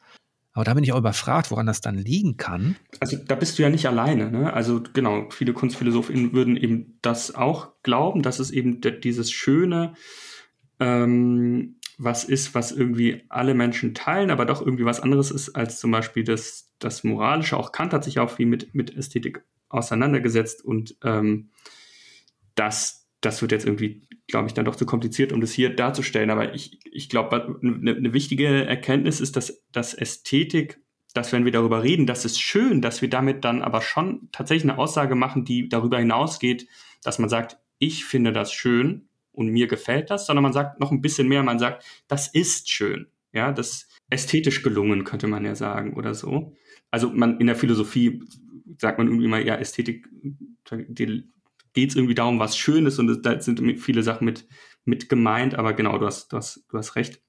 aber 0.52 0.64
da 0.64 0.72
bin 0.72 0.84
ich 0.84 0.94
auch 0.94 0.98
überfragt, 0.98 1.50
woran 1.50 1.66
das 1.66 1.82
dann 1.82 1.98
liegen 1.98 2.38
kann. 2.38 2.76
Also 2.98 3.18
da 3.18 3.34
bist 3.34 3.58
du 3.58 3.62
ja 3.62 3.68
nicht 3.68 3.86
alleine. 3.86 4.30
Ne? 4.30 4.50
Also 4.54 4.82
genau, 4.94 5.28
viele 5.28 5.52
Kunstphilosophen 5.52 6.32
würden 6.32 6.56
eben 6.56 6.98
das 7.02 7.34
auch 7.34 7.74
glauben, 7.82 8.22
dass 8.22 8.38
es 8.38 8.50
eben 8.50 8.80
dieses 8.80 9.30
schöne 9.30 9.92
ähm, 10.80 11.76
was 11.98 12.24
ist, 12.24 12.54
was 12.54 12.72
irgendwie 12.72 13.24
alle 13.28 13.54
Menschen 13.54 13.94
teilen, 13.94 14.30
aber 14.30 14.44
doch 14.44 14.60
irgendwie 14.60 14.84
was 14.84 15.00
anderes 15.00 15.30
ist 15.30 15.56
als 15.56 15.80
zum 15.80 15.90
Beispiel 15.90 16.24
das, 16.24 16.72
das 16.78 17.04
Moralische. 17.04 17.56
Auch 17.56 17.72
Kant 17.72 17.92
hat 17.92 18.04
sich 18.04 18.18
auch 18.18 18.30
viel 18.30 18.46
mit, 18.46 18.74
mit 18.74 18.94
Ästhetik 18.94 19.42
auseinandergesetzt 19.68 20.64
und 20.64 20.96
ähm, 21.02 21.50
das, 22.54 23.08
das 23.20 23.40
wird 23.40 23.52
jetzt 23.52 23.66
irgendwie, 23.66 24.02
glaube 24.28 24.48
ich, 24.48 24.54
dann 24.54 24.64
doch 24.64 24.76
zu 24.76 24.86
kompliziert, 24.86 25.32
um 25.32 25.40
das 25.40 25.52
hier 25.52 25.74
darzustellen. 25.74 26.30
Aber 26.30 26.54
ich, 26.54 26.80
ich 26.90 27.08
glaube, 27.08 27.58
eine, 27.62 27.96
eine 27.96 28.12
wichtige 28.12 28.66
Erkenntnis 28.66 29.20
ist, 29.20 29.36
dass, 29.36 29.62
dass 29.72 29.94
Ästhetik, 29.94 30.80
dass 31.14 31.32
wenn 31.32 31.46
wir 31.46 31.52
darüber 31.52 31.82
reden, 31.82 32.06
das 32.06 32.26
ist 32.26 32.40
schön, 32.40 32.82
dass 32.82 33.00
wir 33.00 33.08
damit 33.08 33.44
dann 33.44 33.62
aber 33.62 33.80
schon 33.80 34.28
tatsächlich 34.32 34.70
eine 34.70 34.78
Aussage 34.78 35.14
machen, 35.14 35.44
die 35.44 35.68
darüber 35.68 35.98
hinausgeht, 35.98 36.66
dass 37.02 37.18
man 37.18 37.30
sagt, 37.30 37.58
ich 37.78 38.04
finde 38.04 38.32
das 38.32 38.52
schön 38.52 39.05
und 39.36 39.48
mir 39.48 39.66
gefällt 39.66 40.10
das, 40.10 40.26
sondern 40.26 40.42
man 40.42 40.52
sagt 40.52 40.80
noch 40.80 40.90
ein 40.90 41.00
bisschen 41.00 41.28
mehr, 41.28 41.42
man 41.42 41.58
sagt, 41.58 41.84
das 42.08 42.28
ist 42.28 42.70
schön. 42.70 43.06
Ja, 43.32 43.52
das 43.52 43.88
ästhetisch 44.08 44.62
gelungen, 44.62 45.04
könnte 45.04 45.26
man 45.26 45.44
ja 45.44 45.54
sagen 45.54 45.94
oder 45.94 46.14
so. 46.14 46.54
Also 46.90 47.10
man 47.10 47.38
in 47.38 47.46
der 47.46 47.56
Philosophie 47.56 48.22
sagt 48.78 48.98
man 48.98 49.08
irgendwie 49.08 49.28
mal, 49.28 49.46
ja, 49.46 49.56
Ästhetik, 49.56 50.08
geht 50.64 51.90
es 51.90 51.96
irgendwie 51.96 52.14
darum, 52.14 52.38
was 52.38 52.56
schön 52.56 52.86
ist 52.86 52.98
und 52.98 53.24
da 53.24 53.40
sind 53.40 53.60
viele 53.78 54.02
Sachen 54.02 54.24
mit, 54.24 54.46
mit 54.84 55.08
gemeint, 55.08 55.54
aber 55.54 55.74
genau, 55.74 55.98
du 55.98 56.06
hast, 56.06 56.32
du, 56.32 56.38
hast, 56.38 56.64
du 56.68 56.78
hast 56.78 56.96
recht. 56.96 57.20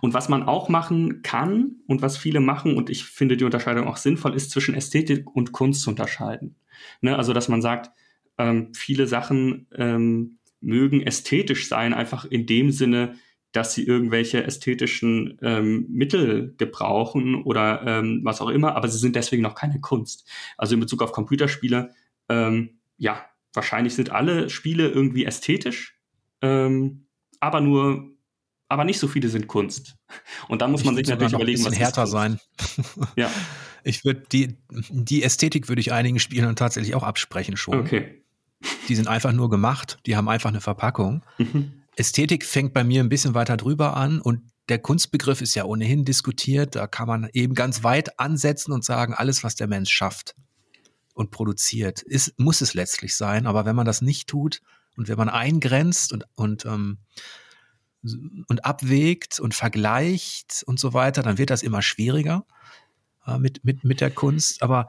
Und 0.00 0.14
was 0.14 0.28
man 0.28 0.42
auch 0.44 0.68
machen 0.68 1.22
kann 1.22 1.76
und 1.86 2.02
was 2.02 2.16
viele 2.16 2.40
machen, 2.40 2.76
und 2.76 2.90
ich 2.90 3.04
finde 3.04 3.36
die 3.36 3.44
Unterscheidung 3.44 3.86
auch 3.86 3.96
sinnvoll, 3.96 4.34
ist 4.34 4.50
zwischen 4.50 4.74
Ästhetik 4.74 5.34
und 5.34 5.52
Kunst 5.52 5.82
zu 5.82 5.90
unterscheiden. 5.90 6.56
Ne? 7.00 7.16
Also, 7.16 7.32
dass 7.32 7.48
man 7.48 7.62
sagt, 7.62 7.90
ähm, 8.38 8.72
viele 8.74 9.06
Sachen 9.06 9.66
ähm, 9.76 10.38
mögen 10.64 11.02
ästhetisch 11.02 11.68
sein, 11.68 11.94
einfach 11.94 12.24
in 12.24 12.46
dem 12.46 12.70
Sinne, 12.70 13.16
dass 13.54 13.72
sie 13.72 13.84
irgendwelche 13.84 14.42
ästhetischen 14.42 15.38
ähm, 15.40 15.86
Mittel 15.88 16.54
gebrauchen 16.58 17.36
oder 17.36 17.82
ähm, 17.86 18.20
was 18.24 18.40
auch 18.40 18.48
immer, 18.48 18.74
aber 18.74 18.88
sie 18.88 18.98
sind 18.98 19.14
deswegen 19.14 19.42
noch 19.42 19.54
keine 19.54 19.80
Kunst. 19.80 20.28
Also 20.58 20.74
in 20.74 20.80
Bezug 20.80 21.02
auf 21.02 21.12
Computerspiele, 21.12 21.94
ähm, 22.28 22.80
ja, 22.98 23.24
wahrscheinlich 23.52 23.94
sind 23.94 24.10
alle 24.10 24.50
Spiele 24.50 24.88
irgendwie 24.88 25.24
ästhetisch, 25.24 25.96
ähm, 26.42 27.06
aber 27.38 27.60
nur, 27.60 28.10
aber 28.68 28.84
nicht 28.84 28.98
so 28.98 29.06
viele 29.06 29.28
sind 29.28 29.46
Kunst. 29.46 29.96
Und 30.48 30.60
da 30.60 30.66
muss 30.66 30.84
man 30.84 30.96
sich 30.96 31.06
natürlich 31.06 31.32
überlegen, 31.32 31.64
was 31.64 31.78
härter 31.78 32.06
sein. 32.06 32.40
ja. 33.16 33.30
Ich 33.86 34.02
würde 34.02 34.22
die, 34.32 34.56
die 34.70 35.22
Ästhetik 35.22 35.68
würde 35.68 35.80
ich 35.80 35.92
einigen 35.92 36.18
Spielen 36.18 36.56
tatsächlich 36.56 36.94
auch 36.94 37.02
absprechen 37.02 37.58
schon. 37.58 37.78
Okay. 37.78 38.23
Die 38.88 38.94
sind 38.94 39.08
einfach 39.08 39.32
nur 39.32 39.50
gemacht, 39.50 39.98
die 40.06 40.16
haben 40.16 40.28
einfach 40.28 40.50
eine 40.50 40.60
Verpackung. 40.60 41.22
Mhm. 41.38 41.72
Ästhetik 41.96 42.44
fängt 42.44 42.72
bei 42.72 42.84
mir 42.84 43.02
ein 43.02 43.08
bisschen 43.08 43.34
weiter 43.34 43.56
drüber 43.56 43.96
an 43.96 44.20
und 44.20 44.42
der 44.68 44.78
Kunstbegriff 44.78 45.42
ist 45.42 45.54
ja 45.54 45.64
ohnehin 45.64 46.04
diskutiert. 46.04 46.74
Da 46.74 46.86
kann 46.86 47.06
man 47.06 47.28
eben 47.32 47.54
ganz 47.54 47.84
weit 47.84 48.18
ansetzen 48.18 48.72
und 48.72 48.84
sagen, 48.84 49.14
alles, 49.14 49.44
was 49.44 49.54
der 49.54 49.66
Mensch 49.66 49.90
schafft 49.90 50.34
und 51.12 51.30
produziert, 51.30 52.02
ist, 52.02 52.38
muss 52.38 52.60
es 52.60 52.74
letztlich 52.74 53.14
sein. 53.14 53.46
Aber 53.46 53.64
wenn 53.66 53.76
man 53.76 53.86
das 53.86 54.00
nicht 54.00 54.28
tut 54.28 54.60
und 54.96 55.08
wenn 55.08 55.18
man 55.18 55.28
eingrenzt 55.28 56.12
und, 56.12 56.24
und, 56.34 56.64
ähm, 56.64 56.98
und 58.48 58.64
abwägt 58.64 59.38
und 59.38 59.54
vergleicht 59.54 60.64
und 60.66 60.80
so 60.80 60.94
weiter, 60.94 61.22
dann 61.22 61.38
wird 61.38 61.50
das 61.50 61.62
immer 61.62 61.82
schwieriger 61.82 62.46
äh, 63.26 63.38
mit, 63.38 63.64
mit, 63.64 63.84
mit 63.84 64.00
der 64.00 64.10
Kunst. 64.10 64.62
Aber 64.62 64.88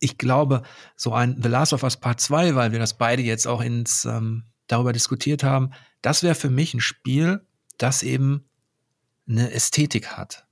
ich 0.00 0.18
glaube, 0.18 0.62
so 0.96 1.12
ein 1.12 1.40
The 1.42 1.48
Last 1.48 1.72
of 1.72 1.82
Us 1.82 1.96
Part 1.96 2.20
2, 2.20 2.54
weil 2.54 2.72
wir 2.72 2.78
das 2.78 2.96
beide 2.96 3.22
jetzt 3.22 3.46
auch 3.46 3.60
ins 3.60 4.04
ähm, 4.04 4.44
darüber 4.66 4.92
diskutiert 4.92 5.42
haben, 5.42 5.70
das 6.02 6.22
wäre 6.22 6.34
für 6.34 6.50
mich 6.50 6.74
ein 6.74 6.80
Spiel, 6.80 7.44
das 7.78 8.02
eben 8.02 8.48
eine 9.28 9.52
Ästhetik 9.52 10.16
hat. 10.16 10.46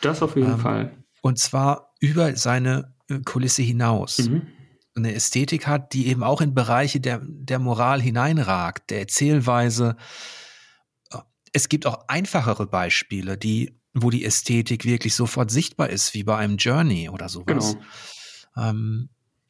Das 0.00 0.22
auf 0.22 0.36
jeden 0.36 0.52
ähm, 0.52 0.58
Fall. 0.58 0.92
Und 1.20 1.38
zwar 1.38 1.94
über 2.00 2.36
seine 2.36 2.94
äh, 3.08 3.20
Kulisse 3.20 3.62
hinaus. 3.62 4.18
Mhm. 4.18 4.48
Eine 4.94 5.14
Ästhetik 5.14 5.66
hat, 5.66 5.94
die 5.94 6.08
eben 6.08 6.22
auch 6.22 6.40
in 6.40 6.54
Bereiche 6.54 7.00
der, 7.00 7.22
der 7.22 7.58
Moral 7.58 8.02
hineinragt, 8.02 8.90
der 8.90 9.00
Erzählweise. 9.00 9.96
Es 11.54 11.70
gibt 11.70 11.86
auch 11.86 12.08
einfachere 12.08 12.66
Beispiele, 12.66 13.38
die, 13.38 13.78
wo 13.94 14.10
die 14.10 14.24
Ästhetik 14.24 14.84
wirklich 14.84 15.14
sofort 15.14 15.50
sichtbar 15.50 15.88
ist, 15.88 16.12
wie 16.12 16.24
bei 16.24 16.36
einem 16.36 16.58
Journey 16.58 17.08
oder 17.08 17.30
sowas. 17.30 17.72
Genau. 17.72 17.84
Ähm, 18.56 19.08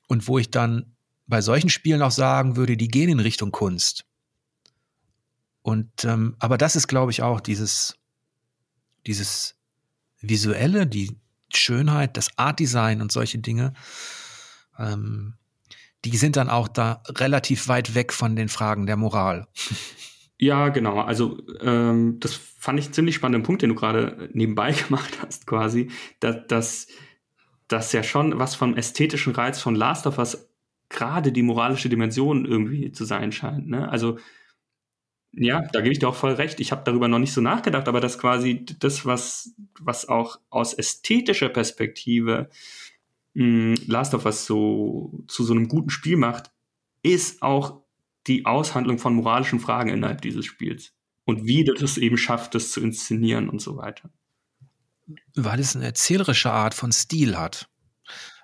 und 0.09 0.29
wo 0.29 0.39
ich 0.39 0.51
dann 0.51 0.95
bei 1.27 1.41
solchen 1.41 1.71
Spielen 1.71 2.03
auch 2.03 2.11
sagen 2.11 2.57
würde, 2.57 2.77
die 2.77 2.89
gehen 2.89 3.09
in 3.09 3.21
Richtung 3.21 3.53
Kunst. 3.53 4.05
Und 5.63 6.05
ähm, 6.05 6.37
aber 6.39 6.59
das 6.59 6.77
ist, 6.77 6.89
glaube 6.89 7.13
ich, 7.13 7.23
auch 7.23 7.41
dieses, 7.41 7.97
dieses 9.07 9.57
visuelle, 10.21 10.87
die 10.87 11.17
Schönheit, 11.55 12.17
das 12.17 12.37
Art 12.37 12.59
Design 12.59 13.01
und 13.01 13.13
solche 13.13 13.39
Dinge. 13.39 13.73
Ähm, 14.79 15.35
die 16.05 16.17
sind 16.17 16.37
dann 16.37 16.49
auch 16.49 16.69
da 16.69 17.03
relativ 17.09 17.69
weit 17.69 17.95
weg 17.95 18.13
von 18.13 18.35
den 18.35 18.49
Fragen 18.49 18.87
der 18.87 18.97
Moral. 18.97 19.47
Ja, 20.39 20.71
genau. 20.71 21.01
Also 21.01 21.41
ähm, 21.61 22.19
das 22.19 22.35
fand 22.35 22.81
ich 22.81 22.91
ziemlich 22.91 23.15
spannenden 23.15 23.45
Punkt, 23.45 23.63
den 23.63 23.69
du 23.69 23.77
gerade 23.77 24.29
nebenbei 24.33 24.73
gemacht 24.89 25.19
hast, 25.23 25.47
quasi, 25.47 25.91
dass, 26.19 26.37
dass, 26.49 26.87
dass 27.73 27.93
ja 27.93 28.03
schon 28.03 28.39
was 28.39 28.55
vom 28.55 28.77
ästhetischen 28.77 29.35
Reiz 29.35 29.61
von 29.61 29.75
Last 29.75 30.07
of 30.07 30.19
Us 30.19 30.49
gerade 30.89 31.33
die 31.33 31.43
moralische 31.43 31.89
Dimension 31.89 32.45
irgendwie 32.45 32.93
zu 32.93 33.05
sein 33.05 33.33
scheint. 33.33 33.69
Ne? 33.69 33.89
Also 33.89 34.19
ja, 35.33 35.63
da 35.73 35.81
gebe 35.81 35.93
ich 35.93 35.99
dir 35.99 36.09
auch 36.09 36.15
voll 36.15 36.33
recht. 36.33 36.61
Ich 36.61 36.73
habe 36.73 36.83
darüber 36.85 37.09
noch 37.09 37.19
nicht 37.19 37.33
so 37.33 37.41
nachgedacht, 37.41 37.89
aber 37.89 38.01
das 38.01 38.19
quasi 38.19 38.67
das, 38.79 39.07
was, 39.07 39.55
was 39.81 40.07
auch 40.07 40.39
aus 40.51 40.75
ästhetischer 40.75 41.49
Perspektive 41.49 42.51
mh, 43.35 43.45
hm, 43.45 43.75
Last 43.87 44.15
of 44.15 44.27
Us 44.27 44.45
so 44.45 45.25
zu 45.29 45.45
so 45.45 45.55
einem 45.55 45.69
guten 45.69 45.89
Spiel 45.89 46.19
macht, 46.19 46.51
ist 47.03 47.43
auch 47.43 47.81
die 48.27 48.45
Aushandlung 48.45 48.99
von 48.99 49.15
moralischen 49.15 49.59
Fragen 49.59 49.89
innerhalb 49.89 50.21
dieses 50.21 50.45
Spiels. 50.45 50.93
Und 51.25 51.47
wie 51.47 51.65
das 51.65 51.81
es 51.81 51.97
eben 51.97 52.19
schafft, 52.19 52.55
das 52.55 52.71
zu 52.71 52.81
inszenieren 52.81 53.49
und 53.49 53.61
so 53.61 53.77
weiter. 53.79 54.11
Weil 55.35 55.61
es 55.61 55.77
eine 55.77 55.85
erzählerische 55.85 56.53
Art 56.53 56.75
von 56.75 56.93
Stil 56.93 57.37
hat. 57.37 57.69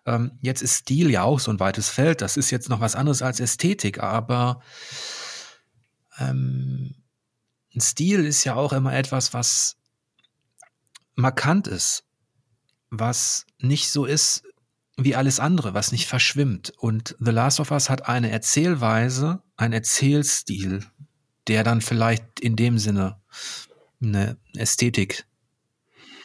Ähm, 0.07 0.39
jetzt 0.41 0.63
ist 0.63 0.79
Stil 0.79 1.11
ja 1.11 1.23
auch 1.23 1.41
so 1.41 1.51
ein 1.51 1.61
weites 1.61 1.89
Feld. 1.89 2.21
Das 2.23 2.37
ist 2.37 2.51
jetzt 2.51 2.69
noch 2.69 2.81
was 2.81 2.97
anderes 2.97 3.23
als 3.23 3.41
Ästhetik, 3.41 4.03
aber 4.03 4.63
ähm, 6.19 6.95
ein 7.75 7.81
Stil 7.81 8.25
ist 8.25 8.45
ja 8.45 8.55
auch 8.55 8.73
immer 8.73 8.95
etwas, 8.95 9.35
was 9.35 9.77
markant 11.15 11.67
ist, 11.67 12.05
was 12.91 13.47
nicht 13.59 13.91
so 13.91 14.05
ist 14.05 14.45
wie 14.99 15.15
alles 15.15 15.39
andere, 15.39 15.75
was 15.75 15.93
nicht 15.93 16.09
verschwimmt. 16.09 16.73
Und 16.77 17.17
The 17.21 17.31
Last 17.31 17.61
of 17.61 17.71
Us 17.71 17.89
hat 17.89 18.09
eine 18.09 18.31
Erzählweise, 18.31 19.43
einen 19.57 19.75
Erzählstil, 19.75 20.85
der 21.47 21.63
dann 21.63 21.81
vielleicht 21.81 22.41
in 22.41 22.57
dem 22.57 22.79
Sinne 22.79 23.21
eine 24.03 24.39
Ästhetik 24.57 25.28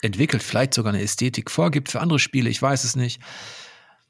entwickelt, 0.03 0.43
vielleicht 0.43 0.73
sogar 0.73 0.93
eine 0.93 1.01
Ästhetik 1.01 1.49
vorgibt 1.49 1.89
für 1.89 2.01
andere 2.01 2.19
Spiele, 2.19 2.49
ich 2.49 2.61
weiß 2.61 2.83
es 2.83 2.95
nicht. 2.95 3.21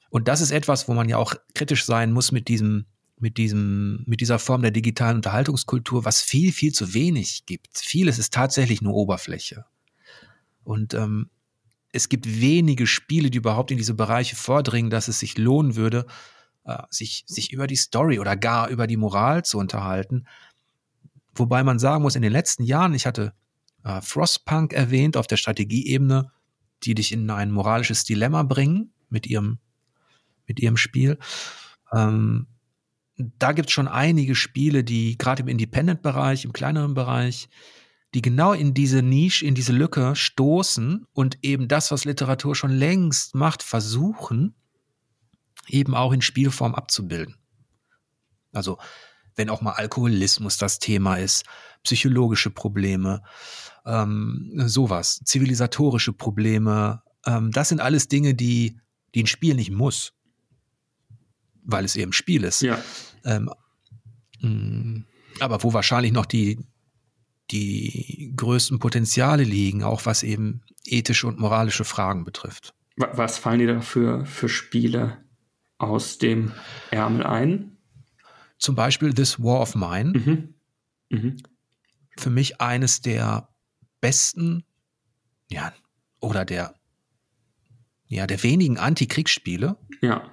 Und 0.10 0.28
das 0.28 0.42
ist 0.42 0.52
etwas, 0.52 0.88
wo 0.88 0.94
man 0.94 1.10
ja 1.10 1.18
auch 1.18 1.36
kritisch 1.56 1.86
sein 1.86 2.12
muss 2.12 2.32
mit 2.32 2.48
diesem, 2.48 2.86
mit 3.18 3.38
diesem, 3.38 4.04
mit 4.06 4.22
dieser 4.22 4.40
Form 4.40 4.62
der 4.62 4.72
digitalen 4.72 5.18
Unterhaltungskultur, 5.18 6.06
was 6.06 6.22
viel, 6.22 6.52
viel 6.52 6.72
zu 6.72 6.94
wenig 6.94 7.46
gibt. 7.46 7.78
Vieles 7.78 8.20
ist 8.20 8.34
tatsächlich 8.34 8.82
nur 8.82 8.94
Oberfläche. 8.94 9.66
Und 10.64 10.94
ähm, 10.94 11.30
es 11.92 12.10
gibt 12.10 12.42
wenige 12.42 12.88
Spiele, 12.88 13.30
die 13.30 13.38
überhaupt 13.38 13.72
in 13.72 13.78
diese 13.78 13.94
Bereiche 13.94 14.36
vordringen, 14.36 14.90
dass 14.90 15.08
es 15.08 15.20
sich 15.20 15.38
lohnen 15.38 15.76
würde, 15.76 16.06
äh, 16.66 16.78
sich, 16.90 17.24
sich 17.28 17.52
über 17.52 17.68
die 17.68 17.76
Story 17.76 18.20
oder 18.20 18.36
gar 18.36 18.70
über 18.70 18.88
die 18.88 18.98
Moral 18.98 19.44
zu 19.44 19.58
unterhalten. 19.58 20.28
Wobei 21.36 21.64
man 21.64 21.80
sagen 21.80 22.04
muss, 22.04 22.16
in 22.16 22.22
den 22.22 22.32
letzten 22.32 22.64
Jahren, 22.64 22.94
ich 22.94 23.06
hatte 23.06 23.34
äh, 23.84 24.02
Frostpunk 24.02 24.74
erwähnt 24.74 25.18
auf 25.18 25.28
der 25.28 25.38
Strategieebene, 25.38 26.32
die 26.84 26.96
dich 26.96 27.12
in 27.12 27.30
ein 27.30 27.52
moralisches 27.52 28.04
Dilemma 28.04 28.44
bringen 28.44 28.94
mit 29.10 29.28
ihrem 29.28 29.60
mit 30.46 30.60
ihrem 30.60 30.78
Spiel. 30.78 31.18
Ähm, 31.94 32.48
da 33.18 33.52
gibt 33.52 33.70
es 33.70 33.74
schon 33.74 33.88
einige 33.88 34.36
Spiele, 34.36 34.84
die 34.84 35.18
gerade 35.18 35.44
im 35.44 35.48
Independent-Bereich, 35.48 36.46
im 36.46 36.54
kleineren 36.54 36.94
Bereich, 36.94 37.48
die 38.14 38.22
genau 38.22 38.54
in 38.54 38.74
diese 38.74 39.02
Nische, 39.02 39.46
in 39.46 39.56
diese 39.56 39.72
Lücke 39.72 40.16
stoßen 40.16 41.06
und 41.14 41.38
eben 41.44 41.68
das, 41.68 41.92
was 41.92 42.06
Literatur 42.06 42.56
schon 42.56 42.72
längst 42.72 43.36
macht, 43.36 43.64
versuchen, 43.64 44.56
eben 45.68 45.96
auch 45.96 46.12
in 46.12 46.22
Spielform 46.22 46.76
abzubilden. 46.76 47.36
Also, 48.52 48.78
wenn 49.36 49.50
auch 49.50 49.62
mal 49.62 49.72
Alkoholismus 49.72 50.58
das 50.58 50.78
Thema 50.78 51.16
ist, 51.16 51.46
psychologische 51.84 52.52
Probleme, 52.52 53.24
ähm, 53.86 54.52
sowas, 54.66 55.22
zivilisatorische 55.26 56.14
Probleme, 56.14 57.02
ähm, 57.26 57.52
das 57.52 57.70
sind 57.70 57.82
alles 57.82 58.08
Dinge, 58.08 58.34
die, 58.34 58.80
die 59.16 59.24
ein 59.24 59.28
Spiel 59.28 59.56
nicht 59.56 59.72
muss 59.72 60.14
weil 61.66 61.86
es 61.86 61.96
eben 61.96 62.14
Spiel 62.14 62.44
ist. 62.44 62.62
Ja. 62.62 62.82
Ähm, 63.24 63.50
mm, 64.42 65.06
aber 65.40 65.64
wo 65.64 65.74
wahrscheinlich 65.74 66.12
noch 66.12 66.26
die, 66.26 66.60
die 67.52 68.34
größten 68.36 68.80
Potenziale 68.80 69.44
liegen, 69.44 69.84
auch 69.84 70.06
was 70.06 70.24
eben 70.24 70.62
ethische 70.86 71.28
und 71.28 71.40
moralische 71.40 71.86
Fragen 71.86 72.24
betrifft. 72.24 72.74
Was 72.96 73.40
fallen 73.40 73.60
dir 73.60 73.76
da 73.76 73.82
für, 73.82 74.26
für 74.26 74.50
Spiele 74.50 75.18
aus 75.80 76.20
dem 76.20 76.52
Ärmel 76.92 77.24
ein? 77.24 77.78
Zum 78.60 78.76
Beispiel 78.76 79.14
This 79.14 79.40
War 79.40 79.62
of 79.62 79.76
Mine. 79.76 80.14
Mhm. 80.14 80.54
Mhm. 81.10 81.38
Für 82.18 82.30
mich 82.30 82.62
eines 82.62 83.02
der 83.02 83.50
besten, 84.04 84.64
ja, 85.50 85.74
oder 86.20 86.46
der, 86.46 86.76
ja, 88.08 88.28
der 88.28 88.44
wenigen 88.44 88.78
Antikriegsspiele. 88.78 89.78
Ja 90.02 90.30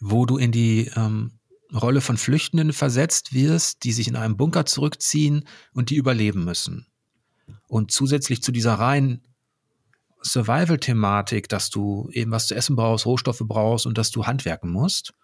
wo 0.00 0.24
du 0.24 0.38
in 0.38 0.50
die 0.50 0.90
ähm, 0.96 1.38
Rolle 1.72 2.00
von 2.00 2.16
Flüchtenden 2.16 2.72
versetzt 2.72 3.32
wirst, 3.32 3.84
die 3.84 3.92
sich 3.92 4.08
in 4.08 4.16
einem 4.16 4.36
Bunker 4.36 4.66
zurückziehen 4.66 5.46
und 5.72 5.90
die 5.90 5.96
überleben 5.96 6.44
müssen. 6.44 6.86
Und 7.68 7.92
zusätzlich 7.92 8.42
zu 8.42 8.50
dieser 8.50 8.74
reinen 8.74 9.22
Survival-Thematik, 10.22 11.48
dass 11.48 11.70
du 11.70 12.10
eben 12.12 12.30
was 12.32 12.48
zu 12.48 12.54
essen 12.54 12.76
brauchst, 12.76 13.06
Rohstoffe 13.06 13.42
brauchst 13.44 13.86
und 13.86 13.96
dass 13.98 14.10
du 14.10 14.26
handwerken 14.26 14.70
musst, 14.70 15.14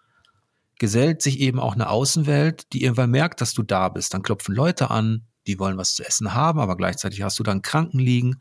gesellt 0.79 1.21
sich 1.21 1.39
eben 1.39 1.59
auch 1.59 1.73
eine 1.73 1.89
Außenwelt, 1.89 2.71
die 2.71 2.83
irgendwann 2.83 3.11
merkt, 3.11 3.41
dass 3.41 3.53
du 3.53 3.63
da 3.63 3.89
bist. 3.89 4.13
Dann 4.13 4.21
klopfen 4.21 4.55
Leute 4.55 4.89
an, 4.89 5.27
die 5.47 5.59
wollen 5.59 5.77
was 5.77 5.95
zu 5.95 6.05
essen 6.05 6.33
haben, 6.33 6.59
aber 6.59 6.77
gleichzeitig 6.77 7.21
hast 7.21 7.39
du 7.39 7.43
dann 7.43 7.61
Kranken 7.61 7.99
liegen. 7.99 8.39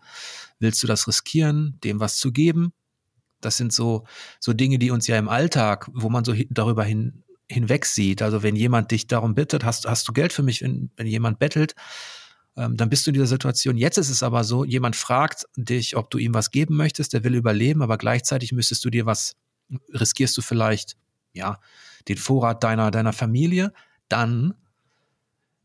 Willst 0.59 0.83
du 0.83 0.87
das 0.87 1.07
riskieren, 1.09 1.79
dem 1.85 2.01
was 2.01 2.17
zu 2.17 2.33
geben? 2.33 2.73
Das 3.41 3.57
sind 3.57 3.73
so, 3.73 4.05
so 4.41 4.53
Dinge, 4.53 4.79
die 4.79 4.91
uns 4.91 5.07
ja 5.07 5.17
im 5.19 5.29
Alltag, 5.29 5.89
wo 5.93 6.09
man 6.09 6.25
so 6.25 6.35
darüber 6.51 6.85
hin, 6.85 7.23
hinweg 7.49 7.87
sieht. 7.87 8.23
Also 8.23 8.43
wenn 8.43 8.57
jemand 8.57 8.91
dich 8.91 9.07
darum 9.07 9.35
bittet, 9.35 9.65
hast, 9.65 9.87
hast 9.87 10.09
du 10.09 10.13
Geld 10.13 10.33
für 10.33 10.43
mich, 10.43 10.63
wenn, 10.63 10.91
wenn 10.97 11.07
jemand 11.07 11.39
bettelt, 11.39 11.75
ähm, 12.57 12.77
dann 12.77 12.89
bist 12.89 13.07
du 13.07 13.11
in 13.11 13.15
dieser 13.15 13.27
Situation. 13.27 13.77
Jetzt 13.77 13.99
ist 13.99 14.11
es 14.11 14.23
aber 14.23 14.43
so, 14.45 14.65
jemand 14.65 14.97
fragt 14.97 15.47
dich, 15.57 15.97
ob 15.97 16.11
du 16.11 16.19
ihm 16.19 16.35
was 16.35 16.51
geben 16.51 16.77
möchtest, 16.77 17.13
der 17.13 17.23
will 17.23 17.35
überleben, 17.35 17.83
aber 17.83 17.99
gleichzeitig 17.99 18.53
müsstest 18.53 18.85
du 18.85 18.91
dir 18.91 19.07
was, 19.07 19.37
riskierst 19.93 20.37
du 20.37 20.43
vielleicht, 20.43 20.97
ja, 21.33 21.59
den 22.09 22.17
Vorrat 22.17 22.65
deiner, 22.65 22.91
deiner 22.91 23.13
Familie, 23.13 23.73
dann 24.09 24.55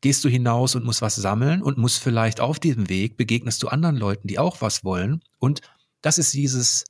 gehst 0.02 0.23
du 0.23 0.30
hinaus 0.30 0.76
und 0.76 0.84
musst 0.84 1.02
was 1.02 1.15
sammeln 1.15 1.61
und 1.61 1.78
musst 1.78 2.02
vielleicht 2.02 2.40
auf 2.40 2.60
diesem 2.60 2.90
Weg 2.90 3.18
begegnest 3.18 3.61
du 3.64 3.68
anderen 3.68 3.98
Leuten, 3.98 4.28
die 4.28 4.40
auch 4.40 4.61
was 4.61 4.84
wollen. 4.84 5.23
Und 5.40 5.61
das 6.02 6.18
ist 6.18 6.34
dieses, 6.34 6.86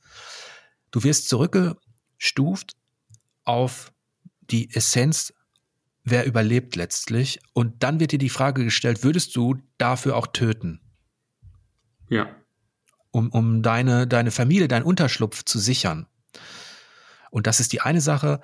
Du 0.92 1.04
wirst 1.04 1.30
zurückgestuft 1.30 2.74
auf 3.46 3.94
die 4.42 4.74
Essenz, 4.76 5.34
wer 6.04 6.26
überlebt 6.26 6.76
letztlich. 6.76 7.40
Und 7.54 7.82
dann 7.84 8.00
wird 8.00 8.12
dir 8.12 8.20
die 8.20 8.30
Frage 8.30 8.66
gestellt, 8.66 9.04
würdest 9.04 9.36
du 9.36 9.56
dafür 9.78 10.18
auch 10.18 10.28
töten? 10.28 10.82
Ja. 12.10 12.36
Um, 13.12 13.30
um 13.32 13.62
deine, 13.64 14.06
deine 14.06 14.32
Familie, 14.32 14.68
deinen 14.68 14.84
Unterschlupf 14.84 15.44
zu 15.44 15.60
sichern. 15.60 16.08
Und 17.30 17.48
das 17.48 17.62
ist 17.62 17.72
die 17.72 17.82
eine 17.82 18.02
Sache. 18.02 18.42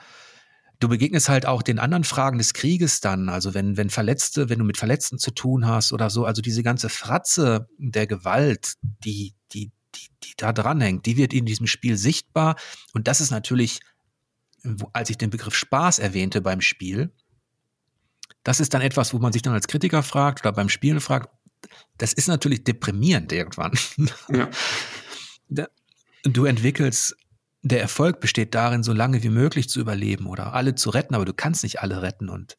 Du 0.80 0.88
begegnest 0.90 1.30
halt 1.30 1.46
auch 1.46 1.64
den 1.64 1.80
anderen 1.80 2.04
Fragen 2.04 2.38
des 2.38 2.54
Krieges 2.54 3.00
dann, 3.00 3.30
also 3.30 3.54
wenn, 3.54 3.78
wenn 3.78 3.90
Verletzte, 3.90 4.50
wenn 4.50 4.60
du 4.60 4.66
mit 4.66 4.78
Verletzten 4.78 5.18
zu 5.18 5.32
tun 5.32 5.66
hast 5.66 5.92
oder 5.92 6.10
so, 6.10 6.26
also 6.26 6.42
diese 6.42 6.62
ganze 6.62 6.90
Fratze 6.90 7.68
der 7.78 8.06
Gewalt, 8.06 8.76
die, 8.82 9.34
die, 9.54 9.72
die, 9.96 10.10
die 10.24 10.34
da 10.38 10.54
dranhängt, 10.54 11.06
die 11.06 11.18
wird 11.18 11.34
in 11.34 11.46
diesem 11.46 11.66
Spiel 11.66 11.98
sichtbar. 11.98 12.58
Und 12.94 13.08
das 13.08 13.22
ist 13.22 13.32
natürlich, 13.32 13.80
als 14.94 15.10
ich 15.10 15.18
den 15.18 15.32
Begriff 15.32 15.56
Spaß 15.56 15.98
erwähnte 16.00 16.42
beim 16.42 16.62
Spiel, 16.62 17.12
das 18.44 18.60
ist 18.60 18.74
dann 18.74 18.82
etwas, 18.82 19.14
wo 19.14 19.20
man 19.20 19.34
sich 19.34 19.42
dann 19.42 19.54
als 19.54 19.68
Kritiker 19.68 20.04
fragt 20.04 20.42
oder 20.42 20.54
beim 20.54 20.70
Spielen 20.70 21.02
fragt, 21.02 21.30
das 21.98 22.14
ist 22.14 22.28
natürlich 22.28 22.64
deprimierend 22.64 23.32
irgendwann. 23.32 23.74
Ja. 24.30 24.50
Du 26.24 26.44
entwickelst, 26.44 27.16
der 27.68 27.82
Erfolg 27.82 28.20
besteht 28.20 28.56
darin, 28.56 28.84
so 28.84 28.94
lange 28.94 29.24
wie 29.24 29.30
möglich 29.30 29.70
zu 29.70 29.80
überleben 29.80 30.28
oder 30.28 30.54
alle 30.54 30.76
zu 30.76 30.90
retten, 30.90 31.16
aber 31.16 31.26
du 31.26 31.34
kannst 31.34 31.64
nicht 31.64 31.82
alle 31.82 32.02
retten. 32.02 32.30
Und 32.30 32.58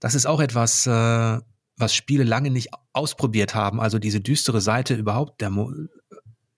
das 0.00 0.14
ist 0.14 0.26
auch 0.26 0.40
etwas, 0.40 0.86
äh, 0.86 1.38
was 1.76 1.94
Spiele 1.94 2.24
lange 2.24 2.50
nicht 2.50 2.70
ausprobiert 2.92 3.54
haben, 3.54 3.80
also 3.80 3.98
diese 3.98 4.20
düstere 4.20 4.60
Seite 4.60 4.94
überhaupt 4.94 5.40
der 5.40 5.50
Mo 5.50 5.72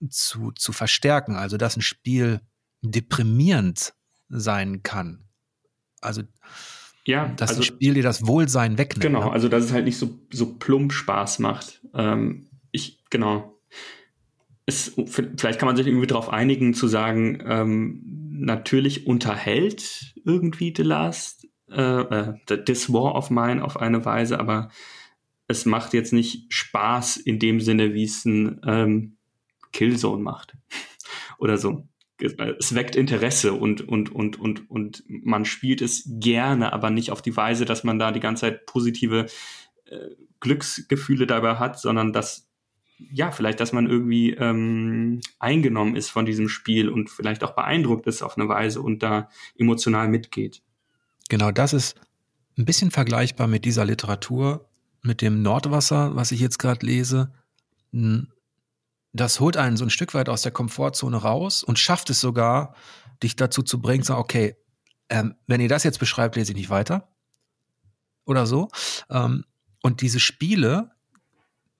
zu, 0.09 0.51
zu 0.53 0.73
verstärken, 0.73 1.35
also 1.35 1.57
dass 1.57 1.77
ein 1.77 1.81
Spiel 1.81 2.41
deprimierend 2.81 3.93
sein 4.29 4.81
kann. 4.81 5.25
Also 6.01 6.23
ja, 7.05 7.29
dass 7.29 7.51
also, 7.51 7.61
ein 7.61 7.65
Spiel 7.65 7.93
dir 7.93 8.03
das 8.03 8.25
Wohlsein 8.25 8.77
wegnimmt. 8.77 9.03
Genau, 9.03 9.25
ne? 9.25 9.31
also 9.31 9.47
dass 9.47 9.63
es 9.63 9.71
halt 9.71 9.85
nicht 9.85 9.97
so, 9.97 10.19
so 10.31 10.53
plump 10.55 10.93
Spaß 10.93 11.39
macht. 11.39 11.81
Ähm, 11.93 12.47
ich, 12.71 13.03
genau. 13.09 13.57
Es, 14.71 14.95
vielleicht 15.05 15.59
kann 15.59 15.67
man 15.67 15.75
sich 15.75 15.85
irgendwie 15.85 16.07
darauf 16.07 16.29
einigen, 16.29 16.73
zu 16.73 16.87
sagen, 16.87 17.43
ähm, 17.45 18.01
natürlich 18.31 19.05
unterhält 19.05 20.13
irgendwie 20.23 20.73
The 20.75 20.83
Last, 20.83 21.47
äh, 21.69 21.81
äh, 21.81 22.63
This 22.63 22.91
War 22.91 23.15
of 23.15 23.29
Mine 23.29 23.63
auf 23.63 23.77
eine 23.77 24.05
Weise, 24.05 24.39
aber 24.39 24.69
es 25.47 25.65
macht 25.65 25.93
jetzt 25.93 26.13
nicht 26.13 26.53
Spaß 26.53 27.17
in 27.17 27.37
dem 27.37 27.59
Sinne, 27.59 27.93
wie 27.93 28.05
es 28.05 28.23
ein 28.23 28.61
ähm, 28.65 29.17
Killzone 29.73 30.23
macht. 30.23 30.55
Oder 31.37 31.57
so. 31.57 31.87
Es 32.17 32.75
weckt 32.75 32.95
Interesse 32.95 33.53
und, 33.53 33.81
und, 33.81 34.13
und, 34.13 34.39
und, 34.39 34.69
und 34.69 35.03
man 35.07 35.43
spielt 35.43 35.81
es 35.81 36.03
gerne, 36.05 36.71
aber 36.71 36.91
nicht 36.91 37.09
auf 37.09 37.23
die 37.23 37.35
Weise, 37.35 37.65
dass 37.65 37.83
man 37.83 37.97
da 37.97 38.11
die 38.11 38.19
ganze 38.19 38.41
Zeit 38.41 38.67
positive 38.67 39.25
äh, 39.85 40.09
Glücksgefühle 40.39 41.25
dabei 41.25 41.55
hat, 41.55 41.79
sondern 41.79 42.13
dass 42.13 42.50
ja, 43.11 43.31
vielleicht, 43.31 43.59
dass 43.59 43.73
man 43.73 43.87
irgendwie 43.87 44.31
ähm, 44.31 45.21
eingenommen 45.39 45.95
ist 45.95 46.09
von 46.09 46.25
diesem 46.25 46.49
Spiel 46.49 46.89
und 46.89 47.09
vielleicht 47.09 47.43
auch 47.43 47.51
beeindruckt 47.51 48.07
ist 48.07 48.21
auf 48.21 48.37
eine 48.37 48.47
Weise 48.47 48.81
und 48.81 49.01
da 49.03 49.29
emotional 49.57 50.07
mitgeht. 50.07 50.61
Genau, 51.29 51.51
das 51.51 51.73
ist 51.73 51.99
ein 52.57 52.65
bisschen 52.65 52.91
vergleichbar 52.91 53.47
mit 53.47 53.65
dieser 53.65 53.85
Literatur, 53.85 54.69
mit 55.01 55.21
dem 55.21 55.41
Nordwasser, 55.41 56.15
was 56.15 56.31
ich 56.31 56.39
jetzt 56.39 56.59
gerade 56.59 56.85
lese. 56.85 57.31
Das 59.13 59.39
holt 59.39 59.57
einen 59.57 59.77
so 59.77 59.85
ein 59.85 59.89
Stück 59.89 60.13
weit 60.13 60.29
aus 60.29 60.41
der 60.41 60.51
Komfortzone 60.51 61.17
raus 61.17 61.63
und 61.63 61.79
schafft 61.79 62.09
es 62.09 62.19
sogar, 62.19 62.75
dich 63.23 63.35
dazu 63.35 63.63
zu 63.63 63.81
bringen, 63.81 64.03
zu 64.03 64.09
sagen, 64.09 64.21
okay, 64.21 64.55
ähm, 65.09 65.35
wenn 65.47 65.61
ihr 65.61 65.69
das 65.69 65.83
jetzt 65.83 65.99
beschreibt, 65.99 66.35
lese 66.35 66.51
ich 66.51 66.57
nicht 66.57 66.69
weiter. 66.69 67.09
Oder 68.25 68.45
so. 68.45 68.69
Ähm, 69.09 69.45
und 69.81 70.01
diese 70.01 70.19
Spiele, 70.19 70.91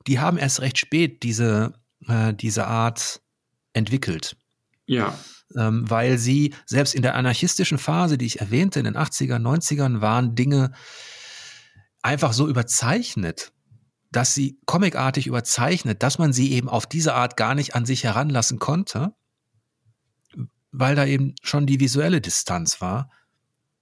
die 0.07 0.19
haben 0.19 0.37
erst 0.37 0.61
recht 0.61 0.77
spät 0.77 1.23
diese, 1.23 1.73
äh, 2.07 2.33
diese 2.33 2.67
Art 2.67 3.21
entwickelt. 3.73 4.35
Ja. 4.85 5.17
Ähm, 5.55 5.89
weil 5.89 6.17
sie 6.17 6.53
selbst 6.65 6.95
in 6.95 7.01
der 7.01 7.15
anarchistischen 7.15 7.77
Phase, 7.77 8.17
die 8.17 8.25
ich 8.25 8.39
erwähnte, 8.39 8.79
in 8.79 8.85
den 8.85 8.95
80ern, 8.95 9.41
90ern, 9.41 10.01
waren 10.01 10.35
Dinge 10.35 10.71
einfach 12.01 12.33
so 12.33 12.47
überzeichnet, 12.47 13.51
dass 14.11 14.33
sie 14.33 14.59
comicartig 14.65 15.27
überzeichnet, 15.27 16.03
dass 16.03 16.19
man 16.19 16.33
sie 16.33 16.51
eben 16.51 16.69
auf 16.69 16.85
diese 16.85 17.13
Art 17.13 17.37
gar 17.37 17.55
nicht 17.55 17.75
an 17.75 17.85
sich 17.85 18.03
heranlassen 18.03 18.59
konnte, 18.59 19.13
weil 20.71 20.95
da 20.95 21.05
eben 21.05 21.35
schon 21.41 21.65
die 21.65 21.79
visuelle 21.79 22.21
Distanz 22.21 22.81
war. 22.81 23.09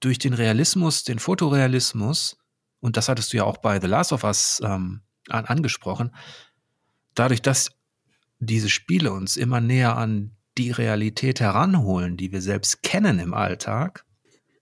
Durch 0.00 0.18
den 0.18 0.32
Realismus, 0.32 1.04
den 1.04 1.18
Fotorealismus, 1.18 2.36
und 2.80 2.96
das 2.96 3.08
hattest 3.08 3.32
du 3.32 3.38
ja 3.38 3.44
auch 3.44 3.58
bei 3.58 3.80
The 3.80 3.86
Last 3.86 4.12
of 4.12 4.24
Us 4.24 4.60
ähm, 4.64 5.02
an, 5.28 5.44
angesprochen, 5.44 6.14
dadurch, 7.14 7.42
dass 7.42 7.72
diese 8.38 8.70
Spiele 8.70 9.12
uns 9.12 9.36
immer 9.36 9.60
näher 9.60 9.96
an 9.96 10.32
die 10.58 10.70
Realität 10.70 11.40
heranholen, 11.40 12.16
die 12.16 12.32
wir 12.32 12.40
selbst 12.40 12.82
kennen 12.82 13.18
im 13.18 13.34
Alltag, 13.34 14.04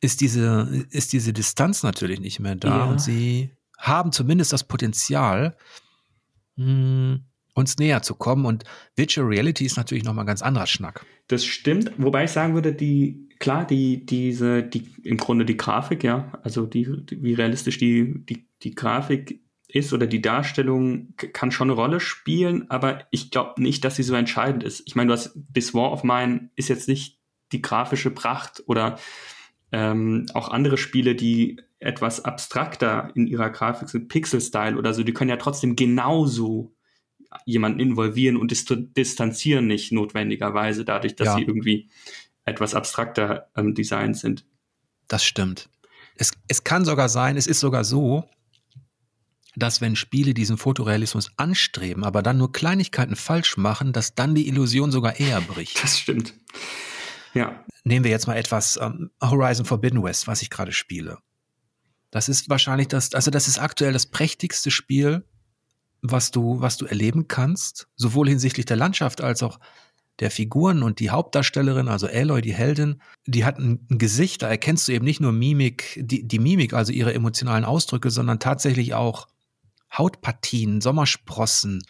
ist 0.01 0.21
diese, 0.21 0.87
ist 0.91 1.13
diese 1.13 1.33
Distanz 1.33 1.83
natürlich 1.83 2.21
nicht 2.21 2.41
mehr 2.41 2.57
da 2.57 2.79
ja. 2.79 2.85
und 2.85 3.01
sie 3.01 3.51
haben 3.79 4.13
zumindest 4.13 4.53
das 4.53 4.65
Potenzial, 4.65 5.57
mh, 6.57 6.65
hm, 6.65 7.25
uns 7.59 7.77
näher 7.77 8.03
zu 8.03 8.15
kommen. 8.15 8.47
Und 8.47 8.65
Virtual 8.97 9.27
Reality 9.27 9.65
ist 9.65 9.77
natürlich 9.77 10.05
nochmal 10.05 10.25
ein 10.25 10.29
ganz 10.29 10.43
anderer 10.43 10.67
Schnack. 10.67 11.05
Das 11.27 11.45
stimmt, 11.45 11.93
wobei 11.99 12.25
ich 12.25 12.31
sagen 12.31 12.55
würde, 12.55 12.73
die, 12.73 13.29
klar, 13.39 13.67
die, 13.67 14.07
diese, 14.07 14.63
die, 14.63 14.89
im 15.03 15.17
Grunde 15.19 15.45
die 15.45 15.57
Grafik, 15.57 16.05
ja, 16.05 16.33
also 16.43 16.65
die, 16.67 16.89
die 17.05 17.23
wie 17.23 17.35
realistisch 17.35 17.79
die, 17.79 18.25
die, 18.25 18.47
die 18.63 18.75
Grafik 18.75 19.41
ist 19.69 19.93
oder 19.93 20.07
die 20.07 20.23
Darstellung 20.23 21.15
kann 21.17 21.51
schon 21.53 21.71
eine 21.71 21.79
Rolle 21.79 22.01
spielen, 22.01 22.71
aber 22.71 23.07
ich 23.11 23.31
glaube 23.31 23.63
nicht, 23.63 23.85
dass 23.85 23.97
sie 23.97 24.03
so 24.03 24.15
entscheidend 24.15 24.65
ist. 24.65 24.83
Ich 24.87 24.97
meine, 24.97 25.09
du 25.09 25.13
hast 25.13 25.39
This 25.55 25.75
War 25.75 25.93
of 25.93 26.05
Mine 26.05 26.51
ist 26.57 26.69
jetzt 26.69 26.89
nicht 26.89 27.19
die 27.53 27.61
grafische 27.63 28.11
Pracht 28.11 28.63
oder 28.67 28.99
ähm, 29.71 30.27
auch 30.33 30.49
andere 30.49 30.79
Spiele, 30.79 31.15
die 31.15 31.61
etwas 31.81 32.25
abstrakter 32.25 33.13
in 33.15 33.27
ihrer 33.27 33.51
Grafik 33.51 33.91
sind, 33.91 34.09
Pixel-Style 34.09 34.77
oder 34.77 34.95
so, 34.95 35.03
die 35.03 35.13
können 35.13 35.31
ja 35.31 35.37
trotzdem 35.37 35.77
genauso 35.77 36.75
jemanden 37.45 37.81
involvieren 37.81 38.39
und 38.39 38.51
dist 38.51 38.73
distanzieren 38.97 39.67
nicht 39.67 39.93
notwendigerweise 39.93 40.87
dadurch, 40.87 41.15
dass 41.15 41.29
ja. 41.29 41.37
sie 41.37 41.43
irgendwie 41.43 41.91
etwas 42.47 42.75
abstrakter 42.75 43.51
ähm, 43.55 43.75
designt 43.75 44.17
sind. 44.17 44.47
Das 45.09 45.25
stimmt. 45.25 45.69
Es, 46.17 46.33
es 46.49 46.65
kann 46.65 46.87
sogar 46.87 47.11
sein, 47.11 47.37
es 47.37 47.47
ist 47.47 47.61
sogar 47.61 47.85
so, 47.85 48.25
dass 49.57 49.81
wenn 49.81 49.97
Spiele 49.97 50.35
diesen 50.35 50.59
Fotorealismus 50.59 51.31
anstreben, 51.37 52.05
aber 52.05 52.23
dann 52.23 52.39
nur 52.39 52.53
Kleinigkeiten 52.53 53.17
falsch 53.17 53.57
machen, 53.57 53.93
dass 53.93 54.15
dann 54.15 54.35
die 54.35 54.49
Illusion 54.49 54.93
sogar 54.93 55.19
eher 55.19 55.41
bricht. 55.41 55.83
Das 55.83 55.99
stimmt. 55.99 56.35
Ja. 57.35 57.65
Nehmen 57.85 58.05
wir 58.05 58.11
jetzt 58.11 58.27
mal 58.27 58.37
etwas 58.37 58.79
ähm, 58.81 59.11
Horizon 59.23 59.67
Forbidden 59.67 60.03
West, 60.03 60.27
was 60.27 60.43
ich 60.43 60.51
gerade 60.51 60.73
spiele. 60.73 61.19
Das 62.11 62.29
ist 62.29 62.49
wahrscheinlich 62.49 62.89
das, 62.89 63.15
also 63.15 63.31
das 63.31 63.49
ist 63.49 63.59
aktuell 63.59 63.93
das 63.93 64.07
prächtigste 64.07 64.71
Spiel, 64.71 65.25
was 66.01 66.31
du, 66.31 66.61
was 66.61 66.77
du 66.77 66.87
erleben 66.87 67.29
kannst, 67.29 67.89
sowohl 67.97 68.29
hinsichtlich 68.29 68.67
der 68.67 68.77
Landschaft 68.77 69.21
als 69.21 69.43
auch 69.43 69.59
der 70.21 70.31
Figuren 70.31 70.83
und 70.83 70.99
die 70.99 71.11
Hauptdarstellerin, 71.11 71.89
also 71.89 72.09
Aloy, 72.09 72.41
die 72.41 72.55
Heldin, 72.55 73.01
die 73.27 73.45
hat 73.45 73.59
ein, 73.59 73.87
Gesicht, 73.89 74.43
da 74.43 74.49
erkennst 74.49 74.89
du 74.89 74.93
eben 74.93 75.05
nicht 75.05 75.21
nur 75.21 75.33
Mimik, 75.33 76.01
die, 76.03 76.27
die 76.27 76.39
Mimik, 76.39 76.73
also 76.73 76.93
ihre 76.93 77.15
emotionalen 77.15 77.65
Ausdrücke, 77.65 78.11
sondern 78.11 78.41
tatsächlich 78.41 78.95
auch 78.95 79.29
Hautpartien, 79.93 80.81
Sommersprossen. 80.81 81.83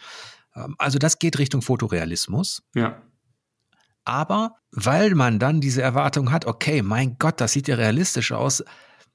Ähm, 0.55 0.75
also 0.77 0.99
das 0.99 1.19
geht 1.19 1.39
Richtung 1.39 1.61
Fotorealismus. 1.61 2.61
Ja. 2.75 3.01
Aber 4.05 4.55
weil 4.71 5.15
man 5.15 5.39
dann 5.39 5.61
diese 5.61 5.81
Erwartung 5.81 6.31
hat, 6.31 6.45
okay, 6.45 6.81
mein 6.81 7.17
Gott, 7.19 7.41
das 7.41 7.51
sieht 7.51 7.67
ja 7.67 7.75
realistisch 7.75 8.31
aus, 8.31 8.63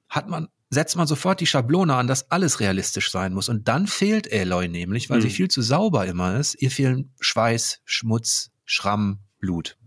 hat 0.09 0.29
man, 0.29 0.47
setzt 0.69 0.95
man 0.95 1.07
sofort 1.07 1.39
die 1.39 1.47
Schablone 1.47 1.95
an, 1.95 2.07
dass 2.07 2.31
alles 2.31 2.59
realistisch 2.59 3.11
sein 3.11 3.33
muss. 3.33 3.49
Und 3.49 3.67
dann 3.67 3.87
fehlt 3.87 4.31
Aloy 4.31 4.67
nämlich, 4.67 5.09
weil 5.09 5.19
mhm. 5.19 5.23
sie 5.23 5.29
viel 5.29 5.47
zu 5.49 5.61
sauber 5.61 6.05
immer 6.05 6.39
ist. 6.39 6.61
Ihr 6.61 6.71
fehlen 6.71 7.13
Schweiß, 7.19 7.81
Schmutz, 7.83 8.51
Schramm, 8.63 9.19
Blut. 9.39 9.77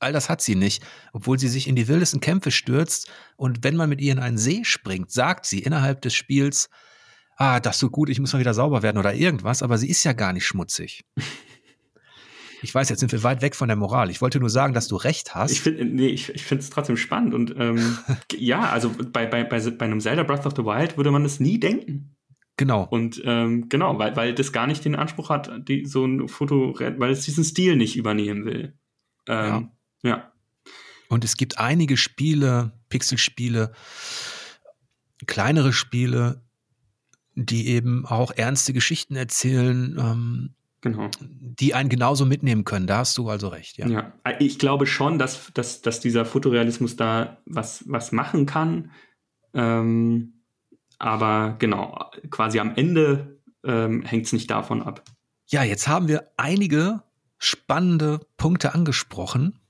All 0.00 0.12
das 0.12 0.28
hat 0.28 0.40
sie 0.40 0.54
nicht, 0.54 0.84
obwohl 1.12 1.38
sie 1.38 1.48
sich 1.48 1.66
in 1.66 1.74
die 1.74 1.88
wildesten 1.88 2.20
Kämpfe 2.20 2.50
stürzt. 2.50 3.10
Und 3.36 3.64
wenn 3.64 3.76
man 3.76 3.88
mit 3.88 4.00
ihr 4.00 4.12
in 4.12 4.20
einen 4.20 4.38
See 4.38 4.64
springt, 4.64 5.10
sagt 5.10 5.46
sie 5.46 5.60
innerhalb 5.60 6.02
des 6.02 6.14
Spiels, 6.14 6.70
ah, 7.38 7.60
das 7.60 7.76
ist 7.76 7.80
so 7.80 7.88
gut, 7.88 8.10
ich 8.10 8.20
muss 8.20 8.32
mal 8.32 8.40
wieder 8.40 8.54
sauber 8.54 8.82
werden 8.82 8.98
oder 8.98 9.14
irgendwas, 9.14 9.62
aber 9.62 9.78
sie 9.78 9.88
ist 9.88 10.04
ja 10.04 10.12
gar 10.12 10.32
nicht 10.32 10.46
schmutzig. 10.46 11.04
Ich 12.60 12.74
weiß, 12.74 12.88
jetzt 12.88 12.98
sind 12.98 13.12
wir 13.12 13.22
weit 13.22 13.40
weg 13.40 13.54
von 13.54 13.68
der 13.68 13.76
Moral. 13.76 14.10
Ich 14.10 14.20
wollte 14.20 14.40
nur 14.40 14.50
sagen, 14.50 14.74
dass 14.74 14.88
du 14.88 14.96
recht 14.96 15.36
hast. 15.36 15.52
Ich 15.52 15.60
finde 15.60 15.84
nee, 15.84 16.08
ich, 16.08 16.28
ich 16.30 16.42
finde 16.42 16.64
es 16.64 16.70
trotzdem 16.70 16.96
spannend. 16.96 17.32
Und 17.32 17.54
ähm, 17.56 17.98
ja, 18.36 18.68
also 18.70 18.90
bei, 19.12 19.26
bei, 19.26 19.44
bei, 19.44 19.60
bei 19.60 19.84
einem 19.84 20.00
Zelda 20.00 20.24
Breath 20.24 20.44
of 20.44 20.54
the 20.56 20.64
Wild 20.64 20.96
würde 20.96 21.12
man 21.12 21.24
es 21.24 21.38
nie 21.38 21.60
denken. 21.60 22.16
Genau. 22.56 22.82
Und 22.90 23.22
ähm, 23.24 23.68
genau, 23.68 24.00
weil, 24.00 24.16
weil 24.16 24.34
das 24.34 24.52
gar 24.52 24.66
nicht 24.66 24.84
den 24.84 24.96
Anspruch 24.96 25.30
hat, 25.30 25.68
die, 25.68 25.86
so 25.86 26.04
ein 26.04 26.26
Foto, 26.26 26.74
weil 26.76 27.12
es 27.12 27.24
diesen 27.24 27.44
Stil 27.44 27.76
nicht 27.76 27.96
übernehmen 27.96 28.44
will. 28.44 28.76
Ähm, 29.28 29.70
ja. 30.02 30.10
ja. 30.10 30.32
Und 31.08 31.24
es 31.24 31.36
gibt 31.36 31.58
einige 31.58 31.96
Spiele, 31.96 32.72
Pixelspiele, 32.88 33.72
kleinere 35.26 35.72
Spiele, 35.72 36.42
die 37.44 37.68
eben 37.68 38.04
auch 38.06 38.32
ernste 38.32 38.72
Geschichten 38.72 39.14
erzählen, 39.16 39.96
ähm, 39.98 40.50
genau. 40.80 41.08
die 41.20 41.74
einen 41.74 41.88
genauso 41.88 42.26
mitnehmen 42.26 42.64
können. 42.64 42.86
Da 42.86 42.98
hast 42.98 43.16
du 43.16 43.28
also 43.28 43.48
recht, 43.48 43.78
ja. 43.78 43.86
Ja, 43.86 44.12
ich 44.38 44.58
glaube 44.58 44.86
schon, 44.86 45.18
dass, 45.18 45.52
dass, 45.54 45.82
dass 45.82 46.00
dieser 46.00 46.24
Fotorealismus 46.24 46.96
da 46.96 47.38
was, 47.46 47.84
was 47.86 48.12
machen 48.12 48.46
kann. 48.46 48.90
Ähm, 49.54 50.34
aber 50.98 51.56
genau, 51.58 52.10
quasi 52.30 52.58
am 52.58 52.74
Ende 52.74 53.40
ähm, 53.64 54.02
hängt 54.02 54.26
es 54.26 54.32
nicht 54.32 54.50
davon 54.50 54.82
ab. 54.82 55.04
Ja, 55.46 55.62
jetzt 55.62 55.86
haben 55.86 56.08
wir 56.08 56.30
einige 56.36 57.02
spannende 57.38 58.20
Punkte 58.36 58.74
angesprochen. 58.74 59.60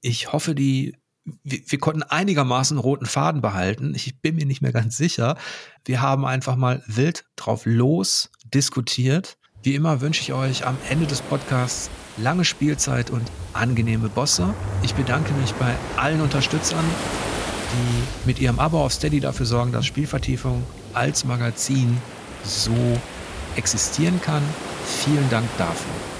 Ich 0.00 0.32
hoffe, 0.32 0.54
die 0.54 0.96
wir, 1.24 1.60
wir 1.66 1.78
konnten 1.78 2.02
einigermaßen 2.02 2.78
roten 2.78 3.06
Faden 3.06 3.40
behalten. 3.40 3.94
Ich 3.94 4.20
bin 4.20 4.36
mir 4.36 4.46
nicht 4.46 4.62
mehr 4.62 4.72
ganz 4.72 4.96
sicher. 4.96 5.36
Wir 5.84 6.00
haben 6.00 6.24
einfach 6.24 6.56
mal 6.56 6.82
wild 6.86 7.24
drauf 7.36 7.62
los 7.64 8.30
diskutiert. 8.44 9.36
Wie 9.62 9.74
immer 9.74 10.00
wünsche 10.00 10.22
ich 10.22 10.32
euch 10.32 10.66
am 10.66 10.76
Ende 10.90 11.06
des 11.06 11.22
Podcasts 11.22 11.88
lange 12.16 12.44
Spielzeit 12.44 13.10
und 13.10 13.22
angenehme 13.52 14.08
Bosse. 14.08 14.52
Ich 14.82 14.94
bedanke 14.94 15.32
mich 15.34 15.52
bei 15.54 15.74
allen 15.96 16.20
Unterstützern, 16.20 16.84
die 17.72 18.26
mit 18.26 18.40
ihrem 18.40 18.58
Abo 18.58 18.84
auf 18.84 18.92
Steady 18.92 19.20
dafür 19.20 19.46
sorgen, 19.46 19.72
dass 19.72 19.86
Spielvertiefung 19.86 20.64
als 20.94 21.24
Magazin 21.24 21.96
so 22.42 22.98
existieren 23.56 24.20
kann. 24.20 24.42
Vielen 24.84 25.30
Dank 25.30 25.46
dafür. 25.58 26.11